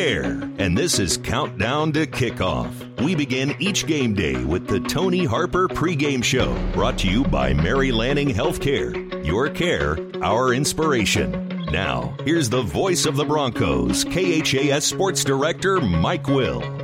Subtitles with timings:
[0.00, 2.72] And this is Countdown to Kickoff.
[3.02, 7.52] We begin each game day with the Tony Harper pregame show, brought to you by
[7.52, 9.26] Mary Lanning Healthcare.
[9.26, 11.48] Your care, our inspiration.
[11.70, 16.79] Now, here's the voice of the Broncos, KHAS Sports Director Mike Will.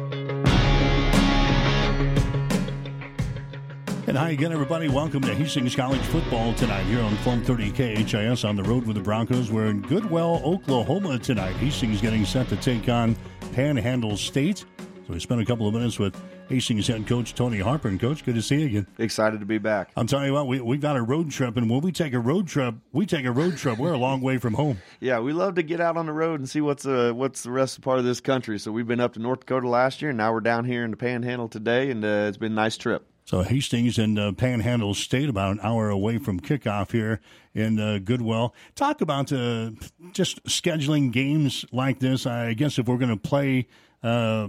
[4.09, 4.89] And hi again, everybody.
[4.89, 9.03] Welcome to Hastings College football tonight here on 1230 KHAS on the road with the
[9.03, 9.51] Broncos.
[9.51, 11.57] We're in Goodwell, Oklahoma tonight.
[11.57, 13.17] Hastings getting set to take on
[13.53, 14.59] Panhandle State.
[14.79, 16.15] So we spent a couple of minutes with
[16.49, 17.89] Hastings head coach Tony Harper.
[17.89, 18.87] And, Coach, good to see you again.
[18.99, 19.91] Excited to be back.
[19.97, 22.21] I'm telling you what, we, we've got a road trip, and when we take a
[22.21, 23.77] road trip, we take a road trip.
[23.77, 24.79] We're a long way from home.
[25.01, 27.51] Yeah, we love to get out on the road and see what's uh, what's the
[27.51, 28.61] rest of part of this country.
[28.61, 30.93] So we've been up to North Dakota last year, and now we're down here in
[30.93, 33.05] the Panhandle today, and uh, it's been a nice trip.
[33.27, 37.21] So Hastings and uh, Panhandle State, about an hour away from kickoff here
[37.55, 38.55] in uh, Goodwell.
[38.77, 39.73] Talk about uh,
[40.13, 42.25] just scheduling games like this.
[42.25, 43.67] I guess if we're going to play
[44.01, 44.47] uh,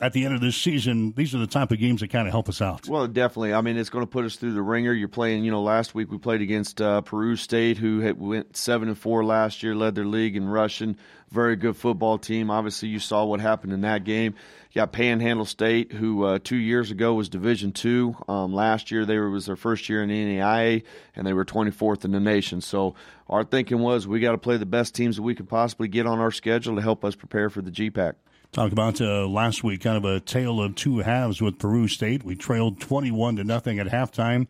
[0.00, 2.32] at the end of this season, these are the type of games that kind of
[2.32, 2.88] help us out.
[2.88, 3.52] Well, definitely.
[3.52, 4.94] I mean, it's going to put us through the ringer.
[4.94, 5.44] You're playing.
[5.44, 8.98] You know, last week we played against uh, Peru State, who had went seven and
[8.98, 10.96] four last year, led their league in rushing.
[11.30, 12.50] Very good football team.
[12.50, 14.34] Obviously, you saw what happened in that game.
[14.72, 18.16] You got Panhandle State, who uh, two years ago was Division Two.
[18.26, 20.82] Um, last year they were, was their first year in the NAIA,
[21.14, 22.62] and they were 24th in the nation.
[22.62, 22.94] So
[23.28, 26.06] our thinking was we got to play the best teams that we could possibly get
[26.06, 28.14] on our schedule to help us prepare for the GPAC.
[28.52, 32.24] Talk about uh, last week, kind of a tale of two halves with Peru State.
[32.24, 34.48] We trailed 21 to nothing at halftime.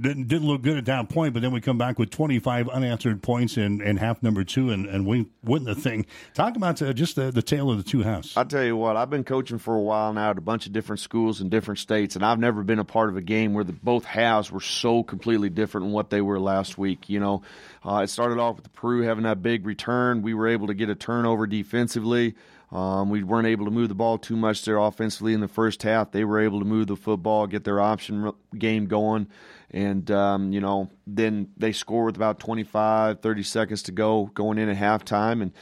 [0.00, 3.22] Didn't, didn't look good at that point, but then we come back with 25 unanswered
[3.22, 6.06] points in, in half number two, and, and we win the thing.
[6.32, 8.34] Talk about uh, just the, the tale of the two halves.
[8.34, 10.72] I'll tell you what, I've been coaching for a while now at a bunch of
[10.72, 13.64] different schools in different states, and I've never been a part of a game where
[13.64, 17.10] the, both halves were so completely different than what they were last week.
[17.10, 17.42] You know,
[17.84, 20.22] uh, it started off with Peru having that big return.
[20.22, 22.34] We were able to get a turnover defensively.
[22.72, 25.82] Um, we weren't able to move the ball too much there offensively in the first
[25.82, 26.10] half.
[26.10, 29.28] They were able to move the football, get their option game going,
[29.70, 34.56] and um, you know then they score with about 25, 30 seconds to go going
[34.56, 35.42] in at halftime.
[35.42, 35.52] And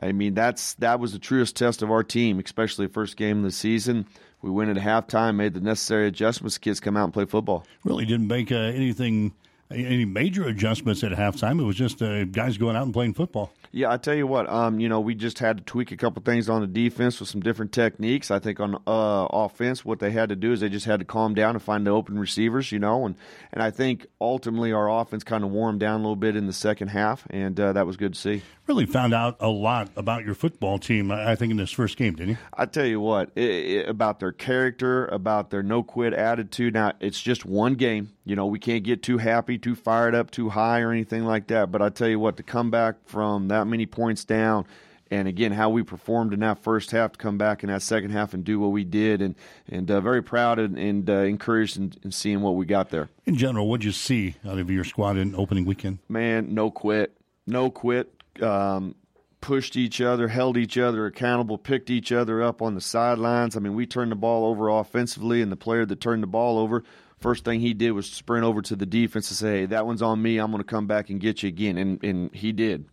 [0.00, 3.38] I mean that's that was the truest test of our team, especially the first game
[3.38, 4.06] of the season.
[4.40, 6.56] We went at halftime, made the necessary adjustments.
[6.56, 7.66] Kids come out and play football.
[7.84, 9.34] Really didn't make uh, anything
[9.72, 11.60] any major adjustments at halftime.
[11.60, 13.52] It was just uh, guys going out and playing football.
[13.72, 16.20] Yeah, I tell you what, um, you know, we just had to tweak a couple
[16.24, 18.32] things on the defense with some different techniques.
[18.32, 21.04] I think on uh, offense, what they had to do is they just had to
[21.04, 23.14] calm down and find the open receivers, you know, and
[23.52, 26.52] and I think ultimately our offense kind of warmed down a little bit in the
[26.52, 28.42] second half, and uh, that was good to see.
[28.66, 32.14] Really found out a lot about your football team, I think, in this first game,
[32.14, 32.38] didn't you?
[32.52, 36.74] I tell you what, it, it, about their character, about their no quit attitude.
[36.74, 40.30] Now it's just one game, you know, we can't get too happy, too fired up,
[40.30, 41.72] too high, or anything like that.
[41.72, 44.66] But I tell you what, to come back from that many points down,
[45.10, 48.10] and again how we performed in that first half to come back in that second
[48.10, 49.34] half and do what we did, and
[49.68, 53.08] and uh, very proud and, and uh, encouraged in, in, seeing what we got there.
[53.26, 55.98] In general, what'd you see out of your squad in opening weekend?
[56.08, 57.16] Man, no quit,
[57.46, 58.14] no quit.
[58.40, 58.94] Um,
[59.40, 63.56] pushed each other, held each other accountable, picked each other up on the sidelines.
[63.56, 66.58] I mean, we turned the ball over offensively, and the player that turned the ball
[66.58, 66.84] over
[67.20, 70.02] first thing he did was sprint over to the defense and say, hey, that one's
[70.02, 70.38] on me.
[70.38, 71.78] I'm going to come back and get you again.
[71.78, 72.86] And, and he did.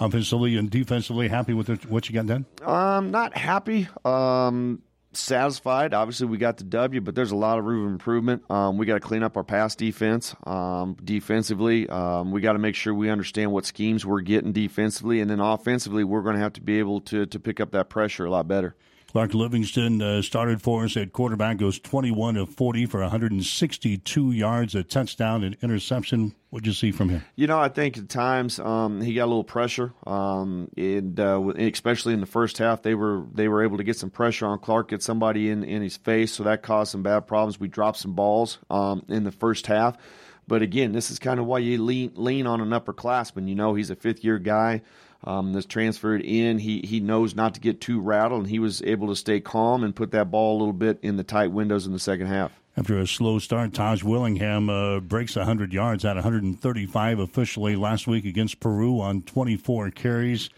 [0.00, 2.46] Offensively and defensively, happy with what you got done?
[2.62, 3.88] Um, not happy.
[4.04, 4.82] Um,
[5.12, 5.94] satisfied.
[5.94, 8.50] Obviously, we got the W, but there's a lot of room for improvement.
[8.50, 10.34] Um, we got to clean up our pass defense.
[10.46, 15.20] Um, defensively, um, we got to make sure we understand what schemes we're getting defensively,
[15.20, 17.88] and then offensively, we're going to have to be able to to pick up that
[17.88, 18.76] pressure a lot better.
[19.18, 24.76] Clark Livingston uh, started for us at quarterback, goes 21 of 40 for 162 yards,
[24.76, 26.36] a touchdown, and interception.
[26.50, 27.24] What'd you see from him?
[27.34, 31.48] You know, I think at times um, he got a little pressure, um, and uh,
[31.56, 34.60] especially in the first half, they were they were able to get some pressure on
[34.60, 37.58] Clark, get somebody in in his face, so that caused some bad problems.
[37.58, 39.96] We dropped some balls um, in the first half.
[40.46, 43.48] But again, this is kind of why you lean lean on an upperclassman.
[43.48, 44.82] You know, he's a fifth year guy
[45.24, 46.58] um, that's transferred in.
[46.58, 49.82] He he knows not to get too rattled, and he was able to stay calm
[49.84, 52.52] and put that ball a little bit in the tight windows in the second half.
[52.76, 58.24] After a slow start, Taj Willingham uh, breaks 100 yards at 135 officially last week
[58.24, 60.48] against Peru on 24 carries.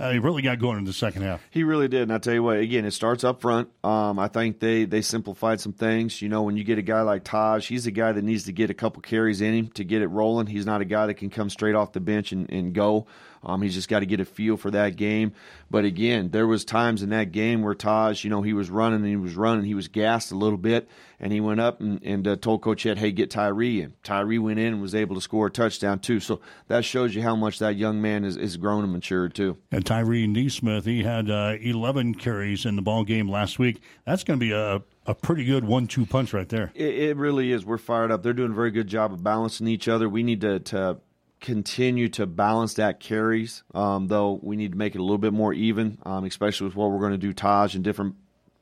[0.00, 1.42] Uh, he really got going in the second half.
[1.50, 3.68] He really did, and I tell you what, again, it starts up front.
[3.84, 6.22] Um, I think they they simplified some things.
[6.22, 8.52] You know, when you get a guy like Taj, he's a guy that needs to
[8.52, 10.46] get a couple carries in him to get it rolling.
[10.46, 13.06] He's not a guy that can come straight off the bench and, and go.
[13.42, 15.32] Um, he's just got to get a feel for that game.
[15.70, 19.00] But again, there was times in that game where Taj, you know, he was running
[19.00, 20.88] and he was running, he was gassed a little bit,
[21.18, 24.38] and he went up and, and uh, told Coach Ed, "Hey, get Tyree in." Tyree
[24.38, 26.20] went in and was able to score a touchdown too.
[26.20, 29.56] So that shows you how much that young man is, is grown and matured too.
[29.70, 33.80] And Tyree Neesmith, he had uh, 11 carries in the ball game last week.
[34.04, 36.70] That's going to be a a pretty good one-two punch right there.
[36.74, 37.64] It, it, really is.
[37.64, 38.22] We're fired up.
[38.22, 40.08] They're doing a very good job of balancing each other.
[40.08, 40.98] We need to, to
[41.40, 45.32] continue to balance that carries, um, though we need to make it a little bit
[45.32, 48.14] more even, um, especially with what we're going to do Taj in different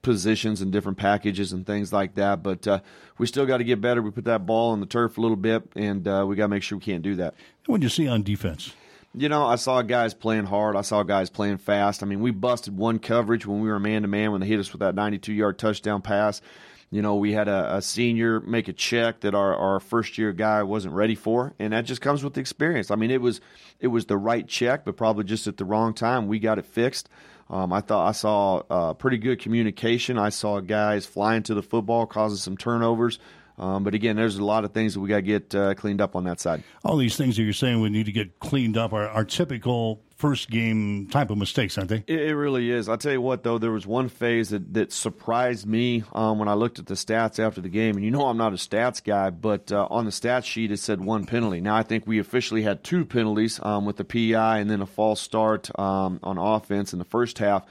[0.03, 2.43] positions and different packages and things like that.
[2.43, 2.81] But uh,
[3.19, 4.01] we still got to get better.
[4.01, 6.49] We put that ball on the turf a little bit, and uh, we got to
[6.49, 7.35] make sure we can't do that.
[7.67, 8.73] What did you see on defense?
[9.15, 10.77] You know, I saw guys playing hard.
[10.77, 12.03] I saw guys playing fast.
[12.03, 14.61] I mean, we busted one coverage when we were man to man when they hit
[14.61, 16.41] us with that 92 yard touchdown pass.
[16.91, 20.33] You know, we had a, a, senior make a check that our, our first year
[20.33, 22.91] guy wasn't ready for, and that just comes with the experience.
[22.91, 23.43] I mean, it was
[23.79, 26.29] it was the right check, but probably just at the wrong time.
[26.29, 27.11] We got it fixed.
[27.51, 30.19] Um, I thought I saw uh, pretty good communication.
[30.19, 33.19] I saw guys flying to the football, causing some turnovers.
[33.59, 36.01] Um, but again, there's a lot of things that we got to get uh, cleaned
[36.01, 36.63] up on that side.
[36.85, 40.01] All these things that you're saying we need to get cleaned up are, are typical
[40.19, 42.05] first game type of mistakes, aren't they?
[42.09, 42.89] It, it, really is.
[42.89, 46.49] I'll tell you what, though, there was one phase that, that surprised me um, when
[46.49, 47.95] I looked at the stats after the game.
[47.95, 50.79] And you know, I'm not a stats guy, but uh, on the stats sheet, it
[50.79, 51.61] said one penalty.
[51.61, 54.87] Now, I think we officially had two penalties um, with the PI and then a
[54.87, 57.65] false start um, on offense in the first half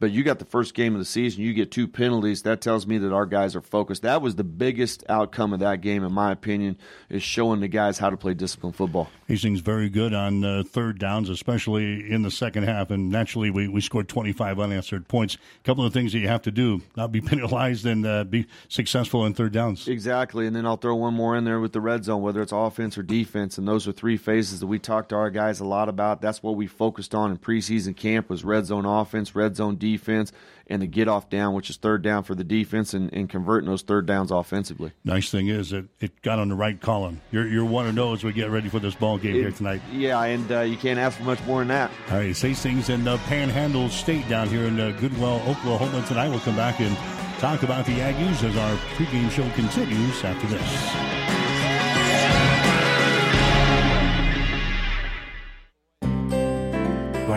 [0.00, 2.42] but you got the first game of the season, you get two penalties.
[2.42, 4.02] That tells me that our guys are focused.
[4.02, 6.78] That was the biggest outcome of that game, in my opinion,
[7.08, 9.10] is showing the guys how to play disciplined football.
[9.26, 12.90] Hastings very good on uh, third downs, especially in the second half.
[12.90, 15.34] And naturally, we, we scored 25 unanswered points.
[15.34, 18.46] A couple of things that you have to do: not be penalized and uh, be
[18.68, 19.88] successful in third downs.
[19.88, 20.46] Exactly.
[20.46, 22.96] And then I'll throw one more in there with the red zone, whether it's offense
[22.96, 23.58] or defense.
[23.58, 26.20] And those are three phases that we talked to our guys a lot about.
[26.20, 29.87] That's what we focused on in preseason camp was red zone offense, red zone defense
[29.92, 30.32] defense
[30.68, 33.68] and the get off down, which is third down for the defense, and, and converting
[33.68, 34.92] those third downs offensively.
[35.04, 37.20] Nice thing is that it got on the right column.
[37.30, 39.50] You're, you're one to know as we get ready for this ball game it, here
[39.50, 39.80] tonight.
[39.92, 41.90] Yeah, and uh, you can't ask for much more than that.
[42.10, 46.28] All right, Hastings and uh, Panhandle State down here in uh, Goodwell, Oklahoma tonight.
[46.28, 46.96] We'll come back and
[47.38, 51.37] talk about the Aggies as our pregame show continues after this.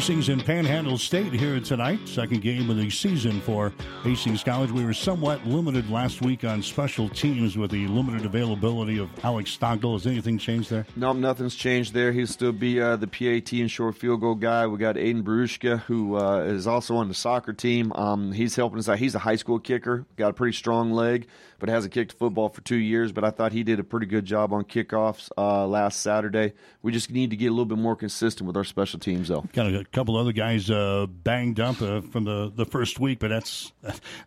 [0.00, 2.08] Hastings and Panhandle State here tonight.
[2.08, 3.70] Second game of the season for
[4.02, 4.70] Hastings College.
[4.70, 9.50] We were somewhat limited last week on special teams with the limited availability of Alex
[9.50, 9.92] Stockdale.
[9.92, 10.86] Has anything changed there?
[10.96, 12.12] No, nothing's changed there.
[12.12, 14.66] He'll still be uh, the PAT and short field goal guy.
[14.66, 17.92] We got Aiden Barushka, who uh, is also on the soccer team.
[17.94, 18.98] Um, he's helping us out.
[18.98, 21.26] He's a high school kicker, got a pretty strong leg
[21.60, 23.12] but hasn't kicked football for two years.
[23.12, 26.54] But I thought he did a pretty good job on kickoffs uh, last Saturday.
[26.82, 29.44] We just need to get a little bit more consistent with our special teams, though.
[29.52, 33.28] Got a couple other guys uh, banged up uh, from the, the first week, but
[33.28, 33.72] that's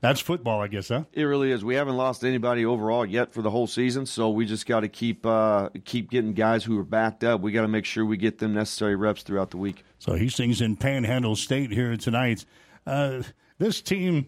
[0.02, 1.04] that's football, I guess, huh?
[1.12, 1.66] It really is.
[1.66, 4.88] We haven't lost anybody overall yet for the whole season, so we just got to
[4.88, 7.42] keep uh, keep getting guys who are backed up.
[7.42, 9.84] We got to make sure we get them necessary reps throughout the week.
[10.00, 12.46] So Hastings in Panhandle State here tonight.
[12.86, 13.24] Uh,
[13.58, 14.28] this team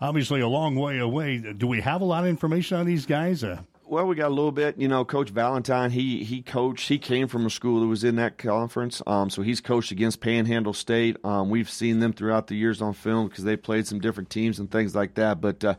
[0.00, 1.38] obviously a long way away.
[1.38, 3.44] Do we have a lot of information on these guys?
[3.44, 4.78] Uh, well, we got a little bit.
[4.78, 6.88] You know, Coach Valentine, he he coached.
[6.88, 10.20] He came from a school that was in that conference, um, so he's coached against
[10.20, 11.16] Panhandle State.
[11.24, 14.60] Um, we've seen them throughout the years on film because they played some different teams
[14.60, 15.40] and things like that.
[15.40, 15.74] But uh,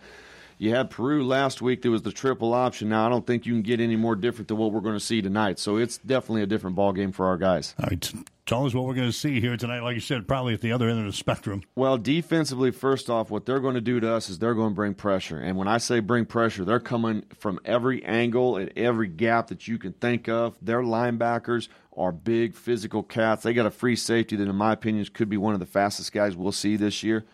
[0.62, 1.82] You had Peru last week.
[1.82, 2.90] There was the triple option.
[2.90, 5.04] Now I don't think you can get any more different than what we're going to
[5.04, 5.58] see tonight.
[5.58, 7.74] So it's definitely a different ball game for our guys.
[7.80, 8.14] All right.
[8.46, 9.80] Tell us what we're going to see here tonight.
[9.80, 11.64] Like you said, probably at the other end of the spectrum.
[11.74, 14.76] Well, defensively, first off, what they're going to do to us is they're going to
[14.76, 15.40] bring pressure.
[15.40, 19.68] And when I say bring pressure, they're coming from every angle and every gap that
[19.68, 20.56] you can think of.
[20.62, 23.42] Their linebackers are big physical cats.
[23.42, 26.12] They got a free safety that, in my opinion, could be one of the fastest
[26.12, 27.26] guys we'll see this year.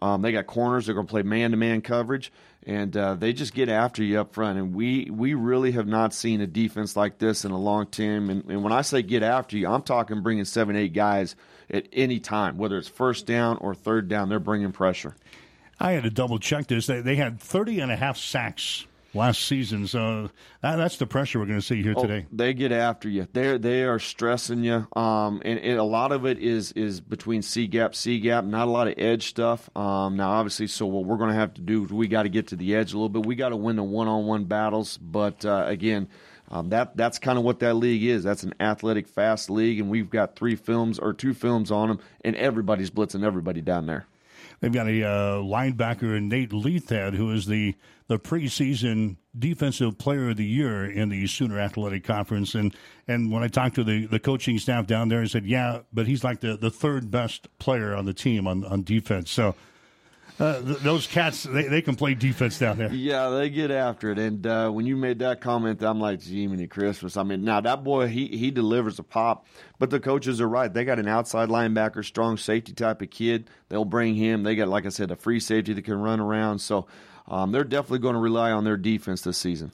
[0.00, 0.86] Um, they got corners.
[0.86, 2.32] They're going to play man-to-man coverage,
[2.64, 4.58] and uh, they just get after you up front.
[4.58, 8.30] And we we really have not seen a defense like this in a long time.
[8.30, 11.34] And, and when I say get after you, I'm talking bringing seven, eight guys
[11.70, 14.28] at any time, whether it's first down or third down.
[14.28, 15.14] They're bringing pressure.
[15.80, 16.86] I had to double check this.
[16.86, 19.86] They, they had 30 and a half sacks last season.
[19.86, 22.26] So that, that's the pressure we're going to see here oh, today.
[22.32, 23.26] They get after you.
[23.32, 27.42] They they are stressing you, um, and, and, a lot of it is is between
[27.42, 28.44] C gap, C gap.
[28.44, 29.68] Not a lot of edge stuff.
[29.76, 32.28] Um, now, obviously, so what we're going to have to do is we got to
[32.28, 33.26] get to the edge a little bit.
[33.26, 34.98] We got to win the one on one battles.
[34.98, 36.08] But uh, again.
[36.50, 38.24] Um, that that's kind of what that league is.
[38.24, 42.00] That's an athletic, fast league, and we've got three films or two films on them,
[42.26, 44.04] and everybody's blitzing everybody down there.
[44.62, 47.74] They've got a uh, linebacker, Nate Leathhead, who is the,
[48.06, 52.54] the preseason defensive player of the year in the Sooner Athletic Conference.
[52.54, 52.72] And,
[53.08, 56.06] and when I talked to the, the coaching staff down there, I said, yeah, but
[56.06, 59.32] he's like the, the third best player on the team on, on defense.
[59.32, 59.56] So
[60.42, 62.92] uh, th- those cats, they, they can play defense down there.
[62.92, 64.18] Yeah, they get after it.
[64.18, 67.16] And uh, when you made that comment, I'm like, Jiminy Christmas.
[67.16, 69.46] I mean, now that boy, he, he delivers a pop.
[69.78, 70.72] But the coaches are right.
[70.72, 73.48] They got an outside linebacker, strong safety type of kid.
[73.68, 74.42] They'll bring him.
[74.42, 76.58] They got, like I said, a free safety that can run around.
[76.58, 76.86] So
[77.28, 79.72] um, they're definitely going to rely on their defense this season.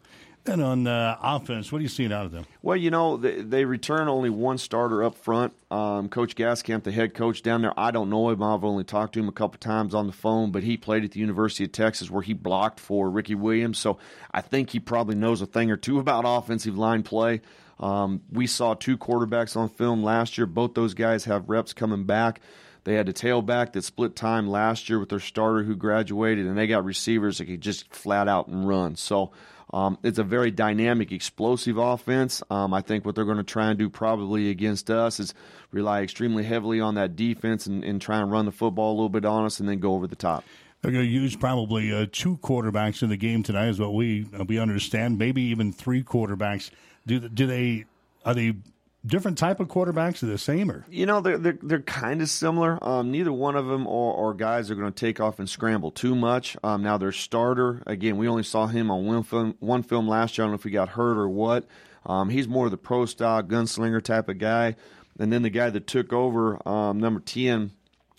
[0.48, 2.46] On offense, what are you seeing out of them?
[2.62, 5.52] Well, you know, they, they return only one starter up front.
[5.70, 8.42] Um, coach Gaskamp, the head coach down there, I don't know him.
[8.42, 11.12] I've only talked to him a couple times on the phone, but he played at
[11.12, 13.78] the University of Texas where he blocked for Ricky Williams.
[13.78, 13.98] So
[14.32, 17.42] I think he probably knows a thing or two about offensive line play.
[17.78, 20.46] Um, we saw two quarterbacks on film last year.
[20.46, 22.40] Both those guys have reps coming back.
[22.84, 26.56] They had a tailback that split time last year with their starter who graduated, and
[26.56, 28.96] they got receivers that could just flat out and run.
[28.96, 29.32] So
[29.72, 32.42] um, it's a very dynamic, explosive offense.
[32.50, 35.34] Um, I think what they're going to try and do probably against us is
[35.72, 39.08] rely extremely heavily on that defense and, and try and run the football a little
[39.08, 40.44] bit on us and then go over the top.
[40.80, 44.26] They're going to use probably uh, two quarterbacks in the game tonight, is what we
[44.38, 45.18] uh, we understand.
[45.18, 46.70] Maybe even three quarterbacks.
[47.04, 47.84] Do do they
[48.24, 48.54] are they
[49.06, 50.84] different type of quarterbacks are the same or?
[50.88, 52.82] You know they're they're, they're kind of similar.
[52.82, 55.90] Um, neither one of them or, or guys are going to take off and scramble
[55.90, 56.56] too much.
[56.62, 60.36] Um, now their starter again we only saw him on one film one film last
[60.36, 60.44] year.
[60.44, 61.66] I don't know if he got hurt or what.
[62.06, 64.76] Um, he's more of the pro style gunslinger type of guy.
[65.18, 67.72] And then the guy that took over um, number 10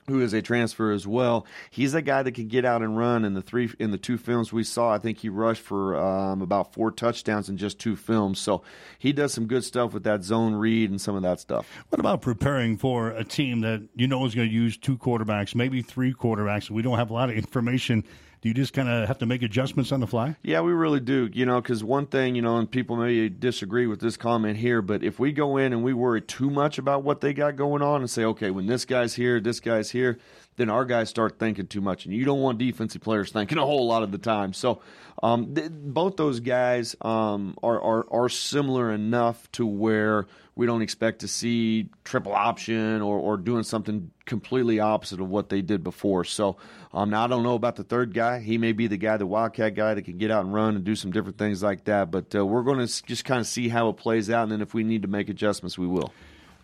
[0.10, 1.46] who is a transfer as well.
[1.70, 3.25] He's a guy that can get out and run.
[3.25, 6.42] In the three in the two films we saw, I think he rushed for um,
[6.42, 8.39] about four touchdowns in just two films.
[8.39, 8.63] So
[8.98, 11.68] he does some good stuff with that zone read and some of that stuff.
[11.89, 15.56] What about preparing for a team that you know is going to use two quarterbacks,
[15.56, 16.70] maybe three quarterbacks?
[16.70, 18.04] We don't have a lot of information
[18.41, 20.36] do you just kind of have to make adjustments on the fly?
[20.43, 21.29] Yeah, we really do.
[21.34, 24.81] You know, because one thing, you know, and people may disagree with this comment here,
[24.81, 27.81] but if we go in and we worry too much about what they got going
[27.81, 30.19] on and say, okay, when this guy's here, this guy's here,
[30.60, 33.66] then our guys start thinking too much, and you don't want defensive players thinking a
[33.66, 34.51] whole lot of the time.
[34.54, 34.82] So,
[35.24, 40.82] um, th- both those guys um, are, are are similar enough to where we don't
[40.82, 45.86] expect to see triple option or, or doing something completely opposite of what they did
[45.86, 46.25] before.
[46.25, 46.58] So
[46.94, 48.39] um, now I don't know about the third guy.
[48.39, 50.84] He may be the guy, the Wildcat guy that can get out and run and
[50.84, 52.12] do some different things like that.
[52.12, 54.62] But uh, we're going to just kind of see how it plays out, and then
[54.62, 56.12] if we need to make adjustments, we will.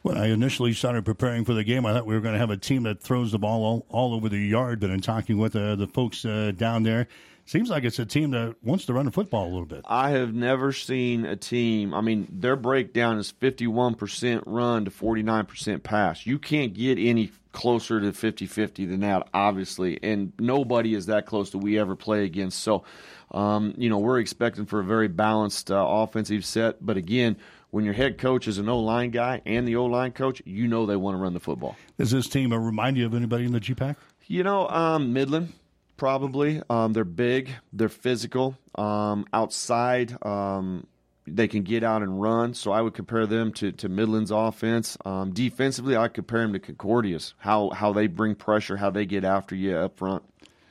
[0.05, 2.51] When I initially started preparing for the game, I thought we were going to have
[2.51, 4.79] a team that throws the ball all, all over the yard.
[4.79, 7.07] But in talking with uh, the folks uh, down there,
[7.47, 9.81] seems like it's a team that wants to run the football a little bit.
[9.83, 11.91] I have never seen a team.
[11.95, 16.23] I mean, their breakdown is 51% run to 49% pass.
[16.27, 19.97] You can't get any closer to 50 50 than that, obviously.
[20.03, 22.59] And nobody is that close that we ever play against.
[22.59, 22.83] So,
[23.31, 26.85] um, you know, we're expecting for a very balanced uh, offensive set.
[26.85, 27.37] But again,
[27.75, 30.65] when your head coach is an O line guy and the O line coach, you
[30.65, 31.75] know they want to run the football.
[31.97, 33.97] Does this team remind you of anybody in the GPAC?
[34.27, 35.51] You know, um, Midland
[35.97, 36.61] probably.
[36.69, 38.57] Um, they're big, they're physical.
[38.75, 40.87] Um, outside, um,
[41.27, 42.53] they can get out and run.
[42.53, 44.97] So I would compare them to, to Midland's offense.
[45.03, 49.25] Um, defensively, I compare them to Concordia's, how, how they bring pressure, how they get
[49.25, 50.23] after you up front.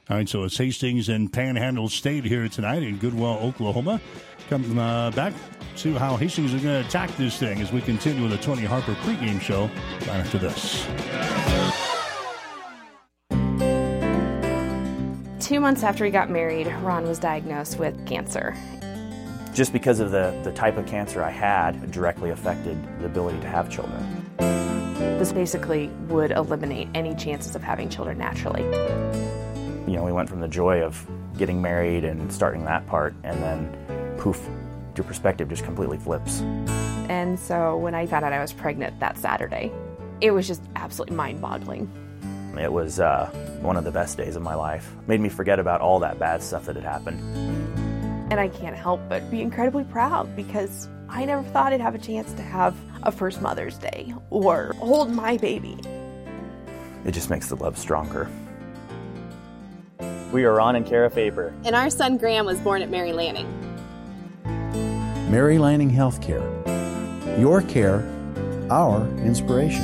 [0.08, 4.02] All right, so it's Hastings and Panhandle State here tonight in Goodwell, Oklahoma.
[4.48, 5.32] Come uh, back
[5.76, 8.64] to how Hastings is going to attack this thing as we continue with the Tony
[8.64, 9.70] Harper pregame show
[10.00, 10.86] right after this.
[15.40, 18.54] Two months after we got married, Ron was diagnosed with cancer.
[19.54, 23.46] Just because of the, the type of cancer I had, directly affected the ability to
[23.46, 24.24] have children.
[24.38, 28.62] This basically would eliminate any chances of having children naturally.
[29.90, 31.06] You know, we went from the joy of
[31.38, 34.48] getting married and starting that part, and then poof,
[34.96, 36.40] your perspective just completely flips.
[37.10, 39.70] And so when I found out I was pregnant that Saturday,
[40.22, 41.90] it was just absolutely mind boggling.
[42.58, 43.26] It was uh,
[43.60, 44.90] one of the best days of my life.
[45.06, 47.20] Made me forget about all that bad stuff that had happened.
[48.32, 51.98] And I can't help but be incredibly proud because I never thought I'd have a
[51.98, 55.76] chance to have a first Mother's Day or hold my baby.
[57.04, 58.30] It just makes the love stronger.
[60.32, 61.52] We are Ron and Kara Faber.
[61.64, 63.63] And our son Graham was born at Mary Lanning.
[65.34, 66.46] Mary Lanning Healthcare.
[67.40, 68.08] Your care,
[68.70, 69.82] our inspiration.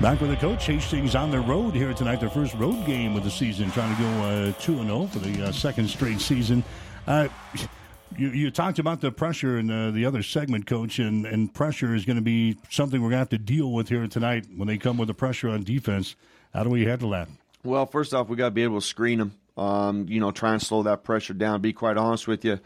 [0.00, 2.18] Back with the coach, Hastings on the road here tonight.
[2.18, 5.44] Their first road game of the season, trying to go two and zero for the
[5.44, 6.64] uh, second straight season.
[7.06, 7.28] Uh,
[8.18, 11.94] you, you, talked about the pressure in uh, the other segment, coach, and, and pressure
[11.94, 14.66] is going to be something we're going to have to deal with here tonight when
[14.66, 16.16] they come with the pressure on defense.
[16.52, 17.28] How do we handle that?
[17.64, 19.34] Well, first off, we got to be able to screen them.
[19.56, 21.60] Um, you know, try and slow that pressure down.
[21.60, 22.58] Be quite honest with you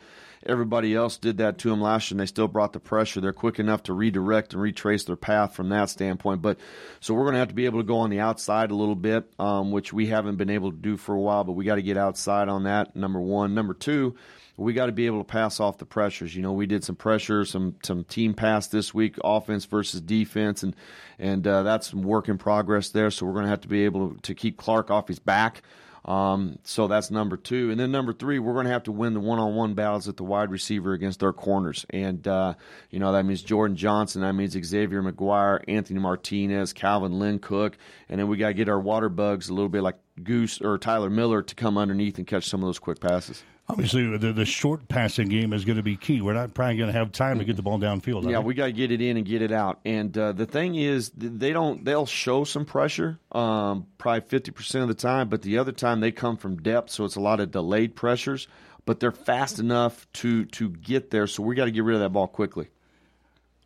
[0.49, 3.21] everybody else did that to them last year, and they still brought the pressure.
[3.21, 6.43] They're quick enough to redirect and retrace their path from that standpoint.
[6.43, 6.59] But
[7.01, 8.95] so we're going to have to be able to go on the outside a little
[8.95, 11.45] bit, um, which we haven't been able to do for a while.
[11.45, 12.97] But we got to get outside on that.
[12.97, 14.17] Number one, number two.
[14.57, 16.35] We got to be able to pass off the pressures.
[16.35, 20.63] You know, we did some pressure, some some team pass this week, offense versus defense,
[20.63, 20.75] and
[21.19, 23.11] and uh, that's some work in progress there.
[23.11, 25.63] So we're going to have to be able to, to keep Clark off his back.
[26.07, 27.73] Um, so that's number two.
[27.73, 30.09] And then number three, we're going to have to win the one on one battles
[30.09, 31.85] at the wide receiver against our corners.
[31.91, 32.55] And, uh,
[32.91, 37.77] you know, that means Jordan Johnson, that means Xavier McGuire, Anthony Martinez, Calvin Lynn Cook.
[38.09, 40.79] And then we got to get our water bugs a little bit like Goose or
[40.79, 43.43] Tyler Miller to come underneath and catch some of those quick passes.
[43.69, 46.21] Obviously, the, the short passing game is going to be key.
[46.21, 48.31] We're not probably going to have time to get the ball downfield.
[48.31, 49.81] Yeah, we got to get it in and get it out.
[49.85, 51.85] And uh, the thing is, they don't.
[51.85, 55.99] They'll show some pressure, um, probably fifty percent of the time, but the other time
[55.99, 58.47] they come from depth, so it's a lot of delayed pressures.
[58.85, 62.03] But they're fast enough to to get there, so we got to get rid of
[62.03, 62.69] that ball quickly.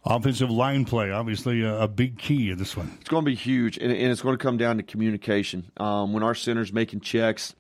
[0.03, 2.97] Offensive line play, obviously a, a, big key in this one.
[3.01, 5.71] It's going to be huge, and, and it's going to come down to communication.
[5.77, 7.55] Um, when our center's making checks,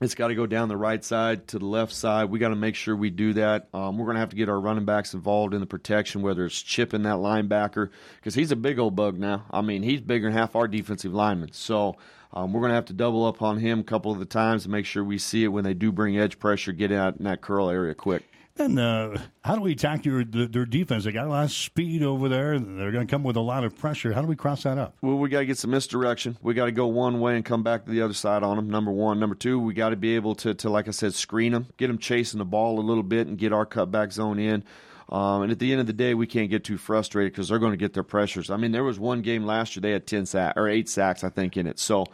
[0.00, 2.30] it's got to go down the right side to the left side.
[2.30, 3.68] We got to make sure we do that.
[3.74, 6.44] Um, we're going to have to get our running backs involved in the protection, whether
[6.46, 9.44] it's chipping that linebacker, because he's a big old bug now.
[9.50, 11.52] I mean, he's bigger than half our defensive linemen.
[11.52, 11.96] So
[12.32, 14.64] um, we're going to have to double up on him a couple of the times
[14.64, 17.24] to make sure we see it when they do bring edge pressure, get out in
[17.24, 18.27] that curl area quick.
[18.60, 21.04] And uh, how do we attack your their defense?
[21.04, 22.58] They got a lot of speed over there.
[22.58, 24.12] They're going to come with a lot of pressure.
[24.12, 24.96] How do we cross that up?
[25.00, 26.36] Well, we got to get some misdirection.
[26.42, 28.68] We got to go one way and come back to the other side on them.
[28.68, 29.20] Number one.
[29.20, 31.86] Number two, we got to be able to, to, like I said, screen them, get
[31.86, 34.64] them chasing the ball a little bit, and get our cutback zone in.
[35.08, 37.60] Um, and at the end of the day, we can't get too frustrated because they're
[37.60, 38.50] going to get their pressures.
[38.50, 41.22] I mean, there was one game last year they had ten sacks or eight sacks,
[41.22, 41.78] I think, in it.
[41.78, 42.06] So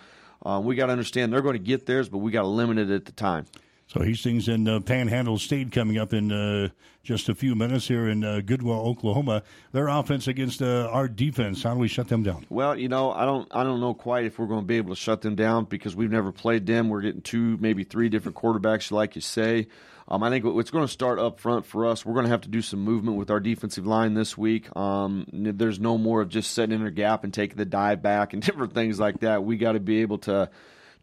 [0.45, 2.79] um, we got to understand they're going to get theirs, but we got to limit
[2.79, 3.47] it at the time.
[3.87, 6.71] So Hastings and uh, Panhandle State coming up in uh,
[7.03, 9.43] just a few minutes here in uh, Goodwell, Oklahoma.
[9.73, 11.63] Their offense against uh, our defense.
[11.63, 12.47] How do we shut them down?
[12.49, 14.95] Well, you know, I don't, I don't know quite if we're going to be able
[14.95, 16.89] to shut them down because we've never played them.
[16.89, 19.67] We're getting two, maybe three different quarterbacks, like you say.
[20.09, 22.43] Um, I think what's going to start up front for us, we're going to have
[22.43, 24.75] to do some movement with our defensive line this week.
[24.77, 28.33] Um, there's no more of just setting in a gap and taking the dive back
[28.33, 29.45] and different things like that.
[29.45, 30.51] We got to be able to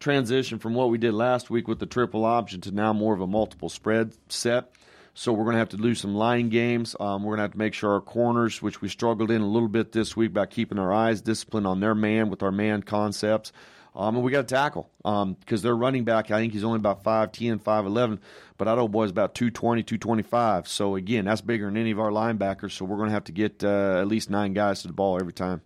[0.02, 3.20] transition from what we did last week with the triple option to now more of
[3.20, 4.70] a multiple spread set.
[5.14, 6.96] So we're going to have to do some line games.
[6.98, 9.46] Um, we're going to have to make sure our corners, which we struggled in a
[9.46, 12.82] little bit this week by keeping our eyes disciplined on their man with our man
[12.82, 13.52] concepts.
[13.94, 16.78] Um, and we got to tackle because um, their running back, I think he's only
[16.78, 18.18] about 5'10, 5'11,
[18.56, 20.66] but that old boy's about 220, 225.
[20.66, 22.72] So, again, that's bigger than any of our linebackers.
[22.72, 25.20] So, we're going to have to get uh, at least nine guys to the ball
[25.20, 25.60] every time.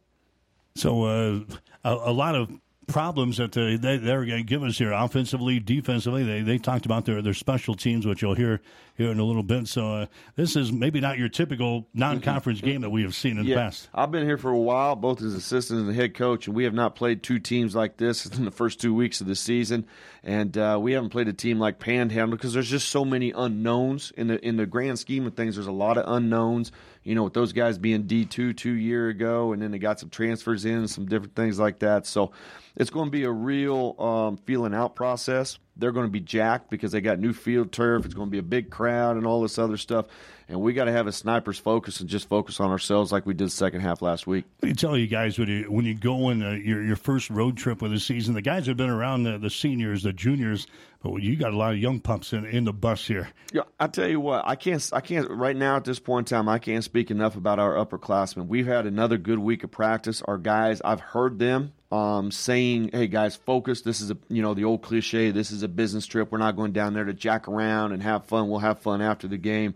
[0.74, 1.40] So, uh,
[1.84, 2.50] a, a, lot of
[2.86, 6.22] problems that they, they, they're going to give us here offensively, defensively.
[6.22, 8.60] They, they talked about their, their special teams, which you'll hear
[8.96, 9.68] here in a little bit.
[9.68, 13.38] So uh, this is maybe not your typical non conference game that we have seen
[13.38, 13.88] in yeah, the past.
[13.94, 16.74] I've been here for a while, both as assistant and head coach, and we have
[16.74, 19.86] not played two teams like this in the first two weeks of the season.
[20.22, 24.12] And uh, we haven't played a team like Panhandle because there's just so many unknowns
[24.16, 25.54] in the in the grand scheme of things.
[25.54, 26.72] There's a lot of unknowns
[27.06, 30.10] you know, with those guys being D2 two year ago, and then they got some
[30.10, 32.04] transfers in, some different things like that.
[32.04, 32.32] So
[32.74, 35.58] it's going to be a real um, feeling out process.
[35.76, 38.04] they're going to be jacked because they got new field turf.
[38.04, 40.06] It's going to be a big crowd and all this other stuff.
[40.48, 43.34] And we got to have a sniper's focus and just focus on ourselves like we
[43.34, 44.44] did the second half last week.
[44.62, 47.30] Let me tell you guys when you when you go on uh, your your first
[47.30, 50.68] road trip of the season, the guys have been around the, the seniors, the juniors,
[51.02, 53.28] but you got a lot of young pups in in the bus here.
[53.52, 56.36] Yeah, I tell you what, I can't I can't right now at this point in
[56.36, 58.46] time I can't speak enough about our upperclassmen.
[58.46, 60.22] We've had another good week of practice.
[60.22, 63.82] Our guys, I've heard them um, saying, "Hey guys, focus.
[63.82, 65.32] This is a you know the old cliche.
[65.32, 66.30] This is a business trip.
[66.30, 68.48] We're not going down there to jack around and have fun.
[68.48, 69.74] We'll have fun after the game."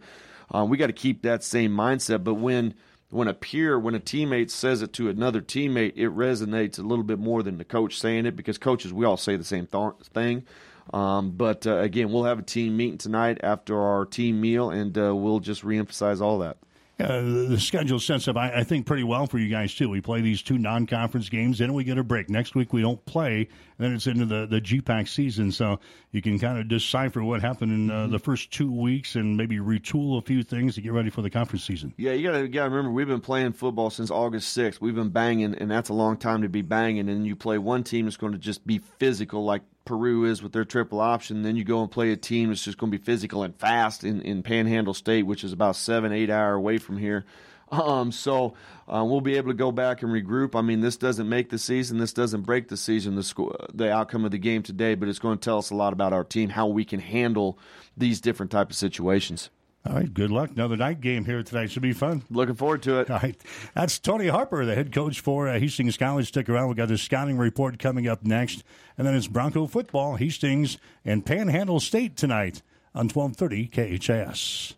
[0.51, 2.25] Um, we got to keep that same mindset.
[2.25, 2.75] But when
[3.11, 7.05] when a peer, when a teammate says it to another teammate, it resonates a little
[7.05, 9.95] bit more than the coach saying it because coaches, we all say the same th-
[10.15, 10.45] thing.
[10.93, 14.97] Um, but uh, again, we'll have a team meeting tonight after our team meal, and
[14.97, 16.57] uh, we'll just reemphasize all that.
[17.01, 19.89] Uh, the schedule sets up, I, I, think, pretty well for you guys, too.
[19.89, 22.29] We play these two non conference games, then we get a break.
[22.29, 25.53] Next week, we don't play, and then it's into the, the GPAC season.
[25.53, 25.81] So
[26.13, 29.59] you can kind of decipher what happened in uh, the first two weeks and maybe
[29.59, 31.95] retool a few things to get ready for the conference season.
[31.97, 34.81] Yeah, you got to remember, we've been playing football since August 6th.
[34.81, 37.09] We've been banging, and that's a long time to be banging.
[37.09, 40.53] And you play one team that's going to just be physical, like Peru is with
[40.53, 41.42] their triple option.
[41.42, 44.05] Then you go and play a team that's just going to be physical and fast
[44.05, 47.24] in, in Panhandle State, which is about seven, eight hour away from here.
[47.72, 48.55] Um, so
[48.87, 50.55] uh, we'll be able to go back and regroup.
[50.55, 51.98] I mean, this doesn't make the season.
[51.98, 53.16] This doesn't break the season.
[53.16, 55.74] The score, the outcome of the game today, but it's going to tell us a
[55.74, 57.59] lot about our team, how we can handle
[57.96, 59.50] these different type of situations.
[59.87, 60.51] All right, good luck.
[60.51, 61.71] Another night game here tonight.
[61.71, 62.23] Should be fun.
[62.31, 63.11] Looking forward to it.
[63.11, 63.40] All right.
[63.75, 66.29] That's Tony Harper, the head coach for uh, Hastings College.
[66.29, 66.69] Stick around.
[66.69, 68.62] We've got the scouting report coming up next.
[68.99, 72.61] And then it's Bronco football, Hastings and Panhandle State tonight
[72.95, 74.75] on 1230 KHAS.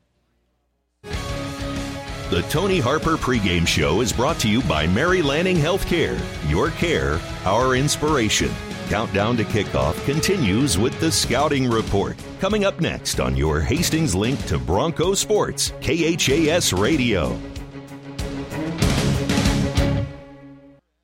[2.31, 6.19] The Tony Harper pregame show is brought to you by Mary Lanning Healthcare.
[6.49, 8.51] Your care, our inspiration.
[8.93, 12.15] Countdown to kickoff continues with the Scouting Report.
[12.41, 17.41] Coming up next on your Hastings link to Bronco Sports, KHAS Radio.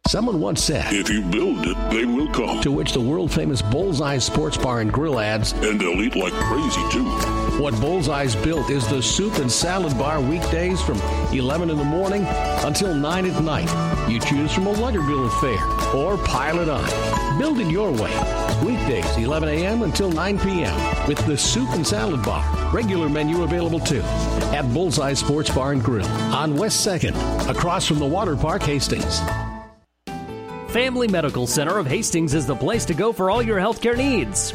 [0.07, 2.61] Someone once said, If you build it, they will come.
[2.61, 6.35] To which the world famous Bullseye Sports Bar and Grill adds, And they'll eat like
[6.35, 7.48] crazy, too.
[7.59, 10.99] What Bullseye's built is the soup and salad bar weekdays from
[11.33, 12.25] 11 in the morning
[12.65, 14.09] until 9 at night.
[14.09, 17.37] You choose from a lighter bill of fare or pile it on.
[17.37, 18.15] Build it your way.
[18.65, 19.83] Weekdays, 11 a.m.
[19.83, 21.09] until 9 p.m.
[21.09, 22.45] with the soup and salad bar.
[22.73, 24.03] Regular menu available too.
[24.55, 29.19] At Bullseye Sports Bar and Grill on West 2nd, across from the Water Park Hastings.
[30.69, 34.55] Family Medical Center of Hastings is the place to go for all your healthcare needs.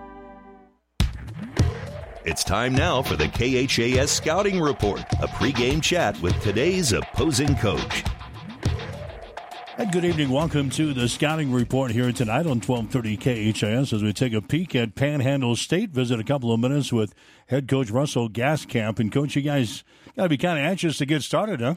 [2.23, 8.03] It's time now for the KHAS Scouting Report, a pregame chat with today's opposing coach.
[9.79, 10.29] And good evening.
[10.29, 13.17] Welcome to the Scouting Report here tonight on 1230
[13.53, 17.15] KHAS as we take a peek at Panhandle State, visit a couple of minutes with
[17.47, 18.99] head coach Russell Gaskamp.
[18.99, 19.83] And, coach, you guys
[20.15, 21.75] got to be kind of anxious to get started, huh?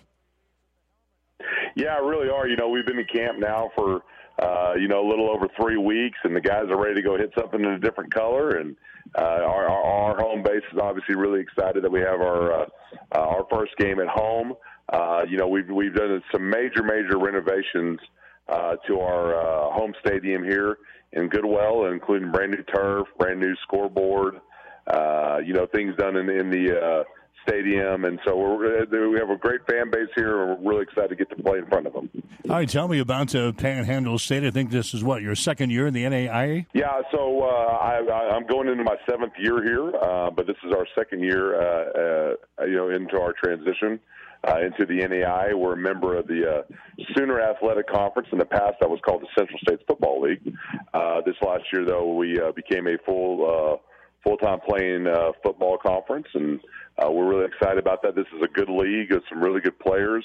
[1.74, 2.46] Yeah, I really are.
[2.46, 4.02] You know, we've been in camp now for,
[4.38, 7.16] uh, you know, a little over three weeks, and the guys are ready to go
[7.16, 8.50] hit something in a different color.
[8.58, 8.76] And
[9.16, 12.66] uh, our, our, home base is obviously really excited that we have our uh,
[13.14, 14.54] uh, our first game at home.
[14.92, 18.00] Uh, you know, we've we've done some major major renovations
[18.48, 20.78] uh, to our uh, home stadium here
[21.12, 24.40] in Goodwell, including brand new turf, brand new scoreboard.
[24.86, 27.04] Uh, you know, things done in in the uh,
[27.46, 30.82] stadium, and so we're, uh, we have a great fan base here, and we're really
[30.82, 32.10] excited to get to play in front of them.
[32.48, 34.44] All right, tell me about uh, Panhandle State.
[34.44, 36.66] I think this is what your second year in the NAIA.
[36.74, 40.72] Yeah, so uh, I, am going into my seventh year here, uh, but this is
[40.72, 44.00] our second year, uh, uh, you know, into our transition.
[44.46, 45.54] Uh, into the NAI.
[45.54, 46.74] We're a member of the uh,
[47.16, 48.28] Sooner Athletic Conference.
[48.30, 50.54] In the past, that was called the Central States Football League.
[50.92, 53.76] Uh, this last year, though, we uh, became a full uh,
[54.24, 56.60] full time playing uh, football conference, and
[56.98, 58.14] uh, we're really excited about that.
[58.14, 60.24] This is a good league with some really good players.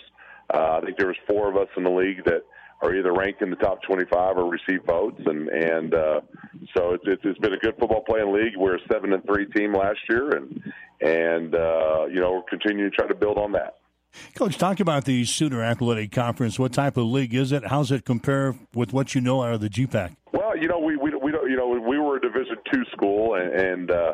[0.53, 2.43] Uh, I think there was four of us in the league that
[2.81, 6.21] are either ranked in the top 25 or receive votes, and and uh,
[6.75, 8.53] so it's, it's it's been a good football playing league.
[8.57, 10.63] We're a seven and three team last year, and
[11.01, 13.75] and uh, you know we're continuing to try to build on that.
[14.33, 16.57] Coach, talk about the Sooner Athletic Conference.
[16.57, 17.67] What type of league is it?
[17.67, 20.15] How's it compare with what you know out of the GPAC?
[20.31, 23.35] Well, you know, we we we don't, you know, we were a Division two school,
[23.35, 24.13] and, and uh,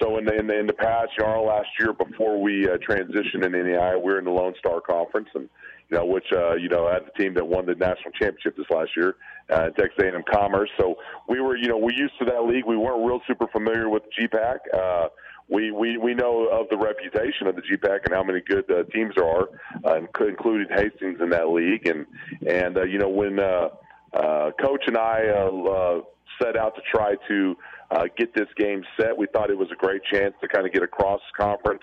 [0.00, 2.68] so in the, in the in the past, you know, our last year before we
[2.68, 5.48] uh, transitioned in NAI, we were in the Lone Star Conference, and
[5.90, 8.66] you know, which uh, you know had the team that won the national championship this
[8.70, 9.16] last year,
[9.50, 10.70] uh, Texas A&M Commerce.
[10.78, 10.96] So
[11.28, 12.64] we were, you know, we used to that league.
[12.66, 14.58] We weren't real super familiar with GPAC.
[14.72, 15.08] Uh,
[15.48, 18.84] we, we we know of the reputation of the GPAC and how many good uh,
[18.84, 19.48] teams there are,
[19.84, 21.86] uh, including Hastings in that league.
[21.86, 22.06] And
[22.46, 23.68] and uh, you know when uh,
[24.14, 26.00] uh, Coach and I uh, uh,
[26.42, 27.56] set out to try to
[27.90, 30.72] uh, get this game set, we thought it was a great chance to kind of
[30.72, 31.82] get a cross conference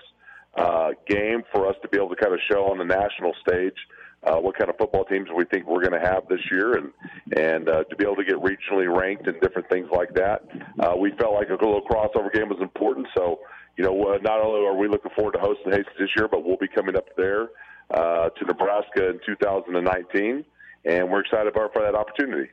[0.56, 3.76] uh, game for us to be able to kind of show on the national stage
[4.24, 6.92] uh, what kind of football teams we think we're going to have this year, and
[7.36, 10.42] and uh, to be able to get regionally ranked and different things like that.
[10.78, 13.06] Uh, we felt like a little crossover game was important.
[13.16, 13.40] So,
[13.76, 16.44] you know, uh, not only are we looking forward to hosting Hastings this year, but
[16.44, 17.48] we'll be coming up there
[17.90, 20.44] uh, to Nebraska in 2019,
[20.84, 22.50] and we're excited about for that opportunity.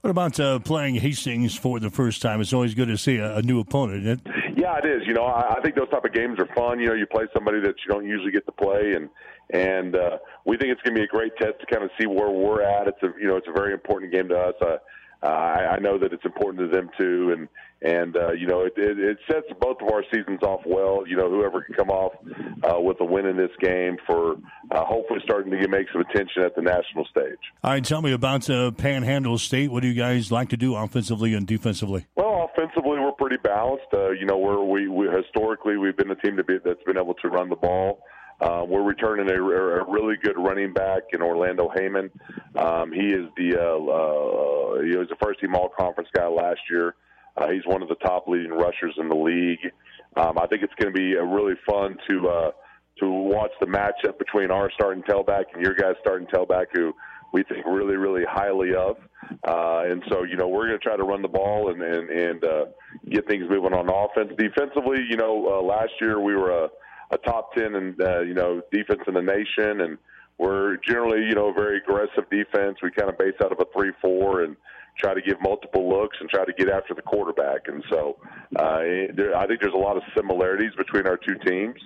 [0.00, 2.40] What about uh, playing Hastings for the first time?
[2.40, 4.04] It's always good to see a, a new opponent.
[4.06, 4.34] Isn't it?
[4.56, 5.02] Yeah, it is.
[5.06, 6.78] You know, I, I think those type of games are fun.
[6.78, 9.08] You know, you play somebody that you don't usually get to play, and
[9.50, 12.06] and uh, we think it's going to be a great test to kind of see
[12.06, 12.88] where we're at.
[12.88, 14.54] It's a you know, it's a very important game to us.
[14.60, 14.76] Uh,
[15.22, 17.48] uh, I, I know that it's important to them too, and
[17.82, 21.04] and uh, you know it, it, it sets both of our seasons off well.
[21.06, 22.12] You know, whoever can come off
[22.64, 24.36] uh, with a win in this game for
[24.70, 27.38] uh, hopefully starting to get, make some attention at the national stage.
[27.62, 29.70] All right, tell me about uh, Panhandle State.
[29.70, 32.06] What do you guys like to do offensively and defensively?
[32.16, 33.86] Well, offensively, we're pretty balanced.
[33.92, 36.98] Uh, you know, we're, we we historically we've been a team to be, that's been
[36.98, 38.00] able to run the ball.
[38.42, 42.10] Uh, we're returning a, a really good running back in Orlando Heyman.
[42.56, 46.60] Um, he is the uh, uh, he was the first team All Conference guy last
[46.68, 46.96] year.
[47.36, 49.72] Uh, he's one of the top leading rushers in the league.
[50.16, 52.50] Um, I think it's going to be a really fun to uh,
[52.98, 56.92] to watch the matchup between our starting tailback and your guys' starting tailback, who
[57.32, 58.96] we think really, really highly of.
[59.46, 62.10] Uh, and so, you know, we're going to try to run the ball and and,
[62.10, 62.64] and uh,
[63.08, 64.36] get things moving on offense.
[64.36, 66.68] Defensively, you know, uh, last year we were a
[67.12, 69.98] a top 10 and uh, you know defense in the nation and
[70.38, 72.78] we're generally you know a very aggressive defense.
[72.82, 74.56] We kind of base out of a 3-4 and
[74.98, 77.62] try to give multiple looks and try to get after the quarterback.
[77.66, 78.18] And so
[78.56, 78.80] uh,
[79.14, 81.80] there, I think there's a lot of similarities between our two teams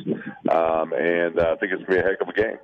[0.50, 2.58] um, and uh, I think it's going to be a heck of a game.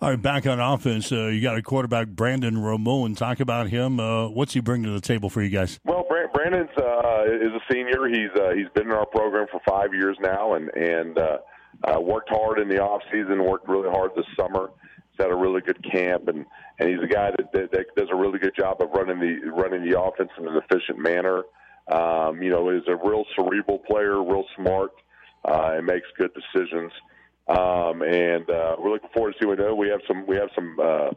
[0.00, 3.98] All right back on offense uh, you got a quarterback Brandon Ramon talk about him.
[3.98, 5.80] Uh, what's he bring to the table for you guys?
[5.84, 8.08] Well Brandon's uh, is a senior.
[8.08, 11.18] He's uh, he's been in our program for five years now and and
[11.84, 14.70] uh, worked hard in the off season, worked really hard this summer.
[15.10, 16.46] He's had a really good camp, and
[16.78, 19.50] and he's a guy that, that, that does a really good job of running the
[19.50, 21.42] running the offense in an efficient manner.
[21.90, 24.92] Um, you know, is a real cerebral player, real smart,
[25.44, 26.92] uh, and makes good decisions.
[27.48, 29.86] Um, and uh, we're looking forward to see what we.
[29.86, 31.10] We have some we have some uh,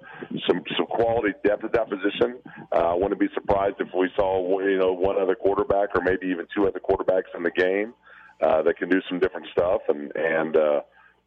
[0.48, 2.40] some some quality depth at that position.
[2.74, 6.28] Uh, I wouldn't be surprised if we saw you know one other quarterback or maybe
[6.28, 7.94] even two other quarterbacks in the game uh,
[8.40, 9.82] that can do some different stuff.
[9.88, 10.82] And and uh,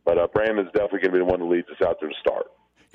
[0.04, 2.14] but uh, Brandon's definitely going to be the one that leads us out there to
[2.20, 2.46] start.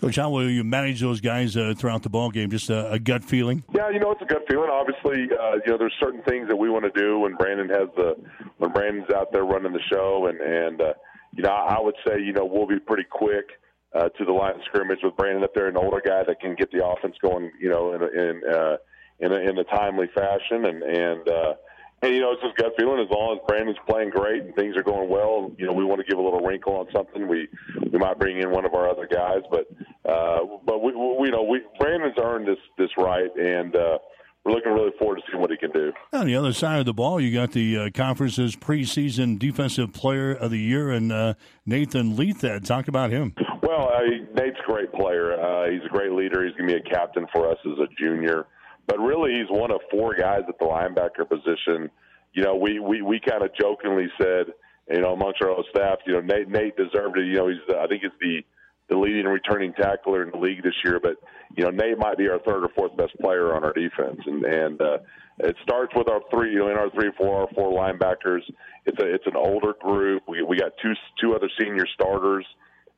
[0.02, 2.50] Coach, how will you manage those guys uh, throughout the ball game?
[2.50, 3.64] Just a, a, gut feeling?
[3.74, 4.70] Yeah, you know it's a gut feeling.
[4.70, 7.88] Obviously, uh, you know there's certain things that we want to do when Brandon has
[7.96, 8.16] the
[8.58, 10.94] when Brandon's out there running the show, and and uh,
[11.32, 13.46] you know I would say you know we'll be pretty quick
[13.94, 16.56] uh, to the line of scrimmage with Brandon up there, an older guy that can
[16.56, 18.78] get the offense going, you know, in a, in uh,
[19.20, 21.54] in a, in a timely fashion, and and uh,
[22.04, 23.00] and you know, it's just gut feeling.
[23.00, 26.02] As long as Brandon's playing great and things are going well, you know, we want
[26.02, 27.28] to give a little wrinkle on something.
[27.28, 27.48] We
[27.92, 29.68] we might bring in one of our other guys, but
[30.10, 33.98] uh, but we, we you know we Brandon's earned this this right, and uh,
[34.44, 35.94] we're looking really forward to seeing what he can do.
[36.12, 40.34] On the other side of the ball, you got the uh, conference's preseason defensive player
[40.34, 41.36] of the year, and uh,
[41.66, 42.66] Nathan Leithad.
[42.66, 43.34] Talk about him.
[43.62, 44.02] Well, uh,
[44.36, 45.40] Nate's a great player.
[45.40, 46.46] Uh, he's a great leader.
[46.46, 48.46] He's going to be a captain for us as a junior.
[48.88, 51.90] But really, he's one of four guys at the linebacker position.
[52.34, 54.48] You know, we we we kind of jokingly said,
[54.92, 57.28] you know, amongst our own staff, you know, Nate Nate deserved it.
[57.28, 58.42] You know, he's the, I think he's the
[58.90, 61.00] the leading returning tackler in the league this year.
[61.02, 61.16] But
[61.56, 64.44] you know, Nate might be our third or fourth best player on our defense, and
[64.44, 64.98] and uh,
[65.40, 68.42] it starts with our three, you know, in our three, four, our four linebackers.
[68.86, 70.24] It's a it's an older group.
[70.28, 72.46] We we got two two other senior starters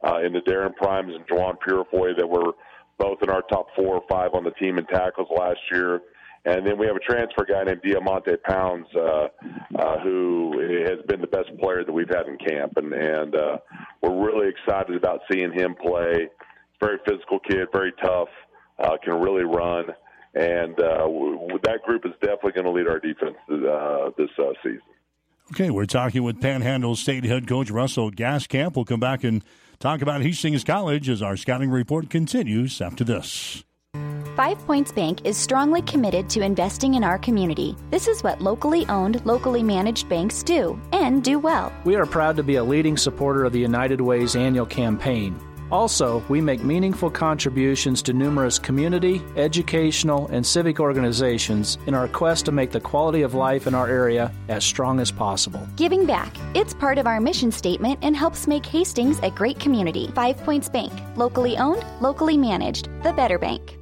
[0.03, 2.53] uh, in the Darren Primes and Juwan Purifoy that were
[2.97, 6.01] both in our top four or five on the team in tackles last year.
[6.45, 9.27] And then we have a transfer guy named Diamante Pounds, uh,
[9.79, 13.57] uh, who has been the best player that we've had in camp, and and uh,
[14.03, 16.29] we're really excited about seeing him play.
[16.79, 18.27] Very physical kid, very tough,
[18.77, 19.85] uh, can really run,
[20.35, 24.53] and uh, w- that group is definitely going to lead our defense uh, this uh,
[24.61, 24.81] season.
[25.51, 28.75] Okay, we're talking with Panhandle State head coach Russell Gaskamp.
[28.75, 29.43] We'll come back and
[29.79, 33.63] talk about Hastings College as our scouting report continues after this.
[34.35, 37.77] Five Points Bank is strongly committed to investing in our community.
[37.89, 41.71] This is what locally owned, locally managed banks do, and do well.
[41.85, 45.39] We are proud to be a leading supporter of the United Way's annual campaign.
[45.75, 52.45] Also, we make meaningful contributions to numerous community, educational, and civic organizations in our quest
[52.45, 55.67] to make the quality of life in our area as strong as possible.
[55.75, 56.33] Giving back.
[56.53, 60.09] It's part of our mission statement and helps make Hastings a great community.
[60.15, 60.93] Five Points Bank.
[61.17, 62.87] Locally owned, locally managed.
[63.03, 63.77] The better bank.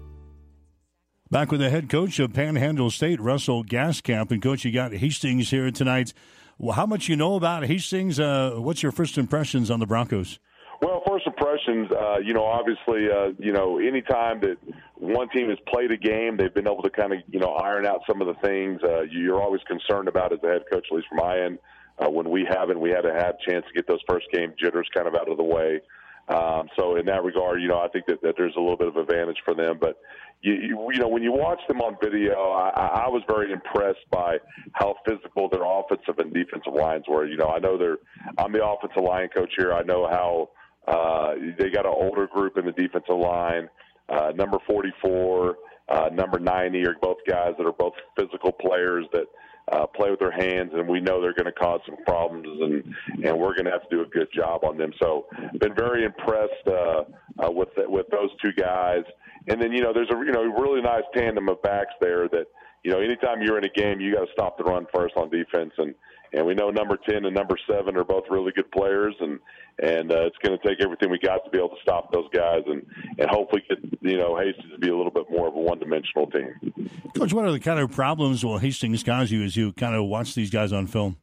[1.30, 4.32] Back with the head coach of Panhandle State, Russell Gaskamp.
[4.32, 6.12] And, coach, you got Hastings here tonight.
[6.58, 8.20] Well, how much you know about Hastings?
[8.20, 10.40] Uh, what's your first impressions on the Broncos?
[10.82, 14.58] Well, first impressions, uh, you know, obviously, uh, you know, anytime that
[14.96, 17.86] one team has played a game, they've been able to kind of, you know, iron
[17.86, 20.96] out some of the things uh, you're always concerned about as a head coach, at
[20.96, 21.60] least from my end.
[22.00, 25.08] Uh, when we haven't, we had a chance to get those first game jitters kind
[25.08, 25.80] of out of the way.
[26.28, 28.88] Um, so in that regard, you know, I think that, that there's a little bit
[28.88, 29.78] of advantage for them.
[29.80, 29.98] But
[30.42, 34.10] you, you, you know, when you watch them on video, I, I was very impressed
[34.10, 34.38] by
[34.72, 37.28] how physical their offensive and defensive lines were.
[37.28, 37.98] You know, I know they're.
[38.38, 39.74] I'm the offensive line coach here.
[39.74, 40.50] I know how
[40.88, 43.70] uh, they got an older group in the defensive line.
[44.10, 45.56] Uh, number 44,
[45.90, 49.26] uh, number 90 are both guys that are both physical players that
[49.72, 52.84] uh, play with their hands, and we know they're going to cause some problems, and
[53.26, 54.92] and we're going to have to do a good job on them.
[55.02, 55.26] So,
[55.60, 57.04] been very impressed uh,
[57.40, 59.04] uh, with the, with those two guys.
[59.48, 62.48] And then you know, there's a you know really nice tandem of backs there that
[62.84, 65.30] you know anytime you're in a game, you got to stop the run first on
[65.30, 65.96] defense, and
[66.34, 69.40] and we know number ten and number seven are both really good players, and
[69.82, 72.28] and uh, it's going to take everything we got to be able to stop those
[72.34, 72.86] guys, and
[73.20, 75.80] and hopefully get you know Hastings to be a little bit more of a one
[75.80, 76.90] dimensional team.
[77.16, 80.06] Coach, what are the kind of problems will Hastings cause you as you kind of
[80.06, 81.18] watch these guys on film?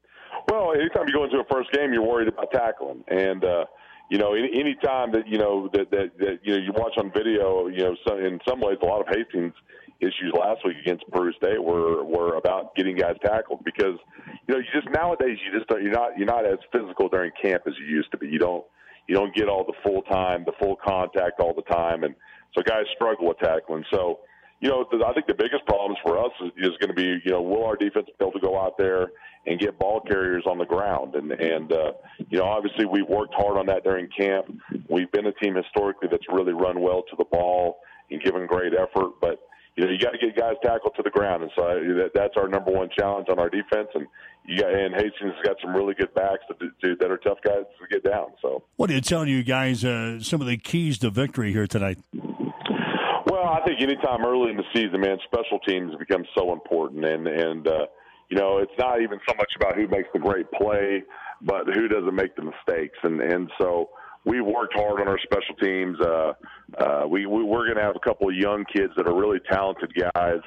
[0.48, 3.64] Well, anytime you go into a first game, you're worried about tackling, and uh,
[4.10, 6.94] you know, any, any time that you know that, that that you know you watch
[6.98, 9.54] on video, you know, so in some ways, a lot of Hastings
[10.00, 13.98] issues last week against Peru State were were about getting guys tackled because
[14.46, 17.30] you know you just nowadays you just don't, you're not you're not as physical during
[17.40, 18.28] camp as you used to be.
[18.28, 18.64] You don't
[19.06, 22.14] you don't get all the full time, the full contact all the time, and
[22.56, 23.84] so guys struggle with tackling.
[23.92, 24.20] So
[24.60, 27.32] you know, I think the biggest problems for us is, is going to be, you
[27.32, 29.08] know, will our defense be able to go out there
[29.46, 31.14] and get ball carriers on the ground?
[31.14, 31.92] And, and uh,
[32.28, 34.46] you know, obviously we've worked hard on that during camp.
[34.88, 37.78] We've been a team historically that's really run well to the ball
[38.10, 39.40] and given great effort, but
[39.80, 42.36] you know, you got to get guys tackled to the ground, and so that, that's
[42.36, 43.88] our number one challenge on our defense.
[43.94, 44.06] And
[44.44, 47.38] you got, and Hastings has got some really good backs to, to, that are tough
[47.42, 48.26] guys to get down.
[48.42, 49.82] So, what are you telling you guys?
[49.82, 51.96] Uh, some of the keys to victory here tonight.
[52.12, 57.26] Well, I think anytime early in the season, man, special teams become so important, and
[57.26, 57.86] and uh,
[58.28, 61.02] you know, it's not even so much about who makes the great play,
[61.40, 63.88] but who doesn't make the mistakes, and and so
[64.24, 65.98] we worked hard on our special teams.
[66.00, 66.32] Uh,
[66.78, 69.40] uh, we, we we're going to have a couple of young kids that are really
[69.50, 70.40] talented guys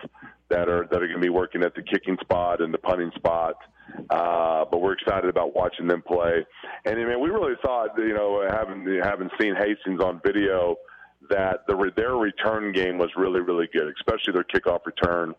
[0.49, 3.11] that are that are going to be working at the kicking spot and the punting
[3.15, 3.55] spot.
[4.09, 6.45] Uh, but we're excited about watching them play.
[6.85, 10.75] And I mean, we really thought, you know, having having seen Hastings on video,
[11.29, 15.31] that the their return game was really really good, especially their kickoff return.
[15.31, 15.33] Uh,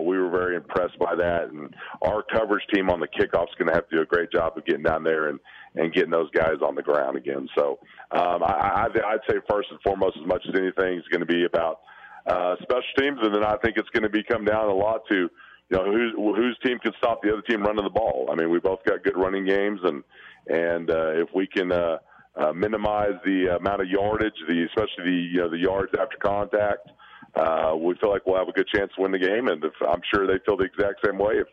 [0.00, 3.68] we were very impressed by that, and our coverage team on the kickoff is going
[3.68, 5.40] to have to do a great job of getting down there and
[5.74, 7.48] and getting those guys on the ground again.
[7.56, 7.78] So
[8.10, 11.44] um, I, I'd say first and foremost, as much as anything, is going to be
[11.44, 11.80] about
[12.26, 15.02] uh, special teams, and then I think it's going to be come down a lot
[15.10, 18.28] to you know whose whose team can stop the other team running the ball.
[18.30, 20.02] I mean, we both got good running games, and
[20.48, 21.72] and uh, if we can.
[21.72, 21.98] Uh,
[22.36, 26.88] uh, minimize the amount of yardage, the especially the you know the yards after contact.
[26.88, 26.92] Uh,
[27.36, 30.02] we feel like we'll have a good chance to win the game, and if, I'm
[30.12, 31.34] sure they feel the exact same way.
[31.34, 31.48] If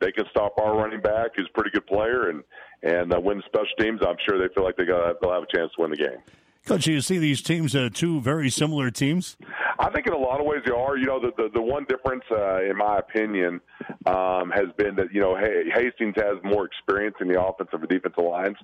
[0.00, 2.42] they can stop our running back, who's a pretty good player, and
[2.82, 5.56] and uh, win special teams, I'm sure they feel like they got they'll have a
[5.56, 6.18] chance to win the game.
[6.66, 9.36] Coach, you see these teams, uh, two very similar teams.
[9.80, 10.96] I think in a lot of ways they are.
[10.96, 13.60] You know, the the, the one difference, uh, in my opinion,
[14.06, 18.24] um, has been that you know Hastings has more experience in the offensive and defensive
[18.24, 18.56] lines.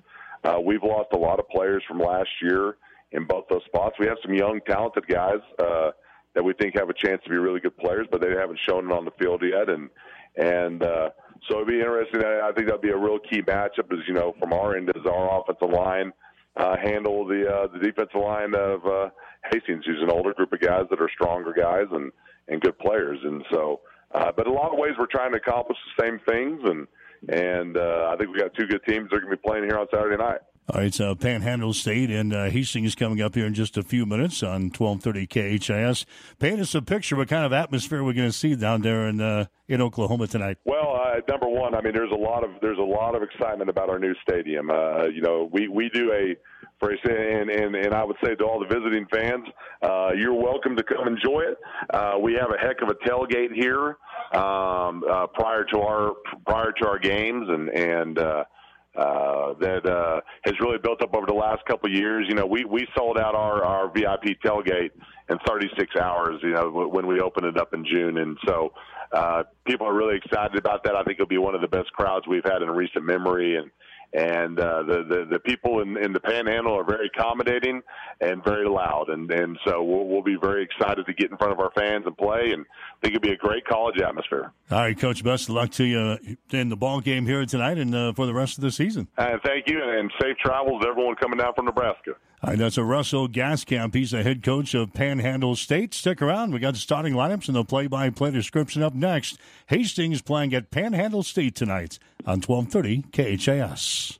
[0.43, 2.77] Uh, we've lost a lot of players from last year
[3.11, 3.95] in both those spots.
[3.99, 5.91] We have some young, talented guys uh,
[6.35, 8.89] that we think have a chance to be really good players, but they haven't shown
[8.89, 9.69] it on the field yet.
[9.69, 9.89] And
[10.35, 11.09] and uh,
[11.47, 12.21] so it'd be interesting.
[12.23, 13.91] I think that'd be a real key matchup.
[13.91, 16.13] Is you know from our end, does our offensive line
[16.55, 19.09] uh, handle the uh, the defensive line of uh,
[19.51, 22.11] Hastings, who's an older group of guys that are stronger guys and
[22.47, 23.19] and good players.
[23.23, 23.81] And so,
[24.13, 26.87] uh, but a lot of ways, we're trying to accomplish the same things and
[27.27, 29.65] and uh, I think we got two good teams that are going to be playing
[29.65, 30.39] here on Saturday night.
[30.71, 33.81] All right, it's uh, Panhandle State and uh, Hastings coming up here in just a
[33.81, 36.05] few minutes on 1230 KHAS.
[36.37, 39.19] Paint us a picture what kind of atmosphere we're going to see down there in
[39.19, 40.59] uh, in Oklahoma tonight.
[40.65, 43.71] Well, uh, number one, I mean, there's a lot of there's a lot of excitement
[43.71, 44.69] about our new stadium.
[44.69, 46.35] Uh, you know, we we do a
[46.79, 49.45] for and, and and I would say to all the visiting fans,
[49.81, 51.57] uh, you're welcome to come enjoy it.
[51.89, 53.97] Uh, we have a heck of a tailgate here
[54.39, 56.11] um, uh, prior to our
[56.45, 58.43] prior to our games, and and uh,
[58.95, 62.25] uh, that uh, has really built up over the last couple of years.
[62.27, 64.91] You know, we we sold out our our VIP tailgate
[65.29, 66.39] in 36 hours.
[66.41, 68.73] You know, when we opened it up in June, and so
[69.11, 70.95] uh, people are really excited about that.
[70.95, 73.69] I think it'll be one of the best crowds we've had in recent memory, and
[74.13, 77.81] and uh, the, the the people in, in the Panhandle are very accommodating
[78.21, 81.53] and very loud, and and so we'll, we'll be very excited to get in front
[81.53, 84.51] of our fans and play, and I think it'll be a great college atmosphere.
[84.71, 85.23] All right, Coach.
[85.23, 86.17] Best of luck to you
[86.51, 89.07] in the ball game here tonight and uh, for the rest of the season.
[89.17, 92.13] And uh, thank you, and safe travels to everyone coming down from Nebraska.
[92.41, 93.93] That's a Russell Gaskamp.
[93.93, 95.93] He's the head coach of Panhandle State.
[95.93, 96.53] Stick around.
[96.53, 99.37] We got the starting lineups and the play-by-play description up next.
[99.67, 104.19] Hastings playing at Panhandle State tonight on 1230 KHAS.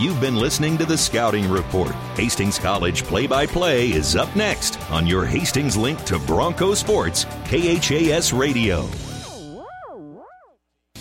[0.00, 1.92] You've been listening to the Scouting Report.
[2.16, 7.24] Hastings College play by play is up next on your Hastings link to Bronco Sports,
[7.44, 8.88] KHAS Radio.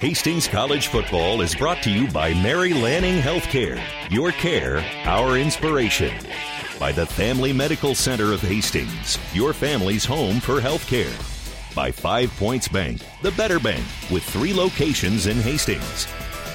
[0.00, 3.78] Hastings College Football is brought to you by Mary Lanning Healthcare.
[4.10, 6.14] Your care, our inspiration.
[6.78, 11.14] By the Family Medical Center of Hastings, your family's home for healthcare.
[11.74, 16.06] By Five Points Bank, the better bank, with three locations in Hastings.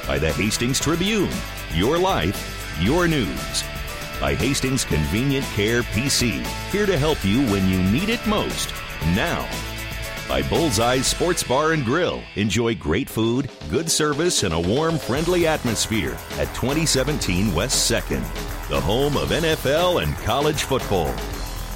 [0.07, 1.29] By the Hastings Tribune,
[1.71, 3.63] your life, your news.
[4.19, 8.73] By Hastings Convenient Care PC, here to help you when you need it most.
[9.13, 9.47] Now,
[10.27, 12.21] by Bullseye Sports Bar and Grill.
[12.35, 18.21] Enjoy great food, good service, and a warm, friendly atmosphere at 2017 West 2nd,
[18.69, 21.13] the home of NFL and college football.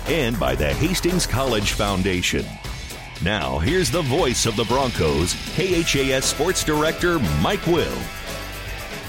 [0.08, 2.46] And by the Hastings College Foundation.
[3.24, 7.98] Now, here's the voice of the Broncos, KHAS Sports Director Mike Will.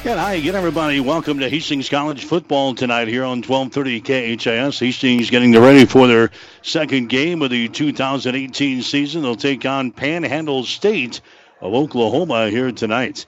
[0.02, 0.98] Yeah, hi again, everybody.
[0.98, 4.78] Welcome to Hastings College football tonight here on 1230 KHAS.
[4.78, 6.30] Hastings getting ready for their
[6.62, 9.20] second game of the 2018 season.
[9.20, 11.20] They'll take on Panhandle State
[11.60, 13.26] of Oklahoma here tonight.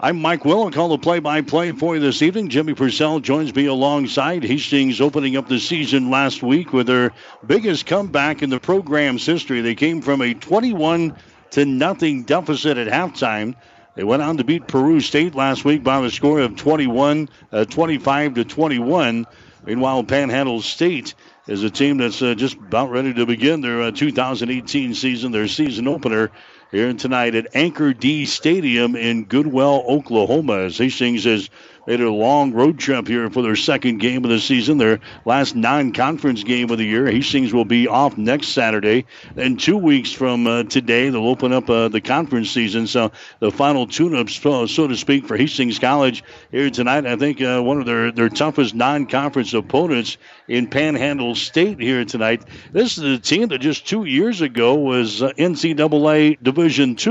[0.00, 0.62] I'm Mike Will.
[0.62, 2.48] I'll call the play-by-play for you this evening.
[2.48, 4.44] Jimmy Purcell joins me alongside.
[4.44, 7.12] Hastings opening up the season last week with their
[7.46, 9.60] biggest comeback in the program's history.
[9.60, 11.14] They came from a 21
[11.50, 13.56] to nothing deficit at halftime
[13.94, 17.64] they went on to beat Peru State last week by the score of 21, uh,
[17.66, 19.26] 25 to 21.
[19.64, 21.14] Meanwhile, Panhandle State
[21.46, 25.48] is a team that's uh, just about ready to begin their uh, 2018 season, their
[25.48, 26.30] season opener
[26.70, 30.60] here tonight at Anchor D Stadium in Goodwell, Oklahoma.
[30.64, 31.50] As Hastings is
[31.86, 35.00] they had a long road trip here for their second game of the season, their
[35.24, 37.06] last non-conference game of the year.
[37.06, 39.06] Hastings will be off next Saturday.
[39.34, 42.86] Then two weeks from uh, today, they'll open up uh, the conference season.
[42.86, 43.10] So
[43.40, 47.06] the final tune ups, so, so to speak, for Hastings College here tonight.
[47.06, 52.42] I think uh, one of their, their toughest non-conference opponents in Panhandle State here tonight.
[52.72, 57.10] This is a team that just two years ago was uh, NCAA Division Two.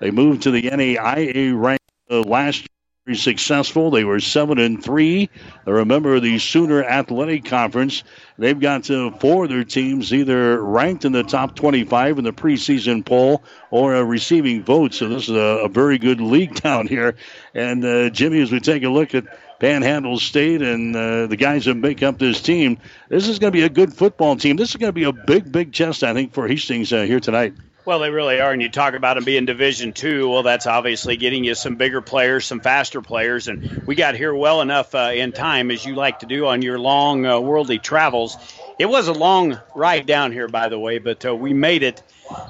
[0.00, 1.80] They moved to the NAIA rank
[2.10, 2.66] uh, last
[3.04, 3.90] very successful.
[3.90, 5.28] They were seven and three.
[5.64, 8.04] They're a member of the Sooner Athletic Conference.
[8.38, 12.32] They've got uh, four of their teams either ranked in the top 25 in the
[12.32, 13.42] preseason poll
[13.72, 14.98] or uh, receiving votes.
[14.98, 17.16] So this is a, a, very good league down here.
[17.54, 19.24] And uh, Jimmy, as we take a look at
[19.58, 22.78] Panhandle State and uh, the guys that make up this team,
[23.08, 24.54] this is going to be a good football team.
[24.54, 27.18] This is going to be a big, big test, I think, for Hastings uh, here
[27.18, 27.54] tonight.
[27.84, 28.52] Well, they really are.
[28.52, 30.28] And you talk about them being Division Two.
[30.28, 34.32] Well, that's obviously getting you some bigger players, some faster players, and we got here
[34.32, 37.80] well enough uh, in time, as you like to do on your long uh, worldly
[37.80, 38.36] travels.
[38.78, 42.00] It was a long ride down here, by the way, but uh, we made it.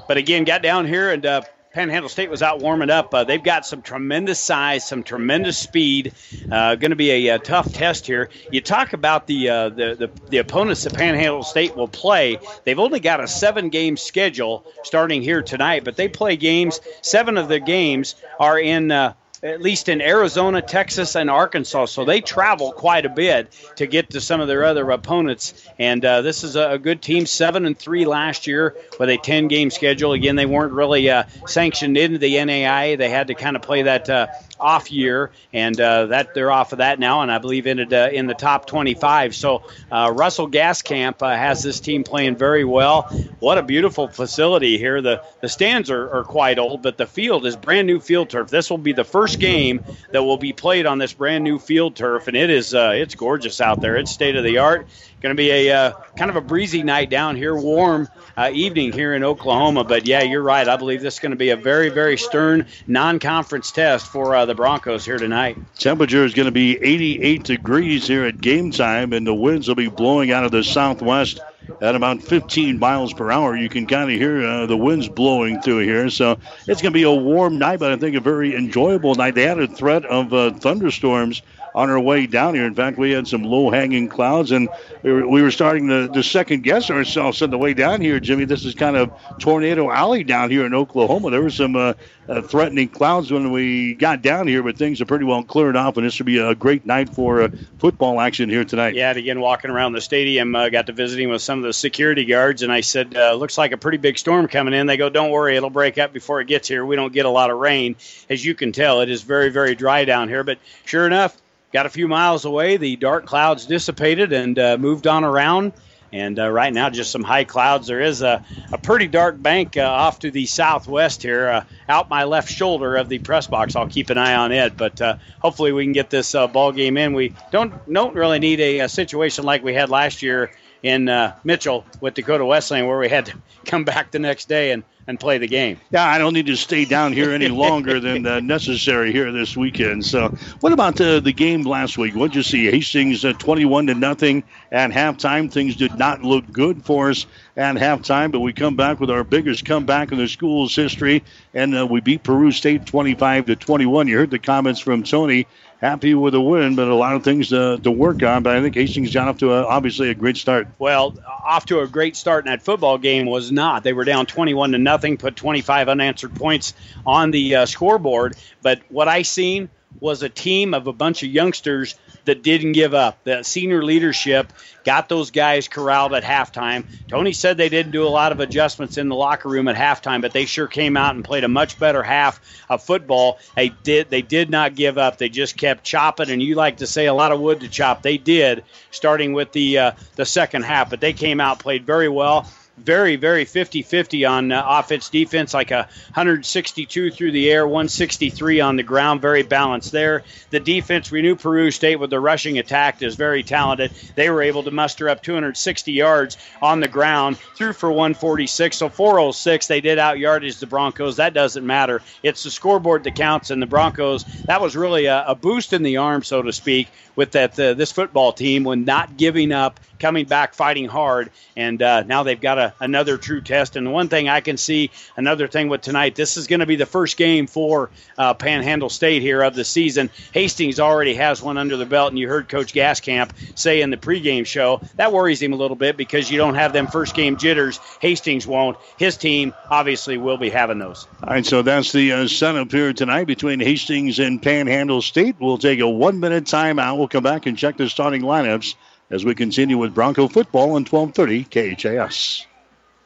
[0.07, 1.41] But again, got down here and uh,
[1.73, 3.11] Panhandle State was out warming up.
[3.15, 6.13] Uh, they've got some tremendous size, some tremendous speed.
[6.51, 8.29] Uh, going to be a, a, tough test here.
[8.51, 12.37] You talk about the, uh, the, the the opponents that Panhandle State will play.
[12.63, 16.79] They've only got a seven game schedule starting here tonight, but they play games.
[17.01, 19.13] Seven of their games are in uh,
[19.43, 21.85] at least in Arizona, Texas, and Arkansas.
[21.85, 25.69] So they travel quite a bit to get to some of their other opponents.
[25.77, 29.47] And uh, this is a, good team, seven and three last year with a 10
[29.47, 30.13] game schedule.
[30.13, 32.97] Again, they weren't really uh, sanctioned into the NAIA.
[32.97, 34.27] They had to kind of play that uh,
[34.59, 38.09] off year, and uh, that they're off of that now, and I believe ended uh,
[38.11, 39.35] in the top 25.
[39.35, 43.03] So uh, Russell Gaskamp uh, has this team playing very well.
[43.39, 45.01] What a beautiful facility here.
[45.01, 48.49] The the stands are, are quite old, but the field is brand new field turf.
[48.49, 51.95] This will be the first game that will be played on this brand new field
[51.95, 53.97] turf, and it is uh, it's gorgeous out there.
[53.97, 54.87] It's state of the art.
[55.23, 58.91] Going to be a uh, kind of a breezy night down here, warm uh, evening
[58.91, 59.85] here in Oklahoma.
[59.85, 60.67] But yeah, you're right.
[60.67, 64.45] I believe this is going to be a very, very stern non-conference test for uh,
[64.45, 65.57] the Broncos here tonight.
[65.77, 69.75] Temperature is going to be 88 degrees here at game time, and the winds will
[69.75, 71.39] be blowing out of the southwest
[71.81, 73.55] at about 15 miles per hour.
[73.55, 76.09] You can kind of hear uh, the winds blowing through here.
[76.09, 79.35] So it's going to be a warm night, but I think a very enjoyable night.
[79.35, 81.41] They had a threat of uh, thunderstorms
[81.75, 82.65] on our way down here.
[82.65, 84.69] In fact, we had some low hanging clouds, and
[85.01, 88.19] we were, we were starting to, to, second guess ourselves on the way down here,
[88.19, 88.45] Jimmy.
[88.45, 91.31] This is kind of Tornado Alley down here in Oklahoma.
[91.31, 91.93] There were some uh,
[92.27, 95.97] uh, threatening clouds when we got down here, but things are pretty well cleared off,
[95.97, 97.49] and this will be a great night for uh,
[97.79, 98.95] football action here tonight.
[98.95, 102.25] Yeah, again, walking around the stadium, uh, got to visiting with some of the security
[102.25, 104.87] guards, and I said, uh, looks like a pretty big storm coming in.
[104.87, 106.85] They go, don't worry, it'll break up before it gets here.
[106.85, 107.95] We don't get a lot of rain.
[108.29, 111.37] As you can tell, it is very, very dry down here, but sure enough,
[111.73, 112.77] got a few miles away.
[112.77, 115.73] The dark clouds dissipated and uh, moved on around.
[116.13, 117.87] And uh, right now, just some high clouds.
[117.87, 122.07] There is a, a pretty dark bank uh, off to the southwest here, uh, out
[122.07, 123.75] my left shoulder of the press box.
[123.75, 126.71] I'll keep an eye on it, but uh, hopefully we can get this uh, ball
[126.71, 127.13] game in.
[127.13, 130.51] We don't don't really need a, a situation like we had last year
[130.83, 131.09] in
[131.43, 133.33] Mitchell with Dakota Wesleyan, where we had to
[133.65, 135.79] come back the next day and and play the game.
[135.91, 139.57] Yeah, I don't need to stay down here any longer than uh, necessary here this
[139.57, 140.05] weekend.
[140.05, 140.29] So,
[140.59, 142.15] what about the the game last week?
[142.15, 142.65] What'd you see?
[142.65, 145.51] Hastings uh, 21 to nothing at halftime.
[145.51, 147.25] Things did not look good for us
[147.57, 151.23] at halftime, but we come back with our biggest comeback in the school's history,
[151.53, 154.07] and uh, we beat Peru State 25 to 21.
[154.07, 155.47] You heard the comments from Tony
[155.83, 158.41] happy with the win, but a lot of things to, to work on.
[158.41, 160.67] But I think Hastings got off to a, obviously a great start.
[160.79, 163.83] Well, off to a great start in that football game was not.
[163.83, 166.73] They were down 21 to nothing, put 25 unanswered points
[167.05, 168.37] on the uh, scoreboard.
[168.61, 169.69] But what I seen
[169.99, 171.95] was a team of a bunch of youngsters
[172.25, 173.23] that didn't give up.
[173.23, 174.51] The senior leadership
[174.83, 176.85] got those guys corralled at halftime.
[177.07, 180.21] Tony said they didn't do a lot of adjustments in the locker room at halftime,
[180.21, 183.39] but they sure came out and played a much better half of football.
[183.55, 185.17] They did they did not give up.
[185.17, 188.01] They just kept chopping, and you like to say a lot of wood to chop.
[188.01, 192.09] They did, starting with the uh, the second half, but they came out played very
[192.09, 192.47] well
[192.77, 198.61] very, very 50 50 on uh, offense defense, like a 162 through the air, 163
[198.61, 199.21] on the ground.
[199.21, 200.23] Very balanced there.
[200.49, 203.91] The defense, we knew Peru State with the rushing attack is very talented.
[204.15, 208.77] They were able to muster up 260 yards on the ground, threw for 146.
[208.77, 211.17] So 406, they did out yardage the Broncos.
[211.17, 212.01] That doesn't matter.
[212.23, 215.83] It's the scoreboard that counts, and the Broncos, that was really a, a boost in
[215.83, 219.79] the arm, so to speak, with that uh, this football team when not giving up,
[219.99, 223.75] coming back, fighting hard, and uh, now they've got a, another true test.
[223.75, 226.75] And one thing I can see, another thing with tonight, this is going to be
[226.75, 230.09] the first game for uh, Panhandle State here of the season.
[230.33, 233.97] Hastings already has one under the belt, and you heard Coach Gaskamp say in the
[233.97, 237.37] pregame show that worries him a little bit because you don't have them first game
[237.37, 237.79] jitters.
[238.01, 238.77] Hastings won't.
[238.97, 241.07] His team obviously will be having those.
[241.23, 245.35] All right, so that's the uh, setup here tonight between Hastings and Panhandle State.
[245.39, 246.97] We'll take a one minute timeout.
[246.97, 248.75] We'll come back and check the starting lineups
[249.09, 252.45] as we continue with Bronco football on 1230 KHAS.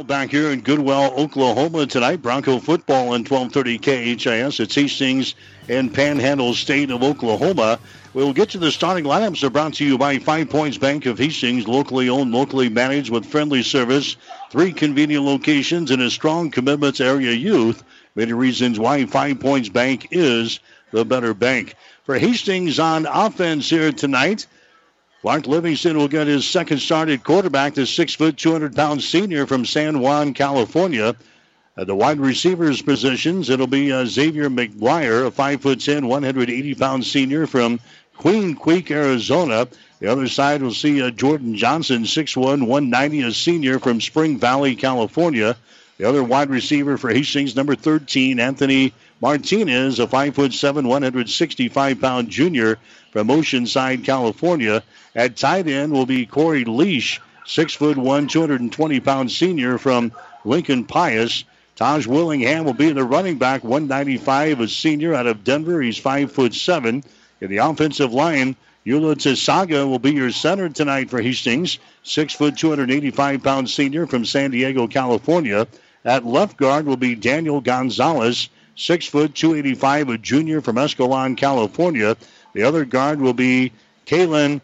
[0.00, 4.58] Back here in Goodwell, Oklahoma tonight, Bronco football on 1230 KHAS.
[4.58, 5.34] It's Hastings
[5.68, 7.78] and Panhandle State of Oklahoma.
[8.14, 9.42] We'll get to the starting lineups.
[9.42, 13.26] They're brought to you by Five Points Bank of Hastings, locally owned, locally managed with
[13.26, 14.16] friendly service,
[14.50, 17.84] three convenient locations, and a strong commitment to area youth.
[18.16, 20.58] Many reasons why Five Points Bank is
[20.90, 21.74] the better bank.
[22.04, 24.46] For Hastings on offense here tonight,
[25.24, 29.46] Mark Livingston will get his second start at quarterback, the six foot, 200 pound senior
[29.46, 31.14] from San Juan, California.
[31.76, 36.74] At the wide receivers positions, it'll be uh, Xavier McGuire, a five foot 10, 180
[36.74, 37.78] pound senior from
[38.16, 39.68] Queen Creek, Arizona.
[40.00, 44.74] The other side will see uh, Jordan Johnson, 6'1, 190, a senior from Spring Valley,
[44.74, 45.56] California.
[45.98, 52.78] The other wide receiver for Hastings, number 13, Anthony Martinez, a 5'7, 165 pound junior
[53.12, 54.82] from Oceanside, California.
[55.14, 60.12] At tight end will be Corey Leash, six foot one, 220 pound senior from
[60.44, 61.44] Lincoln Pius.
[61.76, 65.80] Taj Willingham will be the running back, 195, a senior out of Denver.
[65.80, 67.04] He's five foot seven.
[67.40, 68.56] In the offensive line,
[68.86, 74.24] Eula Tisaga will be your center tonight for Hastings, six foot, 285 pound senior from
[74.24, 75.66] San Diego, California.
[76.04, 82.16] At left guard will be Daniel Gonzalez, six foot, 285, a junior from Escalon, California.
[82.54, 83.72] The other guard will be
[84.06, 84.60] Kalen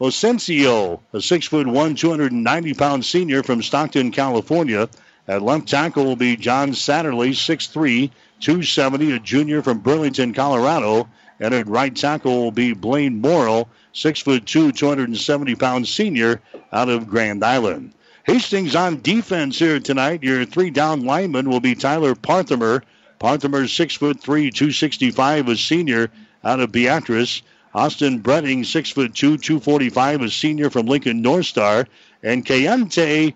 [0.00, 4.88] Osencio, a six foot one, 290 pound senior from Stockton, California.
[5.26, 8.10] At left tackle will be John Satterley, 6'3,
[8.40, 11.08] 270, a junior from Burlington, Colorado.
[11.40, 16.40] And at right tackle will be Blaine Morrill, six foot two, 270 pound senior
[16.72, 17.92] out of Grand Island.
[18.24, 20.22] Hastings on defense here tonight.
[20.22, 22.82] Your three down lineman will be Tyler Parthamer.
[23.20, 26.10] Parthamer, six foot three, 265, a senior
[26.44, 27.42] out of Beatrice.
[27.74, 31.86] Austin foot two, 245, a senior from Lincoln North Star.
[32.22, 33.34] And Kayante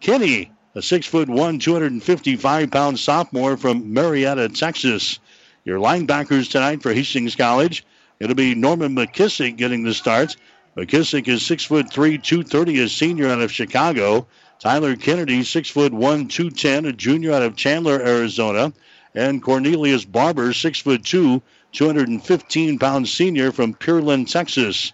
[0.00, 5.18] Kinney, a six foot one, 255 pound sophomore from Marietta, Texas.
[5.64, 7.84] Your linebackers tonight for Hastings College.
[8.18, 10.36] It'll be Norman McKissick getting the start.
[10.76, 14.26] McKissick is six foot three, 230, a senior out of Chicago.
[14.58, 18.72] Tyler Kennedy, six foot one, 210, a junior out of Chandler, Arizona.
[19.14, 21.42] And Cornelius Barber, six foot two,
[21.72, 24.92] 215 pound senior from Pearland, Texas.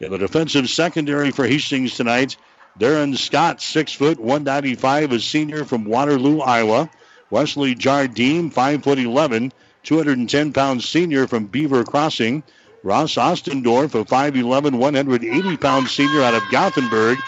[0.00, 2.36] In the defensive secondary for Hastings tonight,
[2.78, 6.90] Darren Scott, six foot 195, a senior from Waterloo, Iowa.
[7.30, 9.52] Wesley Jardine, five foot 11,
[9.82, 12.42] 210 pound senior from Beaver Crossing.
[12.82, 17.18] Ross Ostendorf, a 5'11, 180 pound senior out of Gothenburg.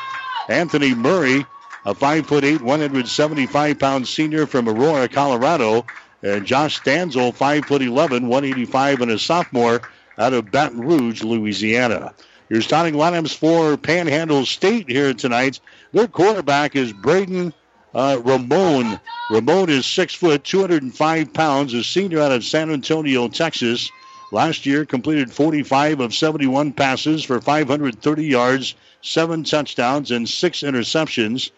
[0.49, 1.45] Anthony Murray,
[1.85, 5.85] a 5'8, 175 pound senior from Aurora, Colorado.
[6.23, 9.83] And Josh Stanzel, 5'11, 185, and a sophomore
[10.19, 12.13] out of Baton Rouge, Louisiana.
[12.49, 15.61] Your starting lineups for Panhandle State here tonight.
[15.93, 17.53] Their quarterback is Braden
[17.95, 18.99] uh, Ramon.
[19.31, 23.91] Ramon is six foot, 205 pounds, a senior out of San Antonio, Texas.
[24.33, 31.51] Last year completed 45 of 71 passes for 530 yards, seven touchdowns, and six interceptions.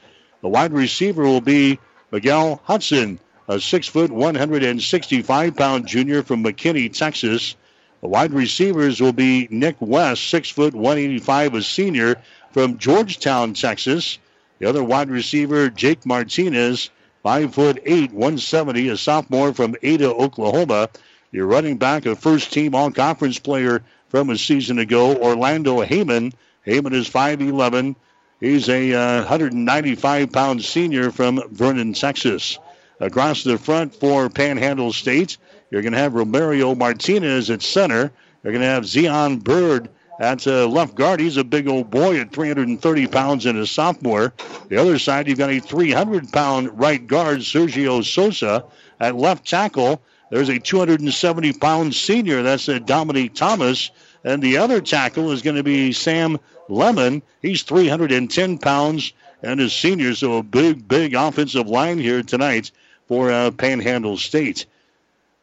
[0.43, 1.79] The wide receiver will be
[2.13, 3.19] Miguel Hudson,
[3.51, 7.57] a six foot, 165 pound junior from McKinney, Texas.
[8.01, 12.23] The wide receivers will be Nick West, six foot, 185, a senior
[12.53, 14.19] from Georgetown, Texas.
[14.61, 16.91] The other wide receiver, Jake Martinez,
[17.25, 20.89] five foot eight, 170, a sophomore from Ada, Oklahoma.
[21.33, 26.33] Your running back, a first team all conference player from a season ago, Orlando Heyman.
[26.65, 27.97] Heyman is 5'11.
[28.39, 32.57] He's a uh, 195 pound senior from Vernon, Texas.
[33.01, 35.39] Across the front for Panhandle State,
[35.71, 38.13] you're going to have Romario Martinez at center.
[38.43, 39.89] You're going to have Zion Bird
[40.21, 41.19] at uh, left guard.
[41.19, 44.35] He's a big old boy at 330 pounds and a sophomore.
[44.69, 48.65] The other side, you've got a 300 pound right guard, Sergio Sosa.
[49.01, 52.43] At left tackle, there's a 270 pound senior.
[52.43, 53.91] That's uh, Dominique Thomas.
[54.25, 56.39] And the other tackle is going to be Sam
[56.69, 57.23] Lemon.
[57.41, 62.71] He's 310 pounds and is senior, so a big, big offensive line here tonight
[63.11, 64.67] for uh, Panhandle State.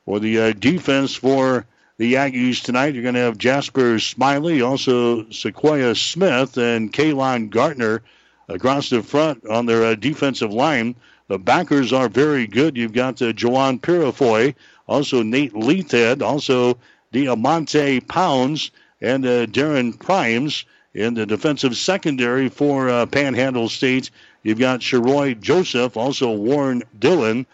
[0.06, 1.66] For the uh, defense for
[1.98, 2.94] the Aggies tonight.
[2.94, 8.04] You're going to have Jasper Smiley, also Sequoia Smith, and Kalon Gartner
[8.48, 10.96] across the front on their uh, defensive line.
[11.28, 12.78] The backers are very good.
[12.78, 14.56] You've got uh, Joan Purifoy,
[14.88, 16.78] also Nate Leathed, also
[17.12, 20.64] Diamante Pounds, and uh, Darren Primes
[20.94, 24.10] in the defensive secondary for uh, Panhandle State.
[24.44, 27.46] You've got Sheroy Joseph, also Warren Dillon,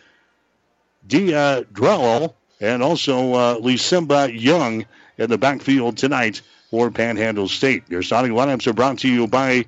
[1.07, 4.85] Dia Drell, and also uh, Lisimba Young
[5.17, 6.41] in the backfield tonight
[6.71, 7.83] for Panhandle State.
[7.89, 9.65] Your starting lineups are brought to you by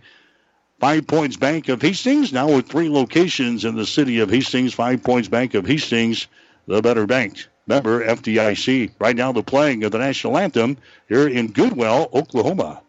[0.80, 4.74] Five Points Bank of Hastings, now with three locations in the city of Hastings.
[4.74, 6.28] Five Points Bank of Hastings,
[6.68, 7.48] the better bank.
[7.68, 8.92] Member FDIC.
[9.00, 10.78] Right now, the playing of the national anthem
[11.10, 12.82] here in Goodwell, Oklahoma.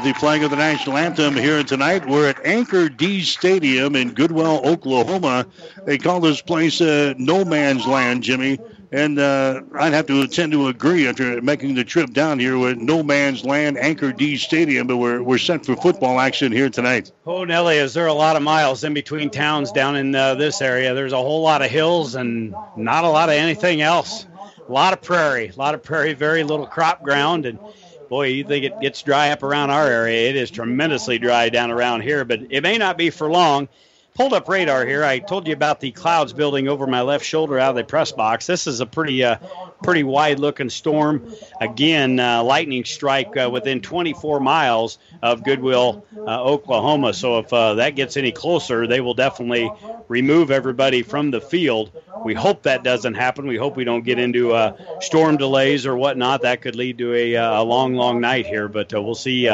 [0.00, 2.08] Right, the flag of the national anthem here tonight.
[2.08, 5.46] We're at Anchor D Stadium in Goodwell, Oklahoma.
[5.84, 8.58] They call this place uh, No Man's Land, Jimmy.
[8.92, 12.78] And uh, I'd have to tend to agree after making the trip down here with
[12.78, 17.12] No Man's Land, Anchor D Stadium, but we're, we're set for football action here tonight.
[17.26, 20.62] Oh, Nelly, is there a lot of miles in between towns down in uh, this
[20.62, 20.94] area?
[20.94, 24.26] There's a whole lot of hills and not a lot of anything else.
[24.66, 27.58] A lot of prairie, a lot of prairie, very little crop ground, and
[28.10, 30.28] boy, you think it gets dry up around our area.
[30.28, 33.68] It is tremendously dry down around here, but it may not be for long.
[34.20, 35.02] Pulled up radar here.
[35.02, 38.12] I told you about the clouds building over my left shoulder out of the press
[38.12, 38.46] box.
[38.46, 39.36] This is a pretty, uh,
[39.82, 41.32] pretty wide-looking storm.
[41.58, 47.14] Again, uh, lightning strike uh, within 24 miles of Goodwell, uh, Oklahoma.
[47.14, 49.72] So if uh, that gets any closer, they will definitely
[50.08, 51.90] remove everybody from the field.
[52.22, 53.46] We hope that doesn't happen.
[53.46, 56.42] We hope we don't get into uh, storm delays or whatnot.
[56.42, 58.68] That could lead to a, a long, long night here.
[58.68, 59.48] But we'll see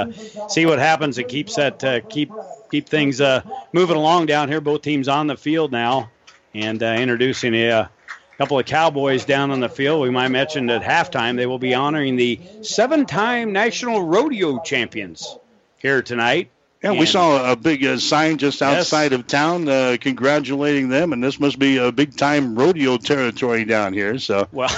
[0.48, 1.18] see what happens.
[1.18, 2.32] It keeps that keep
[2.70, 3.42] keep things uh,
[3.72, 4.60] moving along down here.
[4.60, 6.10] Both teams on the field now,
[6.54, 7.90] and uh, introducing a, a,
[8.38, 10.02] couple of Cowboys down on the field.
[10.02, 15.36] We might mention at halftime they will be honoring the seven-time national rodeo champions
[15.78, 16.50] here tonight.
[16.82, 19.20] Yeah, and we saw a big uh, sign just outside yes.
[19.20, 24.18] of town uh, congratulating them, and this must be a big-time rodeo territory down here.
[24.18, 24.70] So well.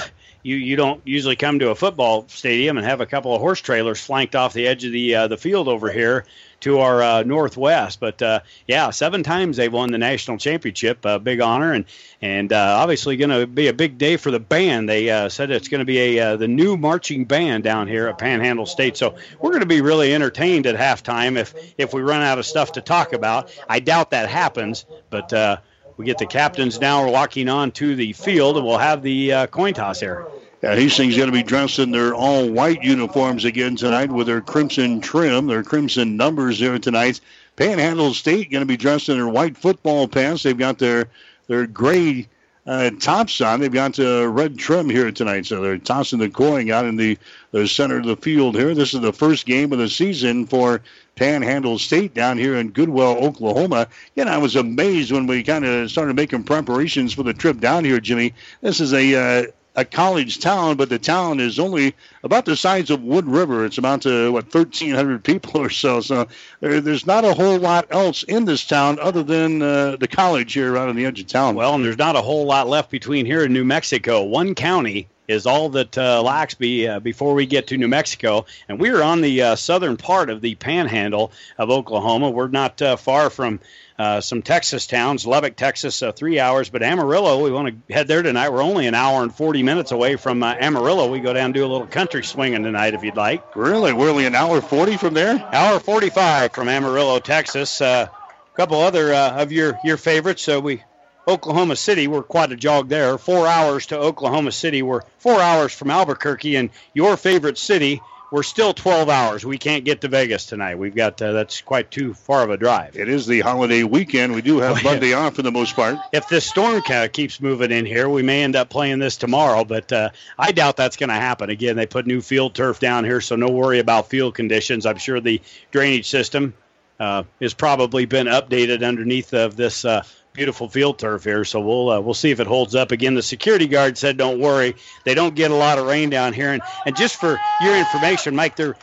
[0.49, 3.61] You, you don't usually come to a football stadium and have a couple of horse
[3.61, 6.25] trailers flanked off the edge of the uh, the field over here
[6.61, 7.99] to our uh, northwest.
[7.99, 11.05] But uh, yeah, seven times they've won the national championship.
[11.05, 11.85] Uh, big honor, and
[12.19, 14.89] and uh, obviously going to be a big day for the band.
[14.89, 18.17] They uh, said it's going to be a the new marching band down here at
[18.17, 18.97] Panhandle State.
[18.97, 22.47] So we're going to be really entertained at halftime if if we run out of
[22.47, 23.55] stuff to talk about.
[23.69, 25.61] I doubt that happens, but.
[25.97, 29.73] we get the captains now walking on to the field, and we'll have the coin
[29.73, 30.25] toss here.
[30.61, 34.41] Yeah, Hastings going to be dressed in their all white uniforms again tonight with their
[34.41, 37.21] crimson trim, their crimson numbers there tonight.
[37.55, 40.43] Panhandle State going to be dressed in their white football pants.
[40.43, 41.07] They've got their
[41.47, 42.27] their gray
[42.67, 43.61] uh, tops on.
[43.61, 47.17] They've got uh, red trim here tonight, so they're tossing the coin out in the,
[47.51, 48.75] the center of the field here.
[48.75, 50.81] This is the first game of the season for
[51.15, 53.87] Panhandle State down here in Goodwell, Oklahoma.
[54.15, 57.85] Yeah, I was amazed when we kind of started making preparations for the trip down
[57.85, 58.33] here, Jimmy.
[58.61, 59.43] This is a uh,
[59.75, 63.65] a college town, but the town is only about the size of Wood River.
[63.65, 66.01] It's about to, what, 1,300 people or so.
[66.01, 66.27] So
[66.59, 70.53] there, there's not a whole lot else in this town other than uh, the college
[70.53, 71.55] here right on the edge of town.
[71.55, 74.23] Well, and there's not a whole lot left between here and New Mexico.
[74.23, 78.45] One county is all that uh, lacks be, uh, before we get to New Mexico.
[78.67, 82.31] And we're on the uh, southern part of the panhandle of Oklahoma.
[82.31, 83.59] We're not uh, far from
[83.99, 86.69] uh, some Texas towns, Lubbock, Texas, uh, three hours.
[86.69, 88.49] But Amarillo, we want to head there tonight.
[88.49, 91.11] We're only an hour and 40 minutes away from uh, Amarillo.
[91.11, 93.57] We go down and do a little country swinging tonight if you'd like.
[93.57, 93.91] Really?
[93.91, 95.37] We're only an hour 40 from there?
[95.53, 97.81] Hour 45 from Amarillo, Texas.
[97.81, 98.09] A
[98.55, 100.43] couple other of your, your favorites.
[100.43, 100.81] So we
[101.27, 103.17] Oklahoma City, we're quite a jog there.
[103.19, 104.81] Four hours to Oklahoma City.
[104.81, 108.01] We're four hours from Albuquerque, and your favorite city
[108.31, 109.45] we're still 12 hours.
[109.45, 110.75] We can't get to Vegas tonight.
[110.75, 112.95] We've got uh, that's quite too far of a drive.
[112.95, 114.33] It is the holiday weekend.
[114.35, 115.97] We do have oh, Monday off for the most part.
[116.11, 119.17] If this storm kind of keeps moving in here, we may end up playing this
[119.17, 121.49] tomorrow, but uh, I doubt that's going to happen.
[121.49, 124.85] Again, they put new field turf down here, so no worry about field conditions.
[124.85, 126.53] I'm sure the drainage system
[126.99, 130.03] uh, has probably been updated underneath of this uh,
[130.33, 131.43] beautiful field turf here.
[131.45, 132.91] So we'll uh, we'll see if it holds up.
[132.91, 134.75] Again, the security guard said, "Don't worry,
[135.05, 138.35] they don't get a lot of rain down here." And and just for your information,
[138.35, 138.75] Mike, their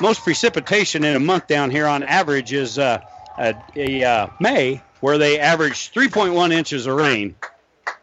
[0.00, 3.00] most precipitation in a month down here on average is uh,
[3.38, 7.36] a, a uh, May, where they average 3.1 inches of rain.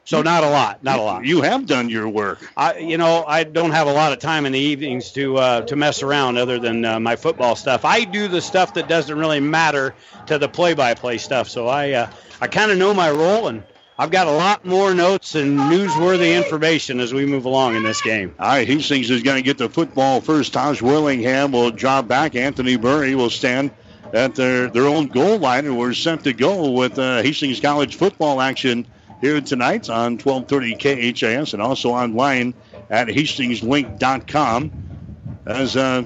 [0.03, 1.25] So not a lot, not a lot.
[1.25, 2.39] You have done your work.
[2.57, 5.61] I, you know, I don't have a lot of time in the evenings to uh,
[5.61, 7.85] to mess around other than uh, my football stuff.
[7.85, 9.93] I do the stuff that doesn't really matter
[10.25, 11.49] to the play-by-play stuff.
[11.49, 12.11] So I uh,
[12.41, 13.63] I kind of know my role, and
[13.99, 18.01] I've got a lot more notes and newsworthy information as we move along in this
[18.01, 18.33] game.
[18.39, 20.51] All right, Hastings is going to get the football first.
[20.51, 22.35] Taj Willingham will drop back.
[22.35, 23.69] Anthony Murray will stand
[24.11, 27.95] at their, their own goal line, and we're set to go with uh, Hastings College
[27.95, 28.87] football action
[29.21, 32.55] here tonight on 1230 KHAS and also online
[32.89, 34.71] at hastingslink.com.
[35.45, 36.03] As uh,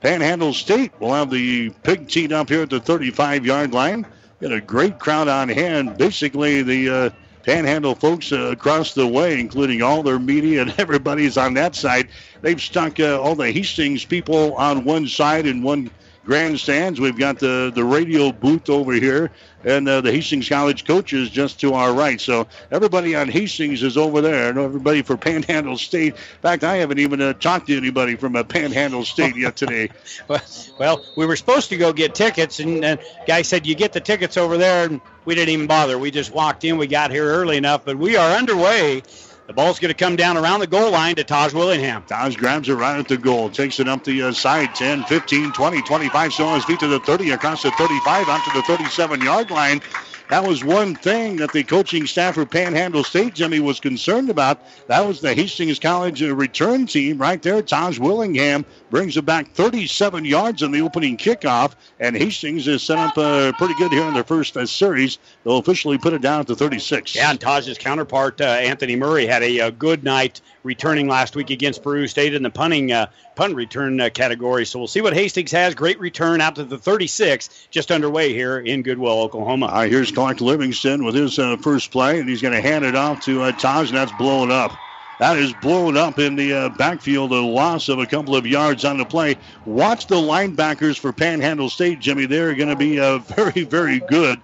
[0.00, 4.06] Panhandle State will have the pig teed up here at the 35 yard line.
[4.40, 5.98] Got a great crowd on hand.
[5.98, 7.10] Basically, the uh,
[7.42, 12.08] Panhandle folks uh, across the way, including all their media and everybody's on that side.
[12.40, 15.90] They've stuck uh, all the Hastings people on one side and one
[16.24, 17.00] grandstands.
[17.00, 19.32] We've got the, the radio booth over here
[19.64, 22.20] and uh, the Hastings College coaches just to our right.
[22.20, 24.58] So everybody on Hastings is over there.
[24.58, 26.14] everybody for Panhandle State.
[26.14, 29.90] In fact, I haven't even uh, talked to anybody from a Panhandle State yet today.
[30.78, 34.00] well, we were supposed to go get tickets, and the guy said, You get the
[34.00, 34.86] tickets over there.
[34.86, 35.98] And we didn't even bother.
[35.98, 36.78] We just walked in.
[36.78, 39.02] We got here early enough, but we are underway
[39.48, 42.04] the ball's going to come down around the goal line to Taj Willingham.
[42.06, 45.52] Taj grabs it right at the goal, takes it up the uh, side 10, 15,
[45.52, 49.22] 20, 25, so on his feet to the 30, across the 35, onto the 37
[49.22, 49.80] yard line.
[50.28, 54.60] That was one thing that the coaching staff for Panhandle State, Jimmy, was concerned about.
[54.86, 57.62] That was the Hastings College return team right there.
[57.62, 62.98] Taj Willingham brings it back 37 yards in the opening kickoff, and Hastings is set
[62.98, 65.16] up uh, pretty good here in their first uh, series.
[65.44, 67.14] They'll officially put it down to 36.
[67.14, 71.48] Yeah, and Taj's counterpart, uh, Anthony Murray, had a, a, good night returning last week
[71.48, 74.66] against Peru State in the punting uh, punt return uh, category.
[74.66, 75.74] So we'll see what Hastings has.
[75.74, 79.66] Great return out to the 36, just underway here in Goodwell, Oklahoma.
[79.66, 82.84] All right, here's Clark Livingston with his uh, first play, and he's going to hand
[82.84, 84.72] it off to uh, Taj, and that's blown up.
[85.20, 88.84] That is blown up in the uh, backfield, a loss of a couple of yards
[88.84, 89.36] on the play.
[89.64, 92.26] Watch the linebackers for Panhandle State, Jimmy.
[92.26, 94.38] They're going to be uh, very, very good.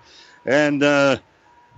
[0.46, 1.18] And uh,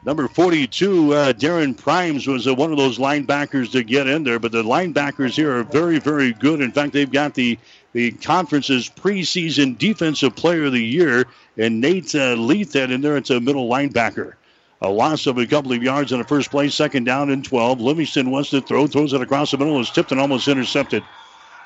[0.07, 4.38] number 42, uh, Darren Primes, was uh, one of those linebackers to get in there.
[4.38, 6.61] But the linebackers here are very, very good.
[6.62, 7.59] In fact, they've got the
[7.92, 11.26] the conference's preseason defensive player of the year,
[11.57, 13.16] and Nate uh, Leathed in there.
[13.16, 14.34] It's a middle linebacker.
[14.82, 17.80] A loss of a couple of yards in the first play, second down and 12.
[17.80, 21.02] Livingston wants to throw, throws it across the middle, is tipped and almost intercepted.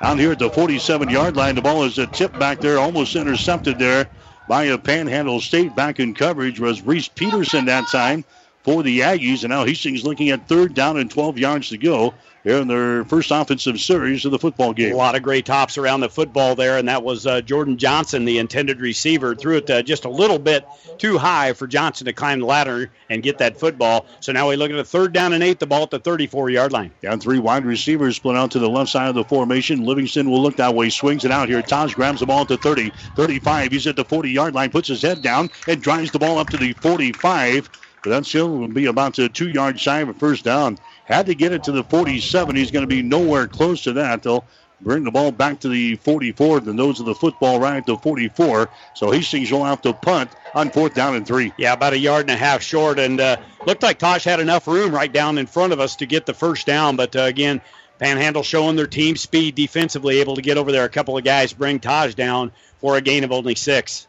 [0.00, 3.16] Out here at the 47 yard line, the ball is a tip back there, almost
[3.16, 4.08] intercepted there
[4.50, 5.76] by a Panhandle State.
[5.76, 8.24] Back in coverage was Reese Peterson that time
[8.64, 9.44] for the Aggies.
[9.44, 12.12] And now Hastings looking at third down and 12 yards to go
[12.44, 14.92] in their first offensive series of the football game.
[14.94, 18.24] A lot of great tops around the football there, and that was uh, Jordan Johnson,
[18.24, 20.66] the intended receiver, threw it uh, just a little bit
[20.98, 24.06] too high for Johnson to climb the ladder and get that football.
[24.20, 26.50] So now we look at a third down and eight, the ball at the 34
[26.50, 26.92] yard line.
[27.02, 29.84] Down three wide receivers split out to the left side of the formation.
[29.84, 31.62] Livingston will look that way, swings it out here.
[31.62, 33.72] Taj grabs the ball at the 30, 35.
[33.72, 36.48] He's at the 40 yard line, puts his head down, and drives the ball up
[36.50, 37.68] to the 45.
[38.02, 40.78] But that still will be about a two yard shy of a first down.
[41.10, 42.54] Had to get it to the 47.
[42.54, 44.22] He's going to be nowhere close to that.
[44.22, 44.44] They'll
[44.80, 47.96] bring the ball back to the 44, the nose of the football right at the
[47.96, 48.70] 44.
[48.94, 51.52] So Hastings will have to punt on fourth down and three.
[51.56, 53.00] Yeah, about a yard and a half short.
[53.00, 56.06] And uh, looked like Taj had enough room right down in front of us to
[56.06, 56.94] get the first down.
[56.94, 57.60] But uh, again,
[57.98, 60.84] Panhandle showing their team speed defensively, able to get over there.
[60.84, 64.06] A couple of guys bring Taj down for a gain of only six.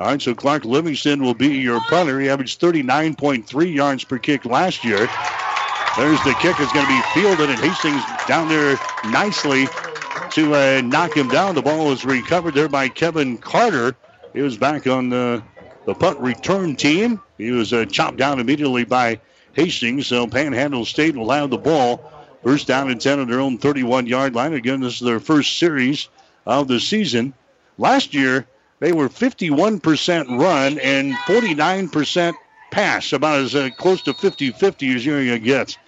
[0.00, 2.18] All right, so Clark Livingston will be your punter.
[2.18, 5.06] He averaged 39.3 yards per kick last year.
[5.96, 6.58] There's the kick.
[6.58, 8.76] It's going to be fielded, and Hastings down there
[9.12, 9.68] nicely
[10.32, 11.54] to uh, knock him down.
[11.54, 13.94] The ball was recovered there by Kevin Carter.
[14.32, 15.40] He was back on the,
[15.86, 17.20] the punt return team.
[17.38, 19.20] He was uh, chopped down immediately by
[19.52, 20.08] Hastings.
[20.08, 22.10] So Panhandle State will have the ball.
[22.42, 24.52] First down and 10 on their own 31 yard line.
[24.52, 26.08] Again, this is their first series
[26.44, 27.34] of the season.
[27.78, 28.46] Last year,
[28.80, 32.34] they were 51% run and 49%
[32.72, 35.78] pass, about as uh, close to 50 50 as you're going to get.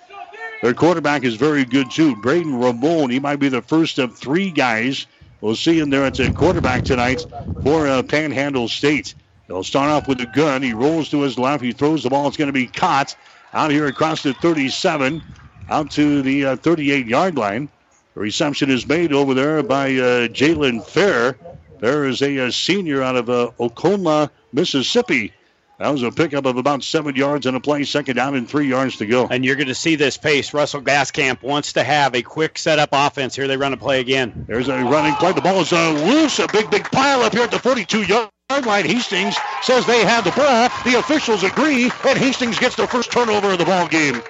[0.62, 2.16] Their quarterback is very good too.
[2.16, 5.07] Braden Ramon, he might be the first of three guys.
[5.40, 7.24] We'll see him there at the quarterback tonight
[7.62, 9.14] for uh, Panhandle State.
[9.48, 10.62] They'll start off with a gun.
[10.62, 11.62] He rolls to his left.
[11.62, 12.26] He throws the ball.
[12.26, 13.14] It's going to be caught
[13.52, 15.22] out here across the 37,
[15.68, 17.68] out to the uh, 38 yard line.
[18.14, 21.38] The reception is made over there by uh, Jalen Fair.
[21.80, 25.32] There is a, a senior out of uh, Oklahoma, Mississippi.
[25.78, 28.66] That was a pickup of about seven yards on a play, second down and three
[28.66, 29.26] yards to go.
[29.30, 30.54] And you're going to see this pace.
[30.54, 33.36] Russell Gaskamp wants to have a quick setup offense.
[33.36, 34.46] Here they run a play again.
[34.48, 35.32] There's a running play.
[35.32, 36.38] The ball is uh, loose.
[36.38, 38.30] A big, big pile up here at the 42 yard
[38.64, 38.86] line.
[38.86, 40.70] Hastings says they have the ball.
[40.90, 44.22] The officials agree, and Hastings gets the first turnover of the ball game.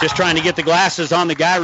[0.00, 1.58] Just trying to get the glasses on the guy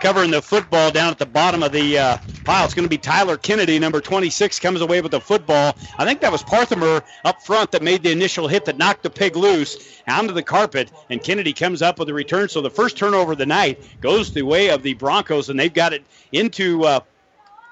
[0.00, 2.64] covering the football down at the bottom of the uh, pile.
[2.64, 5.76] It's going to be Tyler Kennedy, number 26, comes away with the football.
[5.98, 9.10] I think that was Parthamer up front that made the initial hit that knocked the
[9.10, 12.48] pig loose onto the carpet, and Kennedy comes up with a return.
[12.48, 15.72] So the first turnover of the night goes the way of the Broncos, and they've
[15.72, 16.84] got it into.
[16.84, 17.00] Uh,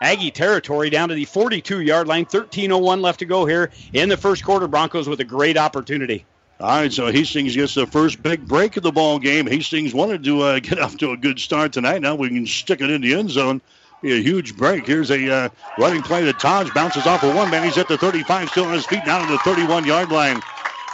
[0.01, 2.27] Aggie territory down to the 42 yard line.
[2.27, 4.69] 13.01 left to go here in the first quarter.
[4.69, 6.27] Broncos with a great opportunity.
[6.61, 9.47] All right, so Hastings gets the first big break of the ball game.
[9.47, 12.01] Hastings wanted to uh, get off to a good start tonight.
[12.01, 13.61] Now we can stick it in the end zone.
[14.03, 14.87] Be a huge break.
[14.87, 15.49] Here's a uh,
[15.79, 17.65] running play that Taj bounces off of one man.
[17.65, 20.41] He's at the 35, still on his feet, down to the 31 yard line.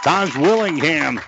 [0.03, 1.19] Taj Willingham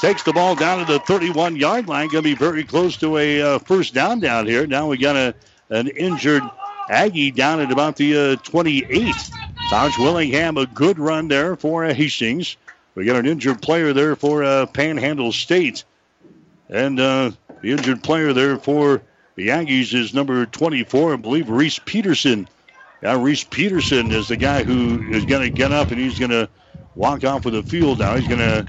[0.00, 2.08] takes the ball down to the 31 yard line.
[2.08, 4.66] Going to be very close to a uh, first down down here.
[4.66, 5.34] Now we got a
[5.70, 6.42] an injured
[6.90, 9.14] Aggie down at about the uh, 28.
[9.70, 12.56] Taj Willingham, a good run there for Hastings.
[12.98, 15.84] We got an injured player there for uh, Panhandle State.
[16.68, 17.30] And uh,
[17.62, 19.00] the injured player there for
[19.36, 22.48] the Aggies is number 24, I believe, Reese Peterson.
[23.00, 26.32] Yeah, Reese Peterson is the guy who is going to get up and he's going
[26.32, 26.48] to
[26.96, 28.16] walk off of the field now.
[28.16, 28.66] He's going to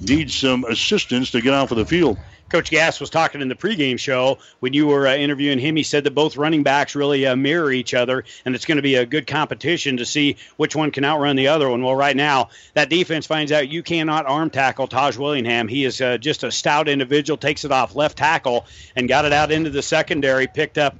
[0.00, 2.18] need some assistance to get off of the field.
[2.50, 5.76] Coach Gass was talking in the pregame show when you were uh, interviewing him.
[5.76, 8.82] He said that both running backs really uh, mirror each other, and it's going to
[8.82, 11.82] be a good competition to see which one can outrun the other one.
[11.82, 15.68] Well, right now, that defense finds out you cannot arm tackle Taj Willingham.
[15.68, 18.66] He is uh, just a stout individual, takes it off left tackle
[18.96, 20.96] and got it out into the secondary, picked up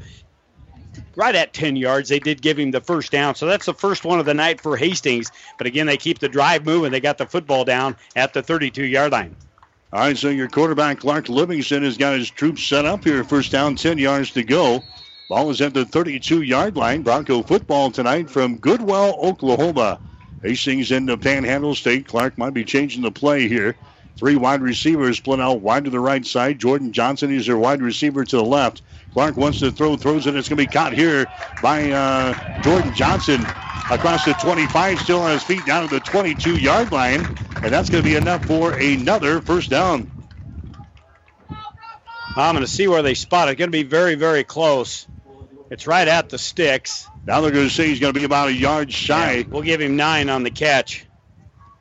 [1.17, 2.09] right at 10 yards.
[2.09, 3.35] They did give him the first down.
[3.35, 5.31] So that's the first one of the night for Hastings.
[5.59, 6.93] But again, they keep the drive moving.
[6.93, 9.37] They got the football down at the 32 yard line.
[9.93, 13.25] All right, so your quarterback, Clark Livingston, has got his troops set up here.
[13.25, 14.85] First down, 10 yards to go.
[15.29, 17.03] Ball is at the 32 yard line.
[17.03, 20.01] Bronco football tonight from Goodwell, Oklahoma.
[20.43, 22.07] Hastings in the Panhandle State.
[22.07, 23.77] Clark might be changing the play here.
[24.17, 26.59] Three wide receivers split out wide to the right side.
[26.59, 28.83] Jordan Johnson is their wide receiver to the left.
[29.13, 30.37] Clark wants to throw, throws it.
[30.37, 31.27] It's going to be caught here
[31.63, 33.41] by uh, Jordan Johnson
[33.91, 37.27] across the 25, still on his feet down to the 22 yard line.
[37.57, 40.11] And that's going to be enough for another first down.
[42.37, 43.53] I'm going to see where they spot it.
[43.53, 45.07] It's going to be very, very close.
[45.71, 47.07] It's right at the sticks.
[47.27, 49.35] Now they're going to say he's going to be about a yard shy.
[49.35, 51.07] Yeah, we'll give him nine on the catch.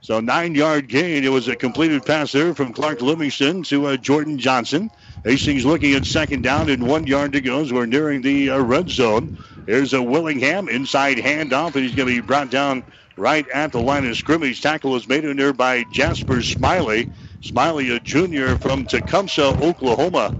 [0.01, 1.23] So nine yard gain.
[1.23, 4.89] It was a completed pass there from Clark Livingston to uh, Jordan Johnson.
[5.23, 8.59] Hastings looking at second down and one yard to go as we're nearing the uh,
[8.59, 9.37] red zone.
[9.65, 12.83] There's a Willingham inside handoff, and he's going to be brought down
[13.17, 14.61] right at the line of scrimmage.
[14.61, 17.09] Tackle was made in there by Jasper Smiley.
[17.41, 20.35] Smiley, a junior from Tecumseh, Oklahoma.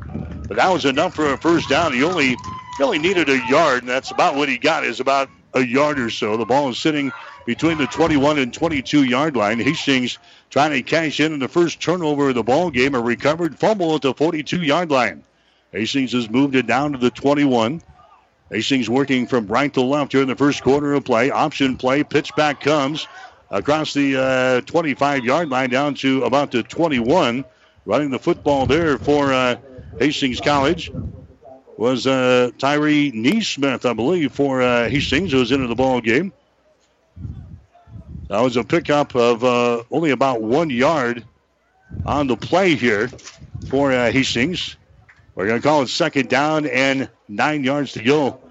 [0.48, 1.94] But that was enough for a first down.
[1.94, 2.36] He only,
[2.82, 6.10] only needed a yard, and that's about what he got, is about a yard or
[6.10, 6.38] so.
[6.38, 7.12] The ball is sitting
[7.46, 9.60] between the 21 and 22 yard line.
[9.60, 10.18] Hastings
[10.50, 12.96] trying to cash in in the first turnover of the ball game.
[12.96, 15.24] A recovered fumble at the 42 yard line.
[15.72, 17.82] Hastings has moved it down to the 21.
[18.52, 21.30] Hastings working from right to left here in the first quarter of play.
[21.30, 22.04] Option play.
[22.04, 23.08] Pitch back comes
[23.52, 27.46] across the 25 uh, yard line down to about the 21.
[27.86, 29.56] Running the football there for uh,
[30.00, 30.92] Hastings College
[31.80, 36.34] was uh, Tyree Neesmith, I believe, for uh, Hastings, who was into the ball game.
[38.28, 41.24] That was a pickup of uh, only about one yard
[42.06, 43.08] on the play here
[43.70, 44.76] for uh, Hastings.
[45.36, 48.42] We're going to call it second down and nine yards to go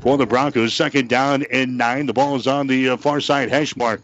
[0.00, 0.72] for the Broncos.
[0.72, 2.06] Second down and nine.
[2.06, 4.02] The ball is on the uh, far side hash mark.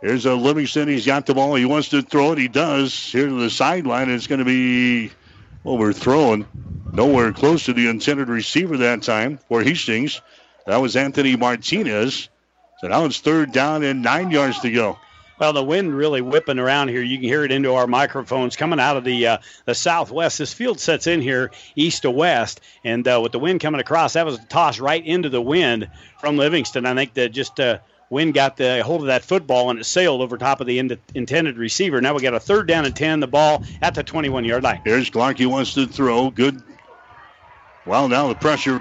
[0.00, 0.86] Here's a Livingston.
[0.86, 1.56] He's got the ball.
[1.56, 2.38] He wants to throw it.
[2.38, 2.94] He does.
[2.94, 4.08] Here to the sideline.
[4.08, 5.10] It's going to be
[5.64, 6.46] overthrown.
[6.92, 10.20] Nowhere close to the intended receiver that time for Hastings.
[10.66, 12.28] That was Anthony Martinez.
[12.80, 14.98] So now it's third down and nine yards to go.
[15.38, 17.02] Well, the wind really whipping around here.
[17.02, 20.36] You can hear it into our microphones coming out of the uh, the southwest.
[20.36, 24.12] This field sets in here east to west, and uh, with the wind coming across,
[24.12, 26.84] that was a toss right into the wind from Livingston.
[26.84, 27.78] I think that just uh,
[28.10, 30.98] wind got the hold of that football and it sailed over top of the in-
[31.14, 32.00] intended receiver.
[32.00, 33.20] Now we got a third down and ten.
[33.20, 34.82] The ball at the 21 yard line.
[34.84, 35.38] Here's Clark.
[35.38, 36.30] He wants to throw.
[36.30, 36.62] Good.
[37.86, 38.80] Well, now the pressure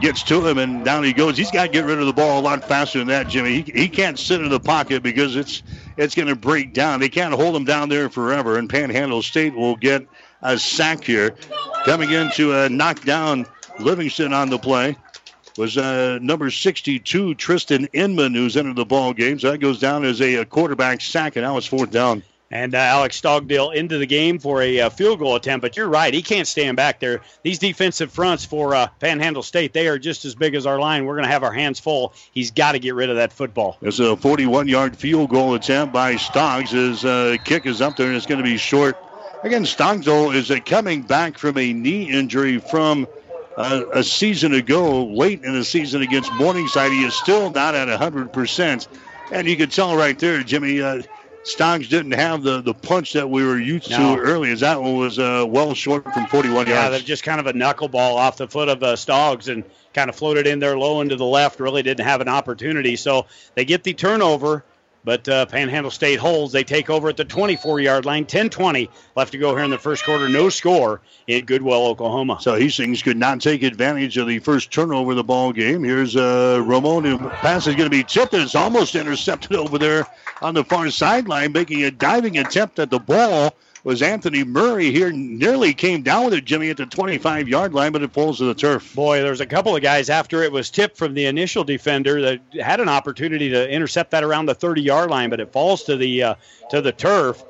[0.00, 1.36] gets to him, and down he goes.
[1.36, 3.62] He's got to get rid of the ball a lot faster than that, Jimmy.
[3.62, 5.62] He, he can't sit in the pocket because it's
[5.96, 7.00] it's going to break down.
[7.00, 10.06] They can't hold him down there forever, and Panhandle State will get
[10.42, 11.34] a sack here.
[11.84, 13.46] Coming in to uh, knock down
[13.78, 14.96] Livingston on the play
[15.56, 19.38] was uh, number 62, Tristan Inman, who's entered the ball game.
[19.38, 22.22] So that goes down as a, a quarterback sack, and now it's fourth down.
[22.50, 25.62] And uh, Alex Stogdale into the game for a uh, field goal attempt.
[25.62, 27.22] But you're right, he can't stand back there.
[27.42, 31.04] These defensive fronts for uh, Panhandle State, they are just as big as our line.
[31.04, 32.12] We're going to have our hands full.
[32.32, 33.76] He's got to get rid of that football.
[33.82, 36.70] It's a 41 yard field goal attempt by Stoggs.
[36.70, 38.96] His uh, kick is up there, and it's going to be short.
[39.42, 43.08] Again, Stogdale is uh, coming back from a knee injury from
[43.56, 46.92] uh, a season ago, late in the season against Morningside.
[46.92, 48.88] He is still not at 100%.
[49.32, 51.02] And you can tell right there, Jimmy, uh,
[51.44, 54.16] Stoggs didn't have the, the punch that we were used No.
[54.16, 56.90] to early, as that one was uh, well short from 41 Yeah, yards.
[56.92, 60.16] they're just kind of a knuckleball off the foot of uh, Stoggs and kind of
[60.16, 61.60] floated in there low and to the left.
[61.60, 62.96] Really didn't have an opportunity.
[62.96, 63.26] So
[63.56, 64.64] they get the turnover,
[65.04, 66.52] but uh, Panhandle State holds.
[66.52, 68.24] They take over at the 24 yard line.
[68.24, 70.28] 10 20 left to go here in the first quarter.
[70.28, 72.38] No score in Goodwell, Oklahoma.
[72.40, 75.84] So Hastings could not take advantage of the first turnover of the ball game.
[75.84, 77.04] Here's uh, Ramon.
[77.04, 80.06] who pass is going to be tipped, and it's almost intercepted over there
[80.42, 83.54] on the far sideline, making a diving attempt at the ball.
[83.84, 85.12] Was Anthony Murray here?
[85.12, 88.44] Nearly came down with it, Jimmy, at the 25 yard line, but it falls to
[88.44, 88.94] the turf.
[88.94, 92.40] Boy, there's a couple of guys after it was tipped from the initial defender that
[92.62, 95.98] had an opportunity to intercept that around the 30 yard line, but it falls to
[95.98, 96.34] the uh,
[96.70, 97.44] to the turf.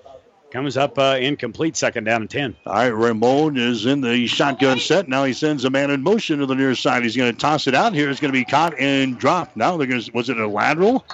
[0.55, 2.55] Comes up uh, incomplete, second down and 10.
[2.65, 5.09] All right, Ramon is in the shotgun set.
[5.09, 7.03] Now he sends a man in motion to the near side.
[7.03, 8.09] He's going to toss it out here.
[8.09, 9.57] It's going to be caught and dropped.
[9.57, 11.05] Now they're going to, was it a lateral?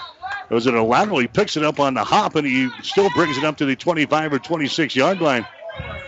[0.50, 1.20] Was it a lateral?
[1.20, 3.74] He picks it up on the hop and he still brings it up to the
[3.74, 5.46] 25 or 26 yard line.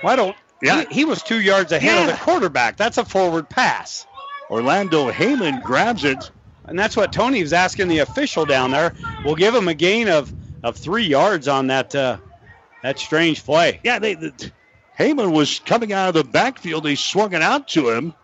[0.02, 0.36] Why don't?
[0.60, 0.84] Yeah.
[0.90, 2.76] He, he was two yards ahead of the quarterback.
[2.76, 4.06] That's a forward pass.
[4.50, 6.30] Orlando Heyman grabs it.
[6.66, 8.92] And that's what Tony was asking the official down there.
[9.24, 12.18] We'll give him a gain of, of three yards on that uh,
[12.82, 13.80] that strange play.
[13.84, 14.52] Yeah, they, the,
[14.98, 16.84] Heyman was coming out of the backfield.
[16.84, 18.14] They swung it out to him,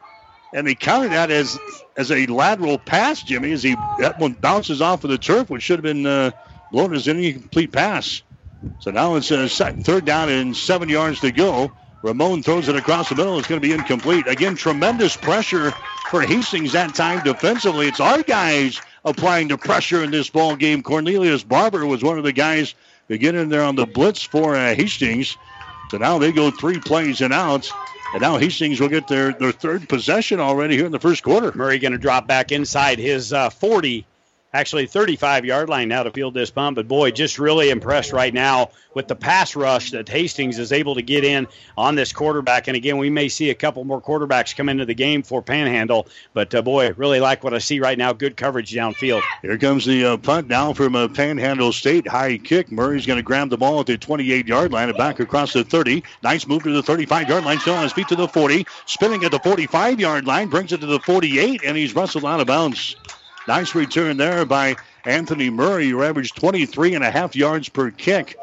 [0.53, 1.59] and they counted that as
[1.97, 5.63] as a lateral pass, Jimmy, as he that one bounces off of the turf, which
[5.63, 6.31] should have been uh,
[6.71, 8.23] blown as an incomplete pass.
[8.81, 11.73] So now it's a second, third down and seven yards to go.
[12.03, 13.39] Ramon throws it across the middle.
[13.39, 14.29] It's going to be incomplete.
[14.29, 15.73] Again, tremendous pressure
[16.11, 17.89] for Hastings that time defensively.
[17.89, 20.83] It's our guys applying the pressure in this ball game.
[20.83, 22.75] Cornelius Barber was one of the guys
[23.09, 25.37] to get in there on the blitz for uh, Hastings.
[25.91, 27.73] So now they go three plays and outs.
[28.13, 31.53] And now Hastings will get their, their third possession already here in the first quarter.
[31.55, 34.07] Murray going to drop back inside his uh, 40,
[34.53, 36.77] actually 35 yard line now to field this punt.
[36.77, 40.95] But boy, just really impressed right now with the pass rush that Hastings is able
[40.97, 41.47] to get in
[41.77, 42.69] on this quarterback.
[42.69, 46.09] And again, we may see a couple more quarterbacks come into the game for Panhandle.
[46.33, 48.13] But uh, boy, really like what I see right now.
[48.13, 49.23] Good coverage downfield.
[49.43, 52.09] Here comes the uh, punt now from uh, Panhandle State.
[52.09, 52.73] High kick.
[52.73, 55.65] Murray's going to grab the ball at the 28 yard line and back across the
[55.65, 56.03] 30.
[56.23, 57.59] Nice move to the 35 yard line.
[57.61, 58.67] Still on his feet to the 40.
[58.87, 60.49] Spinning at the 45 yard line.
[60.49, 62.97] Brings it to the 48, and he's wrestled out of bounds.
[63.49, 64.77] Nice return there by
[65.07, 68.37] Anthony Murray, who averaged 23 and a half yards per kick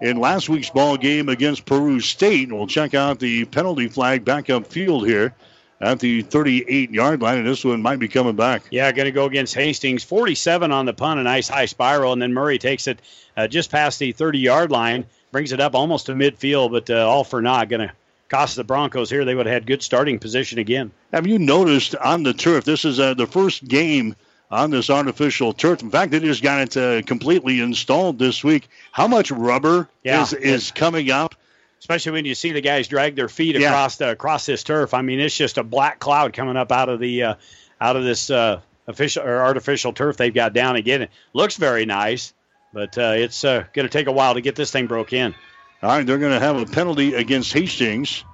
[0.00, 2.52] in last week's ball game against Peru State.
[2.52, 5.34] We'll check out the penalty flag back up field here
[5.80, 8.62] at the 38 yard line, and this one might be coming back.
[8.70, 10.04] Yeah, going to go against Hastings.
[10.04, 13.00] 47 on the punt, a nice high spiral, and then Murray takes it
[13.36, 17.04] uh, just past the 30 yard line, brings it up almost to midfield, but uh,
[17.04, 17.68] all for naught.
[17.68, 17.92] Going to
[18.28, 19.24] cost the Broncos here.
[19.24, 20.92] They would have had good starting position again.
[21.12, 22.64] Have you noticed on the turf?
[22.64, 24.14] This is uh, the first game
[24.50, 25.82] on this artificial turf.
[25.82, 28.68] In fact, they just got it uh, completely installed this week.
[28.92, 30.22] How much rubber Yeah.
[30.22, 31.34] is is coming up?
[31.80, 33.68] Especially when you see the guys drag their feet Yeah.
[33.68, 34.94] across the, across this turf.
[34.94, 37.34] I mean, it's just a black cloud coming up out of the uh,
[37.80, 41.02] out of this uh, official or artificial turf they've got down again.
[41.02, 42.32] It looks very nice,
[42.72, 45.34] but uh, it's uh, going to take a while to get this thing broke in.
[45.82, 48.24] All right, they're going to have a penalty against Hastings.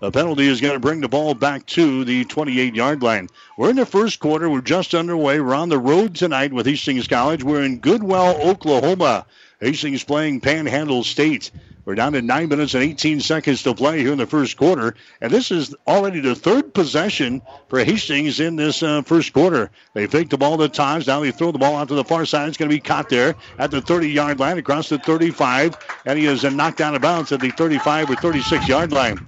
[0.00, 3.28] The penalty is going to bring the ball back to the 28 yard line.
[3.58, 4.48] We're in the first quarter.
[4.48, 5.40] We're just underway.
[5.40, 7.44] We're on the road tonight with Hastings College.
[7.44, 9.26] We're in Goodwell, Oklahoma.
[9.60, 11.50] Hastings playing Panhandle State.
[11.84, 14.94] We're down to 9 minutes and 18 seconds to play here in the first quarter.
[15.20, 19.70] And this is already the third possession for Hastings in this uh, first quarter.
[19.92, 21.08] They fake the ball to Taj.
[21.08, 22.48] Now they throw the ball out to the far side.
[22.48, 25.76] It's going to be caught there at the 30 yard line across the 35.
[26.06, 29.26] And he is knocked out of bounds at the 35 or 36 yard line.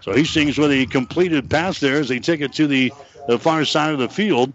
[0.00, 2.92] So Hastings with a completed pass there as they take it to the,
[3.26, 4.52] the far side of the field.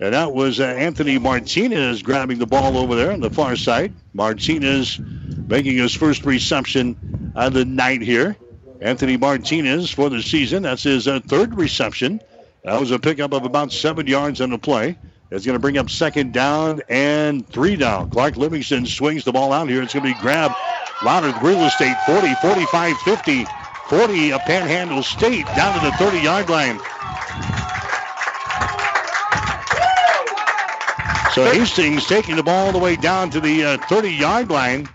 [0.00, 3.92] And that was uh, Anthony Martinez grabbing the ball over there on the far side.
[4.14, 8.36] Martinez making his first reception of the night here.
[8.80, 10.62] Anthony Martinez for the season.
[10.62, 12.20] That's his uh, third reception.
[12.64, 14.96] That was a pickup of about seven yards on the play.
[15.30, 18.10] It's going to bring up second down and three down.
[18.10, 19.82] Clark Livingston swings the ball out here.
[19.82, 20.54] It's going to be grabbed.
[21.04, 23.46] Louder real estate 40, 45, 50,
[23.90, 26.78] 40 of Panhandle State down to the 30 yard line.
[31.32, 34.88] So Hastings taking the ball all the way down to the 30 uh, yard line.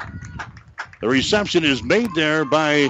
[1.02, 2.90] The reception is made there by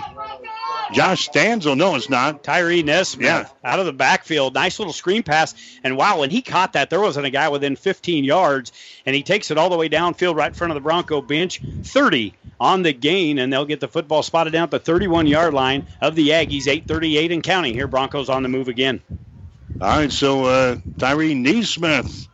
[0.94, 1.76] Josh Stanzel.
[1.76, 2.44] No, it's not.
[2.44, 3.46] Tyree Nesmith Yeah.
[3.64, 4.54] out of the backfield.
[4.54, 5.56] Nice little screen pass.
[5.84, 8.72] And wow, when he caught that, there wasn't a guy within 15 yards.
[9.06, 11.62] And he takes it all the way downfield right in front of the Bronco bench.
[11.84, 15.54] 30 on the gain, and they'll get the football spotted down at the 31 yard
[15.54, 16.68] line of the Aggies.
[16.68, 17.88] 838 and counting here.
[17.88, 19.02] Broncos on the move again.
[19.82, 22.28] All right, so uh, Tyree Neesmith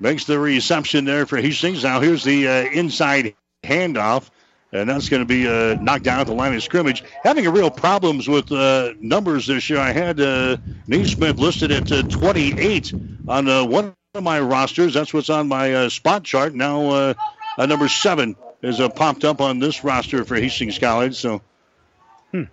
[0.00, 1.84] makes the reception there for Hastings.
[1.84, 4.28] Now here's the uh, inside handoff,
[4.72, 7.02] and that's going to be uh, knocked down at the line of scrimmage.
[7.22, 9.80] Having a real problems with uh, numbers this year.
[9.80, 10.56] I had uh,
[10.88, 12.92] Neesmith listed at uh, 28
[13.28, 14.94] on uh, one of my rosters.
[14.94, 16.54] That's what's on my uh, spot chart.
[16.54, 17.14] Now uh,
[17.58, 21.16] uh, number seven is uh, popped up on this roster for Hastings College.
[21.16, 21.42] So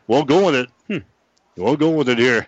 [0.08, 1.04] we'll go with it.
[1.56, 2.48] We'll go with it here.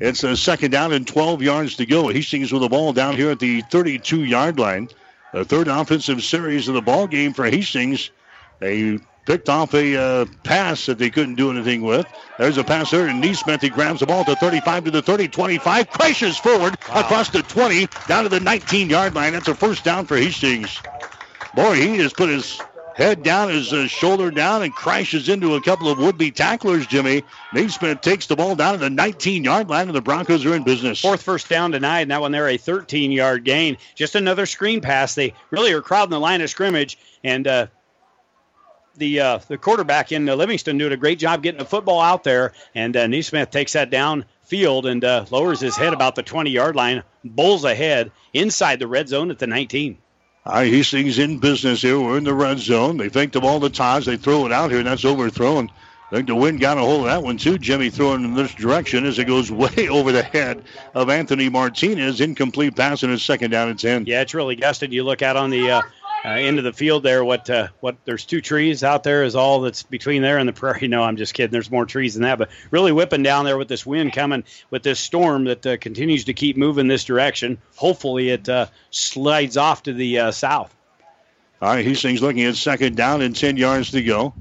[0.00, 2.08] It's a second down and 12 yards to go.
[2.08, 4.88] Hastings with the ball down here at the 32 yard line.
[5.32, 8.10] The third offensive series of the ball game for Hastings.
[8.58, 12.06] They picked off a uh, pass that they couldn't do anything with.
[12.38, 15.28] There's a pass there, and Neesmith, he grabs the ball to 35 to the 30,
[15.28, 19.32] 25, crashes forward across the 20, down to the 19 yard line.
[19.32, 20.80] That's a first down for Hastings.
[21.54, 22.60] Boy, he just put his
[22.94, 27.22] head down, his uh, shoulder down, and crashes into a couple of would-be tacklers, Jimmy.
[27.52, 31.00] Neesmith takes the ball down to the 19-yard line, and the Broncos are in business.
[31.00, 33.76] Fourth first down tonight, and that one there a 13 yard gain.
[33.94, 35.14] Just another screen pass.
[35.14, 37.66] They really are crowding the line of scrimmage, and uh,
[39.00, 42.22] the uh, the quarterback in uh, Livingston doing a great job getting the football out
[42.22, 42.52] there.
[42.76, 46.50] And uh, Neesmith takes that down field and uh, lowers his head about the 20
[46.50, 49.98] yard line, bowls ahead inside the red zone at the 19.
[50.46, 52.00] All right, Hastings in business here.
[52.00, 52.96] We're in the red zone.
[52.96, 54.06] They fake the ball the Taj.
[54.06, 55.70] They throw it out here, and that's overthrown.
[56.10, 57.56] I think the wind got a hold of that one, too.
[57.56, 60.64] Jimmy throwing in this direction as it goes way over the head
[60.94, 62.20] of Anthony Martinez.
[62.20, 64.06] Incomplete pass, and it's second down and 10.
[64.06, 64.92] Yeah, it's really gusted.
[64.92, 65.82] You look out on the uh,
[66.24, 67.24] uh, end of the field there.
[67.24, 67.96] What uh, what?
[68.04, 69.22] There's two trees out there.
[69.22, 70.80] Is all that's between there and the prairie.
[70.90, 71.52] No, I'm just kidding.
[71.52, 72.38] There's more trees than that.
[72.38, 76.24] But really whipping down there with this wind coming with this storm that uh, continues
[76.24, 77.58] to keep moving this direction.
[77.76, 80.74] Hopefully it uh, slides off to the uh, south.
[81.62, 84.32] All right, Hastings looking at second down and 10 yards to go.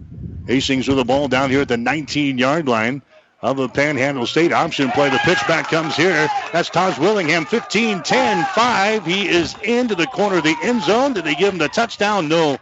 [0.47, 3.01] Hastings with the ball down here at the 19-yard line
[3.41, 5.09] of the Panhandle State option play.
[5.09, 6.29] The pitch back comes here.
[6.51, 9.05] That's Taj Willingham, 15, 10, 5.
[9.05, 11.13] He is into the corner of the end zone.
[11.13, 12.27] Did they give him the touchdown?
[12.29, 12.59] No.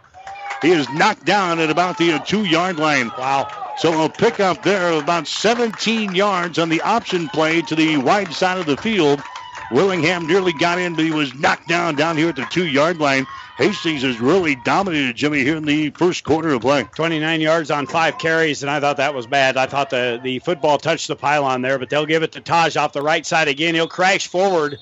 [0.60, 3.12] He is knocked down at about the uh, two-yard line.
[3.16, 3.48] Wow.
[3.76, 8.34] So a pickup there of about 17 yards on the option play to the wide
[8.34, 9.24] side of the field.
[9.70, 13.26] Willingham nearly got in, but he was knocked down down here at the two-yard line.
[13.58, 16.84] Hastings has really dominated Jimmy here in the first quarter of play.
[16.94, 19.56] 29 yards on five carries, and I thought that was bad.
[19.56, 22.76] I thought the, the football touched the pylon there, but they'll give it to Taj
[22.76, 23.74] off the right side again.
[23.74, 24.76] He'll crash forward.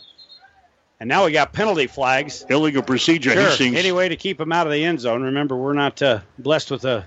[1.01, 2.45] And now we got penalty flags.
[2.49, 3.49] Illegal procedure, Sure.
[3.49, 3.77] Hastings.
[3.77, 5.23] Any way to keep him out of the end zone.
[5.23, 7.05] Remember, we're not uh, blessed with a.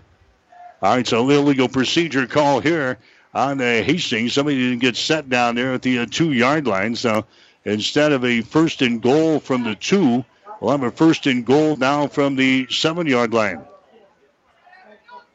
[0.82, 2.98] All right, so illegal procedure call here
[3.34, 4.34] on uh, Hastings.
[4.34, 6.96] Somebody didn't get set down there at the uh, two-yard line.
[6.96, 7.26] So
[7.66, 10.24] instead of a first and goal from the two,
[10.60, 13.62] we'll have a first and goal now from the seven-yard line.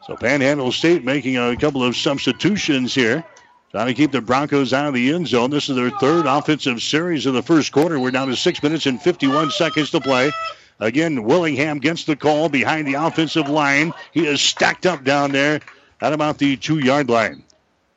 [0.07, 3.25] So Panhandle State making a couple of substitutions here.
[3.71, 5.51] Trying to keep the Broncos out of the end zone.
[5.51, 7.99] This is their third offensive series of the first quarter.
[7.99, 10.31] We're down to six minutes and 51 seconds to play.
[10.79, 13.93] Again, Willingham gets the call behind the offensive line.
[14.13, 15.61] He is stacked up down there
[16.01, 17.43] at about the two yard line.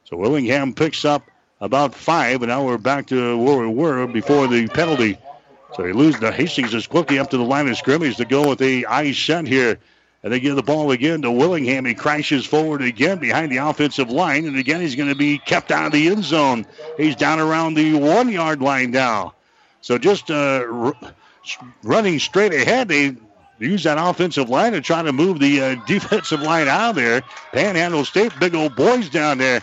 [0.06, 1.24] So Willingham picks up
[1.60, 5.18] about five, and now we're back to where we were before the penalty.
[5.76, 8.48] So they lose the Hastings is quickly up to the line of scrimmage to go
[8.48, 9.78] with a ice set here.
[10.24, 11.86] And they give the ball again to Willingham.
[11.86, 14.46] He crashes forward again behind the offensive line.
[14.46, 16.66] And again, he's going to be kept out of the end zone.
[16.98, 19.36] He's down around the one yard line now.
[19.82, 20.96] So just uh, r-
[21.84, 23.16] running straight ahead, they
[23.60, 27.22] use that offensive line to try to move the uh, defensive line out of there.
[27.52, 29.62] Panhandle State, big old boys down there.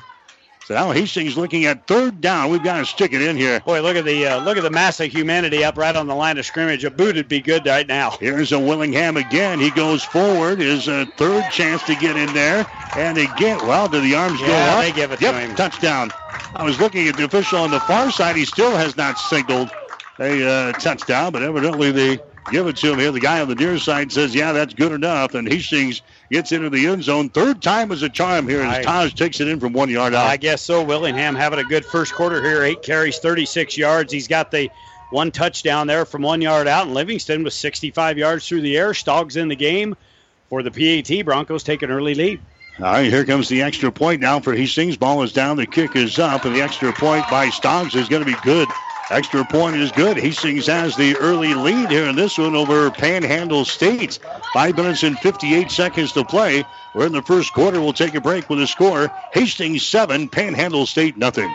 [0.65, 2.51] So now Hastings looking at third down.
[2.51, 3.61] We've got to stick it in here.
[3.61, 6.15] Boy, look at the uh, look at the mass of humanity up right on the
[6.15, 6.85] line of scrimmage.
[6.85, 8.13] A boot would be good right now.
[8.13, 9.61] Here's a Willingham again.
[9.61, 10.61] He goes forward.
[10.61, 12.65] Is a third chance to get in there.
[12.97, 14.85] And again, well, do the arms go Yeah, up?
[14.85, 15.55] they give it to him.
[15.55, 16.11] touchdown.
[16.57, 18.37] I was looking at the official on the far side.
[18.37, 19.69] He still has not signaled
[20.19, 22.21] a uh, touchdown, but evidently they
[22.51, 23.11] give it to him here.
[23.11, 25.35] The guy on the near side says, yeah, that's good enough.
[25.35, 27.29] And Hastings gets into the end zone.
[27.29, 30.27] Third time is a charm here as Taj takes it in from one yard out.
[30.27, 30.83] I guess so.
[30.83, 32.63] Willingham having a good first quarter here.
[32.63, 34.13] Eight carries, 36 yards.
[34.13, 34.71] He's got the
[35.11, 36.87] one touchdown there from one yard out.
[36.87, 38.93] And Livingston with 65 yards through the air.
[38.93, 39.97] Stoggs in the game
[40.49, 41.25] for the PAT.
[41.25, 42.41] Broncos take an early lead.
[42.81, 44.97] All right, here comes the extra point now for Hastings.
[44.97, 45.57] Ball is down.
[45.57, 48.69] The kick is up, and the extra point by Stoggs is going to be good.
[49.11, 50.17] Extra point is good.
[50.17, 54.19] Hastings has the early lead here in this one over Panhandle State.
[54.55, 56.65] Five minutes and 58 seconds to play.
[56.95, 57.81] We're in the first quarter.
[57.81, 59.11] We'll take a break with the score.
[59.33, 61.55] Hastings 7, Panhandle State nothing.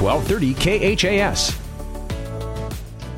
[0.00, 1.58] 1230 KHAS.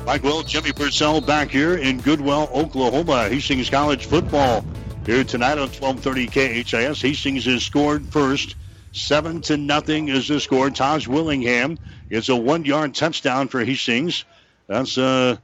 [0.05, 3.29] Mike Will, Jimmy Purcell back here in Goodwell, Oklahoma.
[3.29, 4.65] Hastings College football
[5.05, 6.99] here tonight on 1230 KHAS.
[6.99, 8.55] Hastings has scored first.
[8.93, 10.71] Seven to nothing is the score.
[10.71, 11.77] Taj Willingham
[12.09, 14.25] is a one-yard touchdown for Hastings.
[14.67, 15.37] That's uh,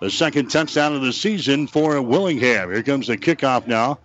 [0.00, 2.70] the second touchdown of the season for Willingham.
[2.70, 3.98] Here comes the kickoff now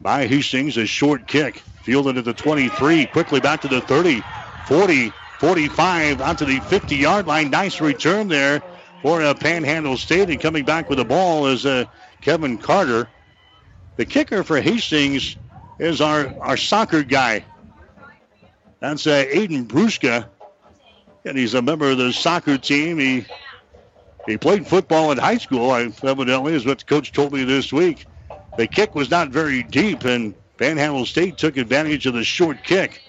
[0.00, 0.78] by Hastings.
[0.78, 1.62] A short kick.
[1.82, 3.06] Fielded at the 23.
[3.06, 4.22] Quickly back to the 30.
[4.66, 5.12] 40.
[5.42, 7.50] 45 onto the 50 yard line.
[7.50, 8.62] Nice return there
[9.02, 10.30] for uh, Panhandle State.
[10.30, 11.86] And coming back with the ball is uh,
[12.20, 13.08] Kevin Carter.
[13.96, 15.36] The kicker for Hastings
[15.80, 17.44] is our, our soccer guy.
[18.78, 20.28] That's uh, Aiden Bruska.
[21.24, 23.00] And he's a member of the soccer team.
[23.00, 23.26] He
[24.28, 27.72] he played football in high school, I, evidently, is what the coach told me this
[27.72, 28.06] week.
[28.56, 33.02] The kick was not very deep, and Panhandle State took advantage of the short kick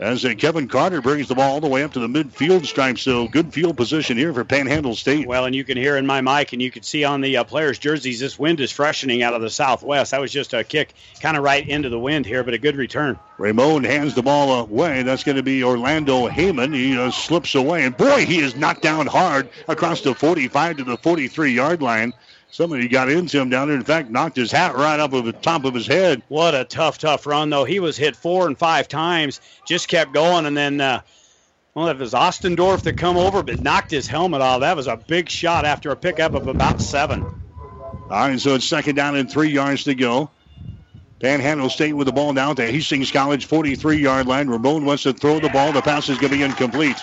[0.00, 2.98] as uh, Kevin Carter brings the ball all the way up to the midfield stripe.
[2.98, 5.26] So good field position here for Panhandle State.
[5.26, 7.44] Well, and you can hear in my mic and you can see on the uh,
[7.44, 10.12] players' jerseys this wind is freshening out of the southwest.
[10.12, 12.76] That was just a kick kind of right into the wind here, but a good
[12.76, 13.18] return.
[13.36, 15.02] Ramon hands the ball away.
[15.02, 16.74] That's going to be Orlando Heyman.
[16.74, 20.84] He uh, slips away, and boy, he is knocked down hard across the 45 to
[20.84, 22.14] the 43 yard line.
[22.52, 23.76] Somebody got into him down there.
[23.76, 26.22] In fact, knocked his hat right up over the top of his head.
[26.28, 27.64] What a tough, tough run, though.
[27.64, 31.00] He was hit four and five times, just kept going, and then, uh,
[31.74, 34.60] well, it was Ostendorf that come over, but knocked his helmet off.
[34.60, 37.22] That was a big shot after a pickup of about seven.
[37.22, 40.28] All right, so it's second down and three yards to go.
[41.20, 44.48] Panhandle State with the ball down to Hastings College 43 yard line.
[44.48, 45.70] Ramon wants to throw the ball.
[45.70, 46.96] The pass is going to be incomplete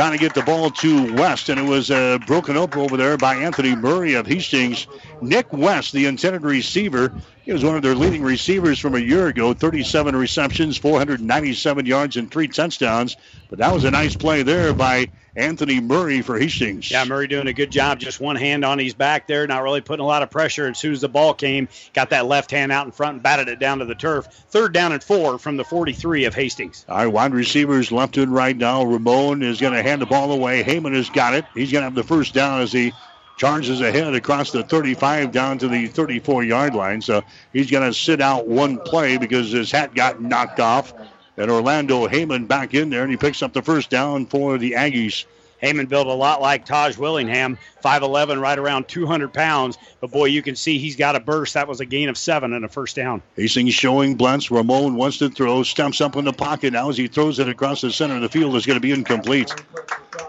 [0.00, 3.18] trying to get the ball to West, and it was uh, broken up over there
[3.18, 4.86] by Anthony Murray of Hastings.
[5.20, 7.12] Nick West, the intended receiver,
[7.44, 12.16] he was one of their leading receivers from a year ago 37 receptions, 497 yards,
[12.16, 13.14] and three touchdowns.
[13.50, 16.90] But that was a nice play there by Anthony Murray for Hastings.
[16.90, 17.98] Yeah, Murray doing a good job.
[17.98, 20.66] Just one hand on his back there, not really putting a lot of pressure.
[20.66, 23.48] As soon as the ball came, got that left hand out in front and batted
[23.48, 24.26] it down to the turf.
[24.26, 26.84] Third down and four from the 43 of Hastings.
[26.88, 28.82] All right, wide receivers left and right now.
[28.84, 30.62] Ramon is going to hand the ball away.
[30.62, 31.44] Heyman has got it.
[31.54, 32.92] He's going to have the first down as he
[33.36, 37.00] charges ahead across the 35 down to the 34 yard line.
[37.00, 37.22] So
[37.54, 40.92] he's going to sit out one play because his hat got knocked off.
[41.40, 44.72] And Orlando Heyman back in there, and he picks up the first down for the
[44.72, 45.24] Aggies.
[45.62, 49.78] Heyman built a lot like Taj Willingham, 5'11, right around 200 pounds.
[50.02, 51.54] But boy, you can see he's got a burst.
[51.54, 53.22] That was a gain of seven and a first down.
[53.36, 54.50] Hastings showing blunts.
[54.50, 57.80] Ramon wants to throw, stumps up in the pocket now as he throws it across
[57.80, 58.54] the center of the field.
[58.54, 59.54] Is going to be incomplete.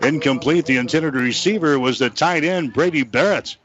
[0.02, 0.66] Incomplete.
[0.66, 3.58] The intended receiver was the tight end, Brady Barrett.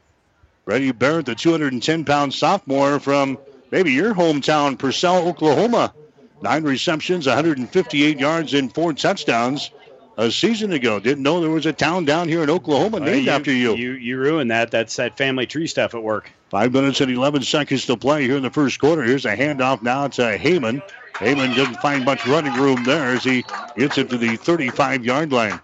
[0.65, 3.37] Brady Barrett, the 210 pound sophomore from
[3.71, 5.93] maybe your hometown, Purcell, Oklahoma.
[6.41, 9.71] Nine receptions, 158 yards, and four touchdowns
[10.17, 10.99] a season ago.
[10.99, 13.75] Didn't know there was a town down here in Oklahoma named you, after you.
[13.75, 14.71] You you ruined that.
[14.71, 16.31] That's that family tree stuff at work.
[16.49, 19.03] Five minutes and 11 seconds to play here in the first quarter.
[19.03, 20.81] Here's a handoff now to Heyman.
[21.13, 23.43] Heyman didn't find much running room there as he
[23.75, 25.59] gets it to the 35 yard line.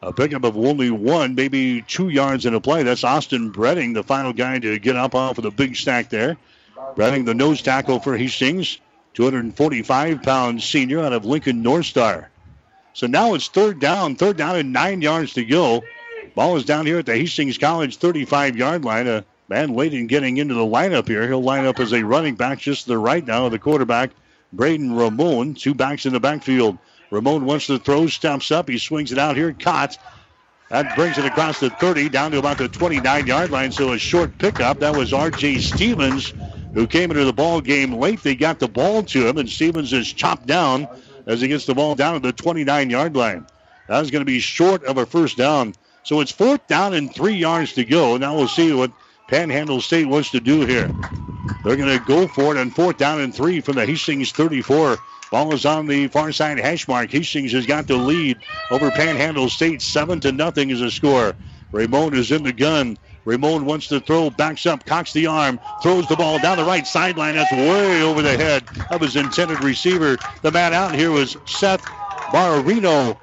[0.00, 2.84] A pickup of only one, maybe two yards in a play.
[2.84, 6.36] That's Austin Bredding, the final guy to get up off of the big stack there.
[6.94, 8.78] Bredding, the nose tackle for Hastings,
[9.18, 12.30] 245 pound senior out of Lincoln North Star.
[12.92, 15.82] So now it's third down, third down and nine yards to go.
[16.36, 19.08] Ball is down here at the Hastings College 35 yard line.
[19.08, 21.26] Uh, Van Layden getting into the lineup here.
[21.26, 24.10] He'll line up as a running back just to the right now of the quarterback,
[24.52, 25.54] Braden Ramon.
[25.54, 26.78] Two backs in the backfield.
[27.10, 28.68] Ramon wants to throw, steps up.
[28.68, 29.98] He swings it out here, caught.
[30.70, 33.72] That brings it across the 30 down to about the 29 yard line.
[33.72, 34.78] So a short pickup.
[34.78, 35.58] That was R.J.
[35.58, 36.32] Stevens
[36.78, 38.22] who came into the ball game late.
[38.22, 40.86] They got the ball to him, and Stevens is chopped down
[41.26, 43.44] as he gets the ball down to the 29 yard line.
[43.88, 45.74] That is going to be short of a first down.
[46.04, 48.16] So it's fourth down and three yards to go.
[48.16, 48.92] Now we'll see what
[49.26, 50.88] Panhandle State wants to do here.
[51.64, 54.98] They're going to go for it on fourth down and three from the Hastings 34.
[55.32, 57.10] Ball is on the far side hash mark.
[57.10, 58.38] Hastings has got the lead
[58.70, 59.82] over Panhandle State.
[59.82, 61.34] Seven to nothing is a score.
[61.72, 62.96] Ramon is in the gun.
[63.24, 66.86] Ramon wants to throw, backs up, cocks the arm, throws the ball down the right
[66.86, 67.34] sideline.
[67.34, 70.16] That's way over the head of his intended receiver.
[70.42, 71.84] The man out here was Seth
[72.32, 73.18] Barrino.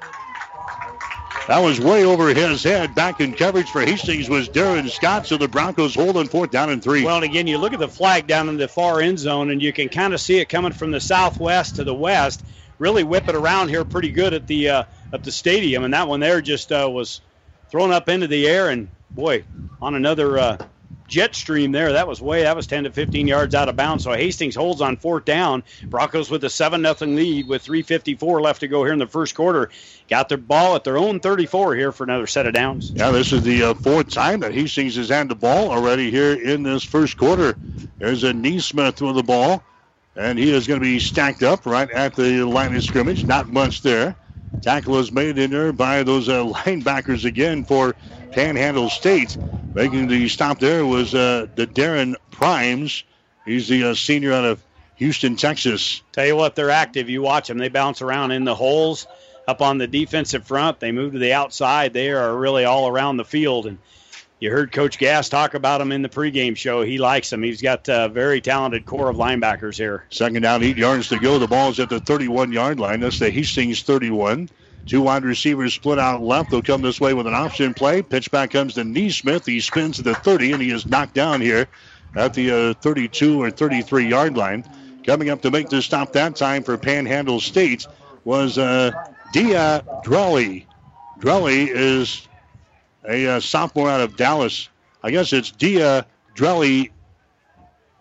[1.48, 2.96] That was way over his head.
[2.96, 5.26] Back in coverage for Hastings was Darren Scott.
[5.28, 7.04] So the Broncos hold on fourth down and three.
[7.04, 9.62] Well, and again, you look at the flag down in the far end zone, and
[9.62, 12.44] you can kind of see it coming from the southwest to the west.
[12.78, 16.08] Really whip it around here pretty good at the uh, at the stadium, and that
[16.08, 17.20] one there just uh, was
[17.70, 19.44] thrown up into the air, and boy,
[19.80, 20.58] on another uh,
[21.08, 21.92] jet stream there.
[21.92, 24.04] That was way, that was 10 to 15 yards out of bounds.
[24.04, 25.62] So Hastings holds on fourth down.
[25.90, 29.34] Broncos with a 7 0 lead with 3.54 left to go here in the first
[29.34, 29.70] quarter.
[30.08, 32.92] Got their ball at their own 34 here for another set of downs.
[32.94, 36.34] Yeah, this is the uh, fourth time that Hastings has had the ball already here
[36.34, 37.56] in this first quarter.
[37.98, 39.62] There's a Neesmith with the ball,
[40.16, 43.24] and he is going to be stacked up right at the line of scrimmage.
[43.24, 44.16] Not much there.
[44.60, 47.94] Tackle is made in there by those uh, linebackers again for
[48.36, 49.34] Panhandle State.
[49.74, 53.02] Making the stop there was uh, the Darren Primes.
[53.46, 54.62] He's the uh, senior out of
[54.96, 56.02] Houston, Texas.
[56.12, 57.08] Tell you what, they're active.
[57.08, 57.56] You watch them.
[57.56, 59.06] They bounce around in the holes
[59.48, 60.80] up on the defensive front.
[60.80, 61.94] They move to the outside.
[61.94, 63.68] They are really all around the field.
[63.68, 63.78] And
[64.38, 66.82] you heard Coach Gass talk about him in the pregame show.
[66.82, 67.42] He likes them.
[67.42, 70.04] He's got a very talented core of linebackers here.
[70.10, 71.38] Second down, eight yards to go.
[71.38, 73.00] The ball is at the 31 yard line.
[73.00, 74.50] That's the Hastings 31.
[74.86, 76.50] Two wide receivers split out left.
[76.50, 78.02] They'll come this way with an option play.
[78.02, 79.44] Pitch back comes to Neesmith.
[79.44, 81.66] He spins to the 30, and he is knocked down here
[82.14, 84.64] at the uh, 32 or 33 yard line.
[85.04, 87.86] Coming up to make the stop that time for Panhandle State
[88.24, 88.92] was uh,
[89.32, 90.66] Dia Drelly.
[91.18, 92.26] Drelly is
[93.08, 94.68] a uh, sophomore out of Dallas.
[95.02, 96.90] I guess it's Dia Drelly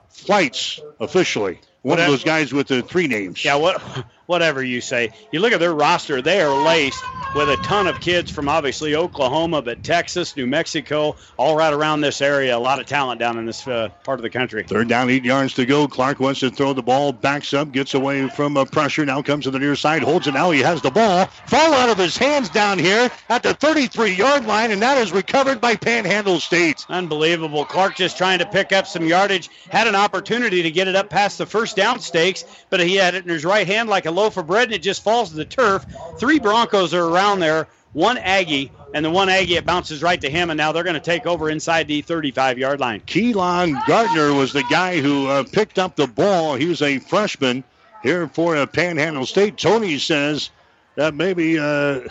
[0.09, 1.59] Flights officially.
[1.81, 3.45] One of those guys with the three names.
[3.45, 3.79] Yeah, what
[4.25, 5.11] whatever you say.
[5.31, 7.03] You look at their roster, they are laced
[7.35, 12.01] with a ton of kids from obviously Oklahoma, but Texas, New Mexico, all right around
[12.01, 12.55] this area.
[12.55, 14.63] A lot of talent down in this uh, part of the country.
[14.63, 15.87] Third down, eight yards to go.
[15.87, 19.43] Clark wants to throw the ball, backs up, gets away from a pressure, now comes
[19.43, 20.51] to the near side, holds it now.
[20.51, 21.25] He has the ball.
[21.47, 25.11] Fall out of his hands down here at the 33 yard line, and that is
[25.11, 26.85] recovered by Panhandle State.
[26.89, 27.65] Unbelievable.
[27.65, 31.09] Clark just trying to pick up some yardage, had an opportunity to get it up
[31.09, 34.11] past the first down stakes, but he had it in his right hand like a
[34.15, 35.85] loaf of bread, and it just falls to the turf.
[36.17, 40.29] Three Broncos are around there, one Aggie, and the one Aggie, it bounces right to
[40.29, 43.01] him, and now they're going to take over inside the 35 yard line.
[43.01, 46.55] Keelan Gardner was the guy who uh, picked up the ball.
[46.55, 47.63] He was a freshman
[48.03, 49.57] here for uh, Panhandle State.
[49.57, 50.49] Tony says
[50.95, 51.59] that maybe.
[51.59, 52.01] Uh,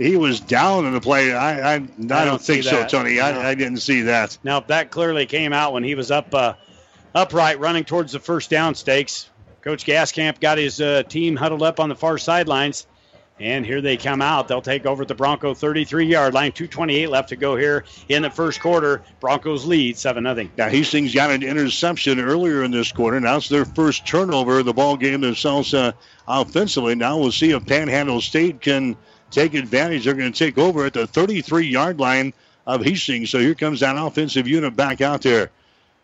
[0.00, 1.34] he was down in the play.
[1.34, 2.86] I I, I, don't, don't think so.
[2.86, 3.16] Tony.
[3.16, 3.22] No.
[3.22, 4.38] I, I didn't see that.
[4.42, 6.54] Now that clearly came out when he was up uh,
[7.14, 9.28] upright, running towards the first down stakes.
[9.62, 12.86] Coach Gaskamp got his uh, team huddled up on the far sidelines.
[13.38, 14.48] And here they come out.
[14.48, 16.52] They'll take over at the Bronco 33 yard line.
[16.52, 19.02] 2.28 left to go here in the first quarter.
[19.18, 20.50] Broncos lead 7 0.
[20.58, 23.18] Now, Hastings got an interception earlier in this quarter.
[23.18, 25.92] Now it's their first turnover of the ball game themselves uh,
[26.28, 26.94] offensively.
[26.94, 28.94] Now we'll see if Panhandle State can
[29.30, 30.04] take advantage.
[30.04, 32.34] They're going to take over at the 33 yard line
[32.66, 33.30] of Hastings.
[33.30, 35.50] So here comes that offensive unit back out there.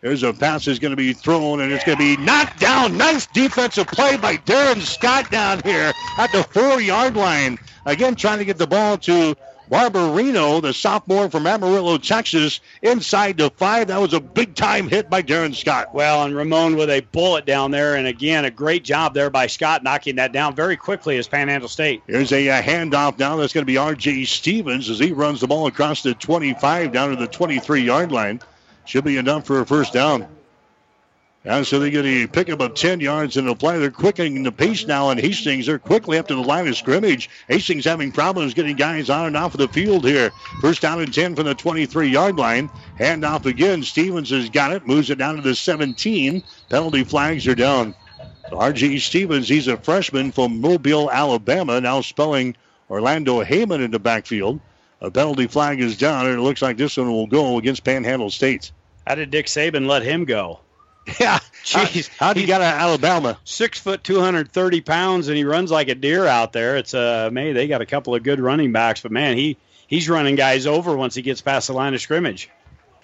[0.01, 2.97] There's a pass that's going to be thrown, and it's going to be knocked down.
[2.97, 7.57] Nice defensive play by Darren Scott down here at the four yard line.
[7.87, 9.35] Again, trying to get the ball to
[9.71, 13.87] Barbarino, the sophomore from Amarillo, Texas, inside the five.
[13.87, 15.93] That was a big time hit by Darren Scott.
[15.95, 19.47] Well, and Ramon with a bullet down there, and again, a great job there by
[19.47, 22.03] Scott knocking that down very quickly as Panhandle State.
[22.05, 23.35] Here's a, uh handoff now.
[23.35, 24.25] That's going to be R.J.
[24.25, 28.39] Stevens as he runs the ball across the 25 down to the 23 yard line.
[28.87, 30.27] Should be enough for a first down.
[31.43, 33.79] And so they get a pickup of 10 yards the play.
[33.79, 35.65] They're quickening the pace now in Hastings.
[35.65, 37.29] They're quickly up to the line of scrimmage.
[37.47, 40.31] Hastings having problems getting guys on and off of the field here.
[40.61, 42.69] First down and 10 from the 23 yard line.
[42.99, 43.83] Handoff again.
[43.83, 44.87] Stevens has got it.
[44.87, 46.43] Moves it down to the 17.
[46.69, 47.93] Penalty flags are down.
[48.51, 48.99] R.G.
[48.99, 52.55] Stevens, he's a freshman from Mobile, Alabama, now spelling
[52.89, 54.61] Orlando Heyman in the backfield.
[55.01, 58.31] A penalty flag is down, and it looks like this one will go against Panhandle
[58.31, 58.71] State.
[59.07, 60.59] How did Nick Saban let him go?
[61.21, 62.09] Yeah, jeez.
[62.19, 63.39] How, did he get out of Alabama?
[63.45, 66.75] Six foot, two hundred thirty pounds, and he runs like a deer out there.
[66.75, 69.55] It's uh, May they got a couple of good running backs, but man, he
[69.87, 72.49] he's running guys over once he gets past the line of scrimmage.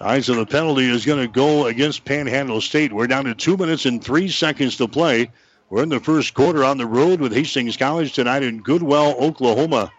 [0.02, 2.92] All right, so the penalty is going to go against Panhandle State.
[2.92, 5.30] We're down to two minutes and three seconds to play.
[5.70, 9.90] We're in the first quarter on the road with Hastings College tonight in Goodwell, Oklahoma.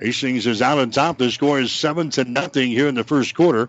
[0.00, 1.18] Hastings is out on top.
[1.18, 3.68] The score is seven to nothing here in the first quarter.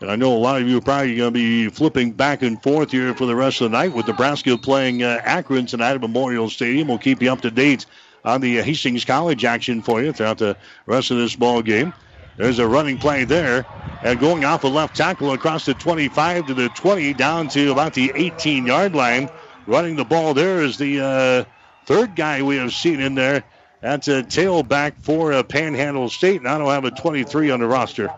[0.00, 2.62] And I know a lot of you are probably going to be flipping back and
[2.62, 6.00] forth here for the rest of the night with Nebraska playing uh, Akron tonight at
[6.02, 6.88] Memorial Stadium.
[6.88, 7.86] We'll keep you up to date
[8.22, 11.94] on the uh, Hastings College action for you throughout the rest of this ball game.
[12.36, 13.64] There's a running play there.
[14.02, 17.94] And going off a left tackle across the 25 to the 20 down to about
[17.94, 19.30] the 18 yard line.
[19.66, 21.44] Running the ball there is the uh,
[21.86, 23.44] third guy we have seen in there.
[23.80, 26.42] That's a tailback for uh, Panhandle State.
[26.42, 28.10] And I don't have a 23 on the roster.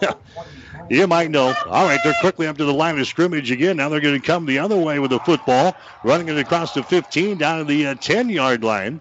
[0.88, 1.54] you might know.
[1.66, 3.76] All right, they're quickly up to the line of scrimmage again.
[3.76, 6.82] Now they're going to come the other way with the football, running it across the
[6.82, 9.00] 15 down to the uh, 10 yard line.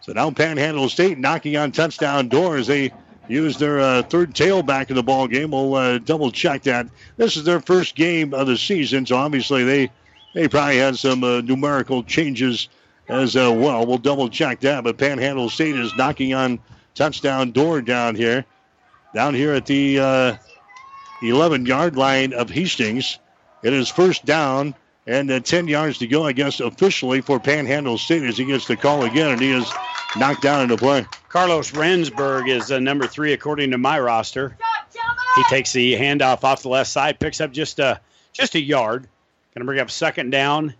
[0.00, 2.66] So now Panhandle State knocking on touchdown doors.
[2.66, 2.92] They
[3.28, 5.52] use their uh, third tailback in the ball game.
[5.52, 6.88] We'll uh, double check that.
[7.16, 9.90] This is their first game of the season, so obviously they
[10.34, 12.68] they probably had some uh, numerical changes
[13.08, 13.86] as uh, well.
[13.86, 14.82] We'll double check that.
[14.82, 16.58] But Panhandle State is knocking on
[16.94, 18.44] touchdown door down here,
[19.14, 20.36] down here at the uh,
[21.22, 23.18] 11 yard line of Hastings.
[23.62, 24.74] It is first down
[25.06, 28.66] and uh, 10 yards to go, I guess, officially for Panhandle State as he gets
[28.66, 29.70] the call again, and he is
[30.16, 31.06] knocked down into play.
[31.28, 34.56] Carlos Rensburg is uh, number three according to my roster.
[35.36, 38.00] He takes the handoff off the left side, picks up just a
[38.32, 39.08] just a yard.
[39.54, 40.74] Going to bring up second down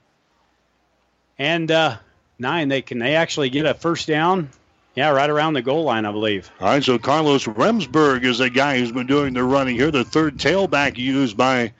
[1.39, 1.97] and uh,
[2.39, 2.69] nine.
[2.69, 4.51] They can they actually get a first down?
[4.94, 6.51] Yeah, right around the goal line, I believe.
[6.60, 10.05] All right, so Carlos Remsburg is a guy who's been doing the running here, the
[10.05, 11.73] third tailback used by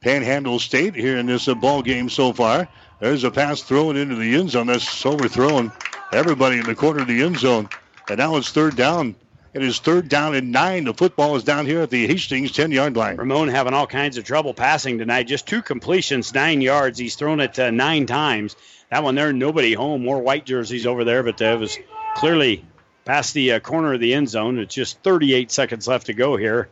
[0.00, 2.68] Panhandle State here in this uh, ball game so far.
[3.00, 4.68] There's a pass thrown into the end zone.
[4.68, 5.72] That's overthrown
[6.12, 7.68] everybody in the corner of the end zone.
[8.08, 9.16] And now it's third down.
[9.52, 10.84] It is third down and nine.
[10.84, 13.16] The football is down here at the Hastings 10 yard line.
[13.16, 15.24] Ramon having all kinds of trouble passing tonight.
[15.24, 16.98] Just two completions, nine yards.
[16.98, 18.56] He's thrown it uh, nine times.
[18.90, 20.02] That one there, nobody home.
[20.02, 21.78] More white jerseys over there, but that was
[22.14, 22.64] clearly
[23.04, 24.58] past the uh, corner of the end zone.
[24.58, 26.68] It's just 38 seconds left to go here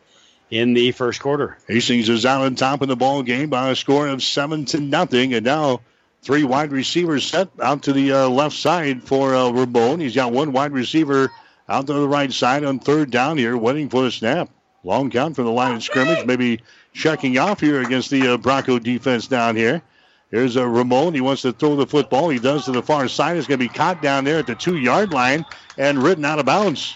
[0.50, 1.58] in the first quarter.
[1.68, 4.80] Hastings is out on top of the ball game by a score of seven to
[4.80, 5.80] nothing, and now
[6.22, 10.00] three wide receivers set out to the uh, left side for uh, Ramon.
[10.00, 11.30] He's got one wide receiver
[11.68, 14.50] out to the right side on third down here, waiting for the snap.
[14.84, 16.60] Long count from the line of scrimmage, maybe
[16.92, 19.80] checking off here against the uh, Bronco defense down here.
[20.32, 21.12] Here's a uh, Ramon.
[21.12, 22.30] He wants to throw the football.
[22.30, 23.36] He does to the far side.
[23.36, 25.44] It's going to be caught down there at the two yard line
[25.76, 26.94] and ridden out of bounds.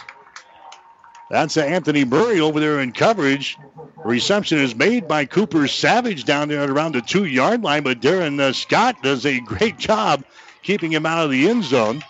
[1.30, 3.58] That's Anthony Murray over there in coverage.
[4.04, 8.00] Reception is made by Cooper Savage down there at around the two yard line, but
[8.00, 10.24] Darren uh, Scott does a great job
[10.62, 12.02] keeping him out of the end zone.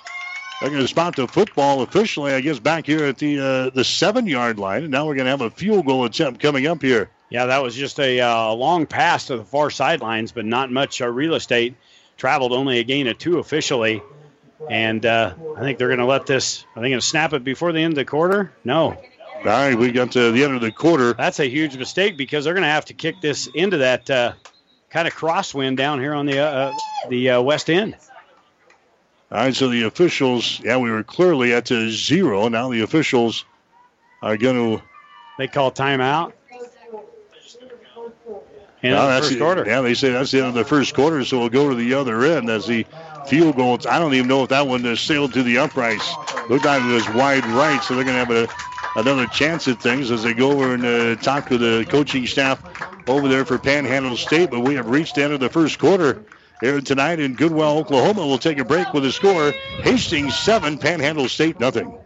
[0.61, 3.85] They're going to spot the football officially, I guess, back here at the uh, the
[3.85, 6.83] seven yard line, and now we're going to have a field goal attempt coming up
[6.83, 7.11] here.
[7.29, 11.01] Yeah, that was just a uh, long pass to the far sidelines, but not much
[11.03, 11.75] uh, real estate.
[12.17, 14.03] Traveled only a gain of two officially.
[14.71, 16.65] And uh, I think they're going to let this.
[16.75, 18.53] Are they going to snap it before the end of the quarter?
[18.65, 18.97] No.
[19.39, 21.13] All right, we got to the end of the quarter.
[21.13, 24.33] That's a huge mistake because they're going to have to kick this into that uh,
[24.91, 26.73] kind of crosswind down here on the uh,
[27.11, 27.97] the uh, west end.
[29.31, 32.49] All right, so the officials, yeah, we were clearly at zero.
[32.49, 33.45] Now the officials
[34.23, 34.85] are going to.
[35.39, 36.33] They call timeout.
[38.87, 39.65] And no, that's the, quarter.
[39.67, 41.95] Yeah, they say that's the end of the first quarter, so we'll go to the
[41.95, 42.87] other end as the
[43.27, 43.79] field goal.
[43.89, 46.17] I don't even know if that one sailed to the uprights.
[46.49, 49.81] Looked like it was wide right, so they're going to have a, another chance at
[49.81, 52.63] things as they go over and uh, talk to the coaching staff
[53.09, 54.51] over there for Panhandle State.
[54.51, 56.25] But we have reached the end of the first quarter
[56.61, 58.27] here tonight in Goodwell, Oklahoma.
[58.27, 59.53] We'll take a break with the score:
[59.83, 62.06] Hastings seven, Panhandle State nothing.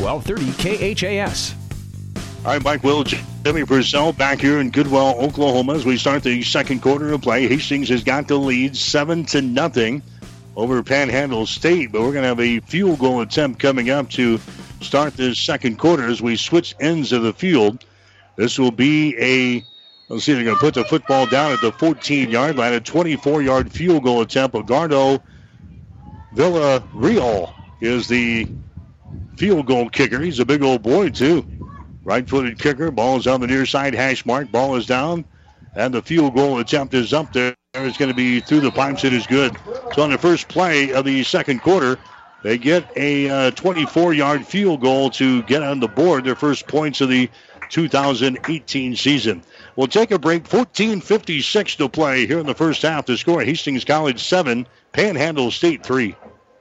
[0.00, 1.54] 1230 KHAS.
[2.44, 6.42] All right, Mike Will, Jimmy Purcell back here in Goodwell, Oklahoma as we start the
[6.42, 7.46] second quarter of play.
[7.46, 10.02] Hastings has got the lead seven to nothing
[10.56, 14.40] over Panhandle State, but we're going to have a field goal attempt coming up to
[14.80, 17.84] start this second quarter as we switch ends of the field.
[18.36, 19.64] This will be a
[20.10, 22.72] Let's see they're going to put the football down at the 14 yard line.
[22.72, 24.56] A 24 yard field goal attempt.
[24.56, 25.22] Gardo
[26.34, 28.48] Villarreal is the
[29.40, 30.20] field goal kicker.
[30.20, 31.46] He's a big old boy, too.
[32.04, 32.90] Right footed kicker.
[32.90, 34.52] Ball is on the near side hash mark.
[34.52, 35.24] Ball is down.
[35.74, 37.56] And the field goal attempt is up there.
[37.72, 39.02] It's going to be through the pipes.
[39.02, 39.56] It is good.
[39.94, 41.98] So on the first play of the second quarter,
[42.42, 46.66] they get a 24 uh, yard field goal to get on the board their first
[46.68, 47.30] points of the
[47.70, 49.42] 2018 season.
[49.74, 50.44] We'll take a break.
[50.44, 53.06] 14.56 to play here in the first half.
[53.06, 56.14] The score Hastings College 7, Panhandle State 3.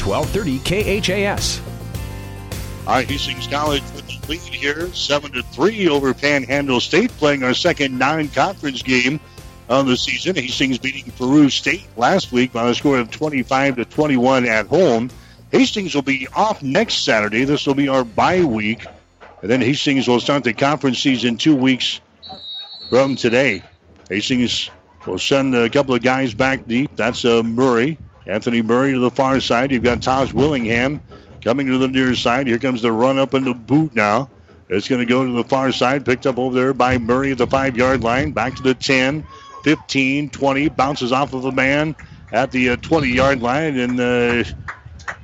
[0.00, 1.60] 1230 KHAS.
[2.86, 7.42] All right, Hastings College with the lead here, 7 to 3 over Panhandle State, playing
[7.42, 9.20] our second non conference game
[9.68, 10.34] of the season.
[10.34, 15.10] Hastings beating Peru State last week by a score of 25 to 21 at home.
[15.52, 17.44] Hastings will be off next Saturday.
[17.44, 18.86] This will be our bye week.
[19.42, 22.00] And then Hastings will start the conference season two weeks
[22.90, 23.62] from today.
[24.08, 24.70] Hastings
[25.06, 26.90] will send a couple of guys back deep.
[26.96, 27.98] That's uh, Murray,
[28.28, 29.72] Anthony Murray to the far side.
[29.72, 31.00] You've got Taj Willingham
[31.42, 32.46] coming to the near side.
[32.46, 34.30] Here comes the run up in the boot now.
[34.68, 37.38] It's going to go to the far side, picked up over there by Murray at
[37.38, 38.32] the five yard line.
[38.32, 39.24] Back to the 10,
[39.64, 40.68] 15, 20.
[40.68, 41.96] Bounces off of a man
[42.32, 44.44] at the 20 uh, yard line and uh,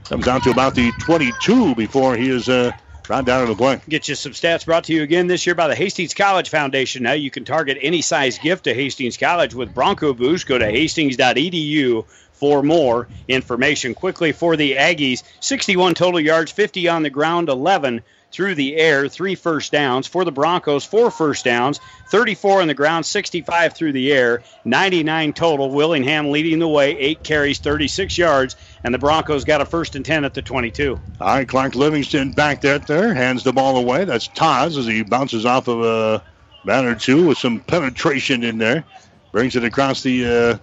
[0.05, 2.49] comes down to about the 22 before he is.
[2.49, 2.73] Uh,
[3.07, 3.83] Right down to the play.
[3.87, 7.03] Get you some stats brought to you again this year by the Hastings College Foundation.
[7.03, 10.47] Now you can target any size gift to Hastings College with Bronco Boost.
[10.47, 13.95] Go to hastings.edu for more information.
[13.95, 18.03] Quickly for the Aggies 61 total yards, 50 on the ground, 11
[18.35, 20.09] through the air, three first downs.
[20.09, 21.79] For the Broncos, four first downs,
[22.11, 25.71] 34 on the ground, 65 through the air, 99 total.
[25.71, 30.05] Willingham leading the way, eight carries, 36 yards, and the Broncos got a first and
[30.05, 30.99] 10 at the 22.
[31.21, 34.05] All right, Clark Livingston back there, there hands the ball away.
[34.05, 36.23] That's Taj as he bounces off of a
[36.65, 38.85] man or two with some penetration in there.
[39.31, 40.59] Brings it across the uh,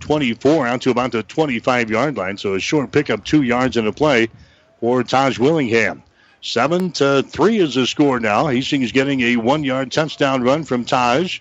[0.00, 2.36] 24 out to about the 25 yard line.
[2.36, 4.28] So a short pickup, two yards in a play
[4.80, 6.02] for Taj Willingham.
[6.40, 8.46] Seven to three is the score now.
[8.46, 11.40] Hastings getting a one-yard touchdown run from Taj.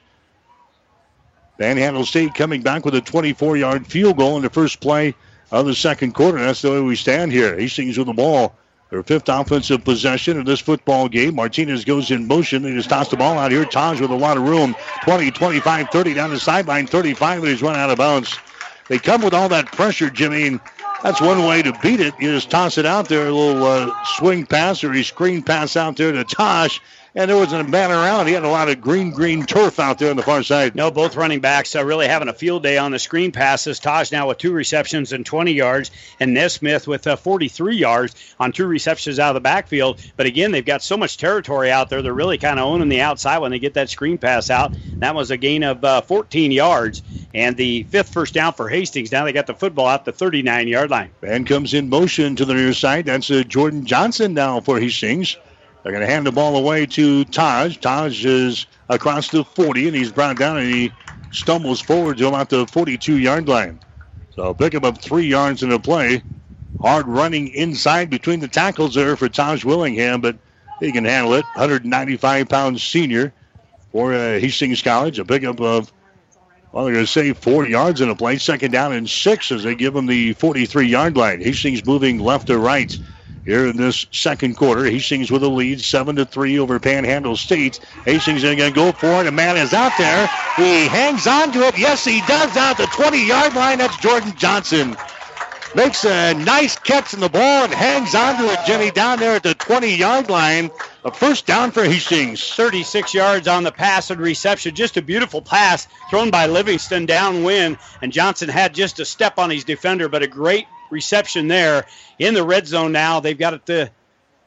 [1.59, 5.13] Panhandle State coming back with a 24-yard field goal in the first play
[5.51, 6.39] of the second quarter.
[6.39, 7.57] That's the way we stand here.
[7.57, 8.55] Hastings with the ball.
[8.89, 11.35] Their fifth offensive possession of this football game.
[11.35, 12.63] Martinez goes in motion.
[12.63, 13.65] They just toss the ball out here.
[13.65, 14.75] Taj with a lot of room.
[15.03, 16.87] 20, 25, 30 down the sideline.
[16.87, 18.39] 35, and he's run out of bounds.
[18.87, 20.47] They come with all that pressure, Jimmy.
[20.47, 20.61] and
[21.03, 22.13] That's one way to beat it.
[22.19, 25.75] You just toss it out there, a little uh, swing pass or a screen pass
[25.75, 26.79] out there to Taj,
[27.17, 28.27] and there wasn't a man around.
[28.27, 30.75] He had a lot of green, green turf out there on the far side.
[30.75, 33.79] No, both running backs are really having a field day on the screen passes.
[33.79, 35.89] Taj now with two receptions and 20 yards,
[36.19, 39.99] and Nesmith with uh, 43 yards on two receptions out of the backfield.
[40.15, 42.03] But again, they've got so much territory out there.
[42.03, 44.77] They're really kind of owning the outside when they get that screen pass out.
[44.99, 47.01] That was a gain of uh, 14 yards,
[47.33, 49.11] and the fifth first down for Hastings.
[49.11, 51.09] Now they got the football out the 39 yard line.
[51.23, 53.05] And comes in motion to the near side.
[53.05, 55.35] That's uh, Jordan Johnson now for Hastings.
[55.87, 57.77] They're going to hand the ball away to Taj.
[57.77, 60.91] Taj is across the 40, and he's brought down, and he
[61.31, 63.79] stumbles forward to about the 42 yard line.
[64.31, 66.23] So pick him up three yards in the play.
[66.81, 70.37] Hard running inside between the tackles there for Taj Willingham, but
[70.81, 71.45] he can handle it.
[71.53, 73.31] 195 pound senior
[73.93, 75.19] for uh, Hastings College.
[75.19, 75.93] A pickup of,
[76.73, 78.37] well, they're going to say four yards in the play.
[78.39, 81.39] Second down and six as they give him the 43 yard line.
[81.39, 82.99] Hastings moving left to right
[83.47, 84.83] here in this second quarter.
[84.83, 87.79] Hastings with a lead, seven to three over Panhandle State.
[88.03, 89.27] Hastings is going to go for it.
[89.27, 90.27] A man is out there.
[90.57, 91.77] He hangs on to it.
[91.77, 92.57] Yes, he does.
[92.57, 93.77] Out the 20-yard line.
[93.77, 94.97] That's Jordan Johnson.
[95.75, 99.37] Makes a nice catch in the ball and hangs on to it, Jimmy, down there
[99.37, 100.69] at the 20-yard line.
[101.05, 102.53] A first down for Hastings.
[102.53, 104.75] 36 yards on the pass and reception.
[104.75, 107.77] Just a beautiful pass thrown by Livingston downwind.
[108.01, 111.85] And Johnson had just a step on his defender, but a great reception there
[112.19, 113.19] in the red zone now.
[113.19, 113.89] They've got it the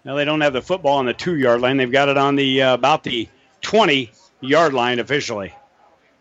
[0.04, 1.76] now they don't have the football on the two yard line.
[1.76, 3.28] They've got it on the uh, about the
[3.62, 4.10] 20
[4.40, 5.52] yard line officially.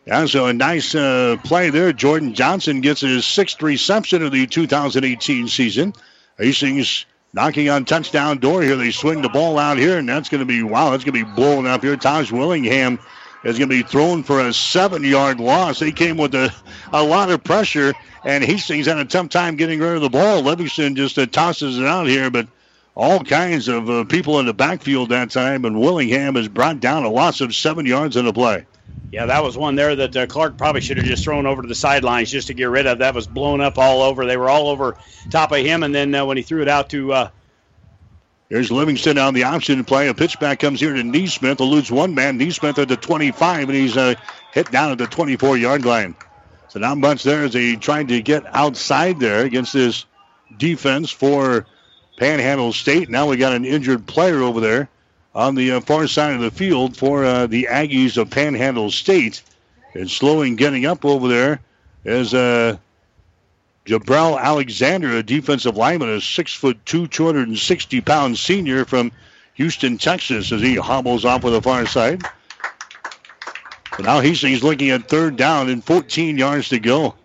[0.06, 1.94] Yeah, so a nice uh, play there.
[1.94, 5.94] Jordan Johnson gets his sixth reception of the 2018 season.
[6.38, 8.76] Hastings knocking on touchdown door here.
[8.76, 10.90] They swing the ball out here, and that's going to be wow.
[10.90, 11.96] That's going to be blowing up here.
[11.96, 13.00] Taj Willingham
[13.44, 15.80] is going to be thrown for a seven yard loss.
[15.80, 16.54] He came with a,
[16.92, 17.94] a lot of pressure,
[18.24, 20.42] and Hastings had a tough time getting rid of the ball.
[20.42, 22.48] Livingston just uh, tosses it out here, but
[22.96, 27.06] all kinds of uh, people in the backfield that time, and Willingham has brought down
[27.06, 28.66] a loss of seven yards in the play.
[29.12, 31.68] Yeah, that was one there that uh, Clark probably should have just thrown over to
[31.68, 33.00] the sidelines just to get rid of.
[33.00, 34.26] That was blown up all over.
[34.26, 34.98] They were all over
[35.32, 37.30] top of him, and then uh, when he threw it out to.
[38.52, 40.08] Uh, Here's Livingston on the option play.
[40.08, 41.60] A pitch back comes here to Neesmith.
[41.60, 42.40] Eludes one man.
[42.40, 44.16] Neesmith at the 25, and he's uh,
[44.54, 46.16] hit down at the 24 yard line.
[46.70, 50.06] So not much there as he tried to get outside there against this
[50.58, 51.66] defense for
[52.18, 53.10] Panhandle State.
[53.10, 54.90] Now we got an injured player over there
[55.34, 59.42] on the uh, far side of the field for uh, the Aggies of Panhandle State.
[59.96, 61.62] And slowing getting up over there
[62.06, 62.78] is uh,
[63.86, 69.12] Jabrell Alexander, a defensive lineman, a six foot two, 260 pound senior from
[69.56, 72.22] Houston, Texas, as he hobbles off with the far side.
[73.92, 77.16] But now Hastings looking at third down and 14 yards to go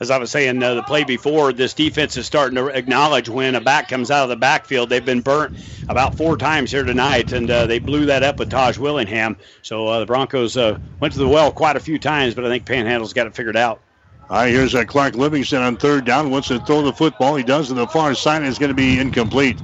[0.00, 3.54] as I was saying uh, the play before, this defense is starting to acknowledge when
[3.54, 4.88] a back comes out of the backfield.
[4.88, 5.52] They've been burnt
[5.88, 9.36] about four times here tonight, and uh, they blew that up with Taj Willingham.
[9.60, 12.48] So uh, the Broncos uh, went to the well quite a few times, but I
[12.48, 13.82] think Panhandle's got it figured out.
[14.30, 16.30] All right, here's uh, Clark Livingston on third down.
[16.30, 17.34] Wants to throw the football.
[17.34, 19.58] He does to the far side, it's going to be incomplete.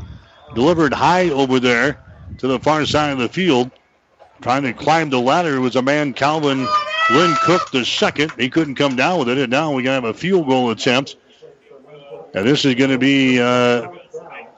[0.57, 2.03] Delivered high over there
[2.39, 3.71] to the far side of the field.
[4.41, 6.67] Trying to climb the ladder was a man, Calvin
[7.11, 8.33] Lynn Cook the second.
[8.37, 10.73] He couldn't come down with it, and now we're going to have a field goal
[10.73, 11.15] attempt.
[12.35, 13.89] And this is going to be uh,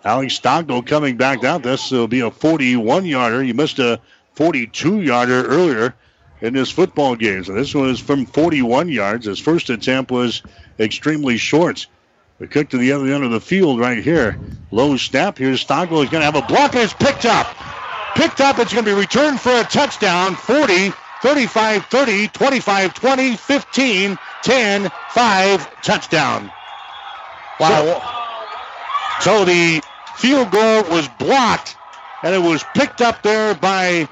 [0.04, 1.60] Alex Stockdale coming back down.
[1.60, 3.44] This will be a 41 yarder.
[3.44, 4.00] You missed a
[4.36, 5.94] 42 yarder earlier
[6.40, 7.44] in this football game.
[7.44, 9.26] So this one is from 41 yards.
[9.26, 10.42] His first attempt was
[10.78, 11.86] extremely short.
[12.38, 14.38] The Cook to the other end of the field right here.
[14.70, 15.38] Low snap.
[15.38, 16.02] Here's Stockdale.
[16.02, 17.48] He's going to have a block, and it's picked up.
[18.14, 18.58] Picked up.
[18.58, 20.36] It's going to be returned for a touchdown.
[20.36, 26.52] 40 35 30, 25 20, 15 10, 5, touchdown.
[27.58, 29.18] Wow.
[29.20, 29.82] So, so the
[30.16, 31.76] field goal was blocked,
[32.22, 34.08] and it was picked up there by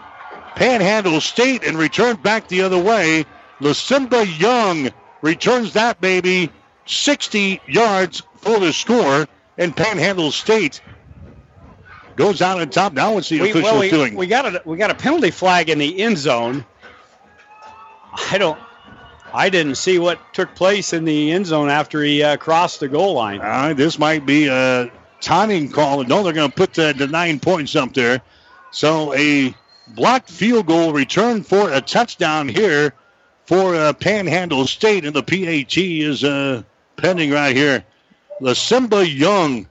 [0.56, 3.24] Panhandle State and returned back the other way.
[3.60, 4.90] Lasimba Young
[5.22, 6.50] returns that baby
[6.86, 9.26] 60 yards for the score,
[9.58, 10.80] and Panhandle State
[12.16, 12.94] goes out on top.
[12.94, 14.14] Now what's the we, officials well, we, doing?
[14.14, 16.64] We got a we got a penalty flag in the end zone.
[18.30, 18.58] I don't.
[19.34, 22.88] I didn't see what took place in the end zone after he uh, crossed the
[22.88, 23.40] goal line.
[23.42, 26.02] Uh, this might be a timing call.
[26.04, 28.22] No, they're going to put the, the, nine points up there.
[28.70, 29.54] So a
[29.88, 32.92] blocked field goal return for a touchdown here
[33.46, 36.62] for uh, Panhandle State, and the PAT is uh,
[36.96, 37.84] pending right here.
[38.40, 39.66] Lasimba Young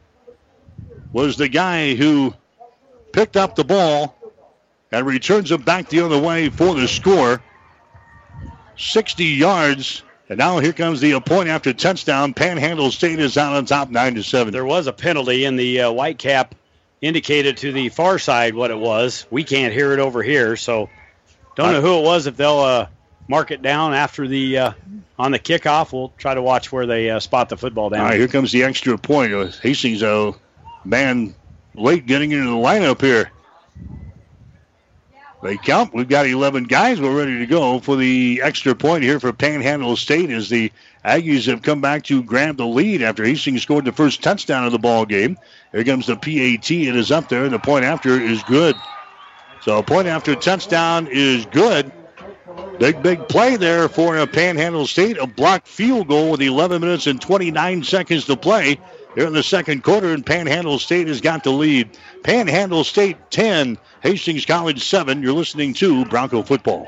[1.11, 2.33] was the guy who
[3.11, 4.17] picked up the ball
[4.91, 7.41] and returns it back the other way for the score.
[8.77, 10.03] 60 yards.
[10.27, 12.33] And now here comes the point after touchdown.
[12.33, 14.51] Panhandle State is out on top, nine to seven.
[14.51, 16.55] There was a penalty in the uh, white cap
[17.05, 19.27] indicated to the far side what it was.
[19.29, 20.89] We can't hear it over here, so
[21.55, 22.25] don't know who it was.
[22.25, 22.87] If they'll uh,
[23.27, 24.71] mark it down after the uh,
[25.17, 28.01] on the kickoff, we'll try to watch where they uh, spot the football down.
[28.01, 29.31] All right, here comes the extra point.
[29.61, 30.33] Hastings, a
[30.83, 31.35] man
[31.75, 33.31] late getting into the lineup here.
[35.43, 35.93] They count.
[35.93, 36.99] We've got 11 guys.
[36.99, 40.71] We're ready to go for the extra point here for Panhandle State as the
[41.05, 44.71] Aggies have come back to grab the lead after Hastings scored the first touchdown of
[44.71, 45.37] the ball game.
[45.71, 46.71] Here comes the PAT.
[46.71, 48.75] It is up there, and the point after is good.
[49.61, 51.91] So point after touchdown is good.
[52.79, 55.17] Big, big play there for a Panhandle State.
[55.19, 58.79] A blocked field goal with 11 minutes and 29 seconds to play
[59.13, 61.97] here in the second quarter, and Panhandle State has got the lead.
[62.23, 65.21] Panhandle State 10, Hastings College 7.
[65.21, 66.87] You're listening to Bronco Football.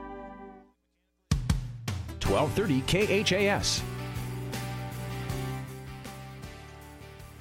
[2.31, 3.81] 1230 KHAS.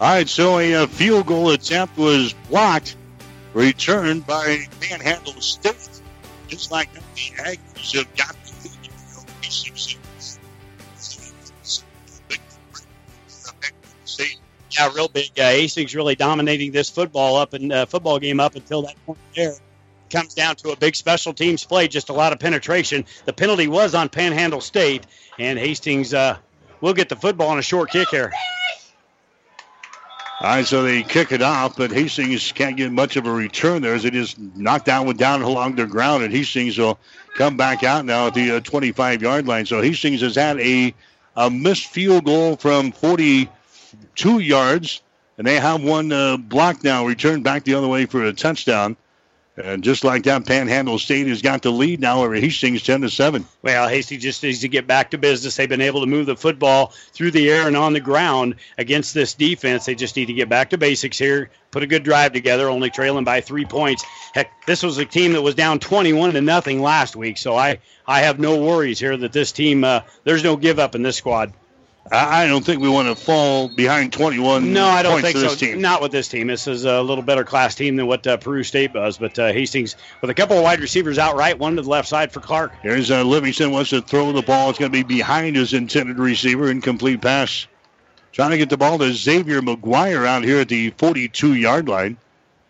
[0.01, 2.97] All right, so a, a field goal attempt was blocked,
[3.53, 5.89] returned by Panhandle State.
[6.49, 7.01] Just like the
[7.37, 8.91] Aggies have got the lead
[14.79, 15.31] yeah, real big.
[15.39, 19.19] Uh, Hastings really dominating this football up and uh, football game up until that point
[19.35, 19.55] there.
[20.11, 23.05] Comes down to a big special teams play, just a lot of penetration.
[23.25, 25.07] The penalty was on Panhandle State,
[25.39, 26.37] and Hastings uh,
[26.81, 28.33] will get the football on a short kick here.
[30.41, 33.83] All right, so they kick it off, but Hastings can't get much of a return
[33.83, 36.99] there as it is knocked down with down along the ground, and Hastings will
[37.37, 39.67] come back out now at the 25 uh, yard line.
[39.67, 40.95] So Hastings has had a,
[41.37, 45.03] a missed field goal from 42 yards,
[45.37, 48.97] and they have one uh, block now, returned back the other way for a touchdown.
[49.65, 53.11] And just like that, Panhandle State has got the lead now over Hastings, ten to
[53.11, 53.47] seven.
[53.63, 55.57] Well, Hastings just needs to get back to business.
[55.57, 59.15] They've been able to move the football through the air and on the ground against
[59.15, 59.85] this defense.
[59.85, 61.51] They just need to get back to basics here.
[61.71, 64.05] Put a good drive together, only trailing by three points.
[64.35, 67.79] Heck, this was a team that was down 21 to nothing last week, so I
[68.07, 69.85] I have no worries here that this team.
[69.85, 71.53] Uh, there's no give up in this squad.
[72.13, 74.73] I don't think we want to fall behind 21.
[74.73, 75.55] No, I don't think so.
[75.55, 75.81] Team.
[75.81, 76.49] Not with this team.
[76.49, 79.19] This is a little better class team than what uh, Peru State was.
[79.19, 82.09] But uh, Hastings with a couple of wide receivers out right, one to the left
[82.09, 82.73] side for Clark.
[82.83, 84.71] Here's uh, Livingston wants to throw the ball.
[84.71, 86.71] It's going to be behind his intended receiver.
[86.71, 87.67] Incomplete pass.
[88.33, 92.17] Trying to get the ball to Xavier McGuire out here at the 42 yard line.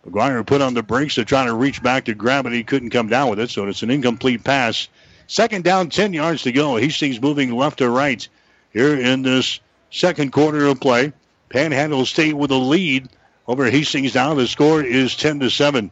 [0.07, 2.53] McGuire put on the brakes to try to reach back to grab it.
[2.53, 4.89] He couldn't come down with it, so it's an incomplete pass.
[5.29, 6.77] Second down, 10 yards to go.
[6.77, 8.29] Hastings moving left to right
[8.73, 9.61] here in this
[9.91, 11.13] second quarter of play.
[11.49, 13.09] Panhandle State with a lead
[13.47, 14.35] over Hastings now.
[14.35, 15.91] The score is 10 to 7.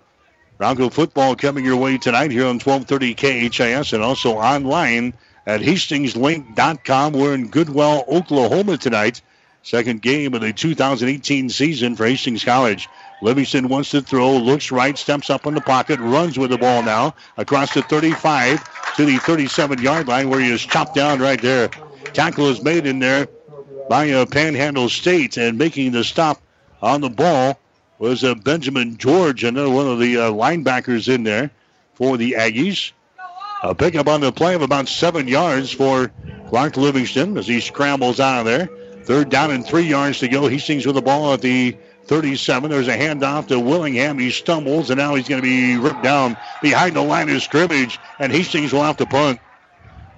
[0.56, 5.14] Bronco football coming your way tonight here on 1230 KHAS and also online
[5.46, 7.12] at hastingslink.com.
[7.12, 9.22] We're in Goodwell, Oklahoma tonight.
[9.62, 12.88] Second game of the 2018 season for Hastings College.
[13.22, 16.82] Livingston wants to throw, looks right, steps up in the pocket, runs with the ball
[16.82, 21.42] now across the 35 to the 37 yard line where he is chopped down right
[21.42, 21.70] there.
[22.12, 23.28] Tackle is made in there
[23.88, 26.40] by uh, Panhandle State, and making the stop
[26.82, 27.58] on the ball
[27.98, 31.50] was uh, Benjamin George, another one of the uh, linebackers in there
[31.94, 32.92] for the Aggies.
[33.62, 36.12] A pickup on the play of about seven yards for
[36.48, 38.68] Clark Livingston as he scrambles out of there.
[39.02, 40.46] Third down and three yards to go.
[40.48, 42.70] Hastings with the ball at the 37.
[42.70, 44.18] There's a handoff to Willingham.
[44.18, 47.98] He stumbles, and now he's going to be ripped down behind the line of scrimmage,
[48.18, 49.40] and Hastings will have to punt.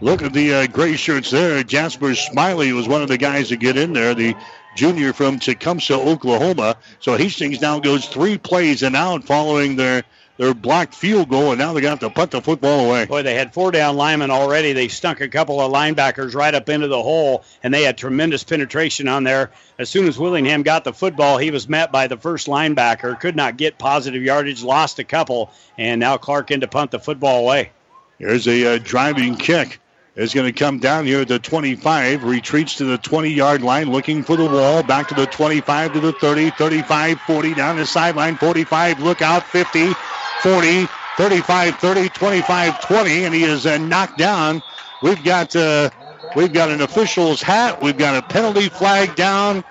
[0.02, 1.62] Look at the uh, gray shirts there.
[1.62, 4.34] Jasper Smiley was one of the guys to get in there, the
[4.74, 6.76] junior from Tecumseh, Oklahoma.
[7.00, 10.02] So Hastings now goes three plays and out following their
[10.38, 13.04] their blocked field goal, and now they got to put the football away.
[13.04, 14.72] Boy, they had four down linemen already.
[14.72, 18.42] They stunk a couple of linebackers right up into the hole, and they had tremendous
[18.42, 19.50] penetration on there.
[19.78, 23.36] As soon as Willingham got the football, he was met by the first linebacker, could
[23.36, 27.40] not get positive yardage, lost a couple, and now Clark in to punt the football
[27.40, 27.72] away.
[28.18, 29.78] Here's a uh, driving kick
[30.20, 33.90] is going to come down here at the 25, retreats to the 20 yard line,
[33.90, 37.86] looking for the wall, back to the 25 to the 30, 35, 40, down the
[37.86, 39.94] sideline, 45, look out, 50,
[40.42, 40.86] 40,
[41.16, 44.62] 35, 30, 25, 20, and he is uh, knocked down.
[45.02, 45.56] We've got.
[45.56, 45.90] Uh,
[46.36, 47.82] We've got an official's hat.
[47.82, 49.64] We've got a penalty flag down.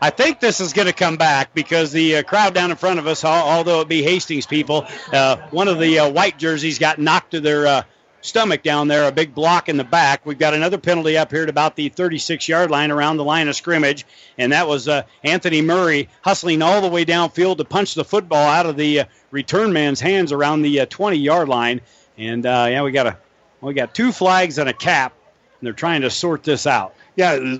[0.00, 2.98] I think this is going to come back because the uh, crowd down in front
[2.98, 6.98] of us, although it be Hastings people, uh, one of the uh, white jerseys got
[6.98, 7.82] knocked to their uh,
[8.22, 10.24] stomach down there, a big block in the back.
[10.24, 13.48] We've got another penalty up here at about the 36 yard line around the line
[13.48, 14.04] of scrimmage,
[14.38, 18.46] and that was uh, Anthony Murray hustling all the way downfield to punch the football
[18.46, 21.80] out of the uh, return man's hands around the 20 uh, yard line.
[22.18, 23.16] And uh, yeah, we got a
[23.60, 25.12] we got two flags and a cap,
[25.60, 26.94] and they're trying to sort this out.
[27.16, 27.58] Yeah.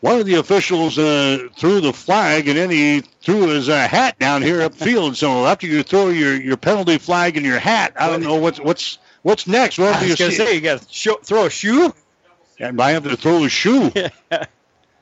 [0.00, 4.18] One of the officials uh, threw the flag, and then he threw his uh, hat
[4.18, 5.16] down here upfield.
[5.16, 8.60] So after you throw your, your penalty flag and your hat, I don't know what's
[8.60, 9.78] what's What's next?
[9.78, 11.94] What was going to say, you got to throw a shoe.
[12.60, 13.84] And I have to throw a shoe.
[13.90, 14.14] anyway,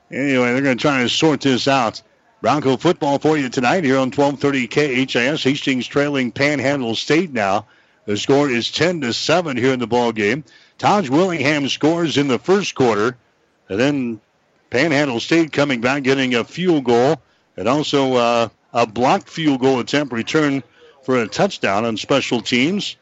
[0.09, 2.01] they're going to try to sort this out.
[2.41, 4.67] Bronco football for you tonight here on 1230
[5.07, 5.43] KHAS.
[5.43, 7.65] Hastings trailing Panhandle State now.
[8.05, 10.45] The score is 10 to 7 here in the ball game.
[10.77, 13.17] Taj Willingham scores in the first quarter,
[13.67, 14.21] and then
[14.69, 17.21] Panhandle State coming back, getting a field goal,
[17.57, 20.63] and also uh, a blocked field goal attempt return
[21.03, 22.95] for a touchdown on special teams.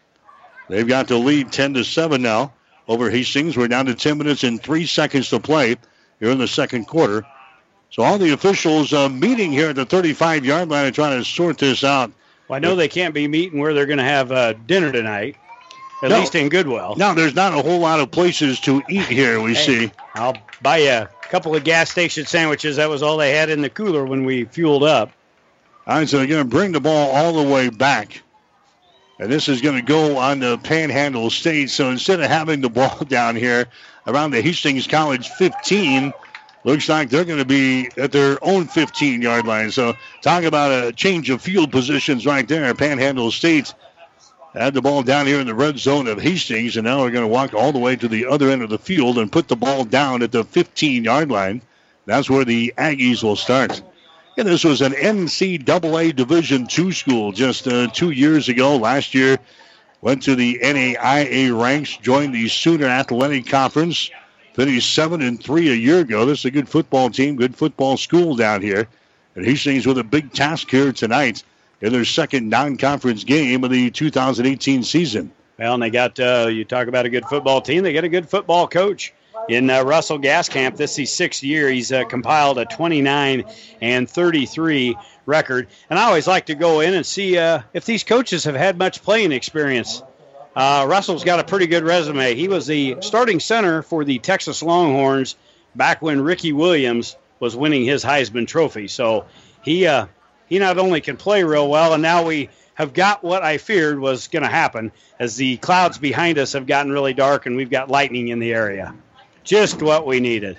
[0.72, 2.54] They've got the lead 10 to 7 now
[2.88, 3.58] over Hastings.
[3.58, 5.76] We're down to 10 minutes and 3 seconds to play
[6.22, 7.26] here in the second quarter.
[7.90, 11.26] So all the officials uh, meeting here at the 35 yard line and trying to
[11.26, 12.14] sort this out.
[12.48, 15.36] Well, I know they can't be meeting where they're going to have uh, dinner tonight,
[16.02, 16.96] at no, least in Goodwell.
[16.96, 19.92] No, there's not a whole lot of places to eat here, we hey, see.
[20.16, 22.78] I'll buy you a couple of gas station sandwiches.
[22.78, 25.12] That was all they had in the cooler when we fueled up.
[25.86, 28.22] All right, so they're going to bring the ball all the way back.
[29.22, 31.70] And this is going to go on the Panhandle State.
[31.70, 33.68] So instead of having the ball down here
[34.08, 36.12] around the Hastings College 15,
[36.64, 39.70] looks like they're going to be at their own 15 yard line.
[39.70, 39.94] So
[40.24, 42.74] talk about a change of field positions right there.
[42.74, 43.72] Panhandle State
[44.56, 47.24] had the ball down here in the red zone of Hastings, and now they're going
[47.24, 49.56] to walk all the way to the other end of the field and put the
[49.56, 51.62] ball down at the 15 yard line.
[52.08, 53.84] That's where the Aggies will start.
[54.42, 58.76] And this was an NCAA Division II school just uh, two years ago.
[58.76, 59.38] Last year,
[60.02, 64.10] went to the NAIA ranks, joined the Sooner Athletic Conference,
[64.56, 66.26] finished seven and three a year ago.
[66.26, 68.88] This is a good football team, good football school down here.
[69.36, 71.44] And Hastings with a big task here tonight
[71.82, 75.32] in their second non-conference game of the 2018 season.
[75.60, 77.84] Well, and they got uh, you talk about a good football team.
[77.84, 79.14] They got a good football coach
[79.52, 80.78] in uh, Russell Gaskamp.
[80.78, 81.70] This is his sixth year.
[81.70, 83.44] He's uh, compiled a 29
[83.82, 84.96] and 33
[85.26, 85.68] record.
[85.90, 88.78] And I always like to go in and see uh, if these coaches have had
[88.78, 90.02] much playing experience.
[90.56, 92.34] Uh, Russell's got a pretty good resume.
[92.34, 95.36] He was the starting center for the Texas Longhorns
[95.76, 98.88] back when Ricky Williams was winning his Heisman Trophy.
[98.88, 99.26] So
[99.64, 100.08] he uh,
[100.48, 104.00] he not only can play real well, and now we have got what I feared
[104.00, 107.70] was going to happen as the clouds behind us have gotten really dark and we've
[107.70, 108.94] got lightning in the area.
[109.44, 110.58] Just what we needed.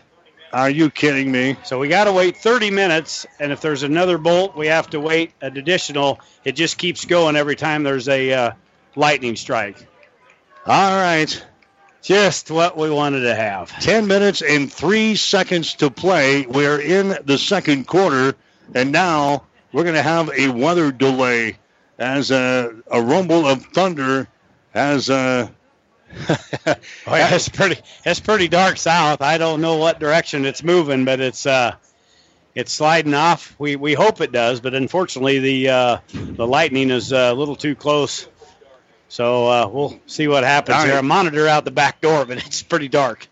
[0.53, 1.57] Are you kidding me?
[1.65, 5.01] So we got to wait 30 minutes, and if there's another bolt, we have to
[5.01, 6.21] wait an additional.
[6.45, 8.53] It just keeps going every time there's a uh,
[8.95, 9.87] lightning strike.
[10.67, 11.45] All right.
[12.03, 13.71] Just what we wanted to have.
[13.81, 16.45] 10 minutes and three seconds to play.
[16.47, 18.35] We're in the second quarter,
[18.75, 21.57] and now we're going to have a weather delay
[21.99, 24.29] as a, a rumble of thunder
[24.75, 25.09] has.
[25.09, 25.49] Uh,
[26.27, 26.77] oh,
[27.07, 27.81] yeah, it's pretty.
[28.05, 29.23] It's pretty dark south.
[29.23, 31.75] I don't know what direction it's moving, but it's uh,
[32.55, 33.55] it's sliding off.
[33.59, 37.57] We we hope it does, but unfortunately the uh, the lightning is uh, a little
[37.57, 38.29] too close.
[39.09, 40.93] So uh, we'll see what happens All here.
[40.95, 40.99] right.
[40.99, 43.29] I monitor out the back door, but it's pretty dark.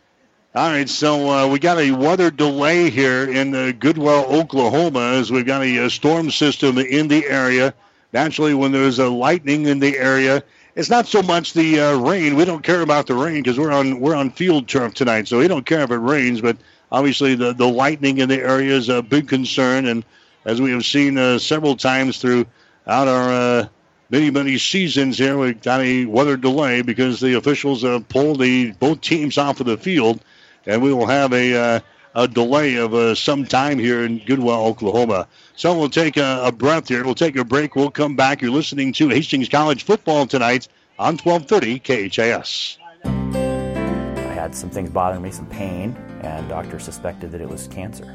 [0.53, 5.31] All right, so uh, we got a weather delay here in uh, Goodwell, Oklahoma, as
[5.31, 7.73] we've got a, uh storm system in the area.
[8.13, 10.43] Naturally, when there's a lightning in the area,
[10.75, 12.37] it's not so much the uh, rain.
[12.37, 15.39] We don't care about the rain because we're on we're on field turf tonight, so
[15.39, 16.41] we don't care if it rains.
[16.41, 16.57] But
[16.93, 20.05] obviously, the the lightning in the area is a big concern, and
[20.45, 22.47] as we have seen uh, several times throughout
[22.87, 23.69] our uh,
[24.11, 28.73] many many seasons here, we've got a weather delay because the officials uh, pulled the
[28.73, 30.21] both teams off of the field,
[30.67, 31.81] and we will have a uh,
[32.15, 35.29] a delay of uh, some time here in Goodwell, Oklahoma.
[35.61, 37.05] So we'll take a, a breath here.
[37.05, 37.77] We'll take a break.
[37.77, 38.41] We'll come back.
[38.41, 40.69] You're listening to Hastings College football tonight
[40.99, 42.79] on 1230 KHAS.
[43.05, 48.07] I had some things bothering me, some pain, and doctor suspected that it was cancer.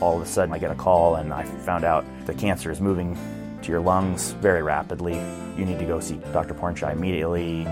[0.00, 2.80] All of a sudden, I get a call, and I found out the cancer is
[2.80, 3.16] moving
[3.62, 5.14] to your lungs very rapidly.
[5.56, 6.54] You need to go see Dr.
[6.54, 7.68] Pornchai immediately.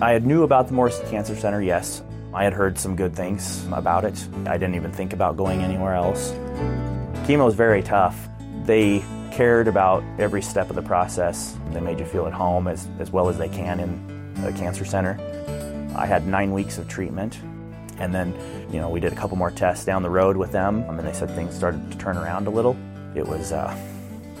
[0.00, 2.02] I had knew about the Morrison Cancer Center, yes.
[2.32, 4.26] I had heard some good things about it.
[4.46, 6.30] I didn't even think about going anywhere else.
[7.26, 8.28] Chemo is very tough.
[8.64, 11.56] They cared about every step of the process.
[11.72, 14.84] They made you feel at home as, as well as they can in a cancer
[14.84, 15.18] center.
[15.96, 17.40] I had nine weeks of treatment,
[17.98, 18.32] and then,
[18.72, 21.12] you know, we did a couple more tests down the road with them, and they
[21.12, 22.76] said things started to turn around a little.
[23.16, 23.76] It was, uh,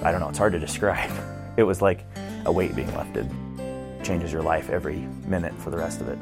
[0.02, 1.10] I don't know, it's hard to describe.
[1.56, 2.06] It was like
[2.46, 3.28] a weight being lifted.
[4.02, 6.18] Changes your life every minute for the rest of it.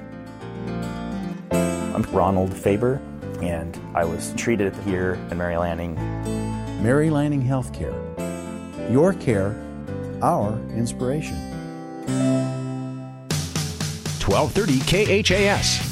[1.98, 3.02] I'm Ronald Faber,
[3.42, 5.96] and I was treated here in Mary Lanning.
[6.80, 7.92] Mary Lanning Healthcare.
[8.88, 9.60] Your care,
[10.22, 11.34] our inspiration.
[14.24, 15.88] 1230 KHAS.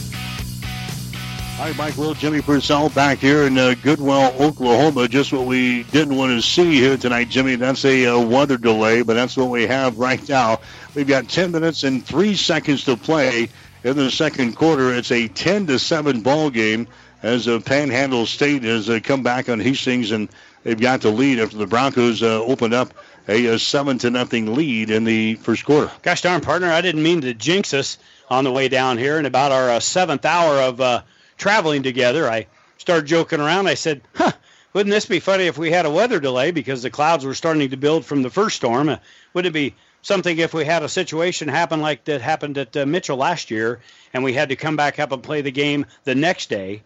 [1.56, 5.08] Hi, Mike Will, Jimmy Purcell back here in uh, Goodwell, Oklahoma.
[5.08, 7.56] Just what we didn't want to see here tonight, Jimmy.
[7.56, 10.60] That's a uh, weather delay, but that's what we have right now.
[10.94, 13.48] We've got 10 minutes and three seconds to play
[13.86, 14.92] in the second quarter.
[14.92, 16.88] It's a 10 to 7 ball game
[17.22, 20.28] as uh, Panhandle State has uh, come back on Hastings and
[20.64, 22.92] they've got the lead after the Broncos uh, opened up
[23.28, 25.90] a, uh seven to nothing lead in the first quarter.
[26.02, 27.98] Gosh darn, partner, I didn't mean to jinx us
[28.28, 29.18] on the way down here.
[29.18, 31.02] In about our uh, seventh hour of uh,
[31.36, 32.46] traveling together, I
[32.78, 33.68] started joking around.
[33.68, 34.32] I said, huh,
[34.72, 37.70] wouldn't this be funny if we had a weather delay because the clouds were starting
[37.70, 38.88] to build from the first storm?
[38.88, 38.98] Uh,
[39.32, 39.74] would it be
[40.06, 43.80] something if we had a situation happen like that happened at uh, Mitchell last year
[44.14, 46.82] and we had to come back up and play the game the next day?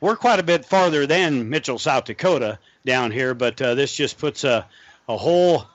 [0.00, 4.16] We're quite a bit farther than Mitchell, South Dakota down here, but uh, this just
[4.16, 4.66] puts a,
[5.06, 5.66] a whole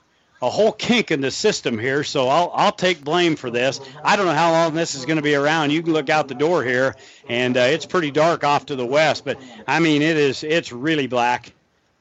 [0.41, 2.03] a whole kink in the system here.
[2.03, 3.79] So I'll I'll take blame for this.
[4.03, 5.71] I don't know how long this is going to be around.
[5.71, 6.95] You can look out the door here,
[7.29, 9.23] and uh, it's pretty dark off to the west.
[9.23, 11.53] But I mean, it is it's really black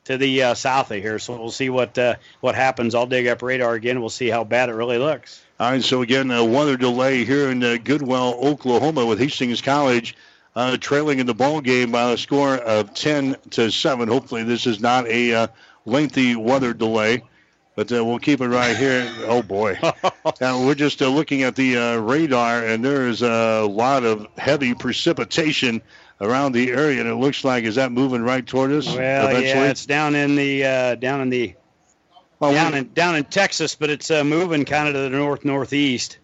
[0.04, 1.18] to the uh, south of here.
[1.18, 2.94] So we'll see what uh, what happens.
[2.94, 4.00] I'll dig up radar again.
[4.00, 5.42] We'll see how bad it really looks.
[5.60, 10.16] All right, so again, a weather delay here in uh, Goodwell, Oklahoma, with Hastings College
[10.56, 14.08] uh, trailing in the ball game by a score of 10 to 7.
[14.08, 15.46] Hopefully, this is not a uh,
[15.84, 17.22] lengthy weather delay.
[17.76, 19.12] But uh, we'll keep it right here.
[19.26, 19.76] Oh boy,
[20.40, 24.28] now we're just uh, looking at the uh, radar, and there is a lot of
[24.38, 25.82] heavy precipitation
[26.24, 28.86] around the area, and it looks like is that moving right toward us?
[28.86, 28.96] Well,
[29.28, 29.46] eventually?
[29.48, 31.54] yeah, it's down in the uh, down in the
[32.40, 35.10] Oh, down we- in down in Texas, but it's uh, moving kind of to the
[35.10, 36.18] north northeast.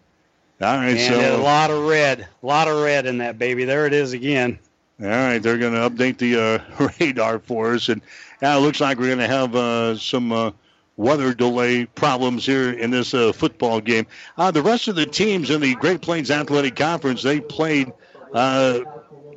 [0.61, 3.63] All right, and so a lot of red, a lot of red in that baby.
[3.65, 4.59] There it is again.
[5.01, 6.37] All right, they're going to update the
[6.79, 8.01] uh, radar for us, and
[8.41, 10.51] yeah, it looks like we're going to have uh, some uh,
[10.97, 14.05] weather delay problems here in this uh, football game.
[14.37, 17.91] Uh, the rest of the teams in the Great Plains Athletic Conference they played
[18.35, 18.81] uh,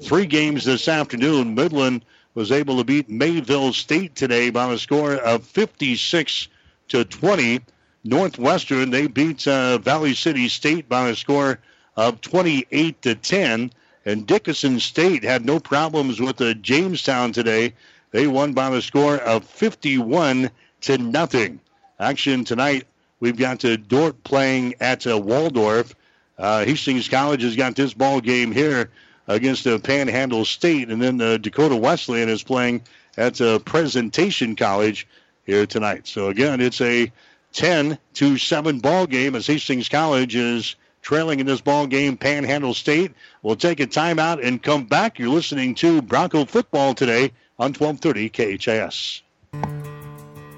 [0.00, 1.54] three games this afternoon.
[1.54, 2.04] Midland
[2.34, 6.48] was able to beat Mayville State today by a score of 56
[6.88, 7.60] to 20.
[8.04, 11.58] Northwestern they beat uh, Valley City State by a score
[11.96, 13.70] of 28 to 10.
[14.04, 17.74] And Dickinson State had no problems with Jamestown today.
[18.10, 20.50] They won by the score of 51
[20.82, 21.60] to nothing.
[21.98, 22.86] Action tonight.
[23.20, 25.94] We've got uh, Dordt playing at uh, Waldorf.
[26.36, 28.90] Uh, Hastings College has got this ball game here
[29.28, 32.82] against uh, Panhandle State, and then uh, Dakota Wesleyan is playing
[33.16, 35.06] at uh, Presentation College
[35.44, 36.06] here tonight.
[36.06, 37.10] So again, it's a
[37.52, 42.16] 10 to 7 ball game as Hastings College is trailing in this ball game.
[42.16, 45.18] Panhandle State will take a timeout and come back.
[45.18, 49.22] You're listening to Bronco football today on 1230 KHAS.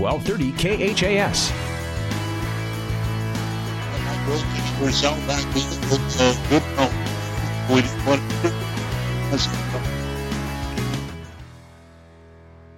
[0.00, 1.52] 1230 KHAS.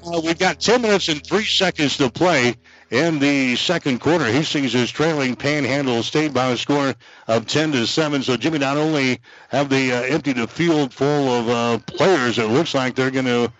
[0.04, 2.56] Uh, we've got 10 minutes and 3 seconds to play
[2.90, 4.24] in the second quarter.
[4.24, 6.94] Hastings is trailing Panhandle State by a score
[7.28, 8.22] of 10 to 7.
[8.22, 12.48] So, Jimmy, not only have they uh, emptied a field full of uh, players, it
[12.48, 13.52] looks like they're going to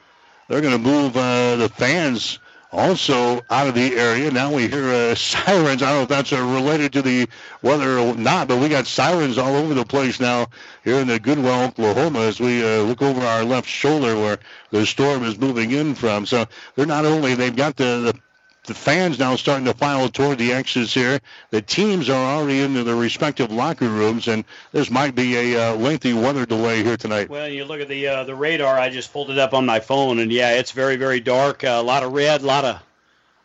[0.49, 2.41] they're going to move uh, the fans
[2.73, 4.31] also out of the area.
[4.31, 5.83] Now we hear uh, sirens.
[5.83, 7.29] I don't know if that's uh, related to the
[7.63, 10.47] weather or not, but we got sirens all over the place now
[10.83, 14.39] here in the Goodwell, Oklahoma, as we uh, look over our left shoulder where
[14.71, 16.27] the storm is moving in from.
[16.27, 18.21] So they're not only they've got the, the
[18.65, 21.21] the fans now starting to file toward the exits here.
[21.51, 25.75] The teams are already into their respective locker rooms, and this might be a uh,
[25.75, 27.29] lengthy weather delay here tonight.
[27.29, 28.79] Well, you look at the uh, the radar.
[28.79, 31.65] I just pulled it up on my phone, and yeah, it's very very dark.
[31.65, 32.81] Uh, a lot of red, a lot of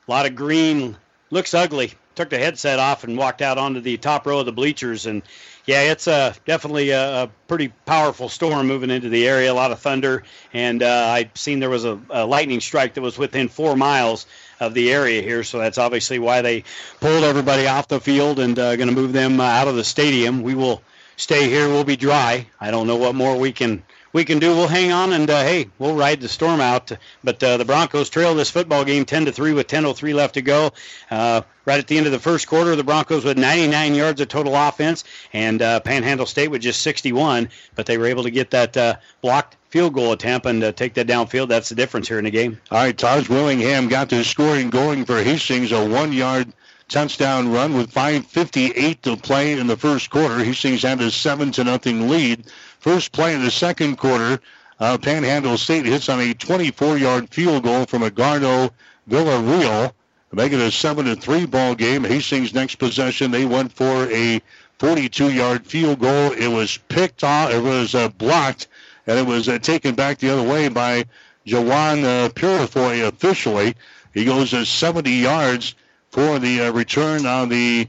[0.07, 0.95] lot of green.
[1.29, 1.93] Looks ugly.
[2.15, 5.23] Took the headset off and walked out onto the top row of the bleachers, and
[5.65, 9.51] yeah, it's uh, definitely a, a pretty powerful storm moving into the area.
[9.51, 10.23] A lot of thunder,
[10.53, 14.25] and uh, I've seen there was a, a lightning strike that was within four miles
[14.59, 15.43] of the area here.
[15.43, 16.63] So that's obviously why they
[16.99, 19.83] pulled everybody off the field and uh, going to move them uh, out of the
[19.83, 20.41] stadium.
[20.43, 20.81] We will
[21.15, 21.67] stay here.
[21.67, 22.47] We'll be dry.
[22.59, 24.55] I don't know what more we can we can do.
[24.55, 26.91] We'll hang on and uh, hey, we'll ride the storm out.
[27.23, 30.41] But uh, the Broncos trail this football game 10 to three with 10:03 left to
[30.41, 30.71] go.
[31.11, 34.29] Uh, right at the end of the first quarter, the Broncos with 99 yards of
[34.29, 35.03] total offense,
[35.33, 37.49] and uh, Panhandle State with just 61.
[37.75, 40.93] But they were able to get that uh, blocked field goal attempt and uh, take
[40.95, 41.49] that downfield.
[41.49, 42.59] That's the difference here in the game.
[42.71, 46.53] All right, Taj Willingham got the scoring going for Hastings, a one-yard
[46.89, 50.43] touchdown run with 5:58 to play in the first quarter.
[50.43, 52.45] Hastings had a seven to nothing lead.
[52.79, 54.39] First play in the second quarter,
[54.79, 58.71] uh, Panhandle State hits on a 24-yard field goal from Agardo
[59.09, 59.91] Villarreal.
[60.31, 62.03] make it a seven to three ball game.
[62.03, 64.41] Hastings next possession they went for a
[64.79, 66.31] 42 yard field goal.
[66.33, 67.51] It was picked off.
[67.51, 68.67] It was uh, blocked,
[69.07, 71.05] and it was uh, taken back the other way by
[71.45, 73.75] Jawan uh, Purifoy officially.
[74.13, 75.75] He goes uh, 70 yards
[76.11, 77.87] for the uh, return on the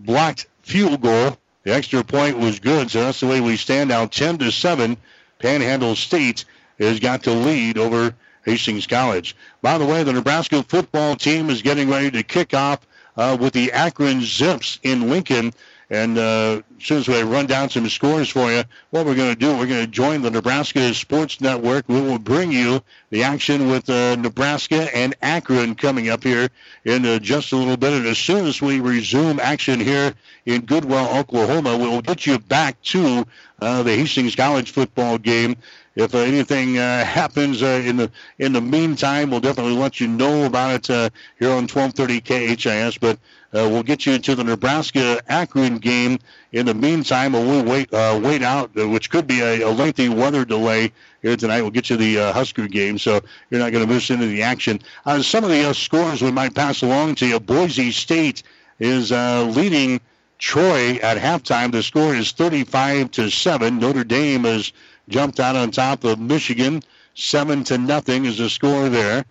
[0.00, 1.36] blocked field goal.
[1.64, 4.96] The extra point was good, so that's the way we stand now 10 to 7.
[5.38, 6.44] Panhandle State
[6.78, 8.14] has got to lead over
[8.44, 9.36] Hastings College.
[9.62, 12.86] By the way, the Nebraska football team is getting ready to kick off
[13.16, 15.52] uh, with the Akron Zips in Lincoln.
[15.90, 19.32] And uh, as soon as we run down some scores for you, what we're going
[19.32, 21.88] to do, we're going to join the Nebraska Sports Network.
[21.88, 26.50] We will bring you the action with uh, Nebraska and Akron coming up here
[26.84, 27.94] in uh, just a little bit.
[27.94, 30.12] And as soon as we resume action here
[30.44, 33.26] in Goodwell, Oklahoma, we'll get you back to
[33.62, 35.56] uh, the Hastings College football game.
[35.96, 40.08] If uh, anything uh, happens uh, in the in the meantime, we'll definitely let you
[40.08, 42.98] know about it here on 1230 KHAS.
[42.98, 43.18] But
[43.54, 46.18] uh, we'll get you into the Nebraska Akron game.
[46.52, 50.08] In the meantime, we'll wait uh, wait out, uh, which could be a, a, lengthy
[50.08, 51.62] weather delay here tonight.
[51.62, 53.20] We'll get you the uh, Husker game, so
[53.50, 54.80] you're not going to miss any of the action.
[55.06, 57.38] Uh, some of the uh, scores we might pass along to you.
[57.38, 58.42] Boise State
[58.80, 60.00] is leading
[60.38, 61.70] Troy at halftime.
[61.70, 63.78] The score is 35 to seven.
[63.78, 64.72] Notre Dame has
[65.08, 66.82] jumped out on top of Michigan.
[67.14, 69.24] Seven to nothing is the score there.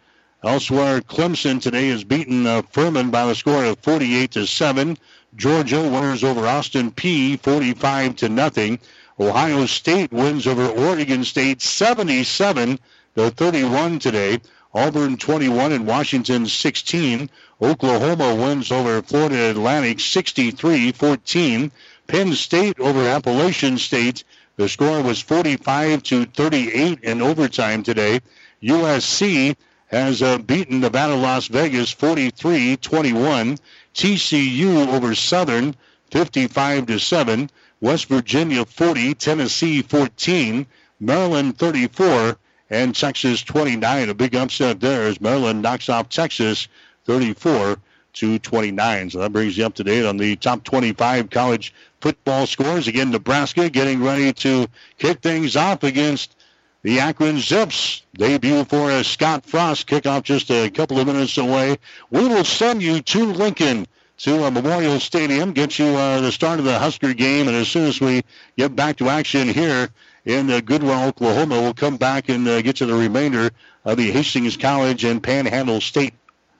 [0.45, 4.97] Elsewhere, Clemson today is beaten uh, Furman by the score of 48 to 7.
[5.37, 8.77] Georgia winners over Austin Peay 45 to nothing.
[9.17, 12.77] Ohio State wins over Oregon State 77
[13.15, 14.41] to 31 today.
[14.73, 17.29] Auburn 21 and Washington 16.
[17.61, 21.71] Oklahoma wins over Florida Atlantic 63-14.
[22.07, 24.25] Penn State over Appalachian State.
[24.57, 28.19] The score was 45 to 38 in overtime today.
[28.61, 29.55] USC
[29.93, 33.59] has uh, beaten Nevada Las Vegas 43-21.
[33.93, 35.75] TCU over Southern
[36.09, 37.49] 55 to 7.
[37.79, 40.65] West Virginia 40, Tennessee 14,
[40.99, 42.37] Maryland 34,
[42.71, 44.09] and Texas 29.
[44.09, 46.67] A big upset there as Maryland knocks off Texas
[47.05, 47.77] 34
[48.13, 49.09] to 29.
[49.11, 51.71] So that brings you up to date on the top 25 college
[52.01, 52.87] football scores.
[52.87, 54.67] Again, Nebraska getting ready to
[54.97, 56.35] kick things off against
[56.83, 61.77] the Akron Zips debut for a Scott Frost kickoff just a couple of minutes away.
[62.11, 63.87] We will send you to Lincoln
[64.17, 67.69] to a Memorial Stadium, get you uh, the start of the Husker game, and as
[67.69, 68.23] soon as we
[68.57, 69.89] get back to action here
[70.25, 73.51] in uh, Goodwell, Oklahoma, we'll come back and uh, get you the remainder
[73.85, 76.13] of the Hastings College and Panhandle State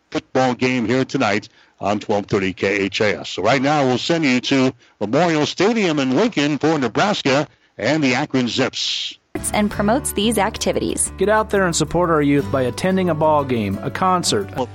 [0.10, 1.50] football game here tonight
[1.82, 3.30] on 1230 KHAS.
[3.30, 7.48] So right now we'll send you to Memorial Stadium in Lincoln for Nebraska
[7.78, 9.18] and the Akron Zips
[9.54, 11.12] and promotes these activities.
[11.18, 14.50] Get out there and support our youth by attending a ball game, a concert.
[14.56, 14.70] Well,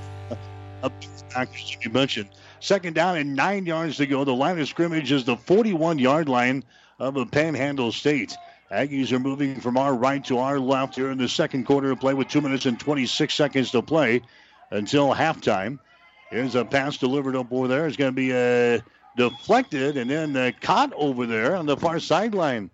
[1.81, 2.31] you mentioned
[2.61, 4.25] second down and nine yards to go.
[4.25, 6.65] The line of scrimmage is the 41 yard line
[6.99, 8.37] of the Panhandle State.
[8.73, 12.01] Aggies are moving from our right to our left here in the second quarter of
[12.01, 14.23] play with two minutes and 26 seconds to play
[14.71, 15.79] until halftime.
[16.31, 17.87] Here's a pass delivered up over there.
[17.87, 18.81] It's going to be uh,
[19.17, 22.71] deflected and then uh, caught over there on the far sideline.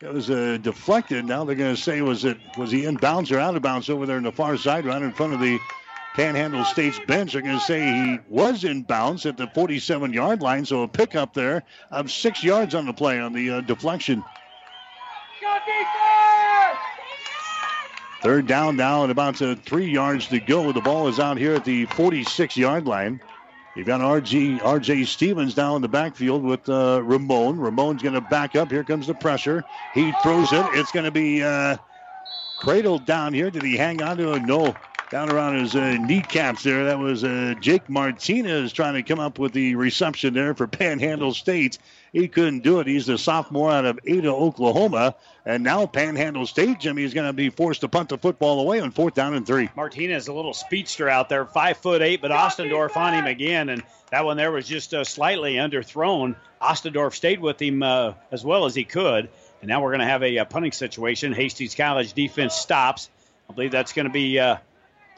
[0.00, 1.24] Was uh, deflected.
[1.24, 3.90] Now they're going to say was it was he in bounds or out of bounds
[3.90, 5.58] over there in the far side, right in front of the
[6.14, 7.32] Panhandle State's bench.
[7.32, 10.88] They're going to say he was in bounds at the 47 yard line, so a
[10.88, 14.22] pickup there of six yards on the play on the uh, deflection.
[18.22, 20.70] Third down now and about uh, three yards to go.
[20.70, 23.20] The ball is out here at the 46 yard line.
[23.78, 27.60] You've got RG, RJ Stevens down in the backfield with uh, Ramon.
[27.60, 28.72] Ramon's going to back up.
[28.72, 29.62] Here comes the pressure.
[29.94, 30.66] He throws it.
[30.72, 31.76] It's going to be uh,
[32.58, 33.52] cradled down here.
[33.52, 34.42] Did he hang on to it?
[34.42, 34.74] No.
[35.12, 36.86] Down around his uh, kneecaps there.
[36.86, 41.32] That was uh, Jake Martinez trying to come up with the reception there for Panhandle
[41.32, 41.78] State.
[42.12, 42.86] He couldn't do it.
[42.86, 45.14] He's the sophomore out of Ada, Oklahoma.
[45.44, 48.80] And now Panhandle State, Jimmy, is going to be forced to punt the football away
[48.80, 49.68] on fourth down and three.
[49.76, 53.68] Martinez, a little speedster out there, five foot eight, but Ostendorf on him again.
[53.68, 56.36] And that one there was just uh, slightly underthrown.
[56.60, 59.28] Ostendorf stayed with him uh, as well as he could.
[59.60, 61.32] And now we're going to have a, a, punting situation.
[61.32, 63.10] Hastings College defense stops.
[63.50, 64.38] I believe that's going to be.
[64.38, 64.56] Uh,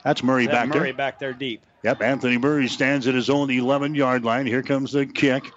[0.02, 0.94] that's Murray that back Murray there.
[0.94, 1.62] back there deep.
[1.82, 4.46] Yep, Anthony Murray stands at his own 11 yard line.
[4.46, 5.50] Here comes the kick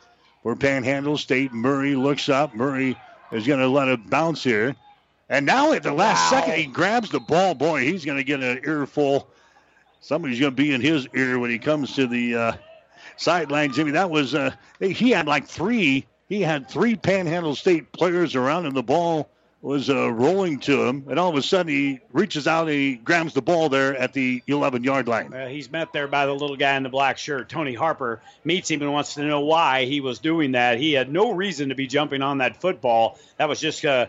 [0.44, 1.54] for Panhandle State.
[1.54, 2.54] Murray looks up.
[2.54, 2.98] Murray
[3.32, 4.76] is going to let it bounce here.
[5.30, 6.42] And now at the last wow.
[6.42, 7.56] second, he grabs the ball.
[7.56, 9.28] Boy, he's going to get an earful.
[10.02, 12.54] Somebody's going to be in his ear when he comes to the uh,
[13.16, 13.72] sideline.
[13.72, 18.66] Jimmy, that was, uh, he had like three, he had three Panhandle State players around
[18.66, 18.74] him.
[18.74, 19.30] The ball
[19.64, 22.96] was uh, rolling to him, and all of a sudden he reaches out and he
[22.96, 25.32] grabs the ball there at the 11 yard line.
[25.32, 27.48] Well, he's met there by the little guy in the black shirt.
[27.48, 30.80] Tony Harper meets him and wants to know why he was doing that.
[30.80, 33.18] He had no reason to be jumping on that football.
[33.38, 34.08] That was just uh,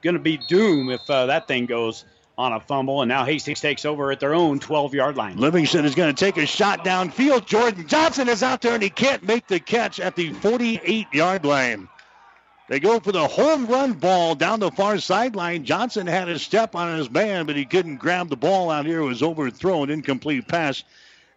[0.00, 2.06] going to be doom if uh, that thing goes
[2.38, 3.02] on a fumble.
[3.02, 5.36] And now Hastings takes over at their own 12 yard line.
[5.36, 7.44] Livingston is going to take a shot downfield.
[7.44, 11.44] Jordan Johnson is out there and he can't make the catch at the 48 yard
[11.44, 11.88] line.
[12.66, 15.64] They go for the home run ball down the far sideline.
[15.64, 19.00] Johnson had a step on his man, but he couldn't grab the ball out here.
[19.00, 20.82] It was overthrown, incomplete pass.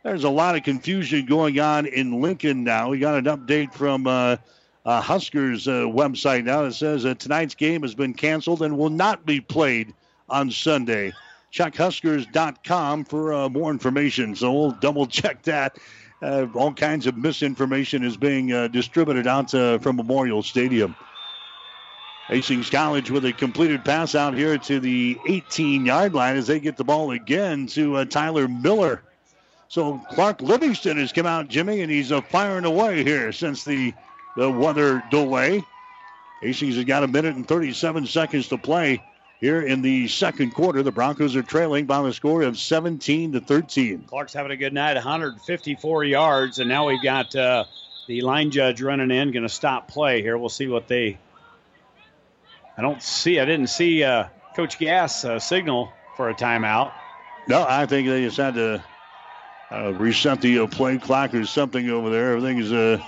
[0.04, 2.90] There's a lot of confusion going on in Lincoln now.
[2.90, 4.38] We got an update from uh,
[4.86, 8.90] uh, Huskers uh, website now that says that tonight's game has been canceled and will
[8.90, 9.94] not be played
[10.30, 11.12] on Sunday.
[11.52, 14.34] Check Huskers.com for uh, more information.
[14.34, 15.78] So we'll double check that.
[16.22, 20.96] Uh, all kinds of misinformation is being uh, distributed out from Memorial Stadium.
[22.28, 26.60] Hastings College with a completed pass out here to the 18 yard line as they
[26.60, 29.02] get the ball again to uh, Tyler Miller.
[29.70, 33.94] So Clark Livingston has come out, Jimmy, and he's uh, firing away here since the,
[34.36, 35.64] the weather delay.
[36.42, 39.02] Hastings has got a minute and 37 seconds to play
[39.40, 40.84] here in the second quarter.
[40.84, 44.04] The Broncos are trailing by the score of 17 to 13.
[44.04, 47.64] Clark's having a good night, 154 yards, and now we've got uh,
[48.08, 50.38] the line judge running in, going to stop play here.
[50.38, 51.18] We'll see what they
[52.78, 53.40] I don't see.
[53.40, 54.26] I didn't see uh,
[54.56, 56.92] Coach Gass uh, signal for a timeout.
[57.48, 58.84] No, I think they just had to
[59.72, 62.34] uh, reset the uh, play clock or something over there.
[62.34, 63.00] Everything is uh,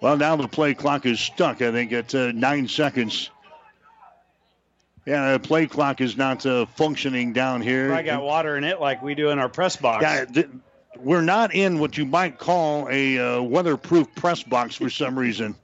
[0.00, 0.36] well now.
[0.36, 1.62] The play clock is stuck.
[1.62, 3.30] I think at uh, nine seconds.
[5.04, 7.92] Yeah, the play clock is not uh, functioning down here.
[7.92, 10.02] I got water in it like we do in our press box.
[10.02, 10.48] Yeah, th-
[10.96, 15.56] we're not in what you might call a uh, weatherproof press box for some reason.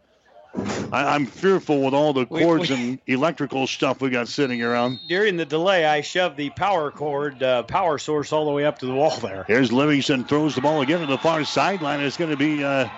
[0.92, 4.62] I, am fearful with all the cords we, we, and electrical stuff we got sitting
[4.62, 4.98] around.
[5.08, 8.78] During the delay, I shoved the power cord, uh, power source, all the way up
[8.78, 9.44] to the wall there.
[9.46, 12.00] Here's Livingston throws the ball again to the far sideline.
[12.00, 12.88] It's going to be uh,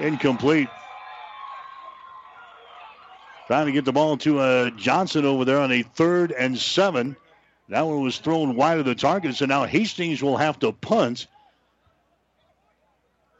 [0.00, 0.68] incomplete.
[3.46, 7.16] Trying to get the ball to uh, Johnson over there on a third and seven.
[7.68, 11.26] That one was thrown wide of the target, so now Hastings will have to punt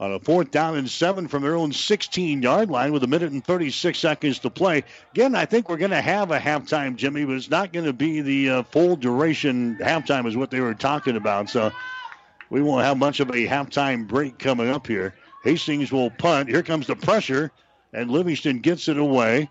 [0.01, 3.32] on a fourth down and seven from their own 16 yard line with a minute
[3.32, 4.82] and 36 seconds to play.
[5.12, 7.93] Again, I think we're going to have a halftime, Jimmy, but it's not going to
[7.93, 11.51] be the uh, full duration halftime, is what they were talking about.
[11.51, 11.70] So
[12.48, 15.14] we won't have much of a halftime break coming up here.
[15.44, 16.48] Hastings will punt.
[16.48, 17.52] Here comes the pressure,
[17.93, 19.51] and Livingston gets it away.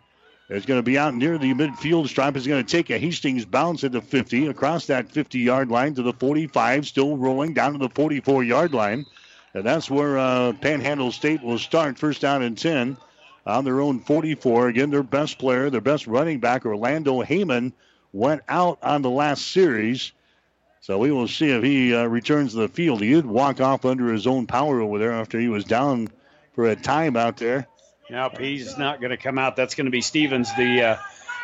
[0.50, 2.36] It's going to be out near the midfield stripe.
[2.36, 5.94] It's going to take a Hastings bounce at the 50, across that 50 yard line
[5.94, 9.06] to the 45, still rolling down to the 44 yard line.
[9.54, 12.98] And that's where uh, Panhandle State will start first down and 10
[13.46, 14.68] on their own 44.
[14.68, 17.74] Again, their best player, their best running back, Orlando Heyman,
[18.14, 20.12] went out on the last series.
[20.82, 23.02] So we will see if he uh, returns to the field.
[23.02, 26.10] He did walk off under his own power over there after he was down
[26.54, 27.68] for a time out there.
[28.10, 29.56] Nope, he's not going to come out.
[29.56, 30.98] That's going to be Stevens, the uh,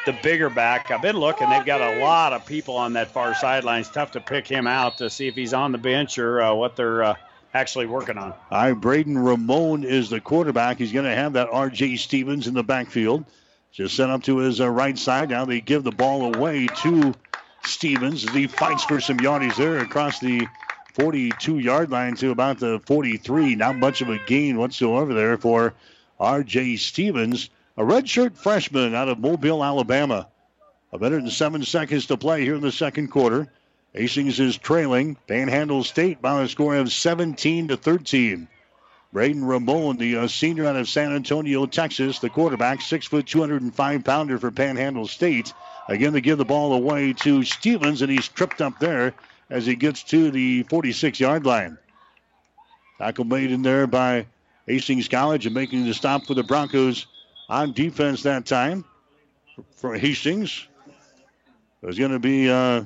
[0.06, 0.90] the bigger back.
[0.90, 1.50] I've been looking.
[1.50, 3.82] They've got a lot of people on that far sideline.
[3.82, 6.54] It's tough to pick him out to see if he's on the bench or uh,
[6.54, 7.16] what they're uh,
[7.56, 8.34] actually working on.
[8.52, 10.78] All right, Braden Ramon is the quarterback.
[10.78, 11.96] He's going to have that R.J.
[11.96, 13.26] Stevens in the backfield.
[13.72, 15.30] Just sent up to his uh, right side.
[15.30, 17.14] Now they give the ball away to
[17.64, 20.48] Stevens he fights for some yardage there across the
[20.94, 23.56] 42 yard line to about the 43.
[23.56, 25.74] Not much of a gain whatsoever there for
[26.20, 26.76] R.J.
[26.78, 30.28] Stevens, a redshirt freshman out of Mobile, Alabama.
[30.94, 33.50] A minute and seven seconds to play here in the second quarter.
[33.96, 38.46] Hastings is trailing Panhandle State by a score of 17 to 13.
[39.14, 44.04] Braden Ramon, the uh, senior out of San Antonio, Texas, the quarterback, six foot, 205
[44.04, 45.54] pounder for Panhandle State.
[45.88, 49.14] Again, they give the ball away to Stevens, and he's tripped up there
[49.50, 51.78] as he gets to the 46 yard line.
[52.98, 54.26] Tackle made in there by
[54.68, 57.08] Hastings College and making the stop for the Broncos
[57.48, 58.84] on defense that time
[59.78, 60.68] for Hastings.
[61.82, 62.84] There's going to be uh,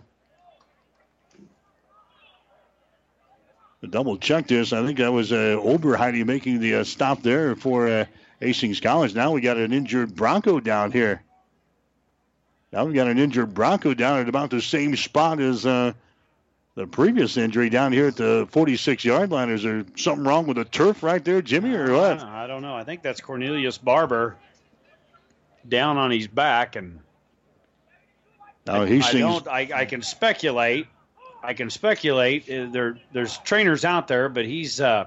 [3.88, 4.74] double check this.
[4.74, 8.06] I think that was uh, Oberheide making the uh, stop there for uh,
[8.40, 9.16] Hastings College.
[9.16, 11.24] Now we got an injured Bronco down here.
[12.72, 15.94] Now we got an injured Bronco down at about the same spot as uh,
[16.76, 19.50] the previous injury down here at the 46 yard line.
[19.50, 22.22] Is there something wrong with the turf right there, Jimmy, or what?
[22.22, 22.76] I don't know.
[22.76, 24.36] I think that's Cornelius Barber
[25.68, 27.00] down on his back, and
[28.68, 29.16] now Hastings.
[29.16, 30.88] I, don't, I, I can speculate
[31.44, 32.50] I can speculate.
[32.50, 35.06] Uh, there, there's trainers out there, but he's uh,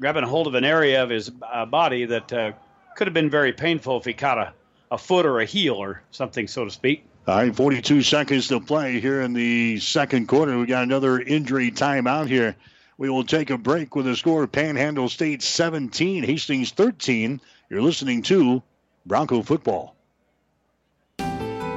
[0.00, 2.52] grabbing a hold of an area of his uh, body that uh,
[2.96, 4.52] could have been very painful if he caught a,
[4.90, 7.04] a foot or a heel or something, so to speak.
[7.26, 10.58] All right, 42 seconds to play here in the second quarter.
[10.58, 12.56] We got another injury timeout here.
[12.96, 17.40] We will take a break with a score Panhandle State 17, Hastings 13.
[17.68, 18.62] You're listening to
[19.06, 19.94] Bronco Football.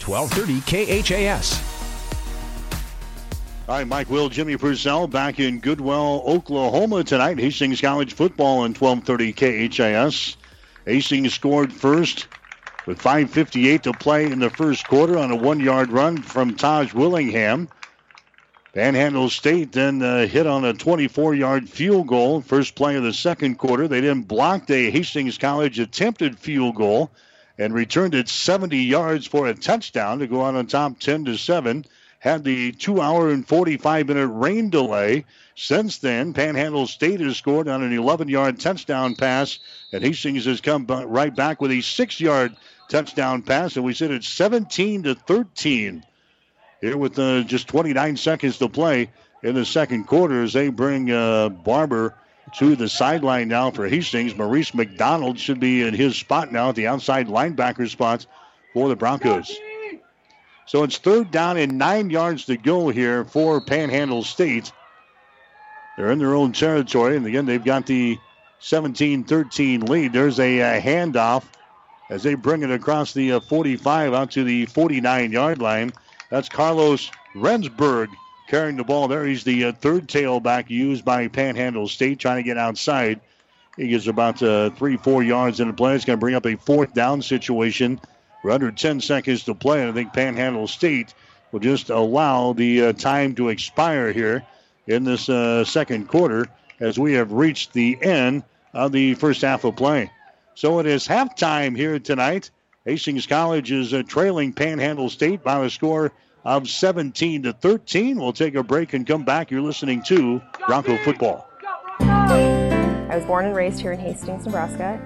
[0.00, 1.78] 1230 KHAS.
[3.68, 7.38] All right, Mike Will, Jimmy Purcell back in Goodwell, Oklahoma tonight.
[7.38, 10.36] Hastings College football in 1230 KHAS.
[10.86, 12.28] Hastings scored first
[12.86, 16.94] with 5.58 to play in the first quarter on a one yard run from Taj
[16.94, 17.68] Willingham.
[18.72, 23.12] Panhandle State then uh, hit on a 24 yard field goal, first play of the
[23.12, 23.86] second quarter.
[23.86, 27.10] They then blocked a Hastings College attempted field goal
[27.58, 31.36] and returned it 70 yards for a touchdown to go out on top 10 to
[31.36, 31.84] 7.
[32.20, 35.24] Had the two hour and 45 minute rain delay.
[35.54, 39.58] Since then, Panhandle State has scored on an 11 yard touchdown pass,
[39.92, 42.56] and Hastings has come right back with a six yard
[42.88, 46.04] touchdown pass, and we sit at 17 to 13.
[46.80, 49.10] Here with uh, just 29 seconds to play
[49.42, 52.14] in the second quarter as they bring uh, Barber
[52.54, 54.36] to the sideline now for Hastings.
[54.36, 58.26] Maurice McDonald should be in his spot now at the outside linebacker spot
[58.72, 59.56] for the Broncos.
[60.66, 64.70] So it's third down and nine yards to go here for Panhandle State.
[65.96, 68.18] They're in their own territory, and again, they've got the
[68.60, 70.12] 17 13 lead.
[70.12, 71.44] There's a, a handoff
[72.10, 75.92] as they bring it across the uh, 45 out to the 49 yard line.
[76.30, 78.10] That's Carlos Rensburg
[78.48, 79.24] carrying the ball there.
[79.24, 83.20] He's the uh, third tailback used by Panhandle State, trying to get outside.
[83.76, 85.94] He gets about uh, three, four yards in the play.
[85.94, 88.00] It's going to bring up a fourth down situation.
[88.42, 91.14] We're under 10 seconds to play, and I think Panhandle State
[91.52, 94.44] will just allow the uh, time to expire here
[94.86, 96.46] in this uh, second quarter
[96.80, 98.42] as we have reached the end
[98.72, 100.10] of the first half of play.
[100.54, 102.50] So it is halftime here tonight.
[102.84, 106.12] Hastings College is uh, trailing Panhandle State by a score
[106.44, 108.18] of 17 to 13.
[108.18, 109.50] We'll take a break and come back.
[109.50, 111.48] You're listening to Bronco Football.
[112.00, 115.00] I was born and raised here in Hastings, Nebraska.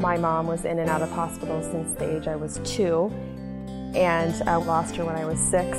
[0.00, 3.10] My mom was in and out of hospital since the age I was two,
[3.96, 5.76] and I lost her when I was six.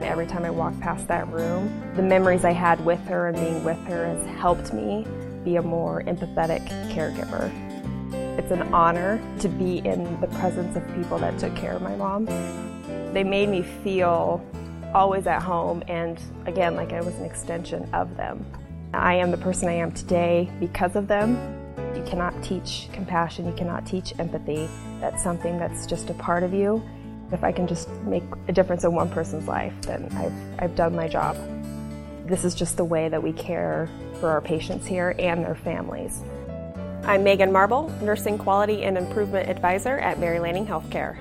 [0.00, 3.64] Every time I walk past that room, the memories I had with her and being
[3.64, 5.06] with her has helped me
[5.44, 7.50] be a more empathetic caregiver.
[8.38, 11.96] It's an honor to be in the presence of people that took care of my
[11.96, 12.26] mom.
[13.12, 14.44] They made me feel
[14.94, 18.44] always at home and again like I was an extension of them.
[18.94, 21.36] I am the person I am today because of them.
[21.94, 24.68] You cannot teach compassion, you cannot teach empathy.
[25.00, 26.82] That's something that's just a part of you.
[27.32, 30.96] If I can just make a difference in one person's life, then I've, I've done
[30.96, 31.36] my job.
[32.26, 33.88] This is just the way that we care
[34.20, 36.22] for our patients here and their families.
[37.04, 41.16] I'm Megan Marble, Nursing Quality and Improvement Advisor at Mary Lanning Healthcare.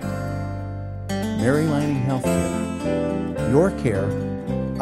[1.47, 3.51] Mary Lanning Healthcare.
[3.53, 4.03] Your care,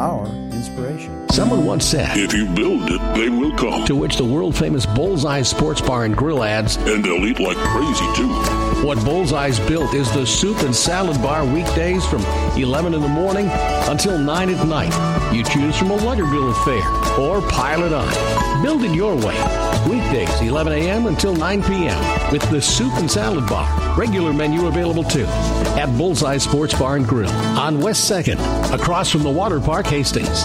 [0.00, 1.28] our inspiration.
[1.28, 3.84] Someone once said, If you build it, they will come.
[3.84, 7.56] To which the world famous Bullseye Sports Bar and Grill adds, And they'll eat like
[7.56, 8.32] crazy, too.
[8.84, 12.22] What Bullseye's built is the soup and salad bar weekdays from
[12.60, 13.48] 11 in the morning
[13.88, 15.32] until 9 at night.
[15.32, 18.62] You choose from a Luggerville affair or pile it on.
[18.64, 19.75] Build it your way.
[19.88, 21.06] Weekdays, 11 a.m.
[21.06, 22.32] until 9 p.m.
[22.32, 23.96] with the soup and salad bar.
[23.96, 25.26] Regular menu available too
[25.76, 28.38] at Bullseye Sports Bar and Grill on West 2nd,
[28.74, 30.44] across from the Water Park, Hastings.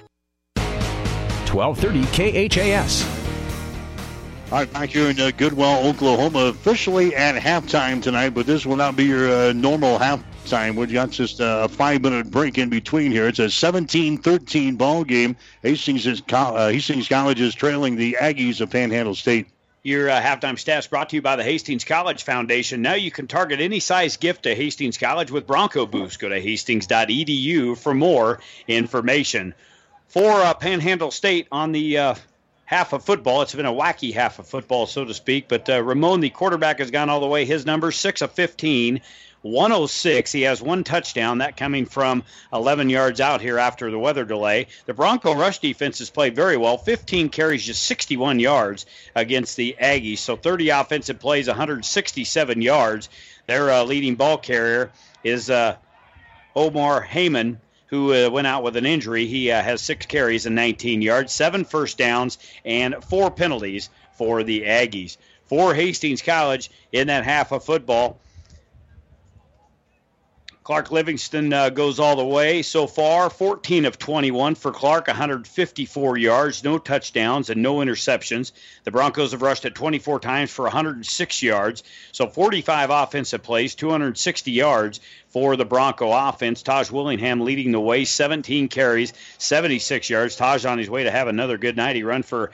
[1.53, 3.21] 1230 KHAS.
[4.51, 8.75] All right, back here in uh, Goodwell, Oklahoma, officially at halftime tonight, but this will
[8.75, 10.75] not be your uh, normal halftime.
[10.75, 13.27] We've got just a five minute break in between here.
[13.27, 15.37] It's a 17 13 ball game.
[15.63, 19.47] Hastings, is, uh, Hastings College is trailing the Aggies of Panhandle State.
[19.83, 22.81] Your uh, halftime stats brought to you by the Hastings College Foundation.
[22.81, 26.19] Now you can target any size gift to Hastings College with Bronco Boost.
[26.19, 29.55] Go to hastings.edu for more information.
[30.11, 32.15] For uh, Panhandle State on the uh,
[32.65, 35.47] half of football, it's been a wacky half of football, so to speak.
[35.47, 37.45] But uh, Ramon, the quarterback, has gone all the way.
[37.45, 38.99] His number six of 15.
[39.43, 40.31] 106.
[40.33, 44.67] He has one touchdown, that coming from 11 yards out here after the weather delay.
[44.85, 46.77] The Bronco rush defense has played very well.
[46.77, 48.85] 15 carries, just 61 yards
[49.15, 50.19] against the Aggies.
[50.19, 53.07] So 30 offensive plays, 167 yards.
[53.47, 54.91] Their uh, leading ball carrier
[55.23, 55.77] is uh,
[56.53, 57.57] Omar Heyman.
[57.91, 59.25] Who uh, went out with an injury?
[59.25, 64.43] He uh, has six carries and 19 yards, seven first downs, and four penalties for
[64.43, 65.17] the Aggies.
[65.47, 68.17] For Hastings College in that half of football,
[70.71, 76.17] Clark Livingston uh, goes all the way so far 14 of 21 for Clark, 154
[76.17, 78.53] yards, no touchdowns, and no interceptions.
[78.85, 81.83] The Broncos have rushed it 24 times for 106 yards,
[82.13, 86.61] so 45 offensive plays, 260 yards for the Bronco offense.
[86.61, 90.37] Taj Willingham leading the way, 17 carries, 76 yards.
[90.37, 91.97] Taj on his way to have another good night.
[91.97, 92.51] He run for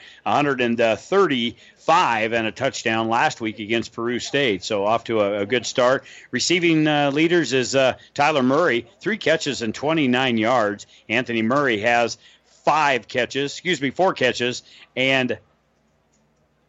[1.88, 4.62] 135 and a touchdown last week against Peru State.
[4.62, 6.04] So off to a, a good start.
[6.30, 10.86] Receiving uh, leaders is uh, Tyler Murray, three catches and 29 yards.
[11.08, 12.18] Anthony Murray has
[12.64, 14.62] five catches, excuse me, four catches
[14.96, 15.38] and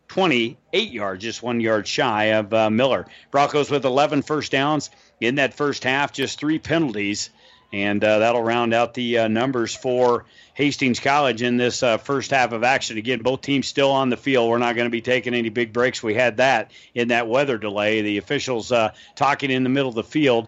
[0.08, 3.06] 28 yards, just one yard shy of uh, Miller.
[3.30, 4.90] Broncos with 11 first downs
[5.20, 7.30] in that first half, just three penalties,
[7.72, 10.26] and uh, that'll round out the uh, numbers for
[10.56, 12.98] Hastings College in this uh, first half of action.
[12.98, 14.50] Again, both teams still on the field.
[14.50, 16.02] We're not going to be taking any big breaks.
[16.02, 18.02] We had that in that weather delay.
[18.02, 20.48] The officials uh, talking in the middle of the field.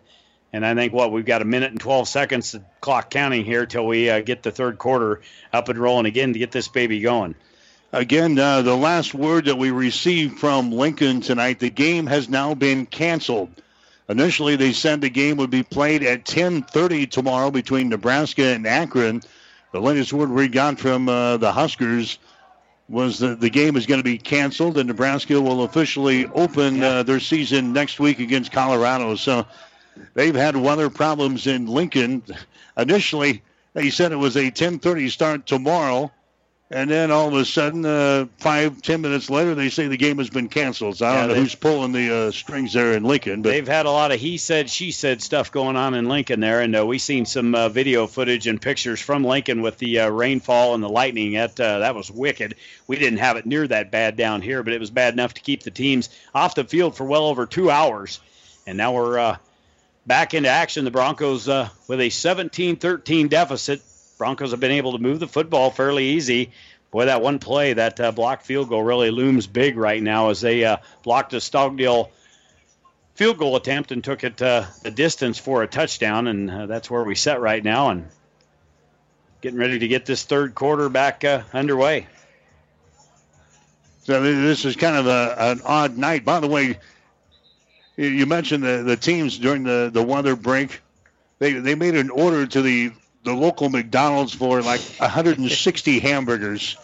[0.53, 3.85] And I think what we've got a minute and 12 seconds clock counting here till
[3.85, 5.21] we uh, get the third quarter
[5.53, 7.35] up and rolling again to get this baby going.
[7.93, 12.53] Again, uh, the last word that we received from Lincoln tonight, the game has now
[12.53, 13.49] been canceled.
[14.11, 19.21] Initially, they said the game would be played at 10:30 tomorrow between Nebraska and Akron.
[19.71, 22.17] The latest word we got from uh, the Huskers
[22.89, 27.03] was that the game is going to be canceled, and Nebraska will officially open uh,
[27.03, 29.15] their season next week against Colorado.
[29.15, 29.45] So
[30.13, 32.21] they've had weather problems in Lincoln.
[32.77, 33.41] Initially,
[33.73, 36.11] they said it was a 10:30 start tomorrow.
[36.73, 40.19] And then all of a sudden, uh, five, ten minutes later, they say the game
[40.19, 40.97] has been canceled.
[40.97, 43.41] So I don't yeah, know who's pulling the uh, strings there in Lincoln.
[43.41, 46.39] But they've had a lot of he said, she said stuff going on in Lincoln
[46.39, 49.99] there, and uh, we've seen some uh, video footage and pictures from Lincoln with the
[49.99, 51.33] uh, rainfall and the lightning.
[51.33, 52.55] That uh, that was wicked.
[52.87, 55.41] We didn't have it near that bad down here, but it was bad enough to
[55.41, 58.21] keep the teams off the field for well over two hours.
[58.65, 59.37] And now we're
[60.07, 60.85] back into action.
[60.85, 63.81] The Broncos with a 17-13 deficit
[64.21, 66.51] Broncos have been able to move the football fairly easy.
[66.91, 70.41] Boy, that one play, that uh, blocked field goal really looms big right now as
[70.41, 72.11] they uh, blocked a Stogdill
[73.15, 76.87] field goal attempt and took it uh, the distance for a touchdown, and uh, that's
[76.87, 78.09] where we set right now and
[79.41, 82.05] getting ready to get this third quarter back uh, underway.
[84.03, 86.25] So this is kind of a, an odd night.
[86.25, 86.77] By the way,
[87.97, 90.79] you mentioned the, the teams during the, the weather break.
[91.39, 92.91] They, they made an order to the
[93.23, 96.77] the local McDonald's for like 160 hamburgers.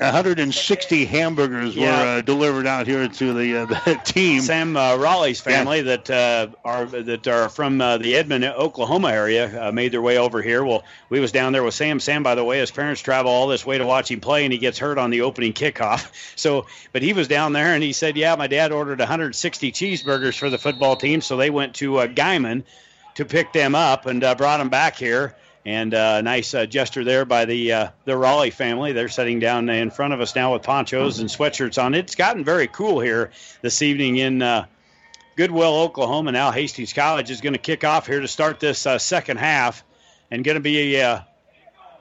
[0.00, 1.90] 160 hamburgers yeah.
[1.90, 4.40] were uh, delivered out here to the, uh, the team.
[4.40, 5.96] Sam uh, Raleigh's family yeah.
[5.96, 10.16] that uh, are that are from uh, the Edmond, Oklahoma area uh, made their way
[10.16, 10.64] over here.
[10.64, 12.00] Well, we was down there with Sam.
[12.00, 14.52] Sam, by the way, his parents travel all this way to watch him play, and
[14.54, 16.10] he gets hurt on the opening kickoff.
[16.40, 20.38] So, but he was down there, and he said, "Yeah, my dad ordered 160 cheeseburgers
[20.38, 22.62] for the football team, so they went to uh, Guymon."
[23.20, 25.36] To pick them up and uh, brought them back here.
[25.66, 28.92] And uh, nice uh, gesture there by the uh, the Raleigh family.
[28.92, 31.92] They're sitting down in front of us now with ponchos and sweatshirts on.
[31.92, 33.30] It's gotten very cool here
[33.60, 34.64] this evening in uh,
[35.36, 36.32] Goodwell, Oklahoma.
[36.32, 39.84] Now Hastings College is going to kick off here to start this uh, second half,
[40.30, 41.26] and going to be a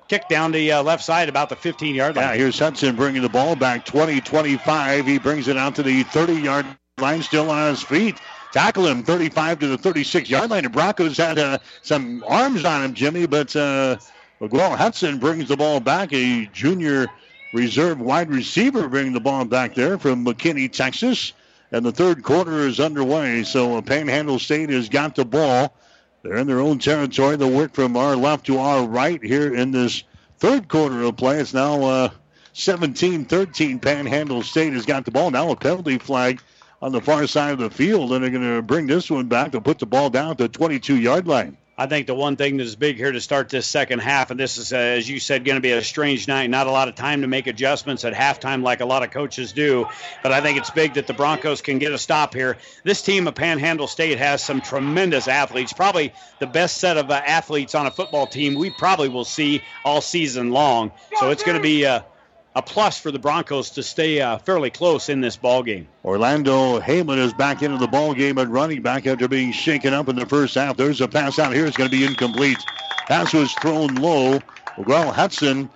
[0.08, 2.30] kick down the uh, left side about the 15 yard line.
[2.30, 5.06] Yeah, here's Hudson bringing the ball back 20 25.
[5.06, 6.66] He brings it out to the 30 yard
[6.98, 8.18] line, still on his feet.
[8.52, 10.64] Tackle him 35 to the 36 yard line.
[10.64, 13.98] The Broncos had uh, some arms on him, Jimmy, but uh,
[14.40, 16.12] Miguel Hudson brings the ball back.
[16.14, 17.08] A junior
[17.54, 21.34] reserve wide receiver bringing the ball back there from McKinney, Texas.
[21.72, 23.44] And the third quarter is underway.
[23.44, 25.76] So Panhandle State has got the ball.
[26.24, 27.36] They're in their own territory.
[27.36, 30.04] They'll work from our left to our right here in this
[30.40, 31.40] third quarter of play.
[31.40, 32.10] It's now uh,
[32.54, 33.80] 17 13.
[33.80, 35.30] Panhandle State has got the ball.
[35.30, 36.42] Now a penalty flag
[36.82, 39.52] on the far side of the field, and they're going to bring this one back
[39.52, 41.58] to put the ball down to the 22 yard line.
[41.80, 44.40] I think the one thing that is big here to start this second half, and
[44.40, 46.50] this is, uh, as you said, going to be a strange night.
[46.50, 49.54] Not a lot of time to make adjustments at halftime like a lot of coaches
[49.54, 49.88] do.
[50.22, 52.58] But I think it's big that the Broncos can get a stop here.
[52.84, 57.22] This team of Panhandle State has some tremendous athletes, probably the best set of uh,
[57.26, 60.92] athletes on a football team we probably will see all season long.
[61.22, 61.86] So it's going to be.
[61.86, 62.02] Uh,
[62.60, 65.88] a plus for the Broncos to stay uh, fairly close in this ball game.
[66.04, 70.10] Orlando Heyman is back into the ball game at running back after being shaken up
[70.10, 70.76] in the first half.
[70.76, 71.66] There's a pass out here.
[71.66, 72.58] It's going to be incomplete.
[73.08, 74.40] Pass was thrown low.
[74.78, 75.70] Well, Hudson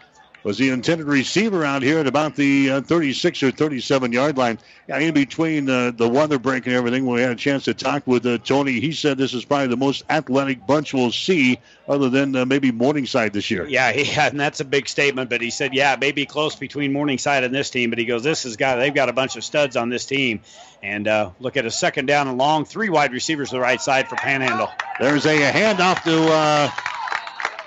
[0.44, 4.60] was the intended receiver out here at about the uh, 36 or 37 yard line.
[4.88, 7.74] Yeah, in between uh, the weather break and everything, when we had a chance to
[7.74, 11.60] talk with uh, Tony, he said this is probably the most athletic bunch we'll see,
[11.88, 13.66] other than uh, maybe Morningside this year.
[13.66, 15.30] Yeah, he, and that's a big statement.
[15.30, 17.90] But he said, yeah, maybe close between Morningside and this team.
[17.90, 20.42] But he goes, this has got they've got a bunch of studs on this team.
[20.82, 23.80] And uh, look at a second down and long, three wide receivers to the right
[23.80, 24.70] side for Panhandle.
[25.00, 26.74] There's a handoff to.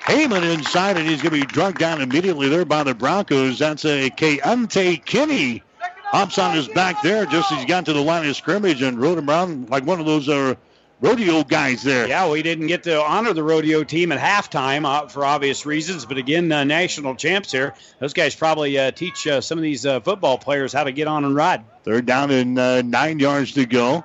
[0.06, 3.58] Heyman inside, and he's going to be drugged down immediately there by the Broncos.
[3.58, 5.62] That's a Keontae Kinney.
[6.04, 9.00] Hops on his back there just as he got to the line of scrimmage and
[9.00, 10.54] rode him around like one of those uh,
[11.00, 12.06] rodeo guys there.
[12.06, 16.06] Yeah, we didn't get to honor the rodeo team at halftime uh, for obvious reasons,
[16.06, 17.74] but again, uh, national champs here.
[17.98, 21.08] Those guys probably uh, teach uh, some of these uh, football players how to get
[21.08, 21.64] on and ride.
[21.82, 24.04] They're down in uh, nine yards to go.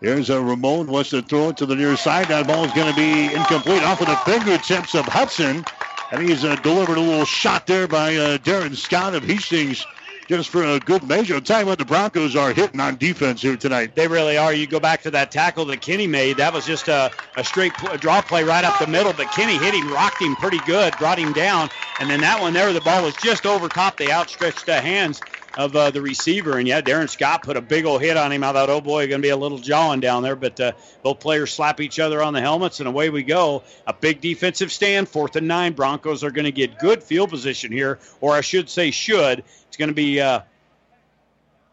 [0.00, 2.28] Here's a Ramon wants to throw it to the near side.
[2.28, 5.64] That ball is going to be incomplete off of the fingertips of Hudson.
[6.12, 9.84] And he's uh, delivered a little shot there by uh, Darren Scott of Hastings
[10.28, 11.34] just for a good measure.
[11.34, 13.94] I'll tell you what, the Broncos are hitting on defense here tonight.
[13.94, 14.52] They really are.
[14.52, 16.36] You go back to that tackle that Kenny made.
[16.36, 19.56] That was just a, a straight pl- draw play right up the middle, but Kenny
[19.56, 21.70] hit him, rocked him pretty good, brought him down.
[22.00, 25.20] And then that one there, the ball was just over top the outstretched uh, hands
[25.56, 26.58] of uh, the receiver.
[26.58, 28.44] And yeah, Darren Scott put a big old hit on him.
[28.44, 30.36] I thought, oh boy, going to be a little jawing down there.
[30.36, 30.72] But uh,
[31.02, 33.62] both players slap each other on the helmets, and away we go.
[33.86, 35.72] A big defensive stand, fourth and nine.
[35.72, 39.44] Broncos are going to get good field position here, or I should say, should.
[39.68, 40.20] It's going to be.
[40.20, 40.40] Uh,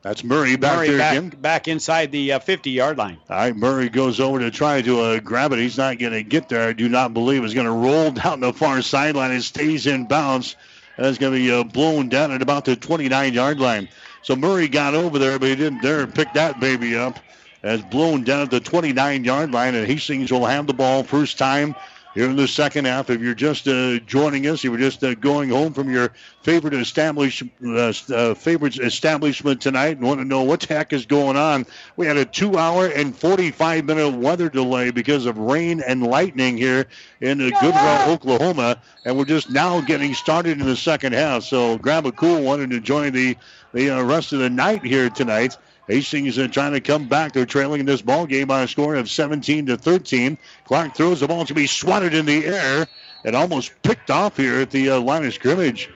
[0.04, 1.30] that's Murray back Murray there back, again.
[1.30, 3.18] back inside the uh, 50 yard line.
[3.30, 5.60] All right, Murray goes over to try to uh, grab it.
[5.60, 6.68] He's not going to get there.
[6.68, 9.32] I do not believe He's going to roll down the far sideline.
[9.32, 10.58] It stays in bounds.
[10.98, 13.88] That's going to be uh, blown down at about the 29 yard line.
[14.22, 17.20] So Murray got over there, but he didn't dare pick that baby up.
[17.64, 21.38] As blown down at the 29 yard line, and Hastings will have the ball first
[21.38, 21.76] time
[22.14, 23.10] here in the second half.
[23.10, 26.74] If you're just uh, joining us, you were just uh, going home from your favorite
[26.74, 31.38] establish, uh, uh, favorite establishment tonight and want to know what the heck is going
[31.38, 31.66] on.
[31.96, 36.58] We had a two hour and 45 minute weather delay because of rain and lightning
[36.58, 36.86] here
[37.22, 41.44] in uh, Goodwell, Oklahoma, and we're just now getting started in the second half.
[41.44, 43.36] So grab a cool one and enjoy the,
[43.74, 45.58] the uh, rest of the night here tonight.
[45.88, 47.34] Hastings uh, trying to come back.
[47.34, 50.38] They're trailing in this ball game by a score of 17 to 13.
[50.66, 52.88] Clark throws the ball to be swatted in the air
[53.26, 55.90] and almost picked off here at the uh, line of scrimmage.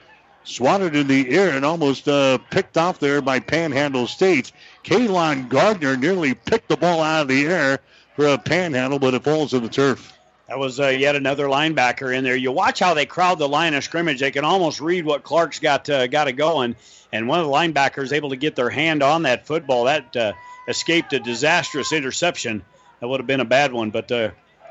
[0.44, 4.52] Swatted in the air and almost uh, picked off there by Panhandle State.
[4.82, 7.80] Kalon Gardner nearly picked the ball out of the air
[8.16, 10.17] for a panhandle, but it falls to the turf.
[10.48, 12.34] That was uh, yet another linebacker in there.
[12.34, 14.20] You watch how they crowd the line of scrimmage.
[14.20, 16.74] They can almost read what Clark's got uh, got it going.
[17.12, 19.84] And one of the linebackers able to get their hand on that football.
[19.84, 20.32] That uh,
[20.66, 22.62] escaped a disastrous interception.
[23.00, 23.90] That would have been a bad one.
[23.90, 24.30] But uh,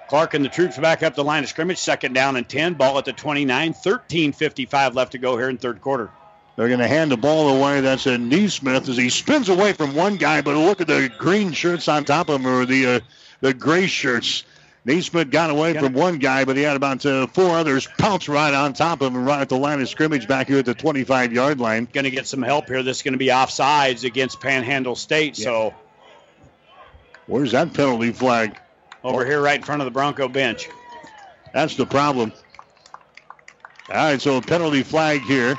[0.09, 1.77] Clark and the troops back up the line of scrimmage.
[1.77, 2.73] Second down and 10.
[2.73, 3.73] Ball at the 29.
[3.73, 6.09] 13.55 left to go here in third quarter.
[6.55, 7.81] They're going to hand the ball away.
[7.81, 10.41] That's a Neesmith as he spins away from one guy.
[10.41, 12.99] But look at the green shirts on top of him, or the uh,
[13.41, 14.43] the gray shirts.
[14.87, 18.53] Neesmith got away from one guy, but he had about uh, four others pounce right
[18.53, 21.33] on top of him, right at the line of scrimmage back here at the 25
[21.33, 21.89] yard line.
[21.91, 22.81] Going to get some help here.
[22.83, 25.37] This is going to be offsides against Panhandle State.
[25.37, 25.43] Yeah.
[25.43, 25.73] So
[27.25, 28.57] Where's that penalty flag?
[29.03, 30.69] over here, right in front of the Bronco bench.
[31.53, 32.33] That's the problem.
[33.89, 35.55] All right, so a penalty flag here.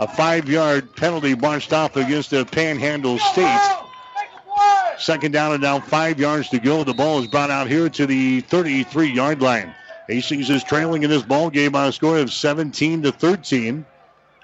[0.00, 3.60] A five yard penalty marched off against the Panhandle State.
[4.98, 6.84] Second down and now five yards to go.
[6.84, 9.74] The ball is brought out here to the 33 yard line.
[10.08, 13.84] Hastings is trailing in this ball game by a score of 17 to 13.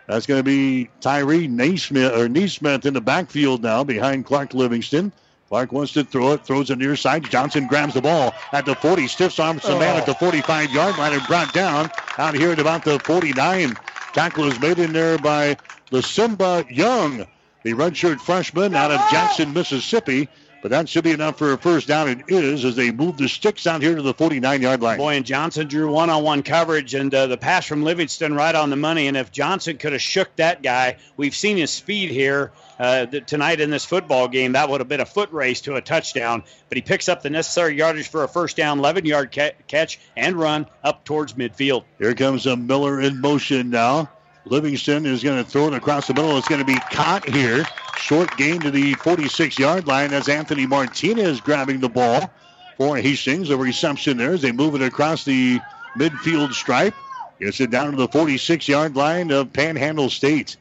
[0.06, 5.12] That's going to be Tyree Naismith or Neesmith in the backfield now behind Clark Livingston.
[5.48, 7.28] Clark wants to throw it, throws it near side.
[7.28, 10.96] Johnson grabs the ball at the 40, stiffs arms the man at the 45 yard
[10.98, 13.74] line and brought down out here at about the 49.
[14.12, 15.56] Tackle is made in there by
[15.90, 17.26] the Simba Young,
[17.68, 20.28] the redshirt freshman out of Jackson, Mississippi.
[20.60, 22.08] But that should be enough for a first down.
[22.08, 24.98] It is as they move the sticks out here to the 49 yard line.
[24.98, 28.52] Boy, and Johnson drew one on one coverage, and uh, the pass from Livingston right
[28.52, 29.06] on the money.
[29.06, 33.60] And if Johnson could have shook that guy, we've seen his speed here uh, tonight
[33.60, 34.52] in this football game.
[34.52, 36.42] That would have been a foot race to a touchdown.
[36.68, 40.00] But he picks up the necessary yardage for a first down, 11 yard ca- catch
[40.16, 41.84] and run up towards midfield.
[41.98, 44.10] Here comes a Miller in motion now.
[44.50, 46.36] Livingston is going to throw it across the middle.
[46.38, 47.64] It's going to be caught here.
[47.96, 52.30] Short gain to the 46 yard line as Anthony Martinez grabbing the ball
[52.76, 53.50] for Hastings.
[53.50, 55.60] A reception there as they move it across the
[55.96, 56.94] midfield stripe.
[57.40, 60.56] Gets it down to the 46 yard line of Panhandle State.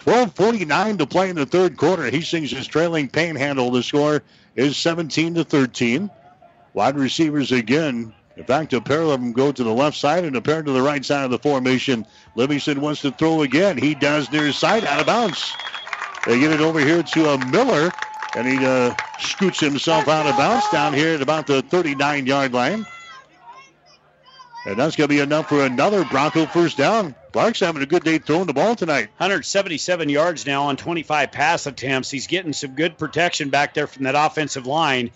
[0.00, 2.10] 12:49 to play in the third quarter.
[2.10, 3.70] Hastings is trailing Panhandle.
[3.70, 4.22] The score
[4.56, 6.10] is 17 to 13.
[6.74, 10.34] Wide receivers again in fact, a pair of them go to the left side and
[10.34, 12.04] a pair to the right side of the formation.
[12.34, 13.78] Livingston wants to throw again.
[13.78, 15.54] He does near his side out of bounds.
[16.26, 17.92] They get it over here to a Miller,
[18.34, 22.52] and he uh, scoots himself out of bounds down here at about the 39 yard
[22.52, 22.84] line.
[24.66, 27.14] And that's going to be enough for another Bronco first down.
[27.32, 29.08] Clark's having a good day throwing the ball tonight.
[29.18, 32.10] 177 yards now on 25 pass attempts.
[32.10, 35.12] He's getting some good protection back there from that offensive line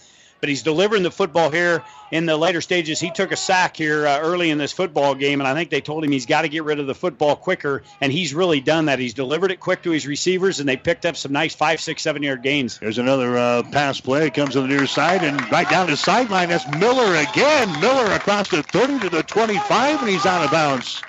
[0.47, 3.01] but he's delivering the football here in the later stages.
[3.01, 5.81] He took a sack here uh, early in this football game, and I think they
[5.81, 8.85] told him he's got to get rid of the football quicker, and he's really done
[8.85, 9.01] that.
[9.01, 12.01] He's delivered it quick to his receivers, and they picked up some nice five, six,
[12.01, 12.79] seven yard gains.
[12.79, 14.29] There's another uh, pass play.
[14.29, 16.51] It comes to the near side and right down the sideline.
[16.51, 17.81] That's Miller again.
[17.81, 21.03] Miller across the 30 to the 25, and he's out of bounds.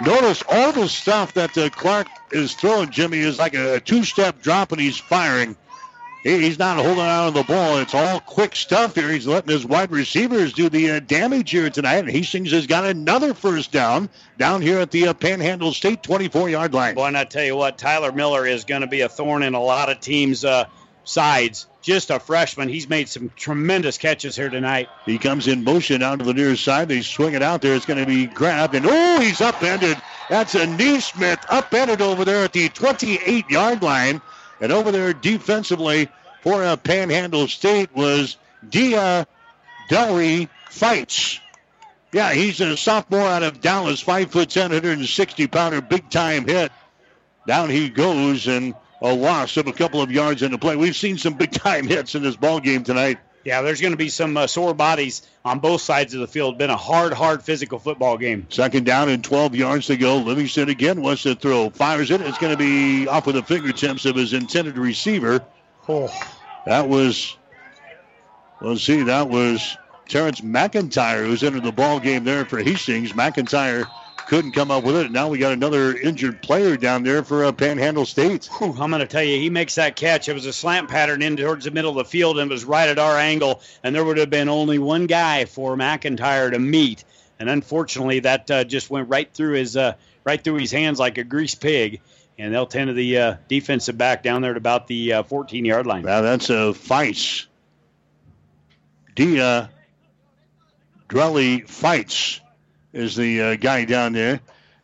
[0.00, 4.40] Notice all the stuff that uh, Clark is throwing, Jimmy, is like a two step
[4.40, 5.54] drop, and he's firing.
[6.24, 7.78] He's not holding on to the ball.
[7.78, 9.08] It's all quick stuff here.
[9.10, 11.98] He's letting his wide receivers do the uh, damage here tonight.
[11.98, 16.50] And Hastings has got another first down down here at the uh, Panhandle State 24
[16.50, 16.96] yard line.
[16.96, 19.54] Boy, and I tell you what, Tyler Miller is going to be a thorn in
[19.54, 20.64] a lot of teams' uh,
[21.04, 21.66] sides.
[21.82, 22.68] Just a freshman.
[22.68, 24.88] He's made some tremendous catches here tonight.
[25.06, 26.88] He comes in motion out to the near side.
[26.88, 27.74] They swing it out there.
[27.74, 28.74] It's going to be grabbed.
[28.74, 29.96] And oh, he's upended.
[30.28, 34.20] That's a Neesmith upended over there at the 28 yard line.
[34.60, 36.08] And over there defensively
[36.42, 38.36] for a Panhandle State was
[38.68, 39.26] Dia
[39.88, 41.40] Delry Fights.
[42.12, 46.72] Yeah, he's a sophomore out of Dallas, 5 foot 10, 160 pounder, big time hit.
[47.46, 50.76] Down he goes, and a loss of a couple of yards in the play.
[50.76, 53.18] We've seen some big time hits in this ball game tonight.
[53.48, 56.58] Yeah, there's going to be some uh, sore bodies on both sides of the field.
[56.58, 58.46] Been a hard, hard physical football game.
[58.50, 60.18] Second down and 12 yards to go.
[60.18, 61.70] Livingston again wants to throw.
[61.70, 62.20] Fires it.
[62.20, 65.42] It's going to be off with the fingertips of his intended receiver.
[65.88, 66.12] Oh.
[66.66, 67.38] That was,
[68.60, 69.78] let's see, that was
[70.10, 73.12] Terrence McIntyre who's entered the ball game there for Hastings.
[73.12, 73.86] McIntyre
[74.28, 75.10] couldn't come up with it.
[75.10, 78.44] Now we got another injured player down there for uh, Panhandle State.
[78.58, 80.28] Whew, I'm going to tell you, he makes that catch.
[80.28, 82.66] It was a slant pattern in towards the middle of the field and it was
[82.66, 86.58] right at our angle, and there would have been only one guy for McIntyre to
[86.58, 87.04] meet.
[87.40, 91.16] And unfortunately, that uh, just went right through his uh, right through his hands like
[91.16, 92.02] a grease pig.
[92.38, 95.68] And they'll tend to the uh, defensive back down there at about the 14 uh,
[95.68, 96.04] yard line.
[96.04, 97.46] Now that's a Fights.
[99.14, 99.70] Dia
[101.08, 102.42] Drelly Fights
[102.92, 104.40] is the uh, guy down there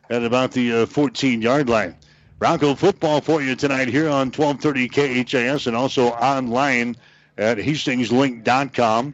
[0.09, 1.95] at about the 14 uh, yard line.
[2.37, 6.95] Bronco football for you tonight here on 1230 KHAS and also online
[7.37, 9.13] at hastingslink.com.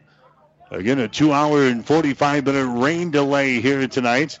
[0.70, 4.38] Again, a two hour and 45 minute rain delay here tonight.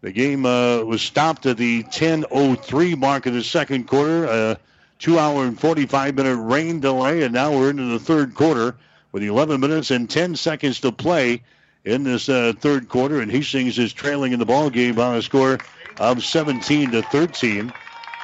[0.00, 4.24] The game uh, was stopped at the 10:03 mark of the second quarter.
[4.24, 4.58] A
[4.98, 8.76] two hour and 45 minute rain delay, and now we're into the third quarter
[9.12, 11.42] with 11 minutes and 10 seconds to play
[11.88, 15.22] in this uh, third quarter, and Hastings is trailing in the ball game by a
[15.22, 15.58] score
[15.98, 17.72] of 17 to 13.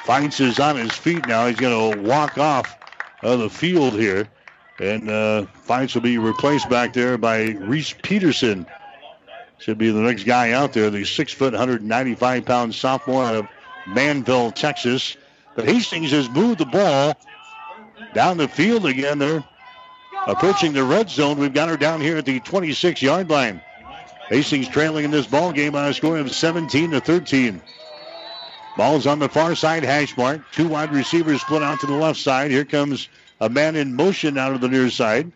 [0.03, 1.47] Fights is on his feet now.
[1.47, 2.77] He's going to walk off
[3.23, 4.29] of the field here,
[4.79, 8.67] and uh, Fights will be replaced back there by Reese Peterson.
[9.57, 13.47] Should be the next guy out there, the six foot, 195 pound sophomore out of
[13.87, 15.17] Manvel, Texas.
[15.55, 17.17] But Hastings has moved the ball
[18.13, 19.17] down the field again.
[19.17, 19.43] They're
[20.27, 21.37] approaching the red zone.
[21.37, 23.61] We've got her down here at the 26 yard line.
[24.29, 27.61] Hastings trailing in this ball game by a score of 17 to 13.
[28.75, 30.41] Ball's on the far side hash mark.
[30.51, 32.51] Two wide receivers split out to the left side.
[32.51, 33.07] Here comes
[33.39, 35.31] a man in motion out of the near side.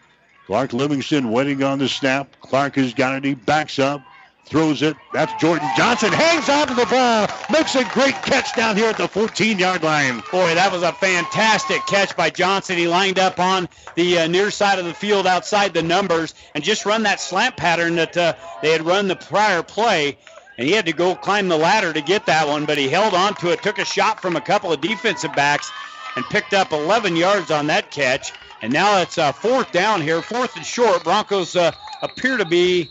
[0.48, 2.36] Clark Livingston waiting on the snap.
[2.42, 3.24] Clark has got it.
[3.24, 4.02] He backs up
[4.50, 4.98] throws it.
[5.14, 6.12] That's Jordan Johnson.
[6.12, 7.28] Hangs onto the ball.
[7.52, 10.22] Makes a great catch down here at the 14 yard line.
[10.32, 12.78] Boy, that was a fantastic catch by Johnson.
[12.78, 16.64] He lined up on the uh, near side of the field outside the numbers and
[16.64, 20.18] just run that slant pattern that uh, they had run the prior play.
[20.58, 23.14] And he had to go climb the ladder to get that one, but he held
[23.14, 25.72] on to it, took a shot from a couple of defensive backs,
[26.18, 28.34] and picked up 11 yards on that catch.
[28.62, 31.06] And now it's uh, fourth down here, fourth and short.
[31.06, 31.72] Broncos uh,
[32.02, 32.90] appear to be,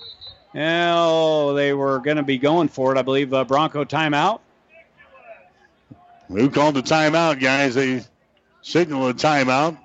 [0.58, 3.32] oh, they were going to be going for it, I believe.
[3.32, 4.40] Uh, Bronco timeout.
[6.28, 7.74] Who called the timeout, guys?
[7.74, 8.02] They
[8.62, 9.78] signal a timeout.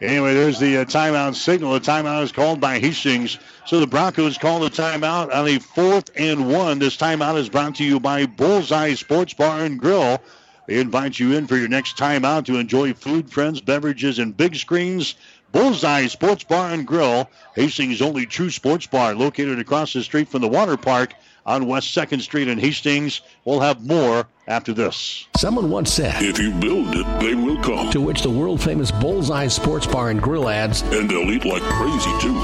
[0.00, 1.72] Anyway, there's the uh, timeout signal.
[1.72, 3.38] The timeout is called by Hastings.
[3.64, 6.78] So the Broncos call the timeout on a fourth and one.
[6.78, 10.20] This timeout is brought to you by Bullseye Sports Bar and Grill.
[10.66, 14.56] They invite you in for your next timeout to enjoy food, friends, beverages, and big
[14.56, 15.14] screens.
[15.54, 20.42] Bullseye Sports Bar and Grill, Hastings' only true sports bar, located across the street from
[20.42, 21.14] the water park
[21.46, 23.20] on West 2nd Street in Hastings.
[23.44, 25.28] We'll have more after this.
[25.36, 27.90] Someone once said, If you build it, they will come.
[27.92, 31.62] To which the world famous Bullseye Sports Bar and Grill adds, And they'll eat like
[31.62, 32.34] crazy, too.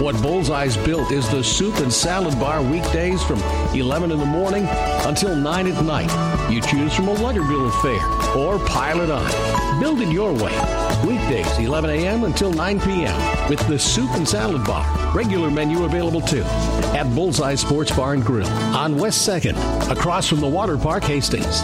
[0.00, 3.40] What Bullseye's built is the soup and salad bar weekdays from
[3.74, 4.66] 11 in the morning
[5.06, 6.50] until 9 at night.
[6.52, 9.80] You choose from a Luggerville affair or pile it on.
[9.80, 10.52] Build it your way.
[11.06, 12.24] Weekdays, 11 a.m.
[12.24, 13.48] until 9 p.m.
[13.48, 14.84] with the soup and salad bar.
[15.14, 16.44] Regular menu available too
[16.92, 21.62] at Bullseye Sports Bar and Grill on West 2nd, across from the Water Park, Hastings.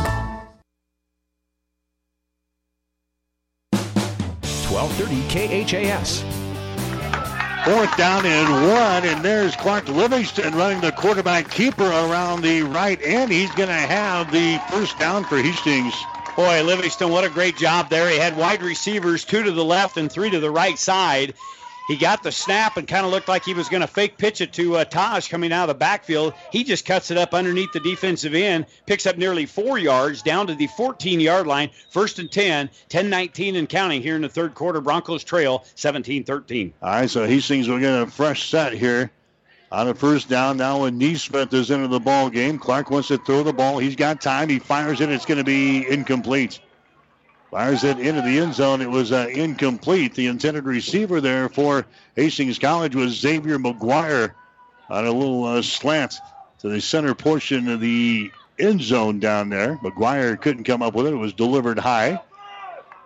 [4.71, 6.42] 1230 KHAS.
[7.65, 13.01] Fourth down and one, and there's Clark Livingston running the quarterback keeper around the right
[13.01, 13.31] end.
[13.31, 16.05] He's going to have the first down for Hastings.
[16.35, 18.11] Boy, Livingston, what a great job there.
[18.11, 21.35] He had wide receivers, two to the left and three to the right side.
[21.89, 24.41] He got the snap and kind of looked like he was going to fake pitch
[24.41, 26.35] it to uh, Taj coming out of the backfield.
[26.51, 30.47] He just cuts it up underneath the defensive end, picks up nearly four yards down
[30.47, 31.71] to the 14 yard line.
[31.91, 34.81] First and 10, 10 19 and counting here in the third quarter.
[34.81, 36.73] Broncos trail 17 13.
[36.83, 39.11] All right, so Hastings will get a fresh set here
[39.73, 40.59] on a first down.
[40.59, 43.79] Now, when Neesmith is into the ball game, Clark wants to throw the ball.
[43.79, 44.49] He's got time.
[44.49, 45.11] He fires it.
[45.11, 46.61] It's going to be incomplete.
[47.53, 48.81] Fires it into the end zone.
[48.81, 50.15] It was uh, incomplete.
[50.15, 51.85] The intended receiver there for
[52.17, 54.33] Hastings College was Xavier McGuire
[54.89, 56.15] on a little uh, slant
[56.61, 59.77] to the center portion of the end zone down there.
[59.85, 61.13] McGuire couldn't come up with it.
[61.13, 62.19] It was delivered high.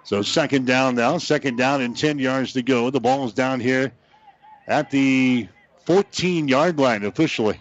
[0.05, 1.19] So second down now.
[1.19, 2.89] Second down and 10 yards to go.
[2.91, 3.91] The ball is down here
[4.69, 5.49] at the
[5.87, 7.61] 14 yard line officially.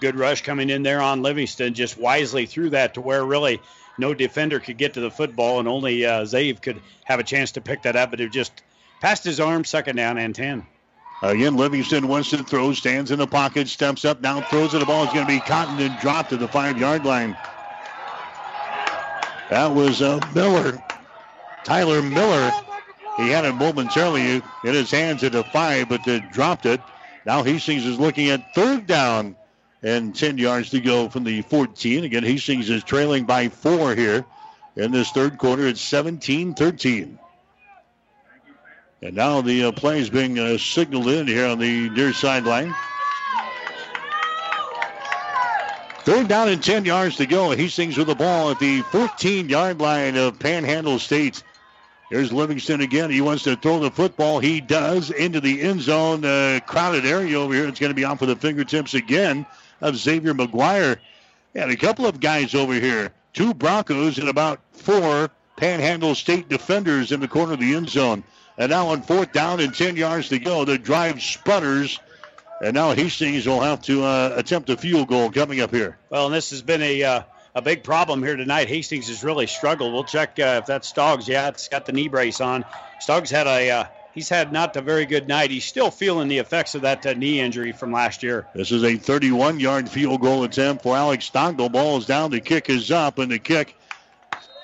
[0.00, 1.74] Good rush coming in there on Livingston.
[1.74, 3.60] Just wisely threw that to where really
[3.98, 7.52] no defender could get to the football, and only uh, Zave could have a chance
[7.52, 8.62] to pick that up, but it just
[9.00, 10.66] passed his arm, second down and 10.
[11.22, 14.80] Again, Livingston wants to throw, stands in the pocket, steps up, now throws it.
[14.80, 17.36] The ball is going to be caught and then dropped to the five yard line.
[19.48, 20.78] That was uh, Miller,
[21.64, 22.52] Tyler Miller.
[23.16, 26.80] He had it momentarily in his hands at the five, but then dropped it.
[27.24, 29.36] Now he Hastings is looking at third down
[29.82, 32.04] and 10 yards to go from the 14.
[32.04, 34.24] Again, Hastings is trailing by four here
[34.74, 35.66] in this third quarter.
[35.66, 37.18] It's 17 13.
[39.02, 42.74] And now the uh, play is being uh, signaled in here on the near sideline.
[46.00, 47.50] Third down and 10 yards to go.
[47.50, 51.42] Hastings with the ball at the 14 yard line of Panhandle State.
[52.10, 53.10] Here's Livingston again.
[53.10, 54.38] He wants to throw the football.
[54.38, 56.24] He does into the end zone.
[56.24, 57.66] Uh, crowded area over here.
[57.66, 59.44] It's going to be off of the fingertips again
[59.80, 60.98] of Xavier McGuire.
[61.54, 63.12] And a couple of guys over here.
[63.32, 68.24] Two Broncos and about four Panhandle State defenders in the corner of the end zone.
[68.58, 72.00] And now on fourth down and 10 yards to go, the drive sputters.
[72.62, 75.98] And now Hastings will have to uh, attempt a field goal coming up here.
[76.08, 77.22] Well, and this has been a uh,
[77.54, 78.68] a big problem here tonight.
[78.68, 79.92] Hastings has really struggled.
[79.92, 81.26] We'll check uh, if that's Stoggs.
[81.26, 82.64] Yeah, it's got the knee brace on.
[83.00, 83.84] Stoggs had a uh,
[84.16, 85.52] he's had not a very good night.
[85.52, 88.48] He's still feeling the effects of that uh, knee injury from last year.
[88.54, 91.70] This is a 31-yard field goal attempt for Alex Stoggle.
[91.70, 92.32] Ball is down.
[92.32, 93.76] The kick is up, and the kick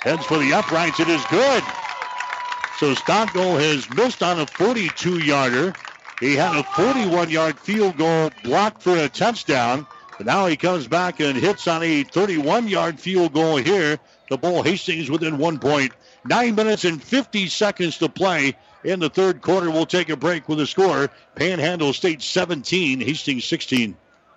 [0.00, 0.98] heads for the uprights.
[0.98, 1.62] It is good.
[2.78, 5.74] So Stoggle has missed on a 42-yarder.
[6.18, 9.86] He had a 41-yard field goal blocked for a touchdown.
[10.16, 13.98] But now he comes back and hits on a 31-yard field goal here.
[14.31, 15.92] The ball Hastings within one point.
[16.24, 19.70] Nine minutes and 50 seconds to play in the third quarter.
[19.70, 21.11] We'll take a break with the score.
[21.35, 23.97] Panhandle State 17, Hastings 16.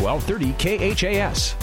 [0.00, 1.54] 1230 KHAS.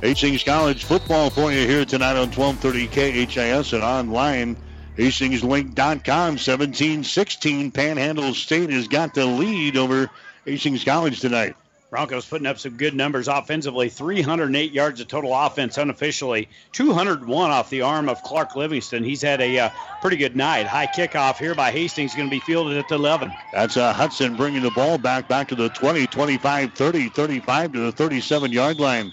[0.00, 4.56] Hastings College football for you here tonight on 1230 KHAS and online.
[4.96, 7.74] HastingsLink.com 17-16.
[7.74, 10.10] Panhandle State has got the lead over
[10.46, 11.54] Hastings College tonight.
[11.90, 17.68] Broncos putting up some good numbers offensively 308 yards of total offense unofficially, 201 off
[17.68, 19.02] the arm of Clark Livingston.
[19.02, 19.70] He's had a uh,
[20.00, 20.68] pretty good night.
[20.68, 23.32] High kickoff here by Hastings going to be fielded at the 11.
[23.52, 27.80] That's uh, Hudson bringing the ball back, back to the 20, 25, 30, 35 to
[27.80, 29.12] the 37 yard line.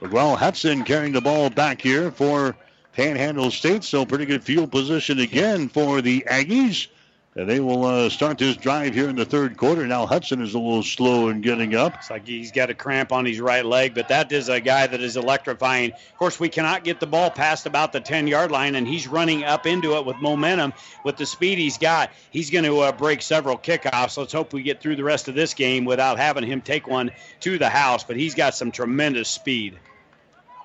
[0.00, 2.56] Well, Hudson carrying the ball back here for
[2.92, 6.86] Panhandle State, so pretty good field position again for the Aggies.
[7.34, 9.86] And they will uh, start this drive here in the third quarter.
[9.86, 11.94] Now Hudson is a little slow in getting up.
[11.94, 14.86] It's like he's got a cramp on his right leg, but that is a guy
[14.86, 15.92] that is electrifying.
[15.92, 19.08] Of course, we cannot get the ball past about the 10 yard line, and he's
[19.08, 20.74] running up into it with momentum.
[21.04, 24.18] With the speed he's got, he's going to uh, break several kickoffs.
[24.18, 27.12] Let's hope we get through the rest of this game without having him take one
[27.40, 29.78] to the house, but he's got some tremendous speed.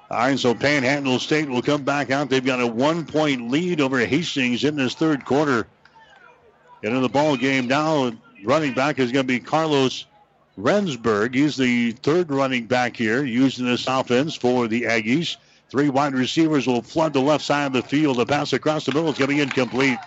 [0.09, 2.29] All right, so Panhandle State will come back out.
[2.29, 5.67] They've got a one point lead over Hastings in this third quarter.
[6.83, 8.11] Into the ball game now,
[8.43, 10.05] running back is going to be Carlos
[10.57, 11.33] Rensburg.
[11.33, 15.37] He's the third running back here using this offense for the Aggies.
[15.69, 18.17] Three wide receivers will flood the left side of the field.
[18.17, 19.97] The pass across the middle is going to be incomplete.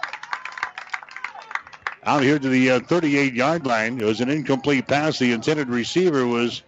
[2.05, 4.00] Out here to the 38 uh, yard line.
[4.00, 5.18] It was an incomplete pass.
[5.18, 6.62] The intended receiver was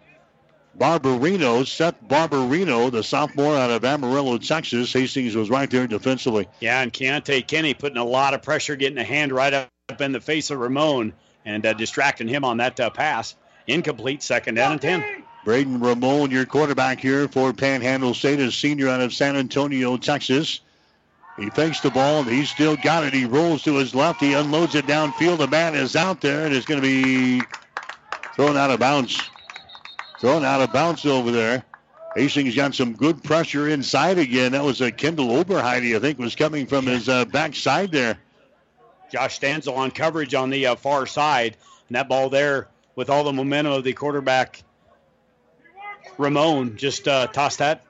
[0.78, 4.92] Barbarino, Seth Barbarino, the sophomore out of Amarillo, Texas.
[4.92, 6.48] Hastings was right there defensively.
[6.60, 10.12] Yeah, and Keontae Kenny putting a lot of pressure, getting a hand right up in
[10.12, 11.12] the face of Ramon
[11.44, 13.34] and uh, distracting him on that uh, pass.
[13.66, 15.24] Incomplete, second down and 10.
[15.44, 20.60] Braden Ramon, your quarterback here for Panhandle State, a senior out of San Antonio, Texas.
[21.36, 23.12] He fakes the ball, and he's still got it.
[23.14, 24.20] He rolls to his left.
[24.20, 25.38] He unloads it downfield.
[25.38, 27.42] The man is out there, and it's going to be
[28.36, 29.20] thrown out of bounds.
[30.20, 31.64] Thrown out of bounds over there.
[32.14, 34.52] Hastings got some good pressure inside again.
[34.52, 38.18] That was a Kendall Oberheide, I think, was coming from his uh, backside there.
[39.12, 41.56] Josh Stanzel on coverage on the uh, far side.
[41.88, 44.62] And that ball there, with all the momentum of the quarterback,
[46.16, 47.84] Ramon just uh, tossed that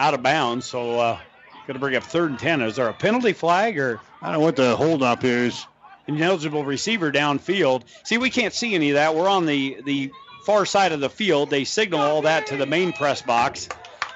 [0.00, 0.64] out of bounds.
[0.66, 1.18] So, uh,
[1.66, 2.62] going to bring up third and 10.
[2.62, 4.00] Is there a penalty flag or?
[4.22, 5.66] I don't know what the hold up is.
[6.06, 7.82] Ineligible receiver downfield.
[8.02, 9.14] See, we can't see any of that.
[9.14, 10.10] We're on the, the
[10.44, 11.50] far side of the field.
[11.50, 13.68] They signal all that to the main press box,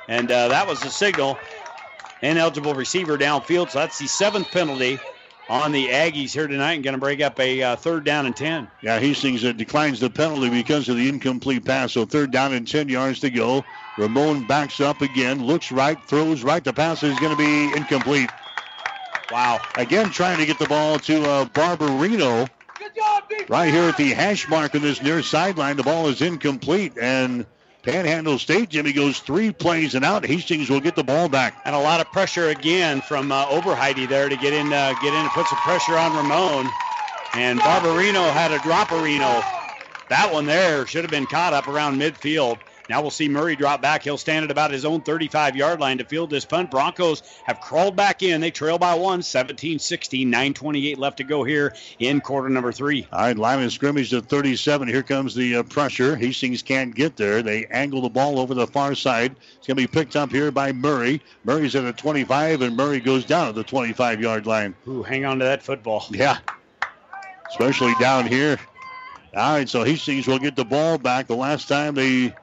[0.07, 1.39] and uh, that was the signal.
[2.21, 4.99] Ineligible receiver downfield, so that's the seventh penalty
[5.49, 8.37] on the Aggies here tonight and going to break up a uh, third down and
[8.37, 8.69] 10.
[8.83, 11.93] Yeah, Hastings uh, declines the penalty because of the incomplete pass.
[11.93, 13.65] So third down and 10 yards to go.
[13.97, 16.63] Ramon backs up again, looks right, throws right.
[16.63, 18.31] The pass is going to be incomplete.
[19.31, 19.61] Wow.
[19.77, 22.49] Again, trying to get the ball to uh, Barbarino.
[22.97, 26.95] Job, right here at the hash mark on this near sideline, the ball is incomplete.
[27.01, 27.45] And
[27.89, 30.27] Panhandle State, Jimmy goes three plays and out.
[30.27, 31.59] Hastings will get the ball back.
[31.65, 35.15] And a lot of pressure again from uh, Oberheide there to get in, uh, get
[35.15, 36.71] in and put some pressure on Ramon.
[37.33, 39.43] And Barbarino had a dropperino.
[40.11, 42.59] That one there should have been caught up around midfield.
[42.89, 44.03] Now we'll see Murray drop back.
[44.03, 46.71] He'll stand at about his own 35 yard line to field this punt.
[46.71, 48.41] Broncos have crawled back in.
[48.41, 53.07] They trail by one, 17 16, 9.28 left to go here in quarter number three.
[53.13, 54.89] All right, of scrimmage to 37.
[54.89, 56.17] Here comes the uh, pressure.
[56.17, 57.43] Hastings can't get there.
[57.43, 59.37] They angle the ball over the far side.
[59.59, 61.21] It's going to be picked up here by Murray.
[61.45, 64.75] Murray's at the 25, and Murray goes down at the 25 yard line.
[64.87, 66.07] Ooh, hang on to that football.
[66.11, 66.39] Yeah,
[67.51, 68.59] especially down here.
[69.37, 71.27] All right, so Hastings will get the ball back.
[71.27, 72.35] The last time they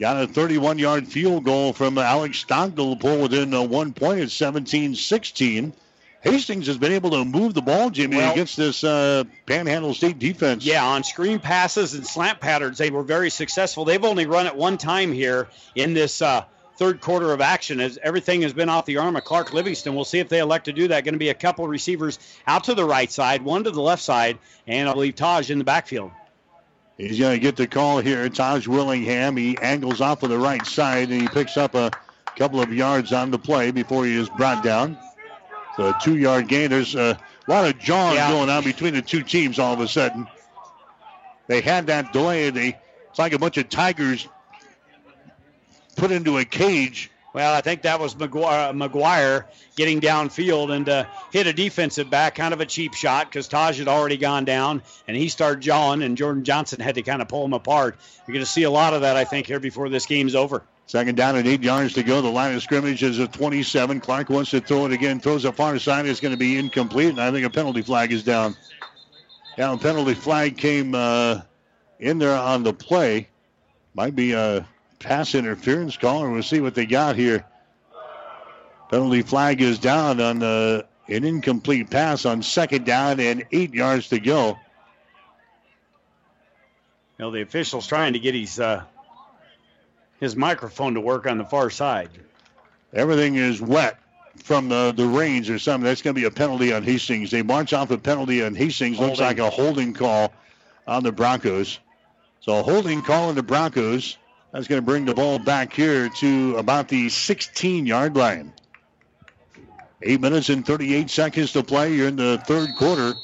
[0.00, 4.20] Got a 31 yard field goal from Alex Stockdale to pull within uh, one point
[4.20, 5.72] at 17 16.
[6.22, 10.18] Hastings has been able to move the ball, Jimmy, well, against this uh, Panhandle State
[10.18, 10.64] defense.
[10.64, 13.84] Yeah, on screen passes and slant patterns, they were very successful.
[13.84, 16.44] They've only run it one time here in this uh,
[16.76, 19.94] third quarter of action as everything has been off the arm of Clark Livingston.
[19.94, 21.04] We'll see if they elect to do that.
[21.04, 24.02] Going to be a couple receivers out to the right side, one to the left
[24.02, 26.10] side, and I believe Taj in the backfield.
[26.96, 28.28] He's going to get the call here.
[28.28, 29.36] Taj Willingham.
[29.36, 31.90] He angles off of the right side and he picks up a
[32.36, 34.96] couple of yards on the play before he is brought down.
[35.76, 36.70] So a two yard gain.
[36.70, 38.30] There's a lot of jawing yeah.
[38.30, 40.26] going on between the two teams all of a sudden.
[41.48, 42.50] They had that delay.
[42.50, 42.78] They,
[43.10, 44.28] it's like a bunch of tigers
[45.96, 51.04] put into a cage well, I think that was McGuire, McGuire getting downfield and uh,
[51.32, 54.82] hit a defensive back, kind of a cheap shot because Taj had already gone down
[55.08, 57.98] and he started jawing, and Jordan Johnson had to kind of pull him apart.
[58.26, 60.62] You're going to see a lot of that, I think, here before this game's over.
[60.86, 62.20] Second down and eight yards to go.
[62.20, 64.00] The line of scrimmage is a 27.
[64.00, 65.18] Clark wants to throw it again.
[65.18, 66.06] Throws it far side.
[66.06, 68.54] It's going to be incomplete, and I think a penalty flag is down.
[69.58, 71.40] A penalty flag came uh,
[71.98, 73.28] in there on the play.
[73.94, 74.68] Might be a
[75.04, 77.44] pass interference call, and we'll see what they got here.
[78.90, 84.08] Penalty flag is down on uh, an incomplete pass on second down and eight yards
[84.08, 84.58] to go.
[87.18, 88.82] You know, the official's trying to get his uh,
[90.20, 92.10] his microphone to work on the far side.
[92.92, 93.98] Everything is wet
[94.42, 95.84] from the, the range or something.
[95.84, 97.30] That's going to be a penalty on Hastings.
[97.30, 98.96] They march off a penalty on Hastings.
[98.96, 99.10] Holding.
[99.10, 100.32] Looks like a holding call
[100.86, 101.78] on the Broncos.
[102.40, 104.18] So a holding call on the Broncos.
[104.54, 108.52] That's going to bring the ball back here to about the 16 yard line.
[110.00, 111.92] Eight minutes and 38 seconds to play.
[111.92, 113.14] You're in the third quarter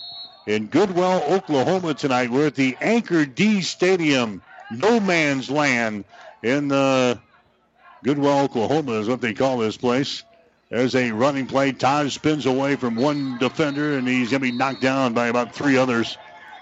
[0.49, 2.33] in Goodwell, Oklahoma tonight.
[2.33, 4.43] We're at the Anchor D Stadium,
[4.73, 6.05] no man's land
[6.43, 7.21] in the
[8.03, 10.25] Goodwell, Oklahoma is what they call this place.
[10.69, 11.71] There's a running play.
[11.71, 15.55] Taj spins away from one defender, and he's going to be knocked down by about
[15.55, 16.19] three others.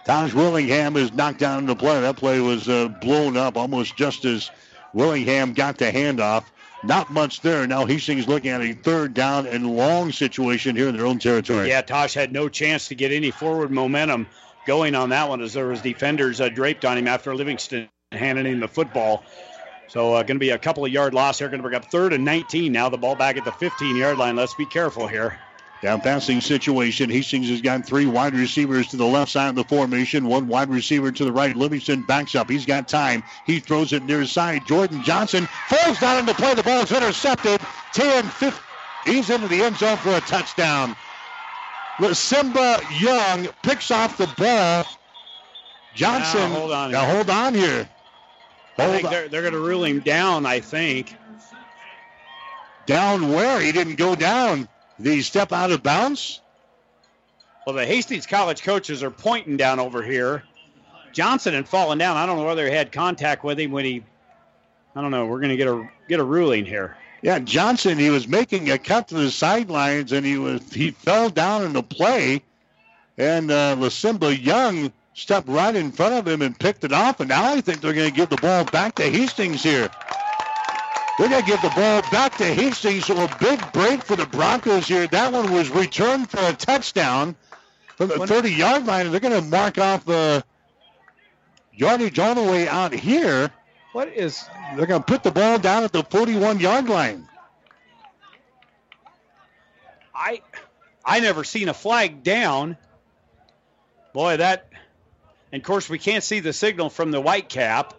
[0.09, 2.01] Taj Willingham is knocked down in the play.
[2.01, 4.51] That play was uh, blown up almost just as
[4.95, 6.45] Willingham got the handoff.
[6.83, 7.67] Not much there.
[7.67, 11.69] Now Hastings looking at a third down and long situation here in their own territory.
[11.69, 14.27] Yeah, Taj had no chance to get any forward momentum
[14.67, 18.47] going on that one as there was defenders uh, draped on him after Livingston handing
[18.47, 19.25] him the football.
[19.89, 21.49] So uh, going to be a couple of yard loss here.
[21.49, 22.89] Going to bring up third and 19 now.
[22.89, 24.37] The ball back at the 15 yard line.
[24.37, 25.39] Let's be careful here.
[25.81, 27.08] Down passing situation.
[27.08, 30.70] Hastings has got three wide receivers to the left side of the formation, one wide
[30.70, 31.55] receiver to the right.
[31.55, 32.50] Livingston backs up.
[32.50, 33.23] He's got time.
[33.47, 34.66] He throws it near side.
[34.66, 36.55] Jordan Johnson falls down into play.
[36.55, 37.60] The ball is intercepted.
[37.92, 38.62] 10 15.
[39.05, 40.97] He's into the end zone for a touchdown.
[42.12, 44.84] Simba Young picks off the ball.
[45.94, 46.40] Johnson.
[46.40, 46.90] Now, hold on.
[46.92, 47.89] Now hold on here.
[48.78, 51.16] I think they're, they're going to rule him down, I think.
[52.86, 53.60] Down where?
[53.60, 54.68] He didn't go down.
[55.01, 56.41] Did he step out of bounds?
[57.67, 60.43] Well, the Hastings College coaches are pointing down over here.
[61.12, 62.17] Johnson had fallen down.
[62.17, 64.02] I don't know whether he had contact with him when he.
[64.97, 65.27] I don't know.
[65.27, 66.97] We're going to get a get a ruling here.
[67.23, 67.99] Yeah, Johnson.
[67.99, 71.73] He was making a cut to the sidelines, and he was he fell down in
[71.73, 72.43] the play,
[73.17, 77.20] and uh, Lasimba Young stepped right in front of him and picked it off.
[77.20, 79.91] And now I think they're going to give the ball back to Hastings here.
[81.19, 83.07] They're going to give the ball back to Hastings.
[83.07, 85.07] So a big break for the Broncos here.
[85.09, 87.35] That one was returned for a touchdown
[87.97, 89.07] from the 30 yard line.
[89.07, 90.45] And they're going to mark off the
[91.75, 93.51] yardage all the way out here.
[93.93, 94.45] What is.
[94.77, 97.29] They're going to put the ball down at the 41 yard line.
[100.15, 100.43] I
[101.05, 102.77] I never seen a flag down.
[104.13, 104.69] Boy, that
[105.53, 107.95] and of course, we can't see the signal from the white cap.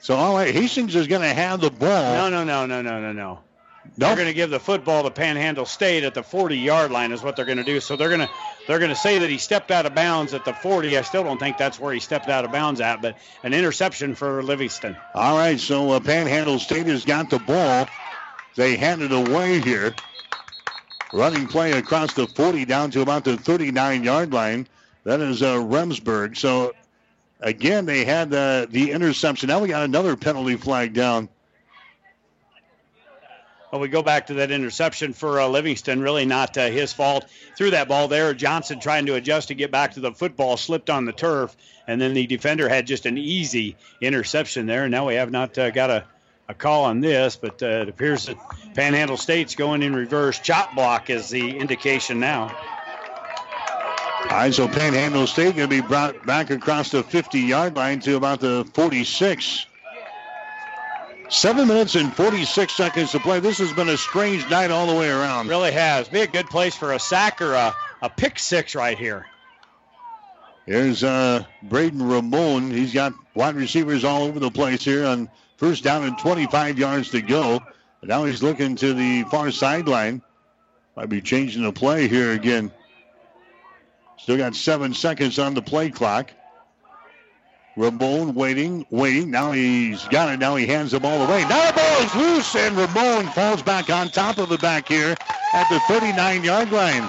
[0.00, 2.30] So, all right, Hastings is going to have the ball.
[2.30, 3.38] No, no, no, no, no, no, no.
[3.96, 7.36] They're going to give the football to Panhandle State at the 40-yard line is what
[7.36, 7.80] they're going to do.
[7.80, 8.30] So they're going to
[8.66, 10.98] they're going to say that he stepped out of bounds at the 40.
[10.98, 14.14] I still don't think that's where he stepped out of bounds at, but an interception
[14.14, 14.94] for Livingston.
[15.14, 17.88] All right, so uh, Panhandle State has got the ball.
[18.56, 19.94] They hand it away here.
[21.12, 24.68] Running play across the 40 down to about the 39-yard line.
[25.04, 26.36] That is uh, Remsburg.
[26.36, 26.74] So
[27.40, 29.48] again, they had uh, the interception.
[29.48, 31.28] Now we got another penalty flag down.
[33.70, 36.00] Well, we go back to that interception for uh, Livingston.
[36.00, 37.26] Really not uh, his fault.
[37.54, 38.32] Threw that ball there.
[38.32, 41.54] Johnson trying to adjust to get back to the football, slipped on the turf,
[41.86, 44.84] and then the defender had just an easy interception there.
[44.84, 46.04] And now we have not uh, got a,
[46.48, 48.38] a call on this, but uh, it appears that
[48.74, 50.38] Panhandle State's going in reverse.
[50.38, 52.56] Chop block is the indication now.
[54.20, 58.16] All right, so Panhandle State going to be brought back across the 50-yard line to
[58.16, 59.66] about the 46.
[61.28, 63.38] Seven minutes and 46 seconds to play.
[63.38, 65.48] This has been a strange night all the way around.
[65.48, 66.08] Really has.
[66.08, 69.26] Be a good place for a sack or a, a pick six right here.
[70.66, 72.70] Here's uh, Braden Ramon.
[72.70, 77.10] He's got wide receivers all over the place here on first down and 25 yards
[77.10, 77.62] to go.
[78.00, 80.22] And now he's looking to the far sideline.
[80.96, 82.72] Might be changing the play here again.
[84.18, 86.32] Still got seven seconds on the play clock.
[87.76, 89.30] Ramon waiting, waiting.
[89.30, 90.40] Now he's got it.
[90.40, 91.42] Now he hands the ball away.
[91.42, 95.14] Now the ball is loose, and Ramon falls back on top of the back here
[95.54, 97.08] at the 39 yard line.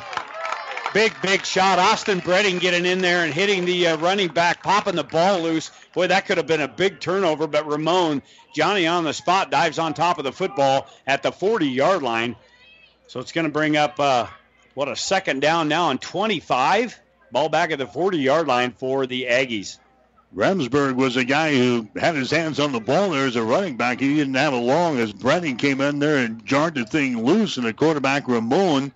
[0.94, 1.80] Big, big shot.
[1.80, 5.72] Austin Bredding getting in there and hitting the uh, running back, popping the ball loose.
[5.94, 8.22] Boy, that could have been a big turnover, but Ramon,
[8.56, 12.36] Johnny on the spot, dives on top of the football at the 40 yard line.
[13.08, 14.28] So it's going to bring up uh,
[14.80, 16.98] what a second down now on 25.
[17.34, 19.78] Ball back at the 40 yard line for the Aggies.
[20.34, 23.76] Remsburg was a guy who had his hands on the ball there as a running
[23.76, 24.00] back.
[24.00, 27.58] He didn't have it long as Brennan came in there and jarred the thing loose,
[27.58, 28.94] and the quarterback Ramon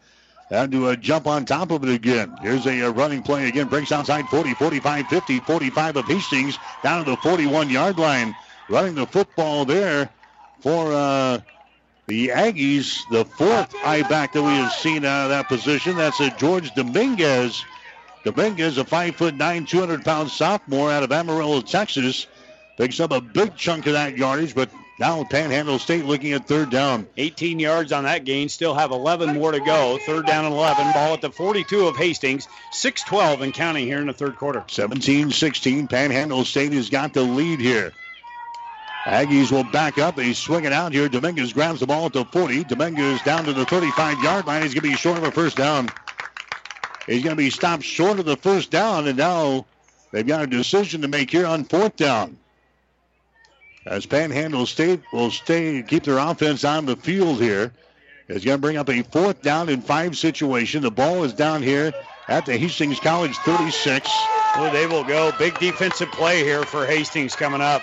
[0.49, 2.33] had to uh, jump on top of it again.
[2.41, 3.67] Here's a uh, running play again.
[3.67, 8.33] Breaks outside 40, 45, 50, 45 of Hastings down to the 41 yard line.
[8.69, 10.09] running the football there
[10.61, 11.39] for uh,
[12.07, 13.07] the Aggies.
[13.09, 15.97] The fourth I back that we have seen out of that position.
[15.97, 17.63] That's a George Dominguez.
[18.23, 22.27] Dominguez, a five foot nine, 200 pound sophomore out of Amarillo, Texas,
[22.77, 26.69] picks up a big chunk of that yardage, but now Panhandle State looking at third
[26.69, 27.07] down.
[27.17, 28.47] 18 yards on that gain.
[28.47, 29.97] Still have 11 more to go.
[30.05, 30.93] Third down and 11.
[30.93, 32.47] Ball at the 42 of Hastings.
[32.71, 34.61] 6-12 and counting here in the third quarter.
[34.61, 35.89] 17-16.
[35.89, 37.91] Panhandle State has got the lead here.
[39.03, 40.15] Aggies will back up.
[40.15, 41.09] They swing it out here.
[41.09, 42.63] Dominguez grabs the ball at the 40.
[42.63, 44.61] Dominguez down to the 35-yard line.
[44.63, 45.89] He's going to be short of a first down.
[47.05, 49.65] He's going to be stopped short of the first down, and now
[50.11, 52.37] they've got a decision to make here on fourth down.
[53.85, 57.73] As Panhandle State will stay keep their offense on the field here.
[58.29, 60.81] It's going to bring up a fourth down and five situation.
[60.81, 61.91] The ball is down here
[62.29, 64.09] at the Hastings College 36.
[64.55, 65.33] Well, they will go.
[65.37, 67.81] Big defensive play here for Hastings coming up.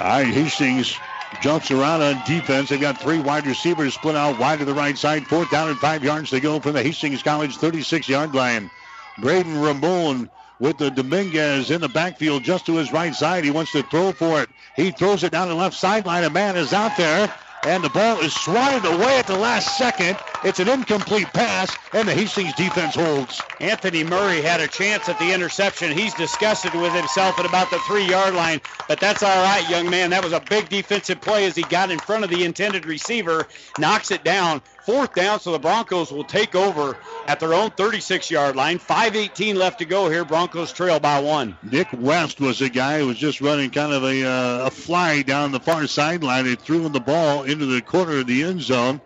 [0.00, 0.98] All right, Hastings
[1.42, 2.70] jumps around on defense.
[2.70, 5.26] They've got three wide receivers split out wide to the right side.
[5.26, 8.70] Fourth down and five yards to go from the Hastings College 36 yard line.
[9.18, 13.44] Braden Ramon with the Dominguez in the backfield just to his right side.
[13.44, 14.48] He wants to throw for it.
[14.74, 16.24] He throws it down the left sideline.
[16.24, 17.30] A man is out there.
[17.64, 20.18] And the ball is swatted away at the last second.
[20.42, 23.42] It's an incomplete pass, and the Hastings defense holds.
[23.60, 25.92] Anthony Murray had a chance at the interception.
[25.92, 29.90] He's disgusted with himself at about the three yard line, but that's all right, young
[29.90, 30.08] man.
[30.08, 33.46] That was a big defensive play as he got in front of the intended receiver,
[33.78, 34.62] knocks it down.
[34.82, 38.78] Fourth down, so the Broncos will take over at their own 36 yard line.
[38.78, 40.24] 5.18 left to go here.
[40.24, 41.56] Broncos trail by one.
[41.62, 45.22] Nick West was a guy who was just running kind of a, uh, a fly
[45.22, 46.46] down the far sideline.
[46.46, 49.00] He threw the ball into the corner of the end zone,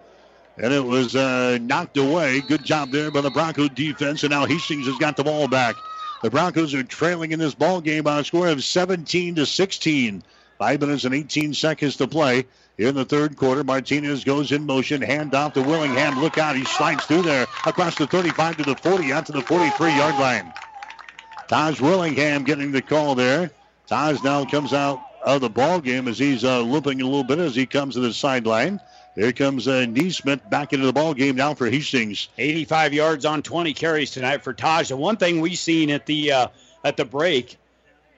[0.58, 2.40] and it was uh, knocked away.
[2.40, 5.74] Good job there by the Bronco defense, and now Hastings has got the ball back.
[6.22, 10.22] The Broncos are trailing in this ball game by a score of 17 to 16.
[10.64, 12.46] Five minutes and 18 seconds to play.
[12.78, 16.22] In the third quarter, Martinez goes in motion, hand off to Willingham.
[16.22, 19.42] Look out, he slides through there across the 35 to the 40, out to the
[19.42, 20.50] 43 yard line.
[21.48, 23.50] Taj Willingham getting the call there.
[23.88, 27.40] Taj now comes out of the ball game as he's uh, looping a little bit
[27.40, 28.80] as he comes to the sideline.
[29.16, 32.30] Here comes uh, Neesmith back into the ball game now for Hastings.
[32.38, 34.88] 85 yards on 20 carries tonight for Taj.
[34.88, 36.46] The one thing we've seen at the uh,
[36.84, 37.58] at the break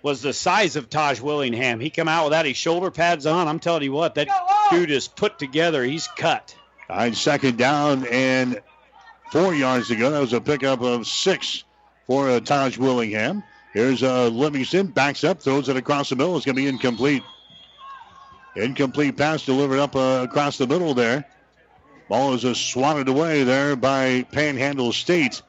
[0.06, 1.80] was the size of Taj Willingham.
[1.80, 3.48] He come out without his shoulder pads on.
[3.48, 4.28] I'm telling you what, that
[4.70, 5.82] dude is put together.
[5.82, 6.56] He's cut.
[6.88, 8.62] All right, second down and
[9.32, 10.10] four yards to go.
[10.12, 11.64] That was a pickup of six
[12.06, 13.42] for uh, Taj Willingham.
[13.72, 16.36] Here's uh, Livingston, backs up, throws it across the middle.
[16.36, 17.24] It's going to be incomplete.
[18.54, 21.24] Incomplete pass delivered up uh, across the middle there.
[22.08, 25.42] Ball is uh, swatted away there by Panhandle State.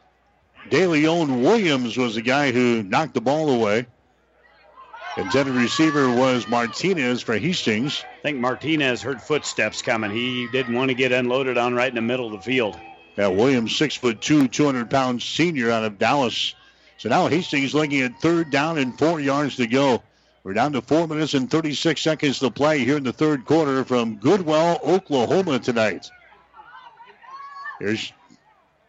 [0.71, 3.85] DeLeon Williams was the guy who knocked the ball away.
[5.17, 8.03] Intended receiver was Martinez for Hastings.
[8.19, 10.11] I think Martinez heard footsteps coming.
[10.11, 12.79] He didn't want to get unloaded on right in the middle of the field.
[13.17, 16.53] Yeah, Williams, six foot two, 200 pound senior out of Dallas.
[16.99, 20.03] So now Hastings looking at third down and four yards to go.
[20.43, 23.83] We're down to four minutes and 36 seconds to play here in the third quarter
[23.83, 26.11] from Goodwell, Oklahoma tonight.
[27.79, 28.13] Here's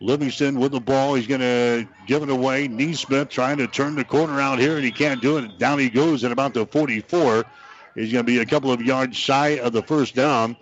[0.00, 1.14] Livingston with the ball.
[1.14, 2.68] He's going to give it away.
[2.68, 5.58] Neesmith trying to turn the corner out here, and he can't do it.
[5.58, 7.44] Down he goes at about the 44.
[7.94, 10.56] He's going to be a couple of yards shy of the first down.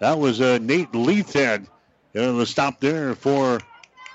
[0.00, 1.66] That was uh, Nate Leithhead.
[2.16, 3.60] Uh, the stop there for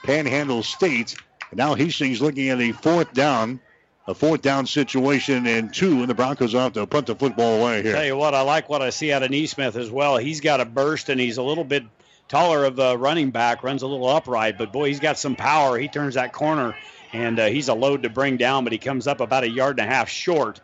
[0.04, 1.16] Panhandle State.
[1.52, 3.62] And now Hastings looking at a fourth down.
[4.08, 7.82] A fourth down situation and two, and the Broncos have to punt the football away
[7.82, 7.94] here.
[7.94, 10.18] Tell you what, I like what I see out of Neesmith as well.
[10.18, 11.86] He's got a burst, and he's a little bit
[12.28, 15.78] taller of the running back, runs a little upright, but boy, he's got some power.
[15.78, 16.76] He turns that corner,
[17.14, 19.80] and uh, he's a load to bring down, but he comes up about a yard
[19.80, 20.62] and a half short.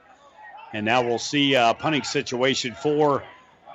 [0.74, 3.24] And now we'll see a punting situation for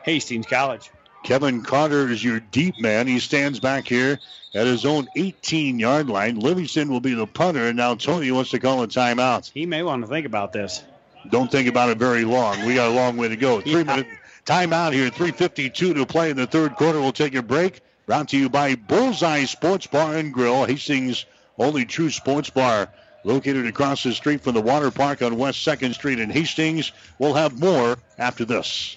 [0.04, 0.90] Hastings College.
[1.22, 3.06] Kevin Carter is your deep man.
[3.06, 4.20] He stands back here
[4.54, 6.38] at his own 18 yard line.
[6.38, 9.50] Livingston will be the punter, and now Tony wants to call a timeout.
[9.52, 10.84] He may want to think about this.
[11.28, 12.64] Don't think about it very long.
[12.64, 13.60] We got a long way to go.
[13.60, 13.82] Three yeah.
[13.82, 14.06] minute
[14.46, 15.10] timeout here.
[15.10, 17.00] 3.52 to play in the third quarter.
[17.00, 17.80] We'll take a break.
[18.06, 21.26] Brought to you by Bullseye Sports Bar and Grill, Hastings'
[21.58, 22.88] only true sports bar.
[23.24, 26.92] Located across the street from the water park on West 2nd Street in Hastings.
[27.18, 28.96] We'll have more after this.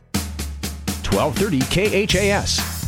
[1.13, 2.81] 1230 KHAS.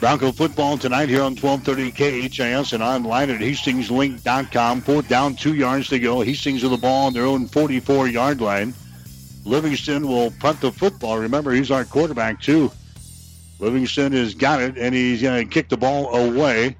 [0.00, 4.82] Bronco football tonight here on 1230 KHAS and online at hastingslink.com.
[4.82, 6.20] Fourth down, two yards to go.
[6.20, 8.74] Hastings with the ball on their own 44-yard line.
[9.46, 11.18] Livingston will punt the football.
[11.18, 12.70] Remember, he's our quarterback, too.
[13.58, 16.76] Livingston has got it, and he's going to kick the ball away.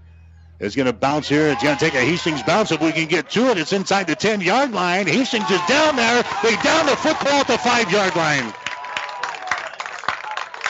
[0.61, 1.49] It's going to bounce here.
[1.49, 3.57] It's going to take a Hastings bounce if we can get to it.
[3.57, 5.07] It's inside the 10-yard line.
[5.07, 6.23] Hastings is down there.
[6.43, 8.53] They down the football at the 5-yard line.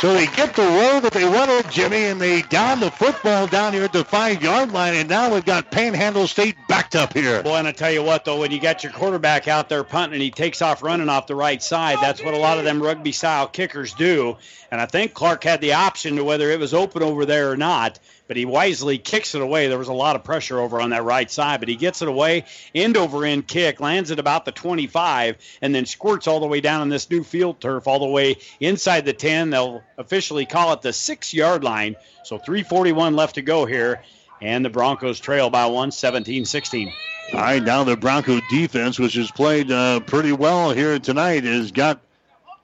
[0.00, 3.72] So they get the roll that they wanted, Jimmy, and they down the football down
[3.72, 7.42] here at the five-yard line, and now we've got Panhandle State backed up here.
[7.42, 10.16] Boy, and I tell you what, though, when you got your quarterback out there punting
[10.16, 12.82] and he takes off running off the right side, that's what a lot of them
[12.82, 14.36] rugby-style kickers do.
[14.70, 17.56] And I think Clark had the option to whether it was open over there or
[17.56, 19.68] not, but he wisely kicks it away.
[19.68, 22.08] There was a lot of pressure over on that right side, but he gets it
[22.08, 26.46] away, end over end kick, lands at about the 25, and then squirts all the
[26.46, 29.50] way down on this new field turf, all the way inside the 10.
[29.50, 31.96] They'll officially call it the six yard line.
[32.24, 34.02] So 341 left to go here,
[34.40, 36.92] and the Broncos trail by one, 17 16.
[37.32, 41.72] All right, now the Bronco defense, which has played uh, pretty well here tonight, has
[41.72, 42.00] got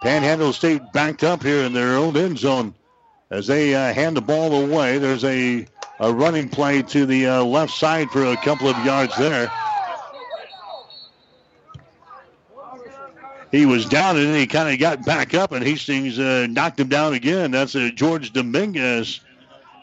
[0.03, 2.75] Panhandle State backed up here in their own end zone
[3.33, 4.99] as they uh, hand the ball away.
[4.99, 5.67] There's a,
[5.99, 9.51] a running play to the uh, left side for a couple of yards there.
[13.51, 16.89] He was down and he kind of got back up, and Hastings uh, knocked him
[16.89, 17.51] down again.
[17.51, 19.21] That's uh, George Dominguez.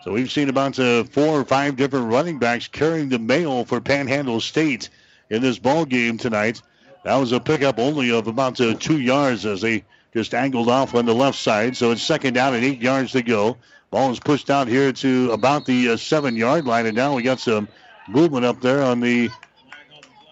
[0.03, 4.41] So we've seen about four or five different running backs carrying the mail for Panhandle
[4.41, 4.89] State
[5.29, 6.61] in this ball game tonight.
[7.03, 10.95] That was a pickup only of about uh, two yards as they just angled off
[10.95, 11.77] on the left side.
[11.77, 13.57] So it's second down and eight yards to go.
[13.91, 17.23] Ball is pushed out here to about the uh, seven yard line, and now we
[17.23, 17.67] got some
[18.07, 19.29] movement up there on the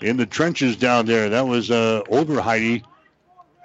[0.02, 1.30] in the trenches down there.
[1.30, 2.84] That was uh, Oberheide.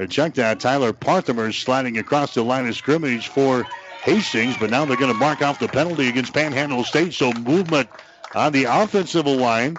[0.09, 3.65] Check that, Tyler Parthimer sliding across the line of scrimmage for
[4.03, 7.15] Hastings, but now they're going to mark off the penalty against Panhandle State.
[7.15, 7.89] So movement
[8.35, 9.77] on the offensive line.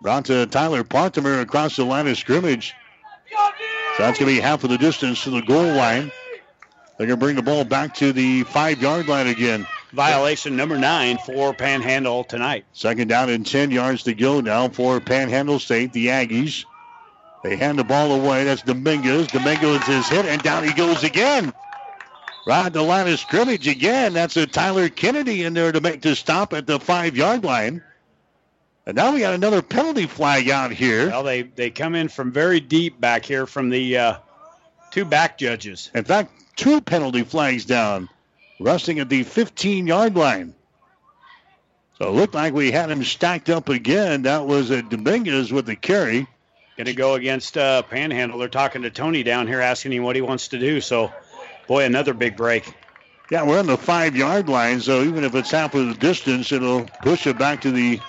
[0.00, 2.74] Brought to Tyler Parthimer across the line of scrimmage.
[4.00, 6.10] That's going to be half of the distance to the goal line.
[6.96, 9.66] They're going to bring the ball back to the five-yard line again.
[9.92, 12.64] Violation number nine for Panhandle tonight.
[12.72, 16.64] Second down and 10 yards to go now for Panhandle State, the Aggies.
[17.42, 18.44] They hand the ball away.
[18.44, 19.28] That's Dominguez.
[19.28, 21.52] Dominguez is hit, and down he goes again.
[22.46, 24.14] Right at the line of scrimmage again.
[24.14, 27.82] That's a Tyler Kennedy in there to make the stop at the five-yard line.
[28.90, 31.10] And now we got another penalty flag out here.
[31.10, 34.14] Well, they, they come in from very deep back here from the uh,
[34.90, 35.92] two back judges.
[35.94, 38.08] In fact, two penalty flags down,
[38.58, 40.56] resting at the 15-yard line.
[41.98, 44.22] So it looked like we had him stacked up again.
[44.22, 46.26] That was a Dominguez with the carry.
[46.76, 48.40] Going to go against uh, Panhandle.
[48.40, 50.80] They're talking to Tony down here, asking him what he wants to do.
[50.80, 51.12] So,
[51.68, 52.74] boy, another big break.
[53.30, 56.86] Yeah, we're on the five-yard line, so even if it's half of the distance, it'll
[57.02, 58.00] push it back to the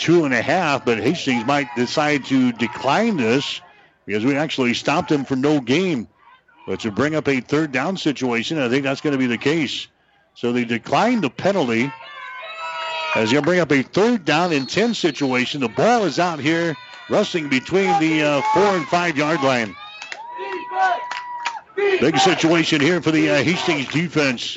[0.00, 0.84] two and a half.
[0.84, 3.60] But Hastings might decide to decline this
[4.06, 6.08] because we actually stopped him for no game.
[6.66, 9.38] But to bring up a third down situation, I think that's going to be the
[9.38, 9.86] case.
[10.34, 11.92] So they declined the penalty.
[13.14, 16.76] As you bring up a third down and 10 situation, the ball is out here
[17.10, 19.74] Rusting between the uh, four and five yard line.
[21.76, 24.56] Big situation here for the uh, Hastings defense.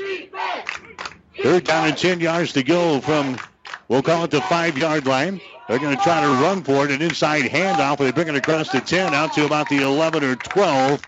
[1.42, 3.40] Third down and 10 yards to go from,
[3.88, 5.42] we'll call it the five yard line.
[5.68, 6.92] They're going to try to run for it.
[6.92, 7.98] An inside handoff.
[7.98, 11.02] They bring it across the 10 out to about the 11 or 12.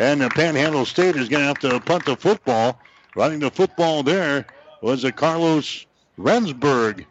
[0.00, 2.80] And the Panhandle State is going to have to punt the football.
[3.14, 4.46] Running the football there
[4.82, 5.86] was a Carlos
[6.18, 7.06] Remsburg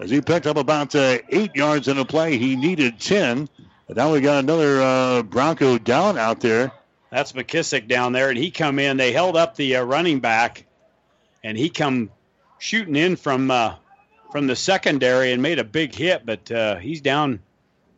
[0.00, 2.38] as he picked up about uh, eight yards in a play.
[2.38, 3.48] He needed 10.
[3.88, 6.72] And now we got another uh, Bronco down out there.
[7.10, 8.98] That's McKissick down there, and he come in.
[8.98, 10.66] They held up the uh, running back,
[11.42, 12.10] and he come
[12.58, 13.76] shooting in from uh,
[14.30, 17.40] from the secondary and made a big hit, but uh, he's down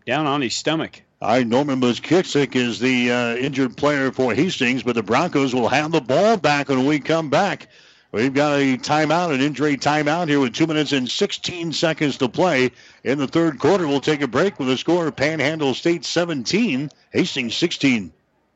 [0.07, 1.03] down on his stomach.
[1.23, 5.69] All right, Norman McKissick is the uh, injured player for Hastings, but the Broncos will
[5.69, 7.69] have the ball back when we come back.
[8.13, 12.29] We've got a timeout, an injury timeout here with two minutes and 16 seconds to
[12.29, 12.73] play
[13.05, 13.87] in the third quarter.
[13.87, 18.13] We'll take a break with a score Panhandle State 17, Hastings 16.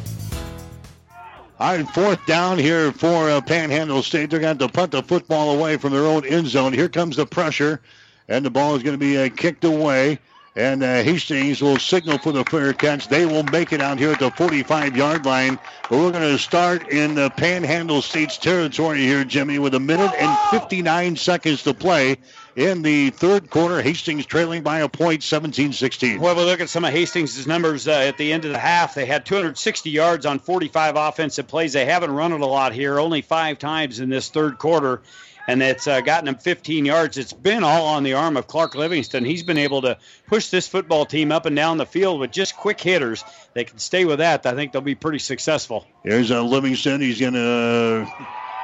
[1.60, 4.28] All right, fourth down here for uh, Panhandle State.
[4.28, 6.72] They're going to punt the football away from their own end zone.
[6.72, 7.80] Here comes the pressure,
[8.28, 10.18] and the ball is going to be uh, kicked away.
[10.56, 13.08] And uh, Hastings will signal for the fair catch.
[13.08, 15.58] They will make it out here at the 45-yard line.
[15.88, 20.12] But we're going to start in the Panhandle State's territory here, Jimmy, with a minute
[20.18, 22.18] and 59 seconds to play
[22.56, 23.82] in the third quarter.
[23.82, 26.18] Hastings trailing by a point, 17-16.
[26.18, 28.94] Well, we look at some of Hastings' numbers uh, at the end of the half.
[28.94, 31.72] They had 260 yards on 45 offensive plays.
[31.72, 35.02] They haven't run it a lot here, only five times in this third quarter
[35.46, 37.18] and it's uh, gotten them 15 yards.
[37.18, 39.24] It's been all on the arm of Clark Livingston.
[39.24, 42.56] He's been able to push this football team up and down the field with just
[42.56, 43.24] quick hitters.
[43.52, 44.46] They can stay with that.
[44.46, 45.86] I think they'll be pretty successful.
[46.02, 47.00] Here's uh, Livingston.
[47.00, 48.10] He's going to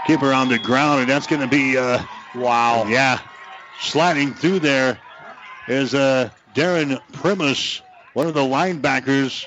[0.06, 2.02] keep her on the ground, and that's going to be uh,
[2.34, 2.86] wow.
[2.86, 3.20] Yeah,
[3.80, 4.98] sliding through there
[5.68, 7.82] is uh, Darren Primus,
[8.14, 9.46] one of the linebackers.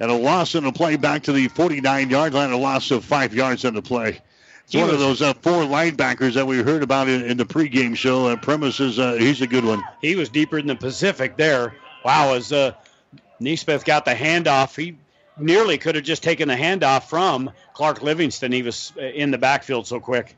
[0.00, 3.04] At a loss in the play back to the 49 yard line, a loss of
[3.04, 4.20] five yards on the play.
[4.64, 7.44] It's one was, of those uh, four linebackers that we heard about in, in the
[7.44, 8.26] pregame show.
[8.26, 9.82] Uh, Premises, uh, he's a good one.
[10.00, 11.76] He was deeper in the Pacific there.
[12.04, 12.72] Wow, as uh,
[13.40, 14.96] Neesmith got the handoff, he
[15.38, 18.50] nearly could have just taken the handoff from Clark Livingston.
[18.50, 20.36] He was uh, in the backfield so quick.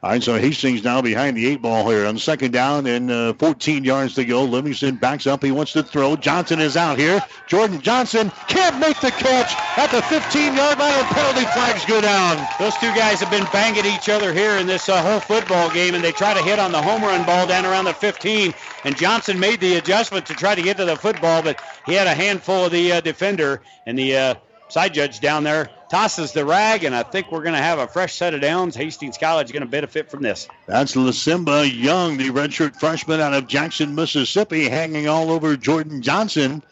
[0.00, 3.32] All right, so Hastings now behind the eight ball here on second down and uh,
[3.32, 4.44] 14 yards to go.
[4.44, 5.42] Livingston backs up.
[5.42, 6.14] He wants to throw.
[6.14, 7.20] Johnson is out here.
[7.48, 12.00] Jordan Johnson can't make the catch at the 15 yard line, and penalty flags go
[12.00, 12.36] down.
[12.60, 15.96] Those two guys have been banging each other here in this uh, whole football game,
[15.96, 18.54] and they try to hit on the home run ball down around the 15.
[18.84, 22.06] And Johnson made the adjustment to try to get to the football, but he had
[22.06, 24.34] a handful of the uh, defender, and the uh,
[24.68, 27.86] side judge down there tosses the rag, and I think we're going to have a
[27.86, 28.76] fresh set of downs.
[28.76, 30.48] Hastings College is going to benefit from this.
[30.66, 36.62] That's Lasimba Young, the redshirt freshman out of Jackson, Mississippi, hanging all over Jordan Johnson.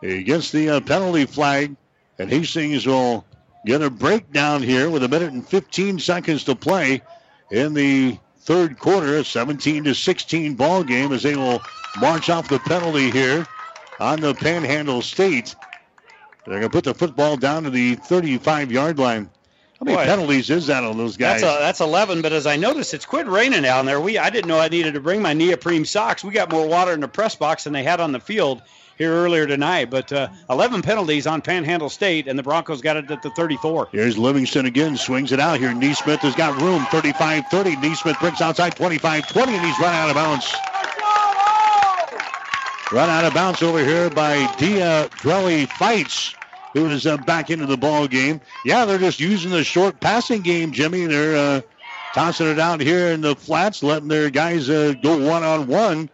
[0.00, 1.76] He gets the uh, penalty flag,
[2.18, 3.24] and Hastings will
[3.64, 7.02] get a breakdown here with a minute and 15 seconds to play
[7.50, 9.22] in the third quarter.
[9.22, 11.62] 17 to 16 ball game as they will
[12.00, 13.46] march off the penalty here
[14.00, 15.54] on the Panhandle State.
[16.44, 19.30] They're going to put the football down to the 35 yard line.
[19.78, 21.40] How many Boy, penalties is that on those guys?
[21.40, 24.00] That's, a, that's 11, but as I noticed, it's quit raining down there.
[24.00, 26.22] We I didn't know I needed to bring my neoprene socks.
[26.22, 28.62] We got more water in the press box than they had on the field
[28.96, 29.90] here earlier tonight.
[29.90, 33.88] But uh, 11 penalties on Panhandle State, and the Broncos got it at the 34.
[33.90, 35.70] Here's Livingston again, swings it out here.
[35.70, 37.76] Neesmith has got room, 35 30.
[37.76, 40.54] Neesmith brings outside 25 20, and he's run out of bounds.
[42.92, 46.34] Run out of bounds over here by Dia Drelly Fights,
[46.74, 48.38] who is uh, back into the ball game.
[48.66, 51.06] Yeah, they're just using the short passing game, Jimmy.
[51.06, 51.60] They're uh,
[52.12, 56.10] tossing it out here in the flats, letting their guys uh, go one on one.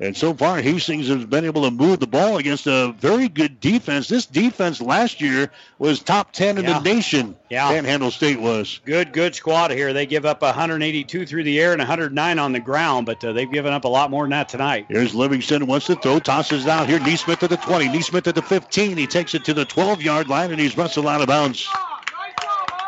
[0.00, 3.60] And so far, Hastings has been able to move the ball against a very good
[3.60, 4.08] defense.
[4.08, 6.78] This defense last year was top 10 in yeah.
[6.78, 7.36] the nation.
[7.50, 7.68] Yeah.
[7.68, 8.80] Panhandle State was.
[8.86, 9.92] Good, good squad here.
[9.92, 13.52] They give up 182 through the air and 109 on the ground, but uh, they've
[13.52, 14.86] given up a lot more than that tonight.
[14.88, 16.98] Here's Livingston wants to throw, tosses it out here.
[17.00, 18.96] Neesmith at the 20, Neesmith at the 15.
[18.96, 21.68] He takes it to the 12 yard line, and he's wrestled out of bounds.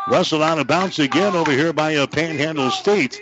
[0.07, 3.21] Wrestled out of bounds again over here by uh, Panhandle State.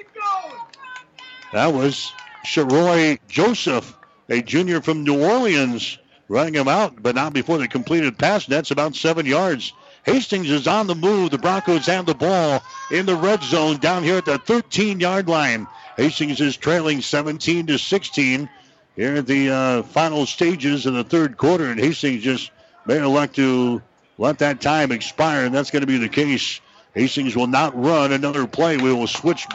[1.52, 2.14] That was
[2.46, 3.98] Sharoy Joseph,
[4.30, 5.98] a junior from New Orleans,
[6.28, 8.46] running him out, but not before the completed pass.
[8.46, 9.74] That's about seven yards.
[10.04, 11.32] Hastings is on the move.
[11.32, 15.28] The Broncos have the ball in the red zone down here at the 13 yard
[15.28, 15.68] line.
[15.98, 18.50] Hastings is trailing 17 to 16
[18.96, 22.52] here at the uh, final stages of the third quarter, and Hastings just
[22.86, 23.82] may elect to
[24.18, 26.60] let that time expire, and that's going to be the case.
[26.96, 28.78] Hastings will not run another play.
[28.78, 29.48] We will switch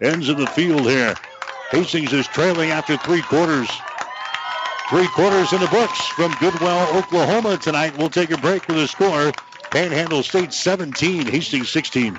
[0.00, 1.14] ends of the field here.
[1.70, 3.68] Hastings is trailing after three quarters.
[4.88, 7.96] Three quarters in the books from Goodwell, Oklahoma tonight.
[7.98, 9.32] We'll take a break with the score.
[9.70, 12.18] Panhandle State 17, Hastings 16.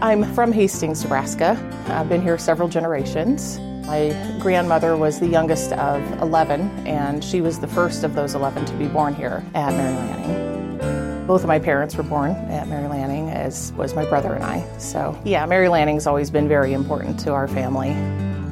[0.00, 1.58] I'm from Hastings, Nebraska.
[1.88, 3.58] I've been here several generations.
[3.84, 8.64] My grandmother was the youngest of 11, and she was the first of those 11
[8.66, 11.26] to be born here at Mary Lanning.
[11.26, 14.64] Both of my parents were born at Mary Lanning, as was my brother and I.
[14.78, 17.90] So, yeah, Mary Lanning's always been very important to our family.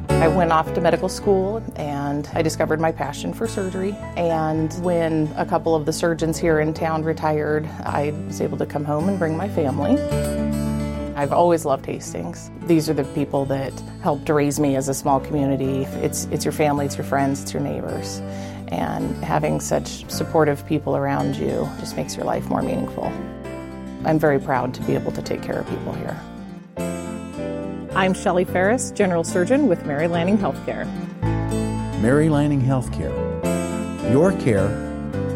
[0.09, 3.93] I went off to medical school and I discovered my passion for surgery.
[4.17, 8.65] And when a couple of the surgeons here in town retired, I was able to
[8.65, 9.95] come home and bring my family.
[11.17, 12.51] I've always loved Hastings.
[12.67, 13.73] These are the people that
[14.03, 15.85] helped raise me as a small community.
[16.03, 18.19] It's, it's your family, it's your friends, it's your neighbors.
[18.67, 23.05] And having such supportive people around you just makes your life more meaningful.
[24.05, 26.21] I'm very proud to be able to take care of people here.
[27.95, 30.85] I'm Shelley Ferris, General Surgeon with Mary Lanning Healthcare.
[31.99, 33.11] Mary Lanning Healthcare.
[34.11, 34.69] Your care,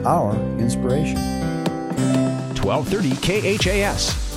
[0.05, 1.17] our inspiration.
[2.61, 4.30] 1230 KHAS.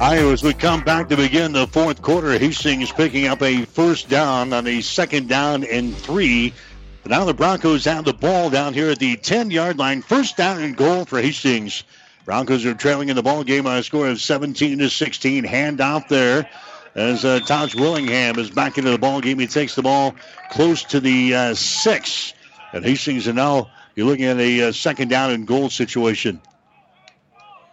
[0.00, 4.08] Iowa, as we come back to begin the fourth quarter, Hastings picking up a first
[4.08, 6.54] down on a second down and three.
[7.02, 10.00] But now the Broncos have the ball down here at the 10 yard line.
[10.00, 11.84] First down and goal for Hastings.
[12.24, 15.44] Broncos are trailing in the ball game on a score of 17 to 16.
[15.44, 16.48] Handoff there
[16.94, 19.38] as uh, Taj Willingham is back into the ball game.
[19.38, 20.14] He takes the ball
[20.50, 22.32] close to the uh, six.
[22.72, 26.40] And Hastings are now you're looking at a uh, second down and goal situation.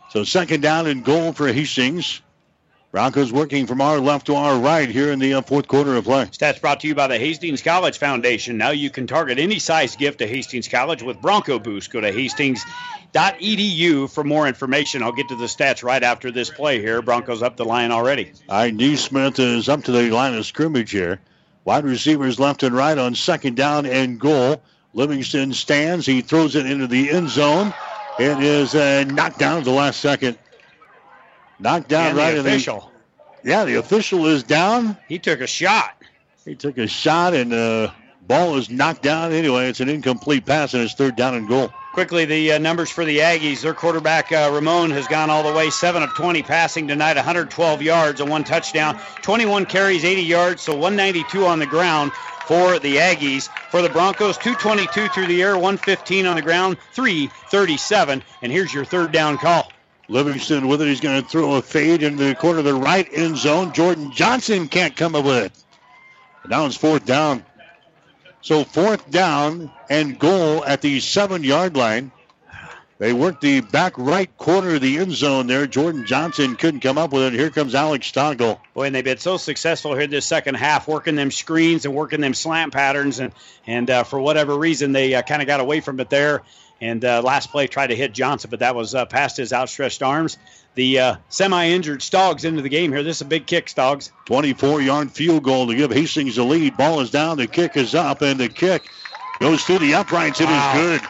[0.09, 2.21] So second down and goal for Hastings.
[2.91, 6.05] Broncos working from our left to our right here in the uh, fourth quarter of
[6.05, 6.25] play.
[6.27, 8.57] Stats brought to you by the Hastings College Foundation.
[8.57, 11.91] Now you can target any size gift to Hastings College with Bronco Boost.
[11.91, 15.03] Go to hastings.edu for more information.
[15.03, 17.01] I'll get to the stats right after this play here.
[17.01, 18.31] Broncos up the line already.
[18.47, 18.95] All right, D.
[18.95, 21.19] Smith is up to the line of scrimmage here.
[21.65, 24.63] Wide receivers left and right on second down and goal.
[24.93, 26.05] Livingston stands.
[26.05, 27.73] He throws it into the end zone.
[28.19, 30.37] It is uh, knocked down at the last second.
[31.59, 32.91] Knocked down and right the official.
[33.43, 34.97] The, yeah, the official is down.
[35.07, 36.01] He took a shot.
[36.45, 37.91] He took a shot, and the
[38.27, 39.69] ball is knocked down anyway.
[39.69, 41.71] It's an incomplete pass, and it's third down and goal.
[41.93, 43.61] Quickly, the uh, numbers for the Aggies.
[43.61, 47.81] Their quarterback, uh, Ramon, has gone all the way 7 of 20 passing tonight, 112
[47.81, 52.11] yards and one touchdown, 21 carries, 80 yards, so 192 on the ground
[52.47, 53.49] for the Aggies.
[53.69, 58.23] For the Broncos, 222 through the air, 115 on the ground, 337.
[58.41, 59.71] And here's your third down call.
[60.07, 60.87] Livingston with it.
[60.87, 63.73] He's going to throw a fade into the corner of the right end zone.
[63.73, 65.51] Jordan Johnson can't come up with it.
[66.47, 67.43] Now it's fourth down.
[68.41, 72.11] So fourth down and goal at the seven yard line.
[72.99, 75.67] They worked the back right corner of the end zone there.
[75.67, 77.33] Jordan Johnson couldn't come up with it.
[77.33, 78.59] Here comes Alex Stockdale.
[78.73, 82.21] Boy, and they've been so successful here this second half, working them screens and working
[82.21, 83.33] them slant patterns, and
[83.67, 86.41] and uh, for whatever reason they uh, kind of got away from it there.
[86.81, 90.01] And uh, last play tried to hit Johnson, but that was uh, past his outstretched
[90.03, 90.37] arms.
[90.75, 93.01] The uh, semi-injured Stoggs into the game here.
[93.01, 94.11] This is a big kick, Stoggs.
[94.27, 96.77] 24-yard field goal to give Hastings the lead.
[96.77, 97.37] Ball is down.
[97.37, 98.87] The kick is up, and the kick
[99.39, 100.39] goes through the uprights.
[100.39, 100.73] It wow.
[100.75, 101.09] is good.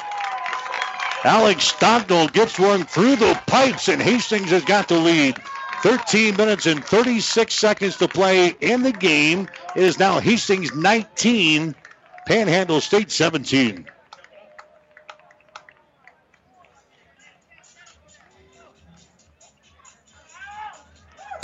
[1.23, 5.35] Alex Stockdale gets one through the pipes, and Hastings has got the lead.
[5.81, 9.47] 13 minutes and 36 seconds to play in the game.
[9.75, 11.75] It is now Hastings 19,
[12.27, 13.87] Panhandle State 17.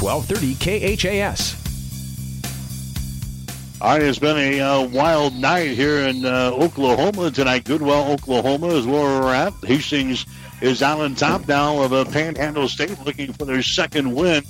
[0.00, 1.56] 1230 KHAS.
[3.82, 7.64] All right, it's been a uh, wild night here in uh, Oklahoma tonight.
[7.64, 9.54] Goodwell, Oklahoma is where we're at.
[9.64, 10.26] Hastings
[10.60, 14.42] is out on top now of a Panhandle State looking for their second win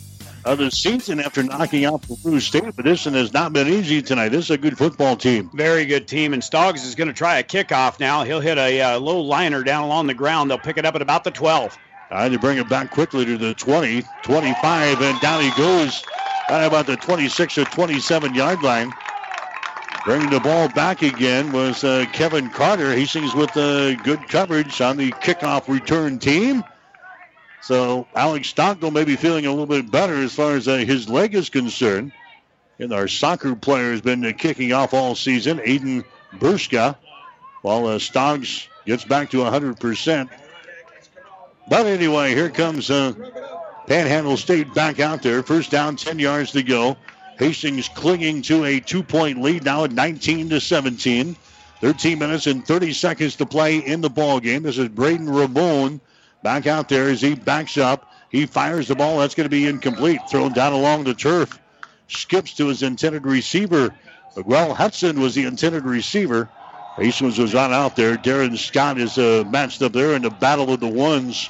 [0.44, 2.74] of the season after knocking out Peru State.
[2.74, 4.30] But this one has not been easy tonight.
[4.30, 5.50] This is a good football team.
[5.54, 6.32] Very good team.
[6.32, 8.24] And Stoggs is going to try a kickoff now.
[8.24, 10.50] He'll hit a uh, low liner down along the ground.
[10.50, 11.76] They'll pick it up at about the 12.
[12.10, 16.04] Had to bring it back quickly to the 20, 25, and down he goes
[16.48, 18.92] at about the 26 or 27 yard line.
[20.04, 22.94] Bringing the ball back again was uh, Kevin Carter.
[22.96, 26.64] He sings with uh, good coverage on the kickoff return team.
[27.62, 31.08] So Alex Stockdale may be feeling a little bit better as far as uh, his
[31.08, 32.10] leg is concerned.
[32.80, 36.96] And our soccer player has been uh, kicking off all season, Aiden Burska,
[37.62, 40.30] while uh, Stoggs gets back to 100%.
[41.70, 43.12] But anyway, here comes uh,
[43.86, 45.40] Panhandle State back out there.
[45.44, 46.96] First down, 10 yards to go.
[47.38, 51.36] Hastings clinging to a two-point lead now at 19 to 17.
[51.80, 54.64] 13 minutes and 30 seconds to play in the ball game.
[54.64, 56.00] This is Braden Ramon
[56.42, 58.10] back out there as he backs up.
[58.30, 59.18] He fires the ball.
[59.18, 60.22] That's going to be incomplete.
[60.28, 61.56] Thrown down along the turf.
[62.08, 63.94] Skips to his intended receiver.
[64.44, 66.48] Well, Hudson was the intended receiver.
[66.96, 68.16] Hastings was on out there.
[68.16, 71.48] Darren Scott is uh, matched up there in the battle of the ones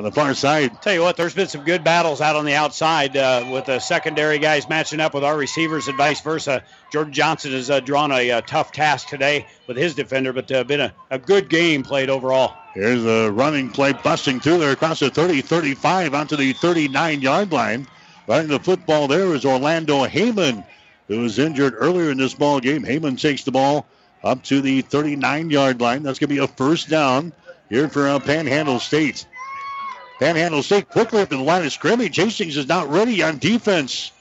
[0.00, 0.80] on the far side.
[0.80, 3.78] Tell you what, there's been some good battles out on the outside uh, with the
[3.80, 6.62] secondary guys matching up with our receivers and vice versa.
[6.90, 10.64] Jordan Johnson has uh, drawn a, a, tough task today with his defender, but uh,
[10.64, 12.54] been a, a good game played overall.
[12.72, 17.52] Here's a running play busting through there across the 30 35 onto the 39 yard
[17.52, 17.86] line.
[18.26, 20.64] Running the football there is Orlando Heyman,
[21.08, 22.84] who was injured earlier in this ball game.
[22.84, 23.86] Heyman takes the ball
[24.24, 26.04] up to the 39 yard line.
[26.04, 27.34] That's going to be a first down
[27.68, 29.26] here for uh, Panhandle State.
[30.20, 32.14] Panhandle State quickly up to the line of scrimmage.
[32.16, 34.12] Hastings is not ready on defense.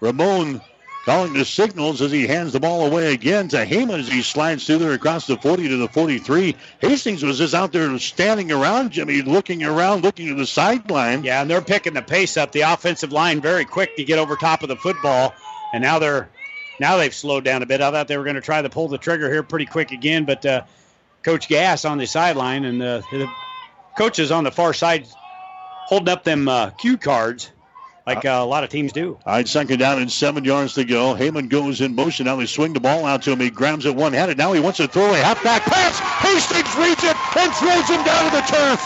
[0.00, 0.62] Ramon
[1.04, 4.66] calling the signals as he hands the ball away again to Heyman as he slides
[4.66, 6.56] through there across the 40 to the 43.
[6.80, 11.24] Hastings was just out there standing around, Jimmy, looking around, looking to the sideline.
[11.24, 12.52] Yeah, and they're picking the pace up.
[12.52, 15.34] The offensive line very quick to get over top of the football,
[15.74, 16.30] and now they're
[16.80, 17.82] now they've slowed down a bit.
[17.82, 20.24] I thought they were going to try to pull the trigger here pretty quick again,
[20.24, 20.62] but uh,
[21.22, 23.30] Coach Gass on the sideline and uh, the
[23.94, 25.06] coaches on the far side
[25.86, 27.50] holding up them uh, cue cards
[28.06, 29.18] like uh, a lot of teams do.
[29.24, 31.14] All right, second down and seven yards to go.
[31.14, 32.26] Heyman goes in motion.
[32.26, 33.40] Now they swing the ball out to him.
[33.40, 34.36] He grabs it one-handed.
[34.36, 35.98] Now he wants to throw a halfback pass.
[35.98, 38.80] Hastings reads it and throws him down to the turf.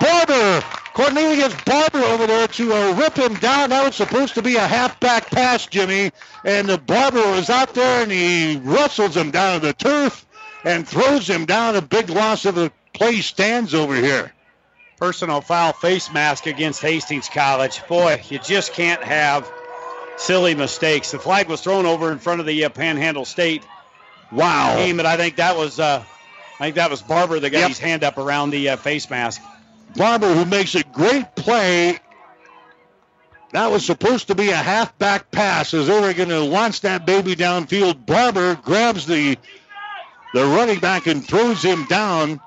[0.00, 3.70] Barber, Cornelius Barber over there to uh, rip him down.
[3.70, 6.10] Now it's supposed to be a halfback pass, Jimmy.
[6.44, 10.26] And the Barber was out there and he wrestles him down to the turf
[10.64, 11.76] and throws him down.
[11.76, 14.32] A big loss of the play stands over here
[14.98, 17.86] personal foul face mask against Hastings College.
[17.86, 19.50] Boy, you just can't have
[20.16, 21.12] silly mistakes.
[21.12, 23.62] The flag was thrown over in front of the uh, Panhandle State.
[24.32, 24.76] Wow.
[24.76, 26.04] Game, but I think that was uh,
[26.60, 27.68] I think that was Barber that got yep.
[27.68, 29.40] his hand up around the uh, face mask.
[29.96, 31.98] Barber, who makes a great play.
[33.52, 37.06] That was supposed to be a halfback pass as they were going to launch that
[37.06, 38.04] baby downfield.
[38.04, 39.38] Barber grabs the
[40.34, 42.40] the running back and throws him down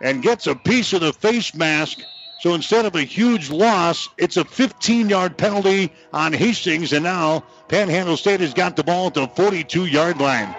[0.00, 2.00] and gets a piece of the face mask.
[2.40, 6.92] So instead of a huge loss, it's a 15 yard penalty on Hastings.
[6.92, 10.54] And now Panhandle State has got the ball at the 42 yard line.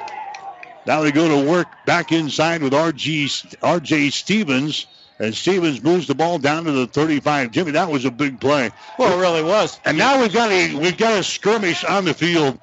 [0.85, 4.88] Now they go to work back inside with RG, RJ Stevens.
[5.22, 7.51] And Stevens moves the ball down to the 35.
[7.51, 8.72] Jimmy, that was a big play.
[8.98, 9.77] Well, it really was.
[9.84, 12.58] And now we've got a we've got a skirmish on the field.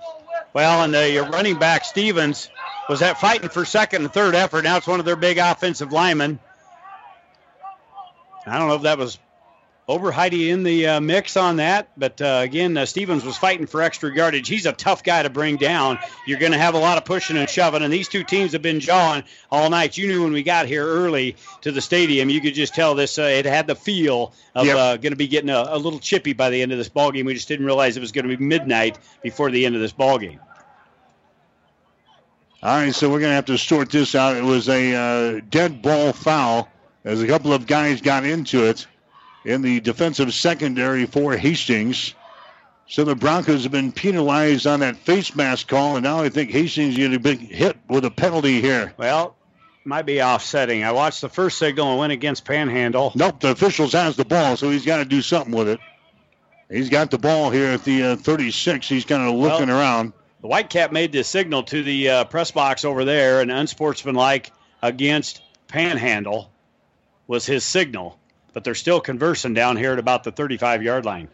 [0.54, 2.48] Well, and the running back Stevens
[2.88, 4.64] was that fighting for second and third effort.
[4.64, 6.38] Now it's one of their big offensive linemen.
[8.46, 9.18] I don't know if that was
[9.88, 13.82] Oberheide in the uh, mix on that, but uh, again, uh, Stevens was fighting for
[13.82, 14.48] extra yardage.
[14.48, 16.00] He's a tough guy to bring down.
[16.26, 18.62] You're going to have a lot of pushing and shoving, and these two teams have
[18.62, 19.96] been jawing all night.
[19.96, 23.16] You knew when we got here early to the stadium, you could just tell this.
[23.16, 24.76] Uh, it had the feel of yep.
[24.76, 27.12] Uh, going to be getting a, a, little chippy by the end of this ball
[27.12, 27.26] game.
[27.26, 29.92] We just didn't realize it was going to be midnight before the end of this
[29.92, 30.40] ball game.
[32.60, 34.36] All right, so we're going to have to sort this out.
[34.36, 36.68] It was a uh, dead ball foul
[37.06, 38.86] as a couple of guys got into it
[39.44, 42.14] in the defensive secondary for Hastings.
[42.88, 46.50] So the Broncos have been penalized on that face mask call, and now I think
[46.50, 48.92] Hastings is going to be hit with a penalty here.
[48.96, 49.36] Well,
[49.84, 50.82] might be offsetting.
[50.82, 53.12] I watched the first signal and went against Panhandle.
[53.14, 55.80] Nope, the officials has the ball, so he's got to do something with it.
[56.68, 58.88] He's got the ball here at the uh, 36.
[58.88, 60.12] He's kind of looking well, around.
[60.42, 64.50] The Whitecap made the signal to the uh, press box over there, and unsportsmanlike
[64.82, 66.50] against Panhandle
[67.26, 68.18] was his signal,
[68.52, 71.28] but they're still conversing down here at about the 35 yard line.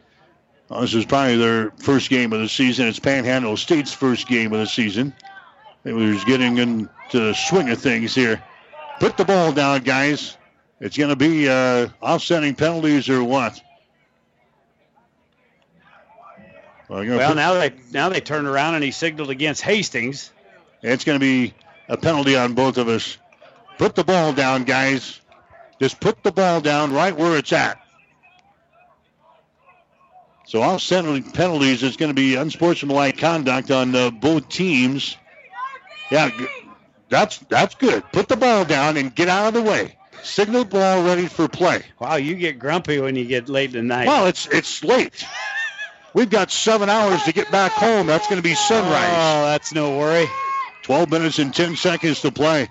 [0.68, 2.86] Well, this is probably their first game of the season.
[2.86, 5.12] It's Panhandle State's first game of the season.
[5.82, 8.42] They was getting into the swing of things here.
[9.00, 10.36] Put the ball down, guys.
[10.80, 13.60] It's going to be uh, offsetting penalties or what?
[16.88, 20.32] Well, Well, put- now they now they turned around and he signaled against Hastings.
[20.82, 21.54] It's going to be
[21.88, 23.16] a penalty on both of us.
[23.78, 25.20] Put the ball down, guys.
[25.82, 27.84] Just put the ball down right where it's at.
[30.46, 35.16] So offsetting penalties is going to be unsportsmanlike conduct on uh, both teams.
[36.12, 36.30] Yeah,
[37.08, 38.04] that's that's good.
[38.12, 39.98] Put the ball down and get out of the way.
[40.22, 41.82] Signal ball ready for play.
[41.98, 44.06] Wow, you get grumpy when you get late at night.
[44.06, 45.26] Well, it's it's late.
[46.14, 48.06] We've got seven hours to get back home.
[48.06, 49.08] That's going to be sunrise.
[49.10, 50.26] Oh, that's no worry.
[50.82, 52.68] 12 minutes and 10 seconds to play.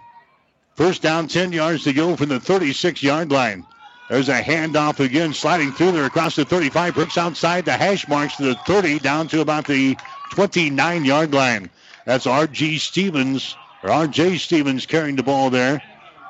[0.81, 3.63] First down, 10 yards to go from the 36 yard line.
[4.09, 8.37] There's a handoff again, sliding through there across the 35, breaks outside the hash marks
[8.37, 9.95] to the 30, down to about the
[10.31, 11.69] 29 yard line.
[12.05, 12.79] That's R.G.
[12.79, 14.39] Stevens, or R.J.
[14.39, 15.83] Stevens carrying the ball there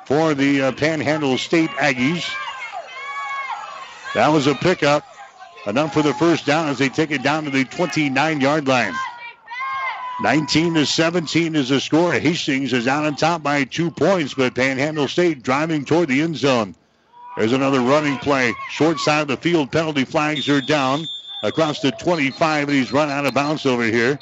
[0.04, 2.30] for the uh, Panhandle State Aggies.
[4.12, 5.02] That was a pickup.
[5.66, 8.92] Enough for the first down as they take it down to the 29 yard line.
[10.22, 12.12] 19 to 17 is the score.
[12.12, 16.36] Hastings is out on top by two points, but Panhandle State driving toward the end
[16.36, 16.76] zone.
[17.36, 18.54] There's another running play.
[18.70, 19.72] Short side of the field.
[19.72, 21.08] Penalty flags are down
[21.42, 24.16] across the 25, and he's run out of bounds over here.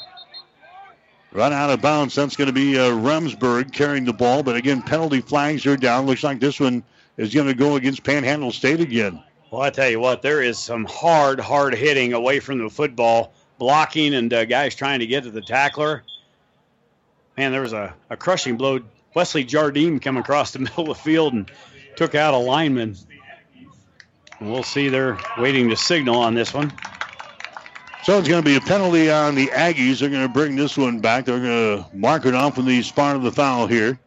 [1.33, 2.15] Run out of bounds.
[2.15, 6.07] That's going to be uh, Remsburg carrying the ball, but again, penalty flags are down.
[6.07, 6.83] Looks like this one
[7.19, 9.23] is going to go against Panhandle State again.
[9.51, 13.35] Well, I tell you what, there is some hard, hard hitting away from the football,
[13.61, 16.03] blocking, and uh, guys trying to get to the tackler.
[17.37, 18.81] Man, there was a, a crushing blow.
[19.15, 21.49] Wesley Jardine come across the middle of the field and
[21.95, 22.97] took out a lineman.
[24.41, 24.89] And we'll see.
[24.89, 26.73] They're waiting to signal on this one.
[28.03, 30.01] So it's going to be a penalty on the Aggies.
[30.01, 31.27] They're going to bring this one back.
[31.27, 34.01] They're going to mark it off in the spot of the foul here.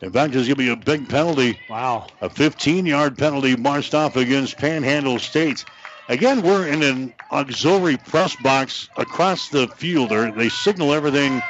[0.00, 1.58] In fact, there's going to be a big penalty.
[1.68, 2.06] Wow.
[2.20, 5.64] A 15 yard penalty marched off against Panhandle State.
[6.12, 10.10] Again, we're in an auxiliary press box across the field.
[10.10, 11.42] They signal everything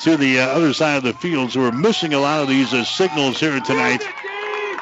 [0.00, 1.52] to the uh, other side of the field.
[1.52, 4.02] So we're missing a lot of these uh, signals here tonight.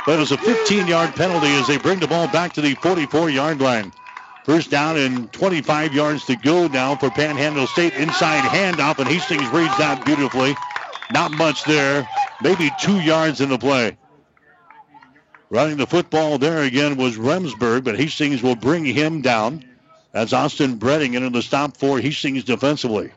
[0.06, 2.76] But it was a 15 yard penalty as they bring the ball back to the
[2.76, 3.92] 44 yard line.
[4.44, 7.94] First down and 25 yards to go now for Panhandle State.
[7.94, 10.54] Inside handoff, and Hastings reads that beautifully.
[11.10, 12.08] Not much there.
[12.42, 13.96] Maybe two yards in the play.
[15.48, 19.64] Running the football there again was Remsburg, but Hastings will bring him down.
[20.12, 23.12] That's Austin Bredding into the stop for Hastings defensively.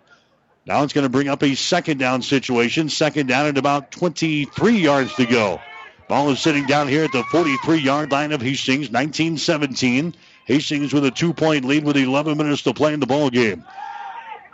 [0.66, 2.90] Now it's going to bring up a second down situation.
[2.90, 5.60] Second down at about 23 yards to go.
[6.08, 10.14] Ball is sitting down here at the 43 yard line of Hastings, 19 17.
[10.46, 13.64] Hastings with a two point lead with 11 minutes to play in the ball game.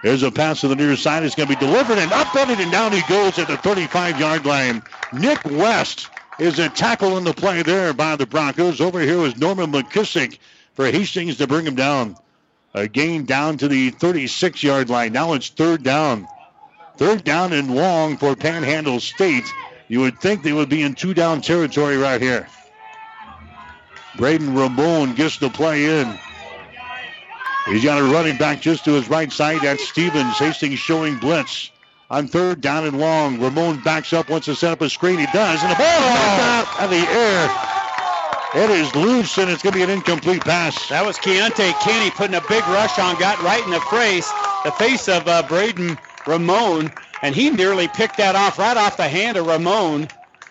[0.03, 1.23] There's a pass to the near side.
[1.23, 4.45] It's going to be delivered and upended, and down he goes at the 35 yard
[4.45, 4.83] line.
[5.11, 8.81] Nick West is a tackle in the play there by the Broncos.
[8.81, 10.39] Over here was Norman McKissick
[10.73, 12.17] for Hastings to bring him down.
[12.73, 15.13] A gain down to the 36 yard line.
[15.13, 16.27] Now it's third down.
[16.97, 19.45] Third down and long for Panhandle State.
[19.87, 22.47] You would think they would be in two down territory right here.
[24.17, 26.19] Braden Ramon gets the play in.
[27.67, 29.61] He's got a running back just to his right side.
[29.61, 30.37] That's Stevens.
[30.37, 31.71] Hastings showing blitz.
[32.11, 35.17] On third down and long, Ramon backs up, wants to set up a screen.
[35.17, 38.63] He does, and the ball is knocked out of the air.
[38.63, 40.87] It is loose, and it's going to be an incomplete pass.
[40.89, 44.31] That was Keontae Kenny putting a big rush on, got right in the face,
[44.63, 46.91] the face of uh, Braden Ramon,
[47.23, 50.07] and he nearly picked that off right off the hand of Ramon,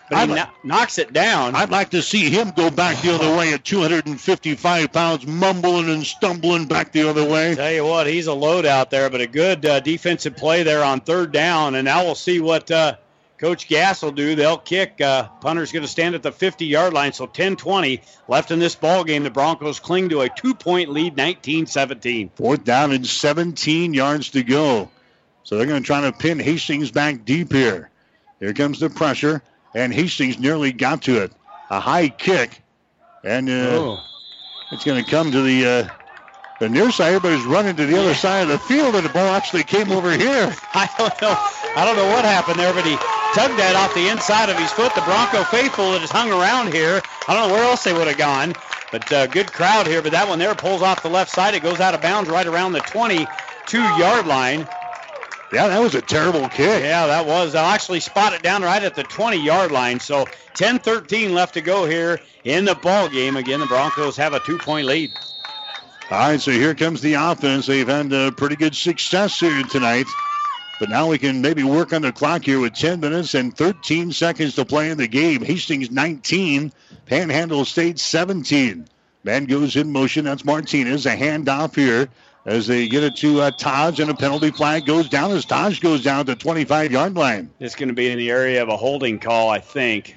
[0.09, 1.55] but I'd li- kno- knocks it down.
[1.55, 6.05] I'd like to see him go back the other way at 255 pounds, mumbling and
[6.05, 7.55] stumbling back the other way.
[7.55, 10.83] Tell you what, he's a load out there, but a good uh, defensive play there
[10.83, 12.95] on third down, and now we'll see what uh,
[13.37, 14.35] Coach Gass will do.
[14.35, 15.01] They'll kick.
[15.01, 19.03] Uh, punter's going to stand at the 50-yard line, so 10-20 left in this ball
[19.03, 19.23] game.
[19.23, 22.29] The Broncos cling to a two-point lead, 19-17.
[22.35, 24.89] Fourth down and 17 yards to go.
[25.43, 27.89] So they're going to try to pin Hastings back deep here.
[28.39, 29.43] Here comes the pressure,
[29.75, 31.31] and Hastings nearly got to it.
[31.69, 32.61] A high kick,
[33.23, 33.99] and uh, Oh.
[34.71, 35.87] it's going to come to the uh,
[36.59, 37.13] the near side.
[37.13, 40.11] Everybody's running to the other side of the field, and the ball actually came over
[40.11, 40.55] here.
[40.73, 41.35] I don't know.
[41.75, 42.95] I don't know what happened there, but he
[43.33, 44.95] tugged that off the inside of his foot.
[44.95, 47.01] The Bronco faithful that has hung around here.
[47.27, 48.53] I don't know where else they would have gone,
[48.91, 50.01] but uh, good crowd here.
[50.01, 51.53] But that one there pulls off the left side.
[51.55, 54.67] It goes out of bounds right around the 22-yard line.
[55.53, 56.83] Yeah, that was a terrible kick.
[56.83, 57.55] Yeah, that was.
[57.55, 59.99] I'll actually spot it down right at the 20-yard line.
[59.99, 60.25] So
[60.55, 63.37] 10-13 left to go here in the ball game.
[63.37, 65.11] Again, the Broncos have a two-point lead.
[66.11, 67.67] All right, so here comes the offense.
[67.67, 70.07] They've had a pretty good success here tonight.
[70.79, 74.11] But now we can maybe work on the clock here with 10 minutes and 13
[74.11, 75.41] seconds to play in the game.
[75.41, 76.73] Hastings 19,
[77.05, 78.85] Panhandle State 17.
[79.23, 80.25] Man goes in motion.
[80.25, 81.05] That's Martinez.
[81.05, 82.09] A handoff here
[82.45, 85.79] as they get it to uh, Taj, and a penalty flag goes down as Taj
[85.79, 87.51] goes down the 25 yard line.
[87.59, 90.15] It's going to be in the area of a holding call, I think.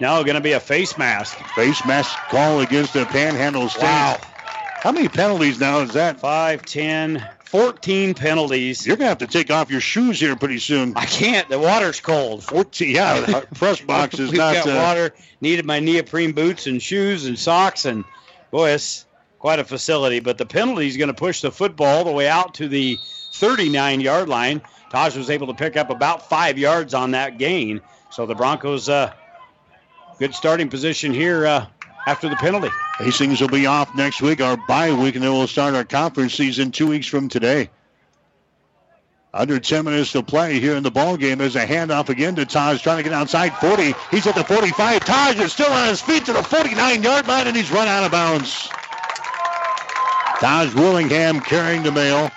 [0.00, 1.36] Now going to be a face mask.
[1.54, 3.82] Face mask call against the Panhandle State.
[3.82, 4.18] Wow.
[4.82, 6.20] How many penalties now is that?
[6.20, 8.86] 5, 10, 14 penalties.
[8.86, 10.92] You're going to have to take off your shoes here pretty soon.
[10.96, 11.48] I can't.
[11.48, 12.44] The water's cold.
[12.44, 14.56] 14, yeah, the press box is We've not.
[14.56, 15.14] got uh, water.
[15.40, 18.04] Needed my neoprene boots and shoes and socks, and
[18.50, 19.06] boy, it's
[19.44, 20.20] quite a facility.
[20.20, 22.96] But the penalty is going to push the football all the way out to the
[23.34, 24.62] 39 yard line.
[24.88, 27.82] Taj was able to pick up about five yards on that gain.
[28.08, 29.12] So the Broncos, uh,
[30.18, 31.66] good starting position here uh,
[32.06, 32.70] after the penalty.
[32.96, 36.32] Hastings will be off next week, our bye week, and then we'll start our conference
[36.32, 37.68] season two weeks from today.
[39.34, 41.36] Under 10 minutes to play here in the ball game.
[41.36, 43.94] There's a handoff again to Taj trying to get outside 40.
[44.10, 45.04] He's at the 45.
[45.04, 48.04] Taj is still on his feet to the 49 yard line, and he's run out
[48.04, 48.70] of bounds.
[50.44, 52.30] Taj Willingham carrying the mail.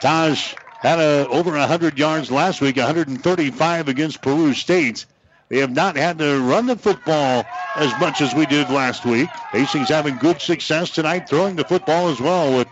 [0.00, 5.06] Taj had a, over 100 yards last week, 135 against Peru State.
[5.48, 7.46] They have not had to run the football
[7.76, 9.28] as much as we did last week.
[9.52, 12.66] Hastings having good success tonight throwing the football as well with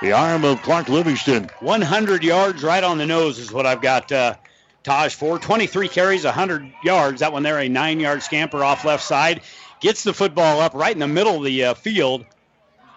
[0.00, 1.50] the arm of Clark Livingston.
[1.60, 4.36] 100 yards right on the nose is what I've got uh,
[4.84, 5.38] Taj for.
[5.38, 7.20] 23 carries, 100 yards.
[7.20, 9.42] That one there, a nine yard scamper off left side.
[9.80, 12.24] Gets the football up right in the middle of the uh, field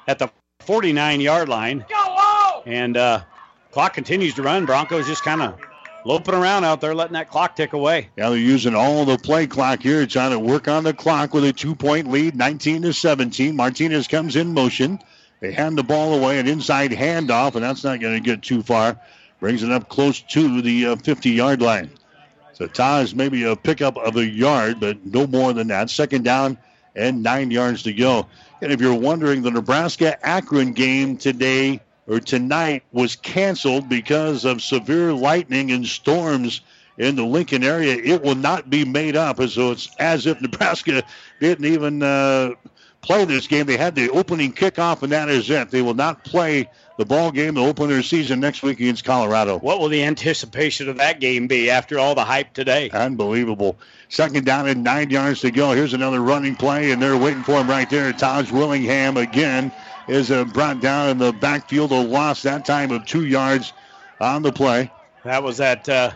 [0.07, 0.31] at the
[0.65, 1.85] 49 yard line.
[2.65, 3.21] And uh,
[3.71, 4.65] clock continues to run.
[4.65, 5.59] Broncos just kind of
[6.05, 8.09] loping around out there, letting that clock tick away.
[8.17, 11.43] Yeah, they're using all the play clock here, trying to work on the clock with
[11.45, 13.55] a two-point lead, 19 to 17.
[13.55, 14.99] Martinez comes in motion.
[15.39, 18.63] They hand the ball away, an inside handoff, and that's not going to get too
[18.63, 18.97] far.
[19.39, 21.89] Brings it up close to the 50-yard line.
[22.53, 25.89] So Taj maybe a pickup of a yard, but no more than that.
[25.89, 26.57] Second down
[26.95, 28.27] and nine yards to go.
[28.61, 35.13] And if you're wondering, the Nebraska-Akron game today or tonight was canceled because of severe
[35.13, 36.61] lightning and storms
[36.97, 37.95] in the Lincoln area.
[37.95, 41.03] It will not be made up, and so it's as if Nebraska
[41.39, 42.51] didn't even uh,
[43.01, 43.65] play this game.
[43.65, 45.69] They had the opening kickoff, and that is it.
[45.69, 49.57] They will not play the ball game to open their season next week against Colorado.
[49.59, 52.89] What will the anticipation of that game be after all the hype today?
[52.91, 53.77] Unbelievable.
[54.09, 55.71] Second down and nine yards to go.
[55.71, 58.13] Here's another running play, and they're waiting for him right there.
[58.13, 59.71] Taj Willingham again
[60.07, 61.91] is uh, brought down in the backfield.
[61.91, 63.73] A loss that time of two yards
[64.19, 64.91] on the play.
[65.23, 66.11] That was that uh,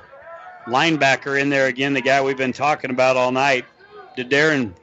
[0.67, 3.65] linebacker in there again, the guy we've been talking about all night,
[4.15, 4.73] the Darren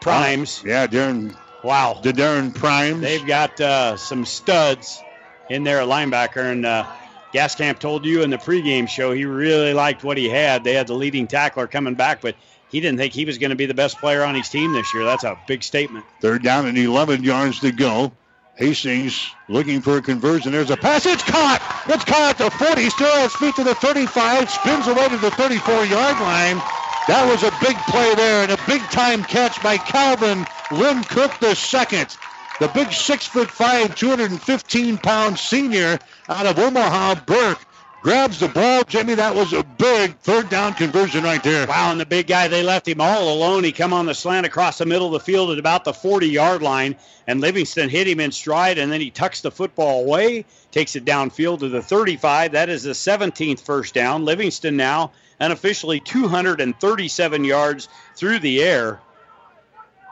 [0.00, 0.62] Primes.
[0.64, 1.36] Yeah, Darren.
[1.64, 1.98] Wow.
[2.02, 3.00] The Darren Primes.
[3.00, 5.02] They've got uh, some studs
[5.48, 6.86] in there at linebacker, and uh,
[7.32, 10.62] Gascamp told you in the pregame show he really liked what he had.
[10.62, 12.36] They had the leading tackler coming back, but
[12.70, 14.92] he didn't think he was going to be the best player on his team this
[14.92, 15.04] year.
[15.04, 16.04] That's a big statement.
[16.20, 18.12] Third down and 11 yards to go.
[18.56, 20.52] Hastings looking for a conversion.
[20.52, 21.06] There's a pass.
[21.06, 21.60] It's caught.
[21.88, 22.90] It's caught at the 40.
[22.90, 24.50] Still has feet to the 35.
[24.50, 26.62] Spins away to the 34 yard line.
[27.06, 31.38] That was a big play there and a big time catch by Calvin Lynn Cook
[31.38, 32.16] the second.
[32.60, 35.98] The big six foot five, 215 pound senior
[36.30, 37.60] out of Omaha, Burke
[38.04, 38.84] grabs the ball.
[38.84, 41.66] Jimmy, that was a big third down conversion right there.
[41.66, 43.64] Wow, and the big guy, they left him all alone.
[43.64, 46.62] He come on the slant across the middle of the field at about the 40-yard
[46.62, 50.96] line, and Livingston hit him in stride, and then he tucks the football away, takes
[50.96, 52.52] it downfield to the 35.
[52.52, 54.24] That is the 17th first down.
[54.24, 59.00] Livingston now unofficially 237 yards through the air.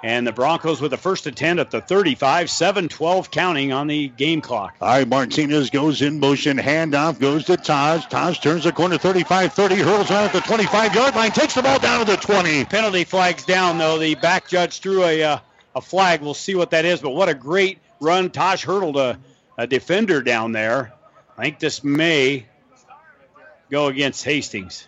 [0.05, 3.87] And the Broncos with the first and 10 at the 35, 7 12 counting on
[3.87, 4.75] the game clock.
[4.81, 6.57] All right, Martinez goes in motion.
[6.57, 8.07] Handoff goes to Taj.
[8.07, 11.63] Taj turns the corner 35 30, hurls out at the 25 yard line, takes the
[11.63, 12.65] ball down to the 20.
[12.65, 13.99] Penalty flags down, though.
[13.99, 15.39] The back judge threw a, uh,
[15.77, 16.21] a flag.
[16.21, 18.31] We'll see what that is, but what a great run.
[18.31, 19.21] Taj hurdled a,
[19.57, 20.93] a defender down there.
[21.39, 22.47] I think this may
[23.71, 24.87] go against Hastings.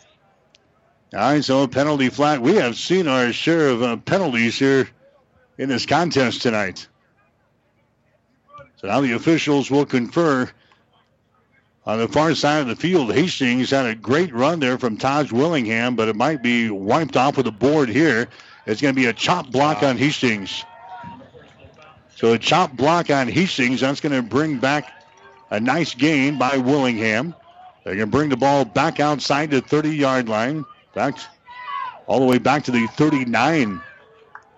[1.14, 2.40] All right, so a penalty flag.
[2.40, 4.88] We have seen our share of uh, penalties here
[5.58, 6.88] in this contest tonight.
[8.74, 10.50] So now the officials will confer
[11.86, 13.14] on the far side of the field.
[13.14, 17.36] Hastings had a great run there from Taj Willingham, but it might be wiped off
[17.36, 18.26] with a board here.
[18.66, 20.64] It's going to be a chop block on Hastings.
[22.16, 23.82] So a chop block on Hastings.
[23.82, 24.90] That's going to bring back
[25.50, 27.36] a nice gain by Willingham.
[27.84, 30.64] They're going to bring the ball back outside the 30-yard line.
[30.94, 31.18] Back
[32.06, 33.81] all the way back to the 39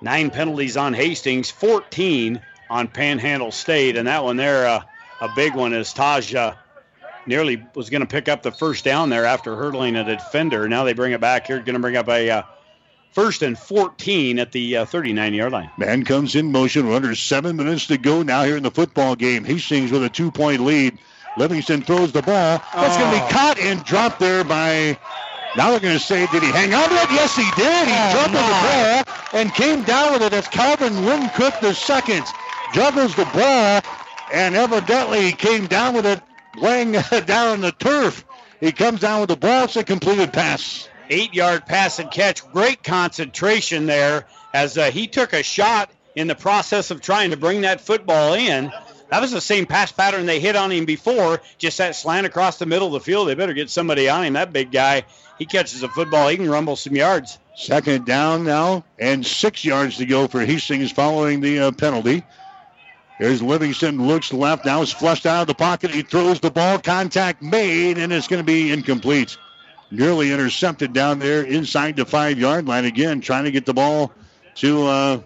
[0.00, 4.82] Nine penalties on Hastings, 14 on Panhandle State, and that one there, uh,
[5.20, 6.54] a big one, is Taj uh,
[7.24, 10.68] nearly was going to pick up the first down there after hurdling a defender.
[10.68, 12.42] Now they bring it back here, going to bring up a uh,
[13.12, 15.70] First and 14 at the 39 uh, yard line.
[15.78, 16.86] Man comes in motion.
[16.86, 19.42] We're under seven minutes to go now here in the football game.
[19.42, 20.98] Hastings with a two point lead.
[21.38, 22.62] Livingston throws the ball.
[22.74, 23.00] That's oh.
[23.00, 24.98] going to be caught and dropped there by.
[25.56, 27.10] Now they're going to say, did he hang on to it?
[27.10, 27.88] Yes, he did.
[27.88, 30.32] He oh, jumped on the ball and came down with it.
[30.32, 32.24] That's Calvin Wyncook the second.
[32.74, 33.80] Juggles the ball
[34.32, 36.20] and evidently came down with it
[36.56, 36.92] laying
[37.26, 38.24] down on the turf.
[38.60, 39.64] He comes down with the ball.
[39.64, 40.88] It's a completed pass.
[41.08, 42.46] Eight yard pass and catch.
[42.52, 47.36] Great concentration there as uh, he took a shot in the process of trying to
[47.36, 48.72] bring that football in.
[49.10, 52.58] That was the same pass pattern they hit on him before, just that slant across
[52.58, 53.28] the middle of the field.
[53.28, 54.32] They better get somebody on him.
[54.32, 55.04] That big guy,
[55.38, 57.38] he catches a football, he can rumble some yards.
[57.56, 62.22] Second down now, and six yards to go for Hastings following the uh, penalty.
[63.18, 65.90] Here's Livingston, looks left, now is flushed out of the pocket.
[65.90, 69.38] He throws the ball, contact made, and it's going to be incomplete.
[69.90, 74.12] Nearly intercepted down there inside the five yard line again, trying to get the ball
[74.56, 75.20] to uh,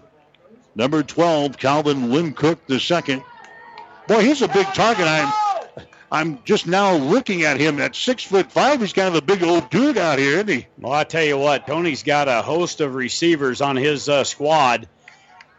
[0.75, 3.23] number 12, Calvin Wyncook the second.
[4.07, 5.05] Boy, he's a big target.
[5.05, 5.50] I'm
[6.11, 8.81] I'm just now looking at him at six foot five.
[8.81, 10.67] He's kind of a big old dude out here, isn't he?
[10.77, 14.87] Well, I tell you what, Tony's got a host of receivers on his uh, squad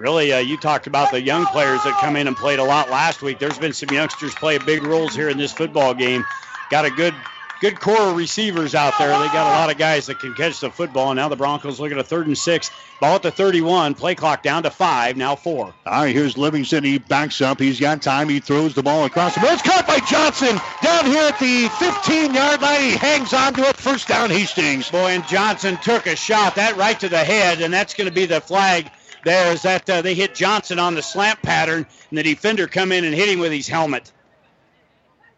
[0.03, 2.91] really, uh, you talked about the young players that come in and played a lot
[2.91, 3.39] last week.
[3.39, 6.25] There's been some youngsters play big roles here in this football game.
[6.71, 7.15] Got a good
[7.63, 9.11] good core of receivers out there.
[9.11, 11.13] They got a lot of guys that can catch the football.
[11.13, 12.73] And now the Broncos look at a third and six.
[13.01, 13.95] Ball at the 31.
[13.95, 15.17] Play clock down to five.
[15.17, 15.73] Now four.
[15.87, 16.83] All right, here's Livingston.
[16.83, 17.61] He backs up.
[17.61, 18.29] He's got time.
[18.29, 19.55] He throws the ball across the middle.
[19.55, 22.81] It's caught by Johnson down here at the 15 yard line.
[22.81, 23.77] He hangs on to it.
[23.77, 24.91] First down, Hastings.
[24.91, 26.57] Boy, and Johnson took a shot.
[26.57, 28.91] That right to the head, and that's going to be the flag
[29.25, 32.91] there is that uh, they hit Johnson on the slant pattern, and the defender come
[32.91, 34.11] in and hit him with his helmet.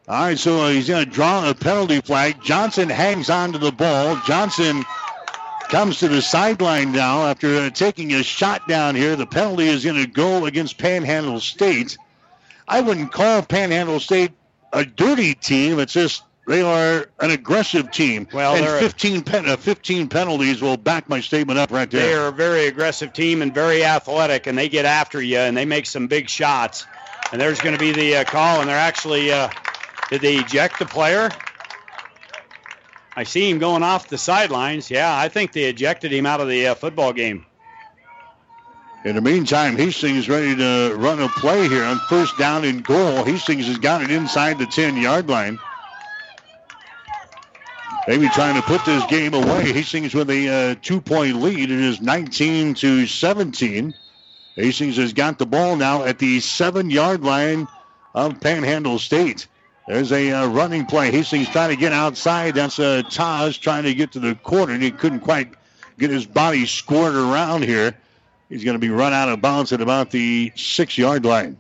[0.07, 2.43] All right, so uh, he's going to draw a penalty flag.
[2.43, 4.21] Johnson hangs on to the ball.
[4.27, 4.85] Johnson
[5.71, 9.17] comes to the sideline now after uh, taking a shot down here.
[9.17, 11.97] The penalty is going to go against Panhandle State.
[12.69, 14.33] I wouldn't call Panhandle State
[14.75, 15.79] a dirty team.
[15.79, 18.29] It's just they are an aggressive team.
[18.31, 22.07] Well, and 15, pen, uh, 15 penalties will back my statement up right there.
[22.07, 25.57] They are a very aggressive team and very athletic, and they get after you and
[25.57, 26.87] they make some big shots.
[27.33, 29.49] And there's going to be the uh, call, and they're actually uh,
[30.11, 31.31] did they eject the player?
[33.17, 34.91] I see him going off the sidelines.
[34.91, 37.47] Yeah, I think they ejected him out of the uh, football game.
[39.05, 43.23] In the meantime, Hastings ready to run a play here on first down and goal.
[43.23, 45.59] Hastings has got it inside the 10 yard line.
[48.09, 49.73] Maybe trying to put this game away.
[49.73, 51.71] Hastings with a uh, two-point lead.
[51.71, 53.95] It is 19 to 17.
[54.57, 57.69] Hastings has got the ball now at the seven-yard line
[58.15, 59.47] of Panhandle State.
[59.87, 61.11] There's a uh, running play.
[61.11, 62.55] Hastings trying to get outside.
[62.55, 65.53] That's uh, Taj trying to get to the corner, and he couldn't quite
[65.99, 67.95] get his body scored around here.
[68.49, 71.59] He's going to be run out of bounds at about the six-yard line.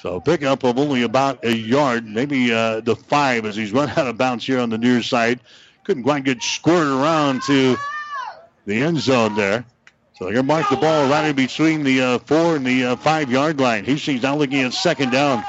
[0.00, 4.06] So pickup of only about a yard, maybe uh, the five as he's run out
[4.06, 5.40] of bounds here on the near side.
[5.84, 7.76] Couldn't quite get squirted around to
[8.64, 9.64] the end zone there.
[10.14, 12.84] So they're going to mark the ball right in between the uh, four and the
[12.84, 13.84] uh, five yard line.
[13.84, 15.44] Hastings now looking at second down.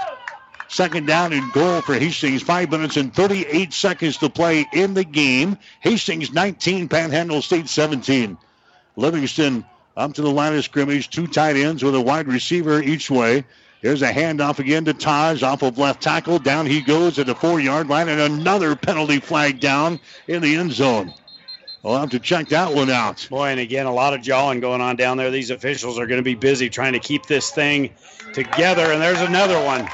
[0.70, 2.44] Second down and goal for Hastings.
[2.44, 5.58] Five minutes and 38 seconds to play in the game.
[5.80, 8.38] Hastings 19, Panhandle State 17.
[8.96, 9.66] Livingston
[9.98, 11.10] up to the line of scrimmage.
[11.10, 13.44] Two tight ends with a wide receiver each way.
[13.82, 16.38] Here's a handoff again to Taj off of left tackle.
[16.38, 20.56] Down he goes at the four yard line, and another penalty flag down in the
[20.56, 21.14] end zone.
[21.82, 23.26] We'll have to check that one out.
[23.30, 25.32] Boy, and again, a lot of jawing going on down there.
[25.32, 27.92] These officials are going to be busy trying to keep this thing
[28.34, 29.88] together, and there's another one.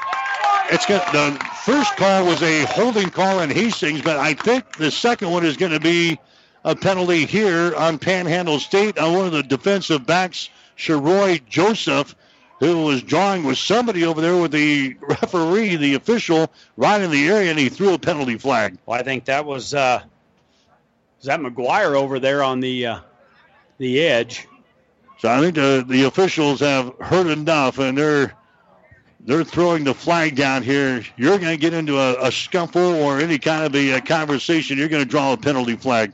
[0.72, 4.92] It's got the first call was a holding call in Hastings, but I think the
[4.92, 6.19] second one is going to be
[6.64, 12.16] a penalty here on Panhandle State on one of the defensive backs, Sheroy Joseph
[12.60, 17.27] who was drawing with somebody over there with the referee, the official, right in the
[17.27, 18.77] area, and he threw a penalty flag.
[18.85, 20.02] Well, I think that was uh,
[21.18, 23.00] was that McGuire over there on the uh,
[23.77, 24.48] the edge.
[25.19, 28.34] So I think the the officials have heard enough, and they're
[29.26, 31.04] they're throwing the flag down here.
[31.18, 34.78] You're going to get into a, a, scuffle or any kind of a, a conversation.
[34.78, 36.14] You're going to draw a penalty flag.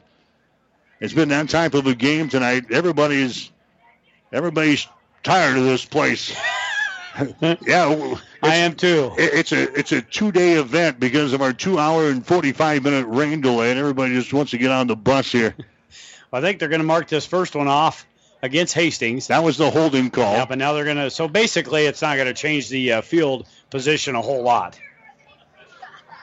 [0.99, 2.71] It's been that type of a game tonight.
[2.71, 3.51] Everybody's
[4.31, 4.87] everybody's
[5.23, 6.35] tired of this place.
[7.41, 9.11] yeah, I am too.
[9.17, 12.83] It's a it's a two day event because of our two hour and forty five
[12.83, 15.55] minute rain delay, and everybody just wants to get on the bus here.
[16.33, 18.05] I think they're going to mark this first one off
[18.41, 19.27] against Hastings.
[19.27, 20.33] That was the holding call.
[20.33, 21.09] Yeah, but now they're going to.
[21.09, 24.79] So basically, it's not going to change the uh, field position a whole lot.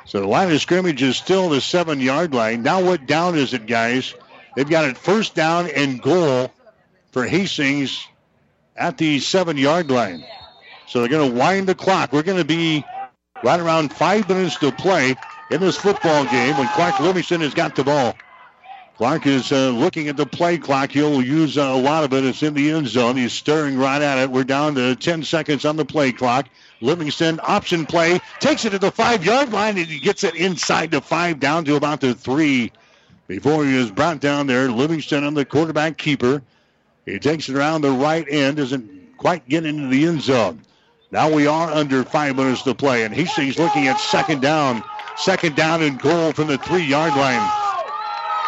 [0.06, 2.62] So the line of scrimmage is still the seven yard line.
[2.62, 4.14] Now, what down is it, guys?
[4.56, 6.52] They've got it first down and goal
[7.12, 8.06] for Hastings
[8.74, 10.24] at the seven yard line.
[10.86, 12.12] So they're going to wind the clock.
[12.12, 12.84] We're going to be
[13.44, 15.14] right around five minutes to play
[15.50, 18.16] in this football game when Clark Livingston has got the ball.
[18.98, 20.90] Clark is uh, looking at the play clock.
[20.90, 22.24] He'll use uh, a lot of it.
[22.24, 23.16] It's in the end zone.
[23.16, 24.28] He's staring right at it.
[24.28, 26.48] We're down to 10 seconds on the play clock.
[26.80, 30.90] Livingston option play takes it to the five yard line and he gets it inside
[30.90, 32.72] the five down to about the three
[33.28, 34.68] before he is brought down there.
[34.68, 36.42] Livingston on the quarterback keeper.
[37.06, 40.60] He takes it around the right end, doesn't quite get into the end zone.
[41.12, 44.82] Now we are under five minutes to play, and Hastings looking at second down.
[45.16, 47.48] Second down and goal from the three yard line.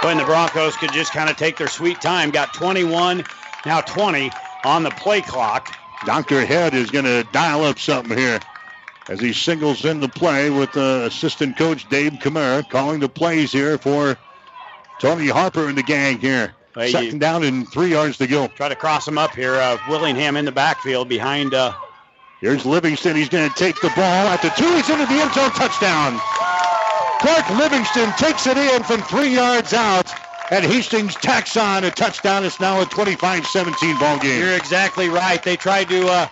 [0.03, 3.23] When the Broncos could just kind of take their sweet time, got 21,
[3.67, 4.31] now 20
[4.65, 5.77] on the play clock.
[6.07, 6.47] Dr.
[6.47, 8.41] Head is going to dial up something here
[9.11, 13.53] as he singles in the play with uh, assistant coach Dave Kamara calling the plays
[13.53, 14.17] here for
[15.01, 16.55] Tony Harper and the gang here.
[16.75, 18.47] Hey, Second down and three yards to go.
[18.49, 19.57] Try to cross him up here.
[19.57, 21.53] Uh, Willingham in the backfield behind.
[21.53, 21.75] Uh,
[22.41, 23.17] Here's Livingston.
[23.17, 24.65] He's going to take the ball at the two.
[24.77, 25.51] He's into the end zone.
[25.51, 26.19] Touchdown.
[27.21, 30.11] Clark Livingston takes it in from three yards out.
[30.51, 32.45] And Hastings tacks on a touchdown.
[32.45, 34.41] It's now a 25-17 ball game.
[34.41, 35.41] You're exactly right.
[35.41, 36.29] They tried to uh,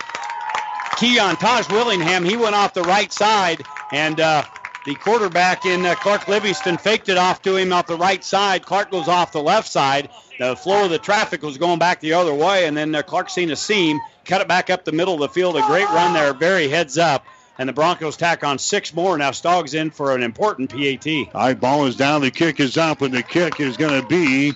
[0.96, 2.24] key on Taj Willingham.
[2.24, 4.42] He went off the right side, and uh,
[4.86, 8.64] the quarterback in uh, Clark Livingston faked it off to him off the right side.
[8.64, 10.08] Clark goes off the left side.
[10.40, 13.30] The flow of the traffic was going back the other way, and then uh, Clark
[13.30, 15.56] seen a seam, cut it back up the middle of the field.
[15.56, 17.24] A great run there, very heads up.
[17.58, 19.18] And the Broncos tack on six more.
[19.18, 21.34] Now Stogg's in for an important PAT.
[21.34, 22.20] All right, ball is down.
[22.20, 24.52] The kick is up, and the kick is going to be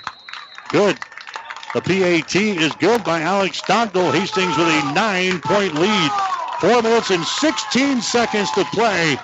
[0.69, 0.97] good.
[1.75, 4.13] The PAT is good by Alex Stockdale.
[4.13, 6.11] Hastings with a nine-point lead.
[6.61, 9.19] Four minutes and 16 seconds to play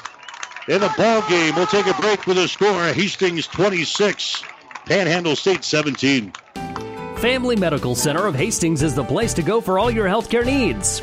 [0.68, 1.54] in the ball game.
[1.54, 2.92] We'll take a break with a score.
[2.92, 4.42] Hastings 26,
[4.86, 6.32] Panhandle State 17.
[7.18, 11.02] Family Medical Center of Hastings is the place to go for all your healthcare needs.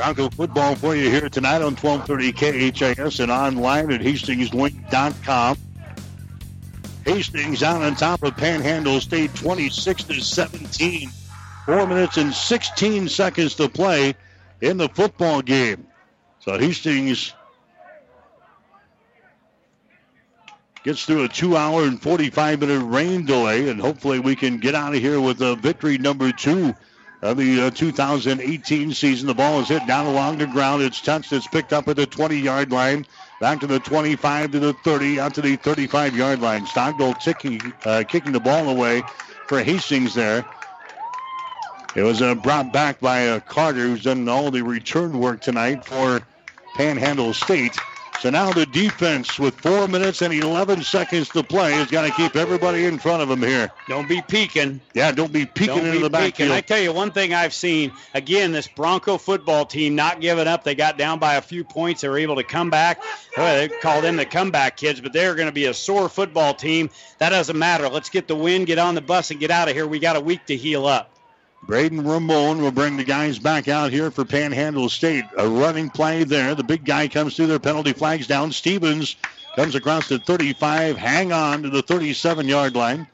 [0.00, 2.32] Bronco football for you here tonight on 1230
[2.72, 5.58] KHAS and online at hastingslink.com.
[7.04, 11.10] Hastings out on top of Panhandle State 26 to 17.
[11.66, 14.14] Four minutes and 16 seconds to play
[14.62, 15.86] in the football game.
[16.38, 17.34] So Hastings
[20.82, 24.74] gets through a two hour and 45 minute rain delay, and hopefully we can get
[24.74, 26.74] out of here with a victory number two
[27.22, 29.26] of the uh, 2018 season.
[29.26, 30.82] The ball is hit down along the ground.
[30.82, 31.32] It's touched.
[31.32, 33.06] It's picked up at the 20 yard line.
[33.40, 36.66] Back to the 25 to the 30, out to the 35 yard line.
[36.66, 39.02] Stockdale ticking, uh, kicking the ball away
[39.46, 40.44] for Hastings there.
[41.96, 45.84] It was uh, brought back by uh, Carter, who's done all the return work tonight
[45.84, 46.20] for
[46.76, 47.76] Panhandle State.
[48.20, 52.12] So now the defense, with four minutes and 11 seconds to play, has got to
[52.12, 53.70] keep everybody in front of them here.
[53.88, 54.82] Don't be peeking.
[54.92, 56.48] Yeah, don't be peeking Don't into be the peeking.
[56.48, 56.52] backfield.
[56.52, 60.64] I tell you one thing I've seen again this Bronco football team not giving up.
[60.64, 62.02] They got down by a few points.
[62.02, 63.02] They were able to come back.
[63.38, 66.52] Well, they call them the comeback kids, but they're going to be a sore football
[66.52, 66.90] team.
[67.20, 67.88] That doesn't matter.
[67.88, 69.86] Let's get the win, get on the bus, and get out of here.
[69.86, 71.10] We got a week to heal up.
[71.62, 75.24] Braden Ramon will bring the guys back out here for Panhandle State.
[75.36, 76.54] A running play there.
[76.54, 78.50] The big guy comes through their penalty flags down.
[78.52, 79.16] Stevens
[79.56, 83.06] comes across the 35, hang on to the 37 yard line.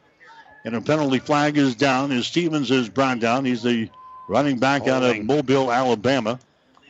[0.64, 3.44] And a penalty flag is down as Stevens is brought down.
[3.44, 3.88] He's the
[4.28, 6.38] running back out of Mobile, Alabama.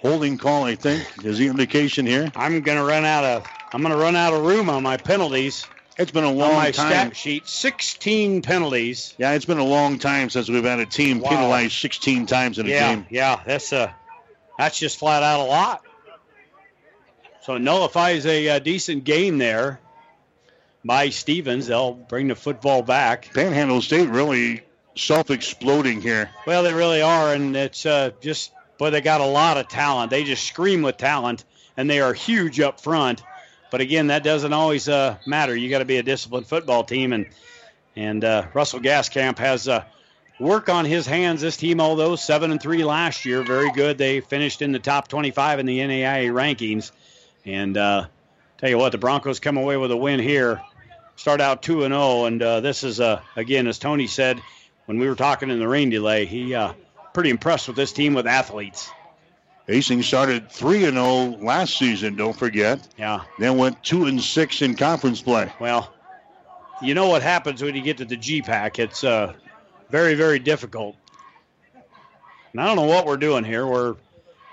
[0.00, 2.30] Holding call, I think, is the indication here.
[2.36, 4.96] I'm going to run out of I'm going to run out of room on my
[4.96, 5.66] penalties.
[5.98, 6.90] It's been a on long my time.
[7.12, 7.48] stat sheet.
[7.48, 9.14] 16 penalties.
[9.18, 11.30] Yeah, it's been a long time since we've had a team Wow.
[11.30, 13.06] penalized 16 times in a yeah, game.
[13.10, 13.90] yeah, that's uh,
[14.58, 15.82] that's just flat out a lot.
[17.42, 19.80] So it nullifies a, uh decent game there
[20.84, 21.66] by Stevens.
[21.68, 23.32] They'll bring the football back.
[23.32, 24.62] Panhandle State really
[24.96, 26.30] self-exploding here.
[26.46, 30.10] Well, they really are, and it's uh, just, but they got a lot of talent.
[30.10, 31.44] They just scream with talent,
[31.76, 33.22] and they are huge up front.
[33.70, 35.56] But again, that doesn't always uh, matter.
[35.56, 37.26] You got to be a disciplined football team, and
[37.96, 39.84] and uh, Russell Gascamp has uh,
[40.38, 41.40] work on his hands.
[41.40, 43.98] This team, although seven and three last year, very good.
[43.98, 46.92] They finished in the top 25 in the NAIA rankings,
[47.44, 48.06] and uh,
[48.58, 50.60] tell you what, the Broncos come away with a win here.
[51.16, 52.26] start out 2 and 0.
[52.26, 54.40] And uh, this is, uh, again, as Tony said
[54.86, 56.72] when we were talking in the rain delay, he uh,
[57.12, 58.90] pretty impressed with this team with athletes.
[59.66, 62.86] Hastings started 3 and 0 last season, don't forget.
[62.96, 63.22] Yeah.
[63.38, 65.52] Then went 2 and 6 in conference play.
[65.58, 65.92] Well,
[66.80, 68.78] you know what happens when you get to the GPAC.
[68.78, 69.32] It's uh,
[69.90, 70.96] very, very difficult.
[72.52, 73.66] And I don't know what we're doing here.
[73.66, 73.96] We're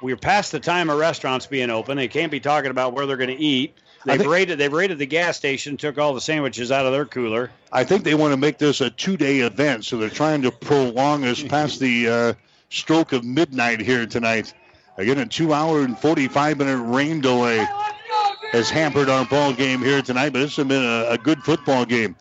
[0.02, 1.96] we're past the time of restaurants being open.
[1.96, 3.76] They can't be talking about where they're going to eat.
[4.06, 7.06] They've think- raided they've raided the gas station, took all the sandwiches out of their
[7.06, 7.52] cooler.
[7.72, 11.24] I think they want to make this a two-day event, so they're trying to prolong
[11.24, 12.34] us past the uh,
[12.70, 14.54] stroke of midnight here tonight.
[14.98, 17.66] Again, a two-hour and 45-minute rain delay
[18.52, 22.16] has hampered our ball game here tonight, but it's been a, a good football game.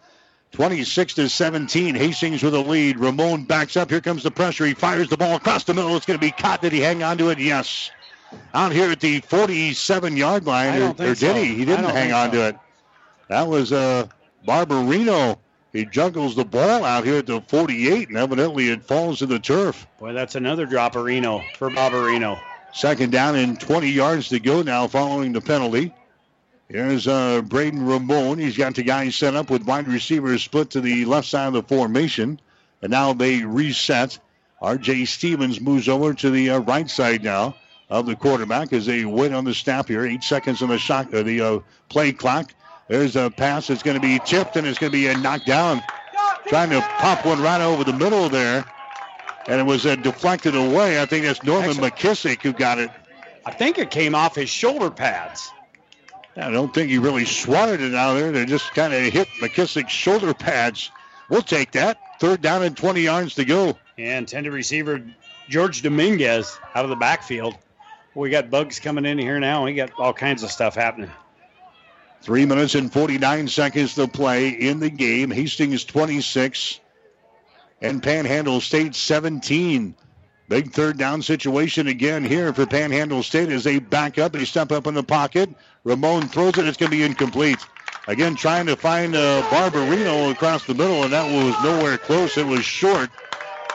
[0.53, 2.99] 26 to 17, Hastings with a lead.
[2.99, 3.91] Ramon backs up.
[3.91, 4.67] Here comes the pressure.
[4.67, 5.97] He fires the ball across the middle.
[5.97, 6.63] It's going to be caught.
[6.63, 7.39] Did he hang on to it?
[7.39, 7.91] Yes.
[8.55, 11.35] Out here at the 47-yard line, I or, don't think or did so.
[11.35, 11.55] he?
[11.55, 12.37] He didn't hang on so.
[12.37, 12.57] to it.
[13.29, 14.07] That was uh,
[14.47, 15.39] Barbarino.
[15.73, 19.39] He juggles the ball out here at the 48, and evidently it falls to the
[19.39, 19.87] turf.
[19.99, 22.39] Boy, that's another dropperino for Barbarino.
[22.73, 25.95] Second down and 20 yards to go now following the penalty.
[26.69, 28.39] Here's uh, Braden Ramon.
[28.39, 31.53] He's got the guys set up with wide receivers split to the left side of
[31.53, 32.41] the formation.
[32.81, 34.19] And now they reset.
[34.63, 35.05] R.J.
[35.05, 37.57] Stevens moves over to the uh, right side now
[37.91, 40.07] of the quarterback as they wait on the snap here.
[40.07, 41.59] Eight seconds on the shot, uh, the uh,
[41.91, 42.55] play clock.
[42.89, 45.83] There's a pass that's going to be tipped and it's going to be a knockdown.
[46.47, 48.65] Trying to pop one right over the middle there.
[49.47, 51.01] And it was uh, deflected away.
[51.01, 52.91] I think that's Norman McKissick who got it.
[53.45, 55.51] I think it came off his shoulder pads.
[56.37, 58.33] I don't think he really swatted it out there.
[58.33, 60.91] They just kind of hit McKissick's shoulder pads.
[61.29, 61.99] We'll take that.
[62.21, 63.77] Third down and 20 yards to go.
[63.99, 65.03] And tender receiver
[65.49, 67.57] George Dominguez out of the backfield.
[68.15, 69.65] We got bugs coming in here now.
[69.65, 71.11] We got all kinds of stuff happening.
[72.23, 75.31] Three minutes and 49 seconds to play in the game.
[75.31, 76.79] Hastings 26
[77.83, 79.95] and Panhandle State 17.
[80.49, 84.73] Big third down situation again here for Panhandle State as they back up they step
[84.73, 85.51] up in the pocket.
[85.85, 86.67] Ramon throws it.
[86.67, 87.59] It's going to be incomplete.
[88.09, 92.37] Again, trying to find uh, Barbarino across the middle, and that was nowhere close.
[92.37, 93.11] It was short.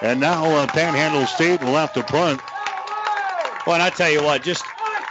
[0.01, 2.41] And now uh, Panhandle State will have to punt.
[3.65, 4.63] Well, and I tell you what, just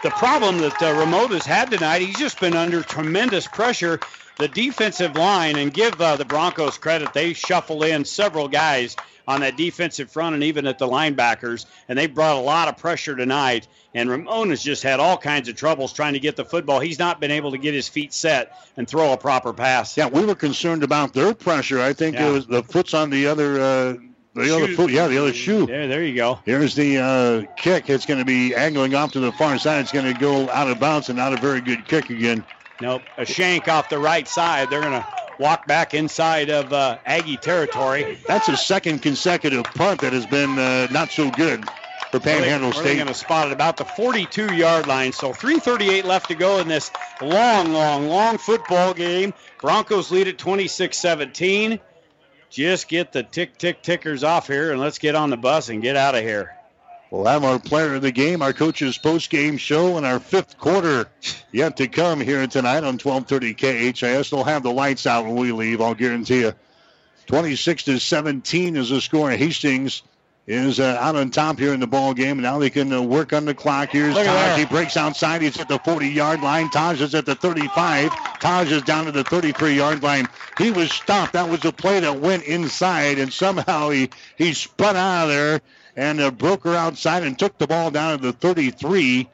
[0.03, 3.99] the problem that uh, Ramon has had tonight, he's just been under tremendous pressure.
[4.39, 8.95] The defensive line, and give uh, the Broncos credit, they shuffled in several guys
[9.27, 12.77] on that defensive front and even at the linebackers, and they brought a lot of
[12.77, 13.67] pressure tonight.
[13.95, 16.81] And Ramon has just had all kinds of troubles trying to get the football.
[16.81, 19.97] He's not been able to get his feet set and throw a proper pass.
[19.97, 21.81] Yeah, we were concerned about their pressure.
[21.81, 22.29] I think Yeah.
[22.29, 23.95] it was the foot's on the other, uh,
[24.35, 24.77] the other Shoe.
[24.77, 24.91] foot.
[24.91, 25.65] Yeah, the other shoe.
[25.65, 26.41] There, there you go.
[26.45, 27.89] Here's the uh, kick.
[27.89, 29.81] It's going to be angling off to the far side.
[29.81, 32.45] It's going to go out of bounds and not a very good kick again.
[32.81, 34.71] Nope, a shank off the right side.
[34.71, 35.07] They're going to
[35.39, 38.19] walk back inside of uh, Aggie territory.
[38.27, 41.65] That's a second consecutive punt that has been uh, not so good
[42.11, 42.85] for Panhandle State.
[42.85, 45.13] They're going to spot it about the 42-yard line.
[45.13, 46.91] So 3:38 left to go in this
[47.21, 49.33] long, long, long football game.
[49.61, 51.81] Broncos lead at 26-17.
[52.49, 55.83] Just get the tick, tick, tickers off here, and let's get on the bus and
[55.83, 56.56] get out of here.
[57.11, 61.07] We'll have our player of the game, our coach's post-game show, and our fifth quarter
[61.53, 64.31] yet to come here tonight on 1230 KHAS.
[64.31, 66.53] They'll have the lights out when we leave, I'll guarantee you.
[67.27, 69.31] 26 to 17 is the score.
[69.31, 70.03] Hastings
[70.49, 72.41] is uh, out on top here in the ball game.
[72.41, 73.91] Now they can uh, work on the clock.
[73.91, 74.59] Here's Look Taj.
[74.59, 75.43] He breaks outside.
[75.43, 76.71] He's at the 40-yard line.
[76.71, 78.11] Taj is at the 35.
[78.41, 80.29] Taj is down to the 33-yard line.
[80.59, 81.33] He was stopped.
[81.33, 85.61] That was a play that went inside, and somehow he, he spun out of there
[85.97, 89.29] and uh, broke her outside and took the ball down to the 33.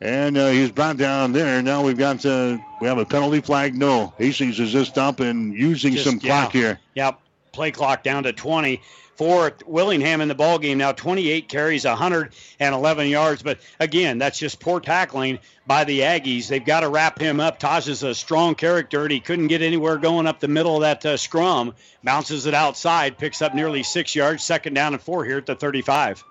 [0.00, 1.62] And uh, he's brought down there.
[1.62, 3.74] Now we've got uh, we have a penalty flag.
[3.74, 6.78] No, Hastings is just up and using Just- some clock here.
[6.94, 7.20] Yep.
[7.52, 8.80] Play clock down to 20
[9.16, 10.92] for Willingham in the ball game now.
[10.92, 13.42] 28 carries, 111 yards.
[13.42, 16.48] But again, that's just poor tackling by the Aggies.
[16.48, 17.58] They've got to wrap him up.
[17.58, 20.82] Taj is a strong character, and he couldn't get anywhere going up the middle of
[20.82, 21.74] that uh, scrum.
[22.02, 24.42] Bounces it outside, picks up nearly six yards.
[24.42, 26.24] Second down and four here at the 35.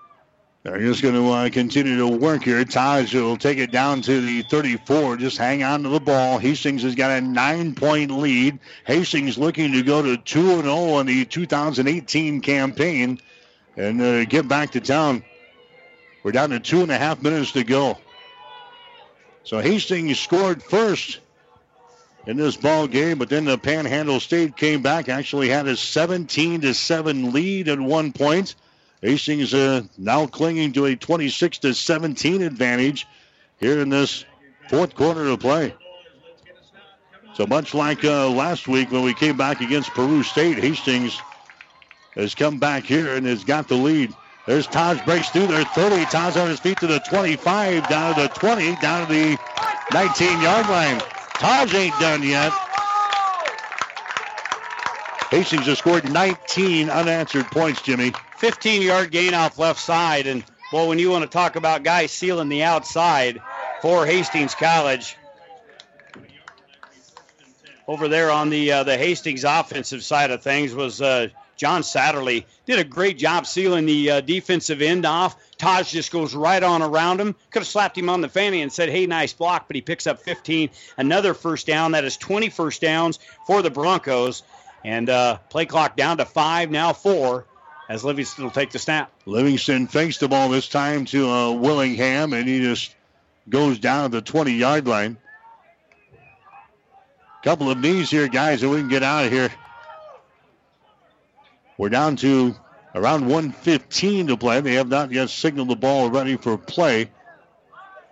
[0.64, 2.64] They're just going to uh, continue to work here.
[2.64, 5.18] Taj will take it down to the 34.
[5.18, 6.38] Just hang on to the ball.
[6.38, 8.58] Hastings has got a nine-point lead.
[8.86, 13.20] Hastings looking to go to 2 0 on the 2018 campaign
[13.76, 15.22] and uh, get back to town.
[16.22, 17.98] We're down to two and a half minutes to go.
[19.42, 21.20] So Hastings scored first
[22.26, 25.10] in this ball game, but then the Panhandle State came back.
[25.10, 28.54] Actually had a 17 to seven lead at one point.
[29.04, 33.06] Hastings uh, now clinging to a 26 to 17 advantage
[33.60, 34.24] here in this
[34.70, 35.74] fourth quarter of play.
[37.34, 41.20] So much like uh, last week when we came back against Peru State, Hastings
[42.14, 44.14] has come back here and has got the lead.
[44.46, 46.06] There's Taj breaks through there, 30.
[46.06, 49.36] Taj on his feet to the 25, down to the 20, down to the
[49.90, 51.00] 19-yard line.
[51.34, 52.52] Taj ain't done yet.
[55.28, 58.14] Hastings has scored 19 unanswered points, Jimmy.
[58.44, 60.26] 15 yard gain off left side.
[60.26, 63.40] And, well, when you want to talk about guys sealing the outside
[63.80, 65.16] for Hastings College,
[67.88, 72.44] over there on the uh, the Hastings offensive side of things was uh, John Satterley.
[72.66, 75.36] Did a great job sealing the uh, defensive end off.
[75.56, 77.34] Taj just goes right on around him.
[77.50, 80.06] Could have slapped him on the fanny and said, hey, nice block, but he picks
[80.06, 80.68] up 15.
[80.98, 81.92] Another first down.
[81.92, 84.42] That is 20 first downs for the Broncos.
[84.84, 87.46] And uh, play clock down to five, now four,
[87.88, 89.12] as Livingston will take the snap.
[89.26, 92.94] Livingston fakes the ball this time to uh, Willingham, and he just
[93.48, 95.16] goes down to the 20 yard line.
[97.42, 99.50] Couple of knees here, guys, and we can get out of here.
[101.76, 102.54] We're down to
[102.94, 104.60] around 115 to play.
[104.60, 107.10] They have not yet signaled the ball ready for play.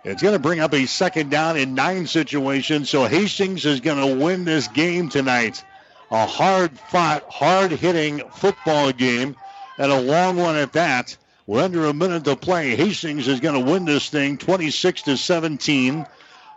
[0.03, 4.05] It's going to bring up a second down in nine situation, so Hastings is going
[4.05, 5.63] to win this game tonight.
[6.11, 9.35] A hard fought, hard hitting football game,
[9.77, 11.15] and a long one at that.
[11.45, 12.75] We're under a minute to play.
[12.75, 16.05] Hastings is going to win this thing 26 to 17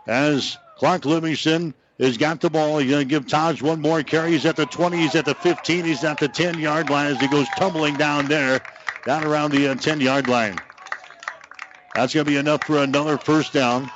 [0.05, 2.77] as Clark Livingston has got the ball.
[2.77, 4.31] He's going to give Taj one more carry.
[4.31, 4.97] He's at the 20.
[4.97, 5.83] He's at the 15.
[5.83, 8.61] He's at the 10 yard line as he goes tumbling down there,
[9.05, 10.55] down around the 10 uh, line.
[11.93, 13.89] That's going to be enough for another first down.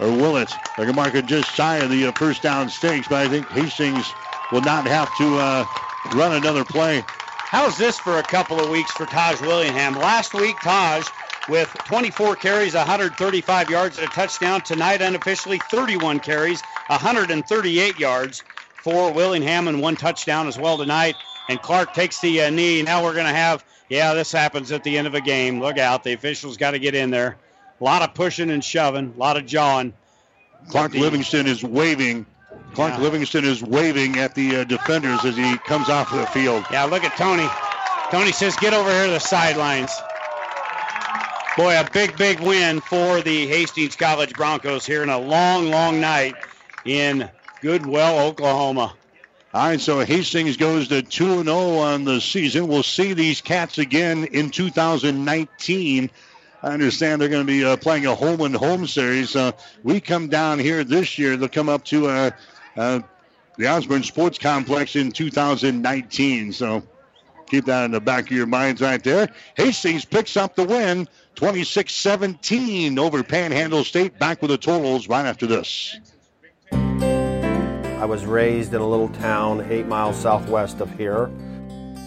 [0.00, 0.48] Or will it?
[0.76, 3.28] They're going to mark it just shy of the uh, first down stakes, but I
[3.28, 4.12] think Hastings
[4.52, 5.64] will not have to uh,
[6.16, 7.02] run another play.
[7.50, 9.94] How's this for a couple of weeks for Taj Willingham?
[9.94, 11.08] Last week, Taj
[11.48, 14.60] with 24 carries, 135 yards, and a touchdown.
[14.60, 18.44] Tonight, unofficially, 31 carries, 138 yards
[18.82, 21.14] for Willingham, and one touchdown as well tonight.
[21.48, 22.82] And Clark takes the uh, knee.
[22.82, 25.58] Now we're going to have, yeah, this happens at the end of a game.
[25.58, 26.04] Look out.
[26.04, 27.38] The officials got to get in there.
[27.80, 29.94] A lot of pushing and shoving, a lot of jawing.
[30.68, 32.26] Clark Livingston is waving.
[32.78, 33.02] Clark yeah.
[33.02, 36.64] Livingston is waving at the uh, defenders as he comes off the field.
[36.70, 37.48] Yeah, look at Tony.
[38.12, 39.90] Tony says, get over here to the sidelines.
[41.56, 46.00] Boy, a big, big win for the Hastings College Broncos here in a long, long
[46.00, 46.36] night
[46.84, 47.28] in
[47.62, 48.94] Goodwell, Oklahoma.
[49.52, 52.68] All right, so Hastings goes to 2 0 on the season.
[52.68, 56.10] We'll see these Cats again in 2019.
[56.62, 59.34] I understand they're going to be uh, playing a home and home series.
[59.34, 59.50] Uh,
[59.82, 61.36] we come down here this year.
[61.36, 62.30] They'll come up to uh,
[62.78, 63.00] uh
[63.58, 66.52] the Osborne Sports Complex in 2019.
[66.52, 66.82] So
[67.46, 69.28] keep that in the back of your minds right there.
[69.56, 74.18] Hastings picks up the win 26 17 over Panhandle State.
[74.18, 75.98] Back with the totals right after this.
[76.72, 81.24] I was raised in a little town eight miles southwest of here.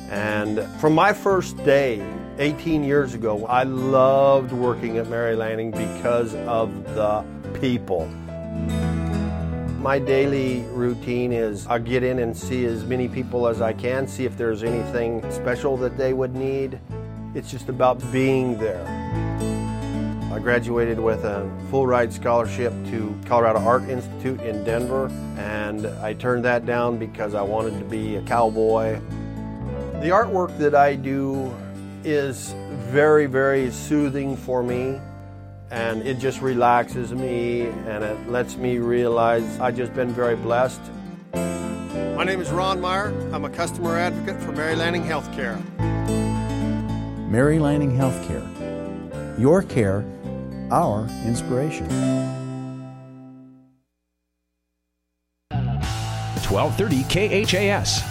[0.10, 2.02] And from my first day,
[2.38, 7.26] 18 years ago, I loved working at Mary Lanning because of the
[7.60, 8.10] people.
[9.82, 14.08] My daily routine is I get in and see as many people as I can,
[14.08, 16.80] see if there's anything special that they would need.
[17.34, 18.86] It's just about being there.
[20.32, 25.08] I graduated with a full ride scholarship to Colorado Art Institute in Denver,
[25.40, 29.00] and I turned that down because I wanted to be a cowboy.
[29.94, 31.52] The artwork that I do
[32.04, 32.54] is
[32.92, 35.00] very, very soothing for me,
[35.72, 40.82] and it just relaxes me and it lets me realize I've just been very blessed.
[41.34, 43.08] My name is Ron Meyer.
[43.32, 45.58] I'm a customer advocate for Mary Lanning Healthcare.
[47.30, 48.46] Mary Lanning Healthcare.
[49.40, 50.06] Your care,
[50.70, 51.88] our inspiration.
[56.52, 57.04] 1230
[57.46, 58.04] KHAS.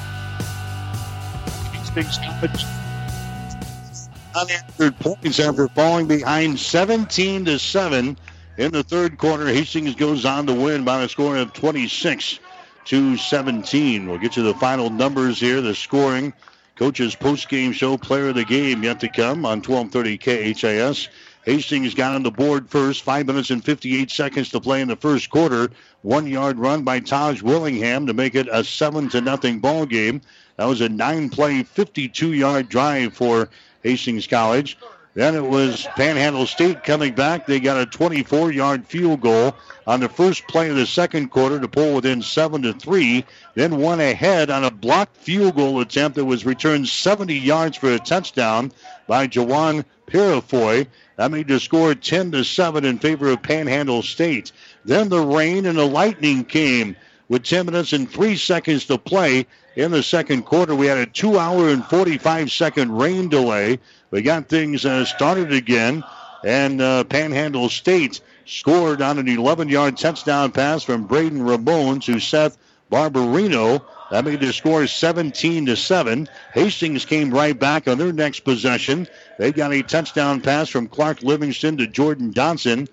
[4.34, 8.16] Unanswered points after falling behind 17 to 7
[8.58, 9.46] in the third quarter.
[9.48, 12.38] Hastings goes on to win by a score of 26
[12.86, 14.08] to 17.
[14.08, 16.32] We'll get to the final numbers here, the scoring
[16.76, 21.08] Coach's post-game show, player of the game, yet to come on 12:30 KHAS.
[21.44, 23.02] Hastings got on the board first.
[23.02, 25.70] Five minutes and 58 seconds to play in the first quarter.
[26.02, 30.20] One yard run by Taj Willingham to make it a seven to nothing ball game.
[30.56, 33.48] That was a nine-play, 52-yard drive for
[33.82, 34.76] Hastings College.
[35.14, 37.44] Then it was Panhandle State coming back.
[37.44, 41.66] They got a 24-yard field goal on the first play of the second quarter to
[41.66, 43.24] pull within seven to three.
[43.54, 47.92] Then one ahead on a blocked field goal attempt that was returned 70 yards for
[47.92, 48.70] a touchdown
[49.08, 50.86] by Jawan Pirafoy.
[51.16, 54.52] That made the score 10 to seven in favor of Panhandle State.
[54.84, 56.94] Then the rain and the lightning came
[57.30, 60.74] with 10 minutes and 3 seconds to play in the second quarter.
[60.74, 63.78] We had a 2 hour and 45 second rain delay.
[64.10, 66.02] We got things uh, started again,
[66.44, 72.18] and uh, Panhandle State scored on an 11 yard touchdown pass from Braden Ramon to
[72.18, 72.58] Seth
[72.90, 73.80] Barbarino.
[74.10, 76.28] That made the score 17 to 7.
[76.52, 79.06] Hastings came right back on their next possession.
[79.38, 82.88] They got a touchdown pass from Clark Livingston to Jordan Johnson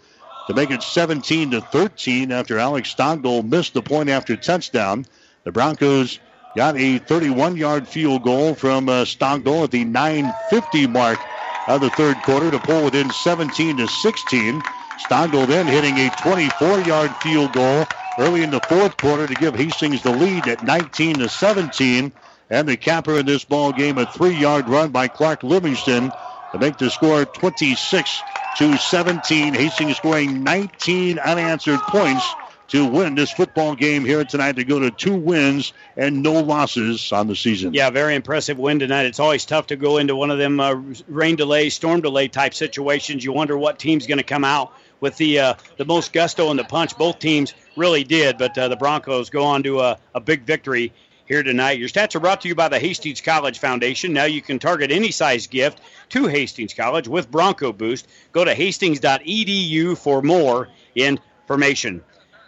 [0.48, 5.06] to make it 17 to 13 after Alex Stockdale missed the point after touchdown.
[5.44, 6.20] The Broncos
[6.56, 11.20] got a 31 yard field goal from uh, at the 950 mark
[11.68, 14.64] of the third quarter to pull within 17 to 16.
[15.00, 17.86] Stockdale then hitting a 24 yard field goal
[18.18, 22.12] early in the fourth quarter to give Hastings the lead at 19 to 17.
[22.50, 26.12] And the capper in this ball game, a three-yard run by Clark Livingston
[26.58, 28.22] to make the score 26
[28.58, 29.54] to 17.
[29.54, 32.26] Hastings scoring 19 unanswered points
[32.70, 37.12] to win this football game here tonight to go to two wins and no losses
[37.14, 37.74] on the season.
[37.74, 39.06] Yeah, very impressive win tonight.
[39.06, 40.76] It's always tough to go into one of them uh,
[41.08, 43.24] rain delay, storm delay type situations.
[43.24, 46.60] You wonder what team's going to come out with the uh, the most gusto and
[46.60, 46.98] the punch.
[46.98, 50.92] Both teams really did, but uh, the Broncos go on to a, a big victory
[51.28, 51.80] here tonight.
[51.80, 54.14] Your stats are brought to you by the Hastings College Foundation.
[54.14, 58.08] Now you can target any size gift to Hastings College with Bronco Boost.
[58.32, 62.04] Go to hastings.edu for more information.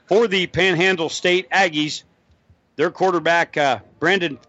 [0.08, 2.04] For the Panhandle State Aggies,
[2.78, 4.40] their quarterback, uh, Brandon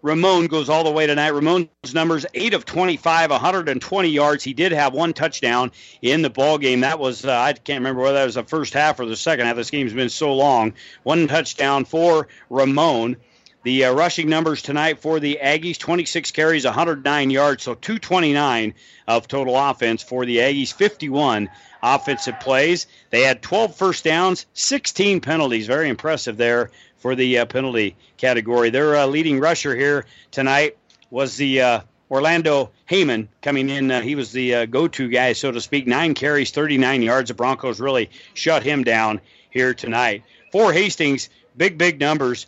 [0.00, 1.30] Ramon goes all the way tonight.
[1.30, 4.44] Ramon's numbers 8 of 25, 120 yards.
[4.44, 6.80] He did have one touchdown in the ball game.
[6.80, 9.46] That was uh, I can't remember whether that was the first half or the second
[9.46, 9.56] half.
[9.56, 10.74] This game's been so long.
[11.02, 13.16] One touchdown for Ramon.
[13.64, 18.74] The uh, rushing numbers tonight for the Aggies 26 carries, 109 yards, so 229
[19.08, 21.48] of total offense for the Aggies, 51
[21.82, 22.86] offensive plays.
[23.10, 25.66] They had 12 first downs, 16 penalties.
[25.66, 28.70] Very impressive there for the uh, penalty category.
[28.70, 30.76] Their uh, leading rusher here tonight
[31.10, 31.80] was the uh,
[32.12, 33.90] Orlando Heyman coming in.
[33.90, 35.88] Uh, he was the uh, go to guy, so to speak.
[35.88, 37.28] Nine carries, 39 yards.
[37.28, 39.20] The Broncos really shut him down
[39.50, 40.22] here tonight.
[40.52, 42.46] For Hastings, big, big numbers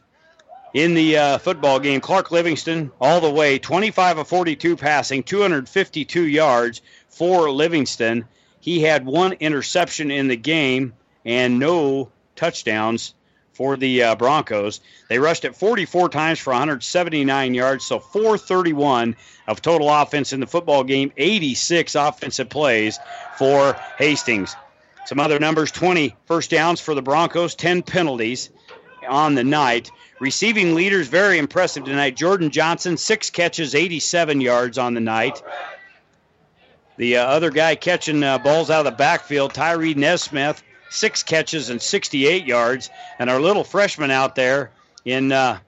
[0.74, 2.00] in the uh, football game.
[2.00, 8.26] Clark Livingston all the way, 25 of 42 passing, 252 yards for Livingston.
[8.60, 10.92] He had one interception in the game
[11.24, 13.14] and no touchdowns
[13.52, 14.80] for the uh, Broncos.
[15.08, 19.16] They rushed it 44 times for 179 yards, so 431
[19.46, 22.98] of total offense in the football game, 86 offensive plays
[23.36, 24.56] for Hastings.
[25.04, 28.50] Some other numbers 20 first downs for the Broncos, 10 penalties
[29.10, 29.90] on the night.
[30.20, 32.16] Receiving leaders, very impressive tonight.
[32.16, 35.42] Jordan Johnson, six catches, 87 yards on the night.
[36.96, 41.70] The uh, other guy catching uh, balls out of the backfield, Tyree Nesmith, six catches
[41.70, 42.90] and 68 yards.
[43.18, 44.70] And our little freshman out there
[45.04, 45.58] in uh,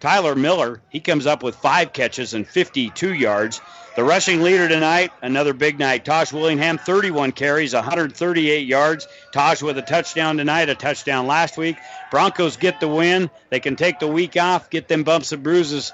[0.00, 3.60] Tyler Miller, he comes up with five catches and 52 yards.
[3.96, 6.04] The rushing leader tonight, another big night.
[6.04, 9.08] Taj Willingham, 31 carries, 138 yards.
[9.32, 11.76] Taj with a touchdown tonight, a touchdown last week.
[12.10, 13.30] Broncos get the win.
[13.48, 15.92] They can take the week off, get them bumps and bruises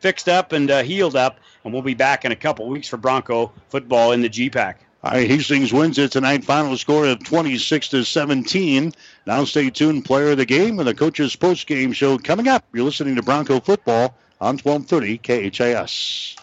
[0.00, 2.96] fixed up and uh, healed up, and we'll be back in a couple weeks for
[2.96, 4.74] Bronco football in the GPAC.
[4.74, 6.44] All Hastings wins it tonight.
[6.44, 8.92] Final score of 26 to 17.
[9.26, 12.64] Now stay tuned, player of the game, and the coach's post game show coming up.
[12.72, 16.36] You're listening to Bronco football on 1230 KHAS.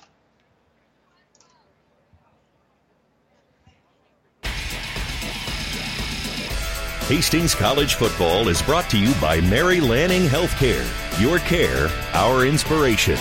[7.07, 10.85] Hastings College Football is brought to you by Mary Lanning Healthcare.
[11.21, 13.17] Your care, our inspiration.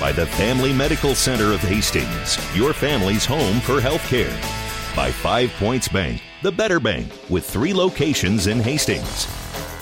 [0.00, 4.34] By the Family Medical Center of Hastings, your family's home for healthcare.
[4.96, 9.26] By Five Points Bank, the better bank, with three locations in Hastings.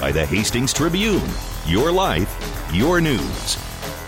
[0.00, 1.22] By the Hastings Tribune,
[1.66, 3.56] your life, your news.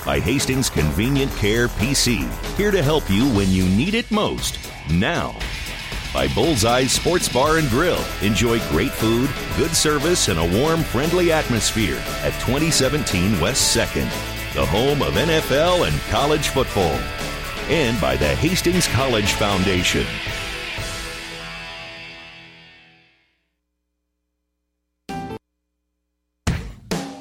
[0.05, 4.59] By Hastings Convenient Care PC, here to help you when you need it most,
[4.91, 5.37] now
[6.13, 8.03] by Bullseye Sports Bar and Grill.
[8.23, 14.67] Enjoy great food, good service, and a warm, friendly atmosphere at 2017 West 2nd, the
[14.67, 16.99] home of NFL and college football.
[17.69, 20.07] And by the Hastings College Foundation.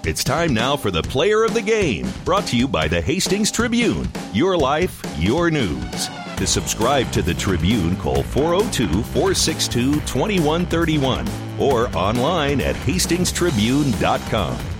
[0.05, 3.51] It's time now for the player of the game, brought to you by the Hastings
[3.51, 4.09] Tribune.
[4.33, 6.09] Your life, your news.
[6.37, 11.27] To subscribe to the Tribune, call 402 462 2131
[11.59, 14.78] or online at hastingstribune.com.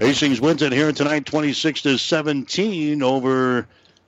[0.00, 3.66] Hastings wins it here tonight 26 to 17 over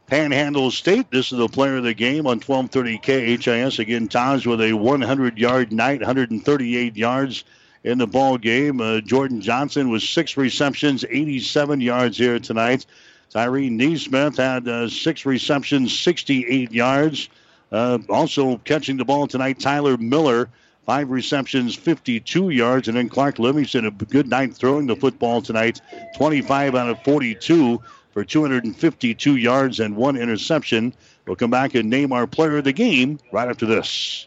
[0.08, 1.10] Panhandle State.
[1.12, 2.98] This is the player of the game on 1230
[3.38, 3.78] KHAS.
[3.78, 7.44] Again, Taj with a 100 yard night, 138 yards
[7.84, 8.80] in the ball game.
[8.80, 12.84] Uh, Jordan Johnson was six receptions, 87 yards here tonight.
[13.30, 17.28] Tyree Nesmith had uh, six receptions, 68 yards.
[17.70, 20.48] Uh, also catching the ball tonight, Tyler Miller,
[20.86, 22.88] five receptions, 52 yards.
[22.88, 25.80] And then Clark Livingston, a good night throwing the football tonight,
[26.16, 27.82] 25 out of 42
[28.12, 30.94] for 252 yards and one interception.
[31.26, 34.26] We'll come back and name our player of the game right after this.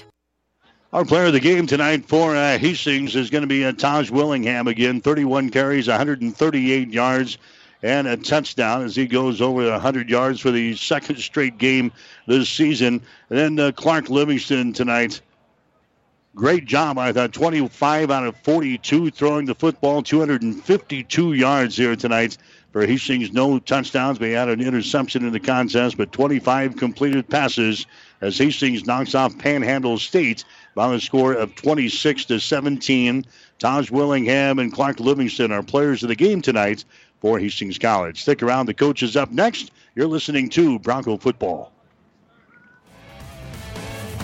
[0.93, 4.09] Our player of the game tonight for uh, Hastings is going to be uh, Taj
[4.09, 4.99] Willingham again.
[4.99, 7.37] 31 carries, 138 yards,
[7.81, 11.93] and a touchdown as he goes over 100 yards for the second straight game
[12.27, 13.01] this season.
[13.29, 15.21] And then uh, Clark Livingston tonight.
[16.35, 17.31] Great job, I thought.
[17.31, 22.37] 25 out of 42 throwing the football, 252 yards here tonight
[22.73, 23.31] for Hastings.
[23.31, 24.19] No touchdowns.
[24.19, 27.85] We had an interception in the contest, but 25 completed passes
[28.19, 30.43] as Hastings knocks off Panhandle State
[30.75, 33.25] by a score of 26 to 17.
[33.59, 36.85] Taj Willingham and Clark Livingston are players of the game tonight
[37.19, 38.21] for Hastings College.
[38.21, 38.65] Stick around.
[38.65, 39.71] The coach is up next.
[39.95, 41.71] You're listening to Bronco Football.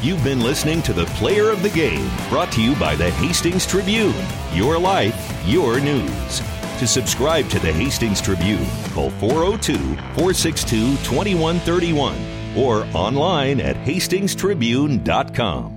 [0.02, 3.66] You've been listening to the Player of the Game, brought to you by the Hastings
[3.66, 4.14] Tribune.
[4.54, 6.42] Your life, your news.
[6.80, 12.16] To subscribe to the Hastings Tribune, call 402 462 2131
[12.56, 15.77] or online at hastingstribune.com.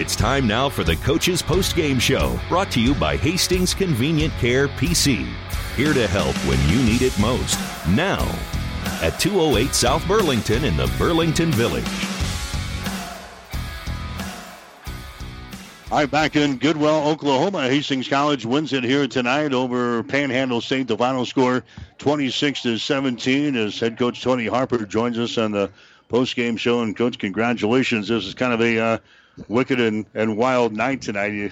[0.00, 4.32] It's time now for the Coach's Post Game Show, brought to you by Hastings Convenient
[4.38, 5.30] Care PC.
[5.76, 7.58] Here to help when you need it most.
[7.86, 8.24] Now,
[9.02, 11.84] at 208 South Burlington in the Burlington Village.
[15.92, 17.68] All right, back in Goodwell, Oklahoma.
[17.68, 20.88] Hastings College wins it here tonight over Panhandle State.
[20.88, 21.62] The final score
[21.98, 25.70] 26 to 17 as head coach Tony Harper joins us on the
[26.08, 26.80] post game show.
[26.80, 28.08] And, coach, congratulations.
[28.08, 28.98] This is kind of a uh,
[29.48, 31.32] wicked and, and wild night tonight.
[31.32, 31.50] You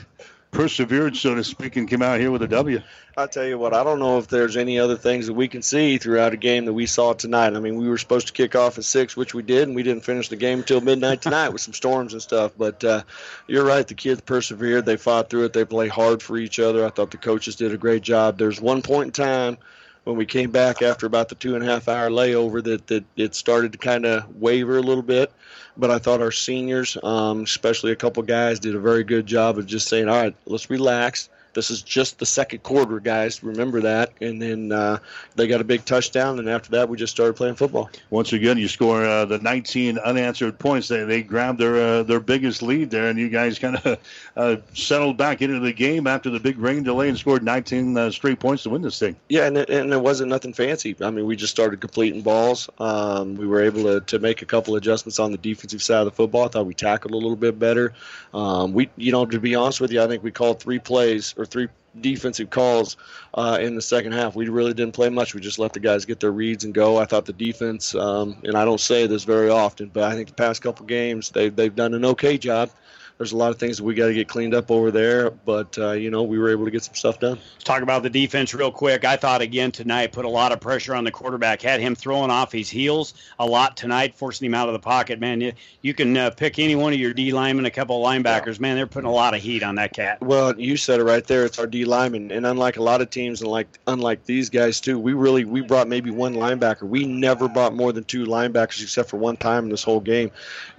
[0.51, 2.81] persevered, so to speak, and came out here with a W.
[3.17, 5.61] I tell you what, I don't know if there's any other things that we can
[5.61, 7.55] see throughout a game that we saw tonight.
[7.55, 9.83] I mean, we were supposed to kick off at six, which we did, and we
[9.83, 12.53] didn't finish the game until midnight tonight with some storms and stuff.
[12.57, 13.03] But uh,
[13.49, 14.87] you're right, the kids persevered.
[14.87, 15.53] They fought through it.
[15.53, 16.87] They played hard for each other.
[16.87, 18.39] I thought the coaches did a great job.
[18.39, 19.59] There's one point in time
[20.05, 23.05] when we came back after about the two and a half hour layover that, that
[23.17, 25.33] it started to kind of waver a little bit
[25.79, 29.59] but I thought our seniors, um, especially a couple guys, did a very good job
[29.59, 31.29] of just saying, all right, let's relax.
[31.59, 33.43] This is just the second quarter, guys.
[33.43, 34.13] Remember that.
[34.21, 35.01] And then uh,
[35.35, 37.91] they got a big touchdown, and after that, we just started playing football.
[38.11, 40.87] Once again, you score uh, the 19 unanswered points.
[40.87, 43.99] They they grabbed their uh, their biggest lead there, and you guys kind of
[44.37, 48.11] uh, settled back into the game after the big rain delay and scored 19 uh,
[48.13, 49.17] straight points to win this thing.
[49.29, 50.95] Yeah, and it, and it wasn't nothing fancy.
[51.01, 52.71] I mean, we just started completing balls.
[52.79, 56.05] Um, we were able to, to make a couple adjustments on the defensive side of
[56.05, 56.45] the football.
[56.45, 57.95] I thought we tackled a little bit better.
[58.33, 61.35] Um, we, you know, to be honest with you, I think we called three plays
[61.37, 61.69] or three
[62.01, 62.97] defensive calls
[63.35, 64.37] uh, in the second half.
[64.37, 65.35] We really didn't play much.
[65.35, 66.97] We just let the guys get their reads and go.
[66.99, 70.29] I thought the defense, um, and I don't say this very often, but I think
[70.29, 72.71] the past couple games they they've done an okay job
[73.19, 75.91] there's a lot of things we got to get cleaned up over there, but uh,
[75.91, 77.39] you know we were able to get some stuff done.
[77.55, 79.05] Let's talk about the defense real quick.
[79.05, 82.31] I thought again tonight put a lot of pressure on the quarterback, had him throwing
[82.31, 85.19] off his heels a lot tonight, forcing him out of the pocket.
[85.19, 88.09] Man, you, you can uh, pick any one of your D linemen, a couple of
[88.09, 88.61] linebackers.
[88.61, 90.21] Man, they're putting a lot of heat on that cat.
[90.21, 91.45] Well, you said it right there.
[91.45, 94.81] It's our D lineman, and unlike a lot of teams, and like unlike these guys
[94.81, 96.83] too, we really we brought maybe one linebacker.
[96.83, 100.31] We never brought more than two linebackers except for one time in this whole game.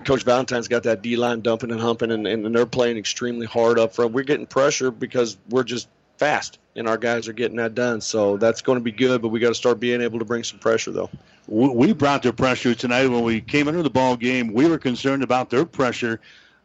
[0.06, 3.80] Coach Valentine's got that D line dumping and humping, and, and they're playing extremely hard
[3.80, 4.14] up front.
[4.14, 8.02] We're getting pressure because we're just fast, and our guys are getting that done.
[8.02, 9.22] So that's going to be good.
[9.22, 11.10] But we got to start being able to bring some pressure, though.
[11.48, 14.54] We brought the pressure tonight when we came into the ball game.
[14.54, 16.20] We were concerned about their pressure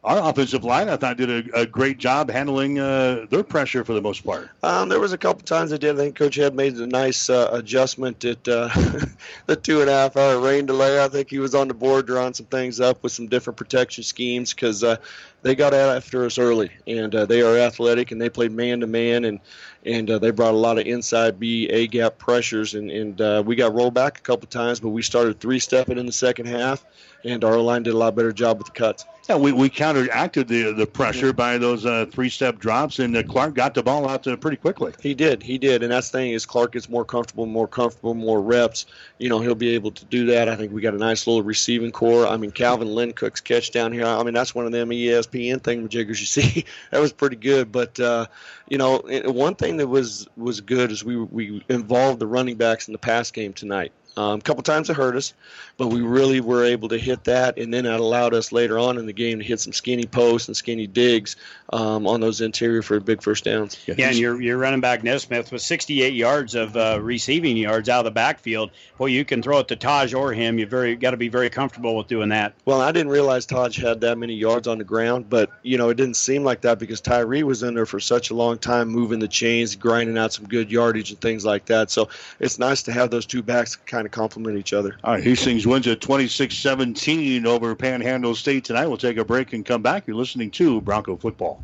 [0.05, 3.93] our offensive line, I thought, did a, a great job handling uh, their pressure for
[3.93, 4.49] the most part.
[4.61, 5.95] Um, there was a couple times they did.
[5.95, 8.69] I think Coach Head made a nice uh, adjustment at uh,
[9.47, 11.03] the two and a half hour rain delay.
[11.03, 14.03] I think he was on the board drawing some things up with some different protection
[14.03, 14.97] schemes because uh,
[15.41, 18.87] they got after us early, and uh, they are athletic and they played man to
[18.87, 19.39] man and
[19.85, 23.55] and uh, they brought a lot of inside B A gap pressures and and we
[23.55, 26.85] got rolled back a couple times, but we started three stepping in the second half,
[27.25, 29.05] and our line did a lot better job with the cuts.
[29.27, 33.23] Yeah, we, we counteracted the the pressure by those uh, three step drops, and uh,
[33.23, 34.93] Clark got the ball out pretty quickly.
[34.99, 38.13] He did, he did, and that's the thing is Clark gets more comfortable, more comfortable,
[38.13, 38.85] more reps.
[39.17, 40.47] You know, he'll be able to do that.
[40.47, 42.27] I think we got a nice little receiving corps.
[42.27, 44.05] I mean, Calvin Lincook's catch down here.
[44.05, 46.65] I mean, that's one of them ESPN thing jiggers you see.
[46.91, 48.27] that was pretty good, but uh,
[48.69, 52.87] you know, one thing that was was good is we we involved the running backs
[52.87, 53.91] in the pass game tonight.
[54.17, 55.33] Um, a couple times it hurt us,
[55.77, 58.97] but we really were able to hit that, and then that allowed us later on
[58.97, 61.35] in the game to hit some skinny posts and skinny digs
[61.73, 63.77] um, on those interior for big first downs.
[63.85, 67.99] Yeah, and your your running back Nesmith with 68 yards of uh, receiving yards out
[67.99, 68.71] of the backfield.
[68.97, 70.59] Boy, you can throw it to Taj or him.
[70.59, 72.53] You very got to be very comfortable with doing that.
[72.63, 75.89] Well, I didn't realize Taj had that many yards on the ground, but you know
[75.89, 78.87] it didn't seem like that because Tyree was in there for such a long time,
[78.87, 81.91] moving the chains, grinding out some good yardage and things like that.
[81.91, 84.97] So it's nice to have those two backs kind of complement each other.
[85.03, 88.87] All right, Hastings wins at 26-17 over Panhandle State tonight.
[88.87, 90.07] We'll take a break and come back.
[90.07, 91.63] You're listening to Bronco Football.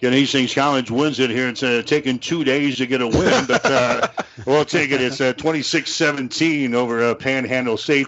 [0.00, 1.46] Again, Hastings College wins it here.
[1.48, 4.08] It's uh, taken two days to get a win, but uh,
[4.46, 5.02] we'll take it.
[5.02, 8.06] It's uh, 26-17 over uh, Panhandle State.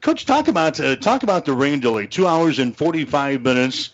[0.00, 2.06] Coach, talk about uh, talk about the rain delay.
[2.06, 3.90] Two hours and 45 minutes.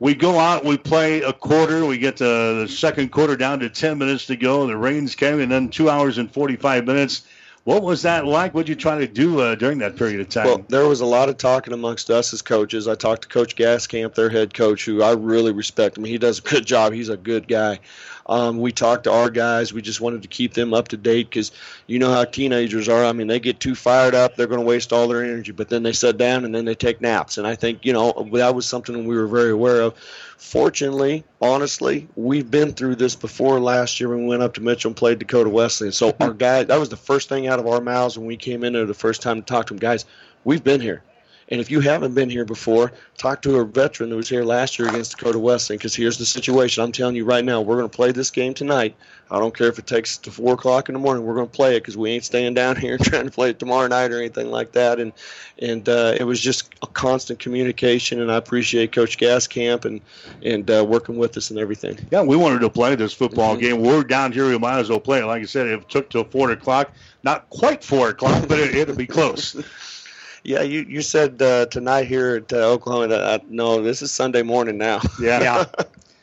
[0.00, 1.86] We go out, we play a quarter.
[1.86, 4.66] We get the second quarter down to 10 minutes to go.
[4.66, 7.22] The rain's coming, and then two hours and 45 minutes
[7.64, 8.54] what was that like?
[8.54, 10.46] What did you try to do uh, during that period of time?
[10.46, 12.88] Well, there was a lot of talking amongst us as coaches.
[12.88, 15.98] I talked to Coach Gaskamp, their head coach, who I really respect.
[15.98, 16.92] I mean, he does a good job.
[16.92, 17.80] He's a good guy.
[18.26, 19.72] Um, we talked to our guys.
[19.72, 21.50] We just wanted to keep them up to date because
[21.88, 23.04] you know how teenagers are.
[23.04, 25.68] I mean, they get too fired up, they're going to waste all their energy, but
[25.68, 27.38] then they sit down and then they take naps.
[27.38, 29.94] And I think, you know, that was something we were very aware of.
[30.40, 34.96] Fortunately, honestly, we've been through this before last year we went up to Mitchell and
[34.96, 35.92] played Dakota Wesleyan.
[35.92, 38.64] So our guys, that was the first thing out of our mouths when we came
[38.64, 39.78] in there the first time to talk to them.
[39.78, 40.06] Guys,
[40.42, 41.02] we've been here.
[41.50, 44.78] And if you haven't been here before, talk to a veteran who was here last
[44.78, 46.84] year against Dakota Wesleyan because here's the situation.
[46.84, 48.94] I'm telling you right now, we're going to play this game tonight.
[49.32, 51.24] I don't care if it takes to 4 o'clock in the morning.
[51.24, 53.58] We're going to play it because we ain't staying down here trying to play it
[53.58, 55.00] tomorrow night or anything like that.
[55.00, 55.12] And
[55.58, 60.00] and uh, it was just a constant communication, and I appreciate Coach Gaskamp and
[60.42, 61.98] and uh, working with us and everything.
[62.10, 63.62] Yeah, we wanted to play this football mm-hmm.
[63.62, 63.82] game.
[63.82, 64.48] We're down here.
[64.48, 65.26] We might as well play it.
[65.26, 66.92] Like I said, it took till 4 o'clock.
[67.22, 69.56] Not quite 4 o'clock, but it, it'll be close.
[70.44, 74.10] Yeah, you you said uh, tonight here at uh, Oklahoma that uh, no, this is
[74.10, 75.00] Sunday morning now.
[75.20, 75.40] Yeah.
[75.42, 75.64] yeah.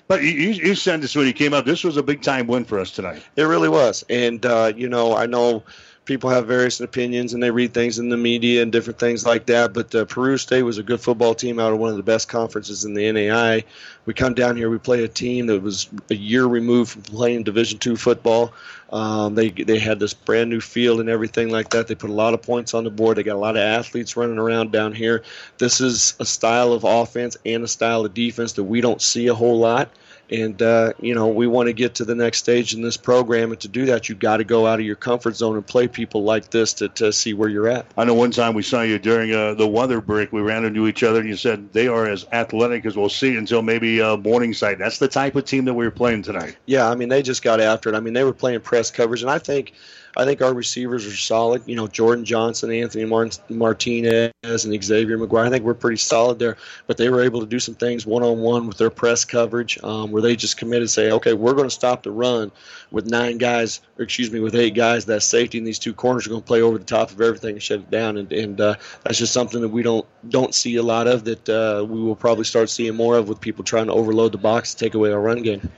[0.07, 1.65] But you, you said this when you came up.
[1.65, 3.21] This was a big time win for us tonight.
[3.35, 5.63] It really was, and uh, you know I know
[6.07, 9.45] people have various opinions and they read things in the media and different things like
[9.45, 9.73] that.
[9.73, 12.29] But uh, Peru State was a good football team out of one of the best
[12.29, 13.63] conferences in the NAI.
[14.05, 17.43] We come down here, we play a team that was a year removed from playing
[17.43, 18.53] Division two football.
[18.89, 21.87] Um, they they had this brand new field and everything like that.
[21.87, 23.17] They put a lot of points on the board.
[23.17, 25.23] They got a lot of athletes running around down here.
[25.57, 29.27] This is a style of offense and a style of defense that we don't see
[29.27, 29.89] a whole lot.
[30.29, 33.51] And, uh, you know, we want to get to the next stage in this program.
[33.51, 35.87] And to do that, you've got to go out of your comfort zone and play
[35.87, 37.85] people like this to, to see where you're at.
[37.97, 40.33] I know one time we saw you during uh, the weather break.
[40.33, 43.37] We ran into each other and you said they are as athletic as we'll see
[43.37, 44.79] until maybe uh, Morningside.
[44.79, 46.57] That's the type of team that we were playing tonight.
[46.65, 47.95] Yeah, I mean, they just got after it.
[47.95, 49.21] I mean, they were playing press coverage.
[49.21, 49.73] And I think–
[50.17, 51.61] I think our receivers are solid.
[51.67, 55.45] You know, Jordan Johnson, Anthony Martinez, and Xavier McGuire.
[55.45, 56.57] I think we're pretty solid there.
[56.87, 59.81] But they were able to do some things one on one with their press coverage,
[59.83, 62.51] um, where they just committed, say, okay, we're going to stop the run
[62.89, 65.05] with nine guys, or excuse me, with eight guys.
[65.05, 67.51] That safety and these two corners are going to play over the top of everything
[67.51, 68.17] and shut it down.
[68.17, 71.25] And, and uh, that's just something that we don't don't see a lot of.
[71.25, 74.39] That uh, we will probably start seeing more of with people trying to overload the
[74.39, 75.69] box to take away our run game.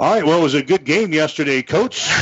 [0.00, 0.24] All right.
[0.24, 2.08] Well, it was a good game yesterday, Coach.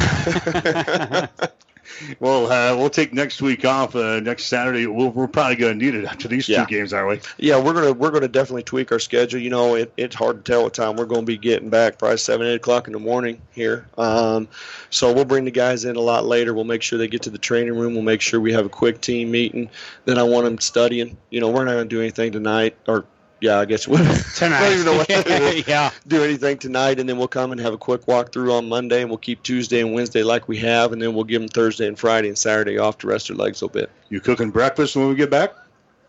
[2.19, 3.95] well, uh, we'll take next week off.
[3.95, 6.65] Uh, next Saturday, we we are probably going to need it after these Yeah.
[6.65, 7.47] two games, aren't we?
[7.47, 9.41] Yeah, we're gonna we're gonna definitely tweak our schedule.
[9.41, 12.01] You know, it, it's hard to tell what time we're going to be getting back.
[12.01, 13.87] Probably seven, eight o'clock in the morning here.
[13.97, 14.49] Um,
[14.91, 16.55] so we'll bring the guys in a lot later.
[16.55, 17.95] We'll make sure they get to the training room.
[17.95, 19.71] We'll make sure we have a quick team meeting.
[20.05, 21.17] Then I want them studying.
[21.31, 23.05] You know, we're not going to do anything tonight, or
[23.41, 23.97] yeah, I guess we
[24.37, 24.61] Tonight.
[24.61, 25.63] Don't even know what to do.
[25.71, 25.91] yeah.
[26.07, 29.11] do anything tonight, and then we'll come and have a quick walkthrough on Monday, and
[29.11, 31.99] we'll keep Tuesday and Wednesday like we have, and then we'll give them Thursday and
[31.99, 33.91] Friday and Saturday off to rest their legs a little bit.
[34.09, 35.55] You cooking breakfast when we get back?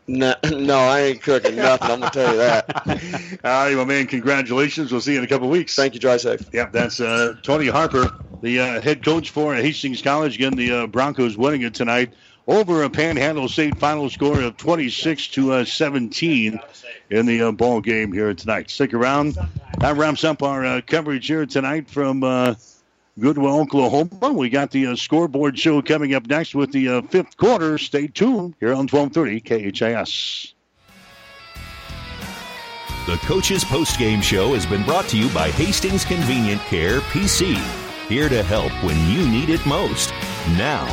[0.07, 1.91] No, no, I ain't cooking nothing.
[1.91, 3.39] I'm gonna tell you that.
[3.43, 4.07] All right, my man.
[4.07, 4.91] Congratulations.
[4.91, 5.75] We'll see you in a couple of weeks.
[5.75, 5.99] Thank you.
[5.99, 6.41] Drive safe.
[6.51, 8.09] Yep, that's uh, Tony Harper,
[8.41, 10.35] the uh, head coach for Hastings College.
[10.35, 12.13] Again, the uh, Broncos winning it tonight
[12.49, 16.59] over a Panhandle State final score of 26 to uh, 17
[17.11, 18.69] in the uh, ball game here tonight.
[18.71, 19.37] Stick around.
[19.77, 22.55] That wraps up our uh, coverage here tonight from uh,
[23.19, 24.33] Goodwell, Oklahoma.
[24.33, 27.77] We got the uh, scoreboard show coming up next with the uh, fifth quarter.
[27.77, 30.53] Stay tuned here on 1230 KHAS.
[33.05, 37.55] The Coach's Postgame Show has been brought to you by Hastings Convenient Care PC.
[38.07, 40.11] Here to help when you need it most.
[40.57, 40.87] Now,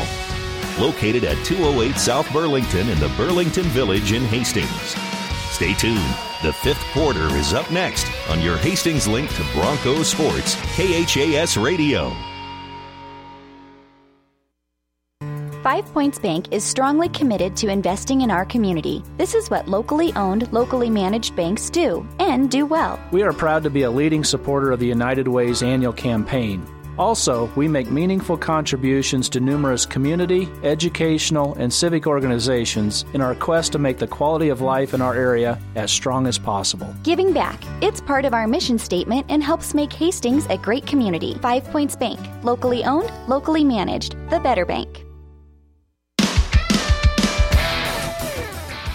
[0.78, 4.96] located at 208 South Burlington in the Burlington Village in Hastings.
[5.50, 6.14] Stay tuned.
[6.42, 12.14] The fifth quarter is up next on your Hastings link to Broncos Sports, KHAS Radio.
[15.66, 19.02] Five Points Bank is strongly committed to investing in our community.
[19.16, 23.00] This is what locally owned, locally managed banks do, and do well.
[23.10, 26.64] We are proud to be a leading supporter of the United Way's annual campaign.
[26.98, 33.72] Also, we make meaningful contributions to numerous community, educational, and civic organizations in our quest
[33.72, 36.94] to make the quality of life in our area as strong as possible.
[37.02, 37.62] Giving back.
[37.82, 41.34] It's part of our mission statement and helps make Hastings a great community.
[41.42, 42.18] Five Points Bank.
[42.42, 44.16] Locally owned, locally managed.
[44.30, 45.04] The Better Bank.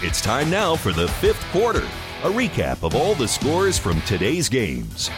[0.04, 1.86] It's time now for the fifth quarter.
[2.24, 5.10] A recap of all the scores from today's games.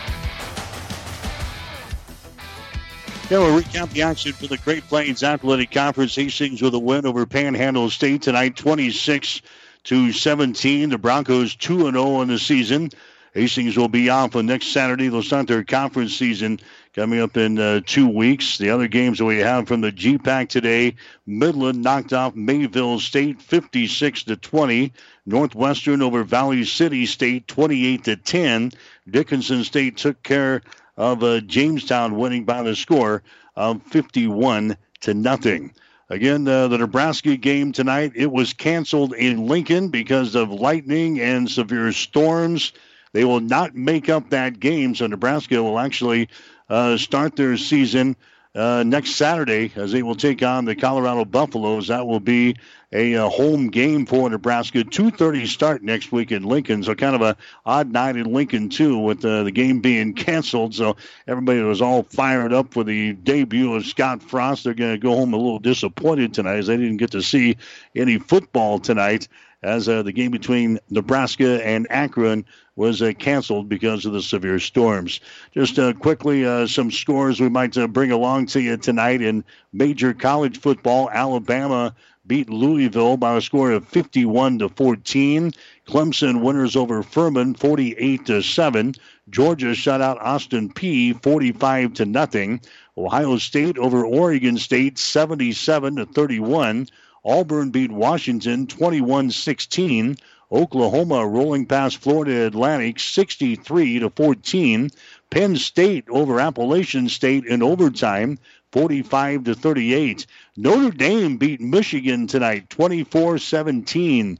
[3.30, 6.14] Yeah, we'll recap the action for the Great Plains Athletic Conference.
[6.14, 9.40] Hastings with a win over Panhandle State tonight, 26
[9.84, 10.90] to 17.
[10.90, 12.90] The Broncos 2 0 on the season.
[13.32, 15.08] Hastings will be off for next Saturday.
[15.08, 16.60] They'll start their conference season
[16.94, 18.58] coming up in uh, two weeks.
[18.58, 20.94] The other games that we have from the GPAC today:
[21.26, 24.92] Midland knocked off Mayville State 56 to 20.
[25.24, 28.72] Northwestern over Valley City State 28 to 10.
[29.08, 30.60] Dickinson State took care
[30.96, 33.22] of uh, Jamestown winning by the score
[33.56, 35.72] of 51 to nothing.
[36.10, 41.50] Again, uh, the Nebraska game tonight, it was canceled in Lincoln because of lightning and
[41.50, 42.72] severe storms.
[43.12, 46.28] They will not make up that game, so Nebraska will actually
[46.68, 48.16] uh, start their season
[48.54, 51.88] uh, next Saturday as they will take on the Colorado Buffaloes.
[51.88, 52.56] That will be
[52.92, 54.84] a, uh home game for Nebraska.
[54.84, 58.98] 2:30 start next week in Lincoln, so kind of a odd night in Lincoln too,
[58.98, 60.74] with uh, the game being canceled.
[60.74, 64.64] So everybody was all fired up for the debut of Scott Frost.
[64.64, 67.56] They're going to go home a little disappointed tonight as they didn't get to see
[67.96, 69.28] any football tonight.
[69.64, 72.44] As uh, the game between Nebraska and Akron
[72.76, 75.20] was uh, canceled because of the severe storms.
[75.54, 79.42] Just uh, quickly, uh, some scores we might uh, bring along to you tonight in
[79.72, 81.08] major college football.
[81.10, 81.94] Alabama
[82.26, 85.52] beat Louisville by a score of 51 to 14.
[85.86, 88.94] Clemson winners over Furman 48 to 7.
[89.30, 92.60] Georgia shut out Austin Peay 45 to nothing.
[92.98, 96.86] Ohio State over Oregon State 77 to 31.
[97.26, 100.16] Auburn beat Washington 21 16.
[100.52, 104.90] Oklahoma rolling past Florida Atlantic 63 to 14.
[105.30, 108.38] Penn State over Appalachian State in overtime
[108.72, 110.26] 45 to 38.
[110.58, 114.38] Notre Dame beat Michigan tonight 24-17.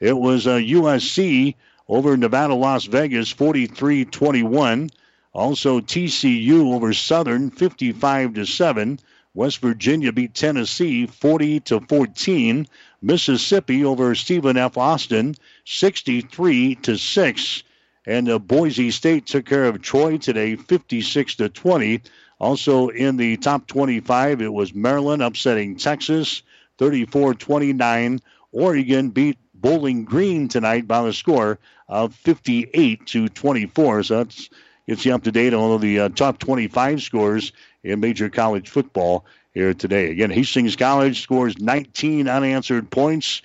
[0.00, 1.54] It was uh, USC
[1.86, 4.90] over Nevada Las Vegas 43-21.
[5.34, 8.98] Also TCU over Southern 55 to 7.
[9.34, 12.66] West Virginia beat Tennessee 40 to 14.
[13.00, 14.76] Mississippi over Stephen F.
[14.76, 17.62] Austin 63 to 6.
[18.06, 22.02] And uh, Boise State took care of Troy today 56 to 20.
[22.38, 26.42] Also in the top 25, it was Maryland upsetting Texas
[26.78, 28.20] 34 29.
[28.52, 34.02] Oregon beat Bowling Green tonight by the score of 58 to 24.
[34.02, 34.50] So that's
[34.86, 37.52] gets you up to date on all the uh, top 25 scores
[37.84, 40.10] in major college football here today.
[40.10, 43.42] Again, Hastings College scores 19 unanswered points.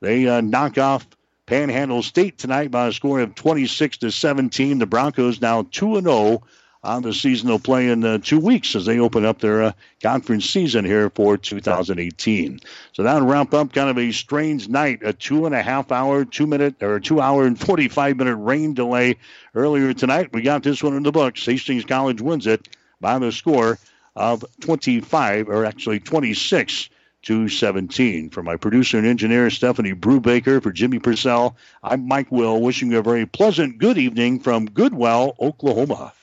[0.00, 1.06] They uh, knock off
[1.46, 4.78] Panhandle State tonight by a score of 26 to 17.
[4.78, 6.42] The Broncos now 2 and 0
[6.82, 9.72] on the season they'll play in uh, two weeks as they open up their uh,
[10.02, 12.60] conference season here for 2018.
[12.92, 16.26] So that'll wrap up kind of a strange night, a two and a half hour,
[16.26, 19.16] two minute, or two hour and 45 minute rain delay
[19.54, 20.30] earlier tonight.
[20.32, 21.44] We got this one in the books.
[21.46, 22.68] Hastings College wins it
[23.04, 23.78] by the score
[24.16, 26.88] of 25, or actually 26
[27.20, 28.30] to 17.
[28.30, 32.98] For my producer and engineer, Stephanie Brubaker, for Jimmy Purcell, I'm Mike Will, wishing you
[32.98, 36.14] a very pleasant good evening from Goodwell, Oklahoma.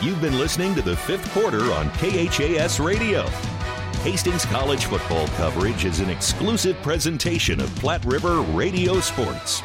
[0.00, 3.28] You've been listening to the fifth quarter on KHAS Radio.
[4.02, 9.62] Hastings College football coverage is an exclusive presentation of Platte River Radio Sports.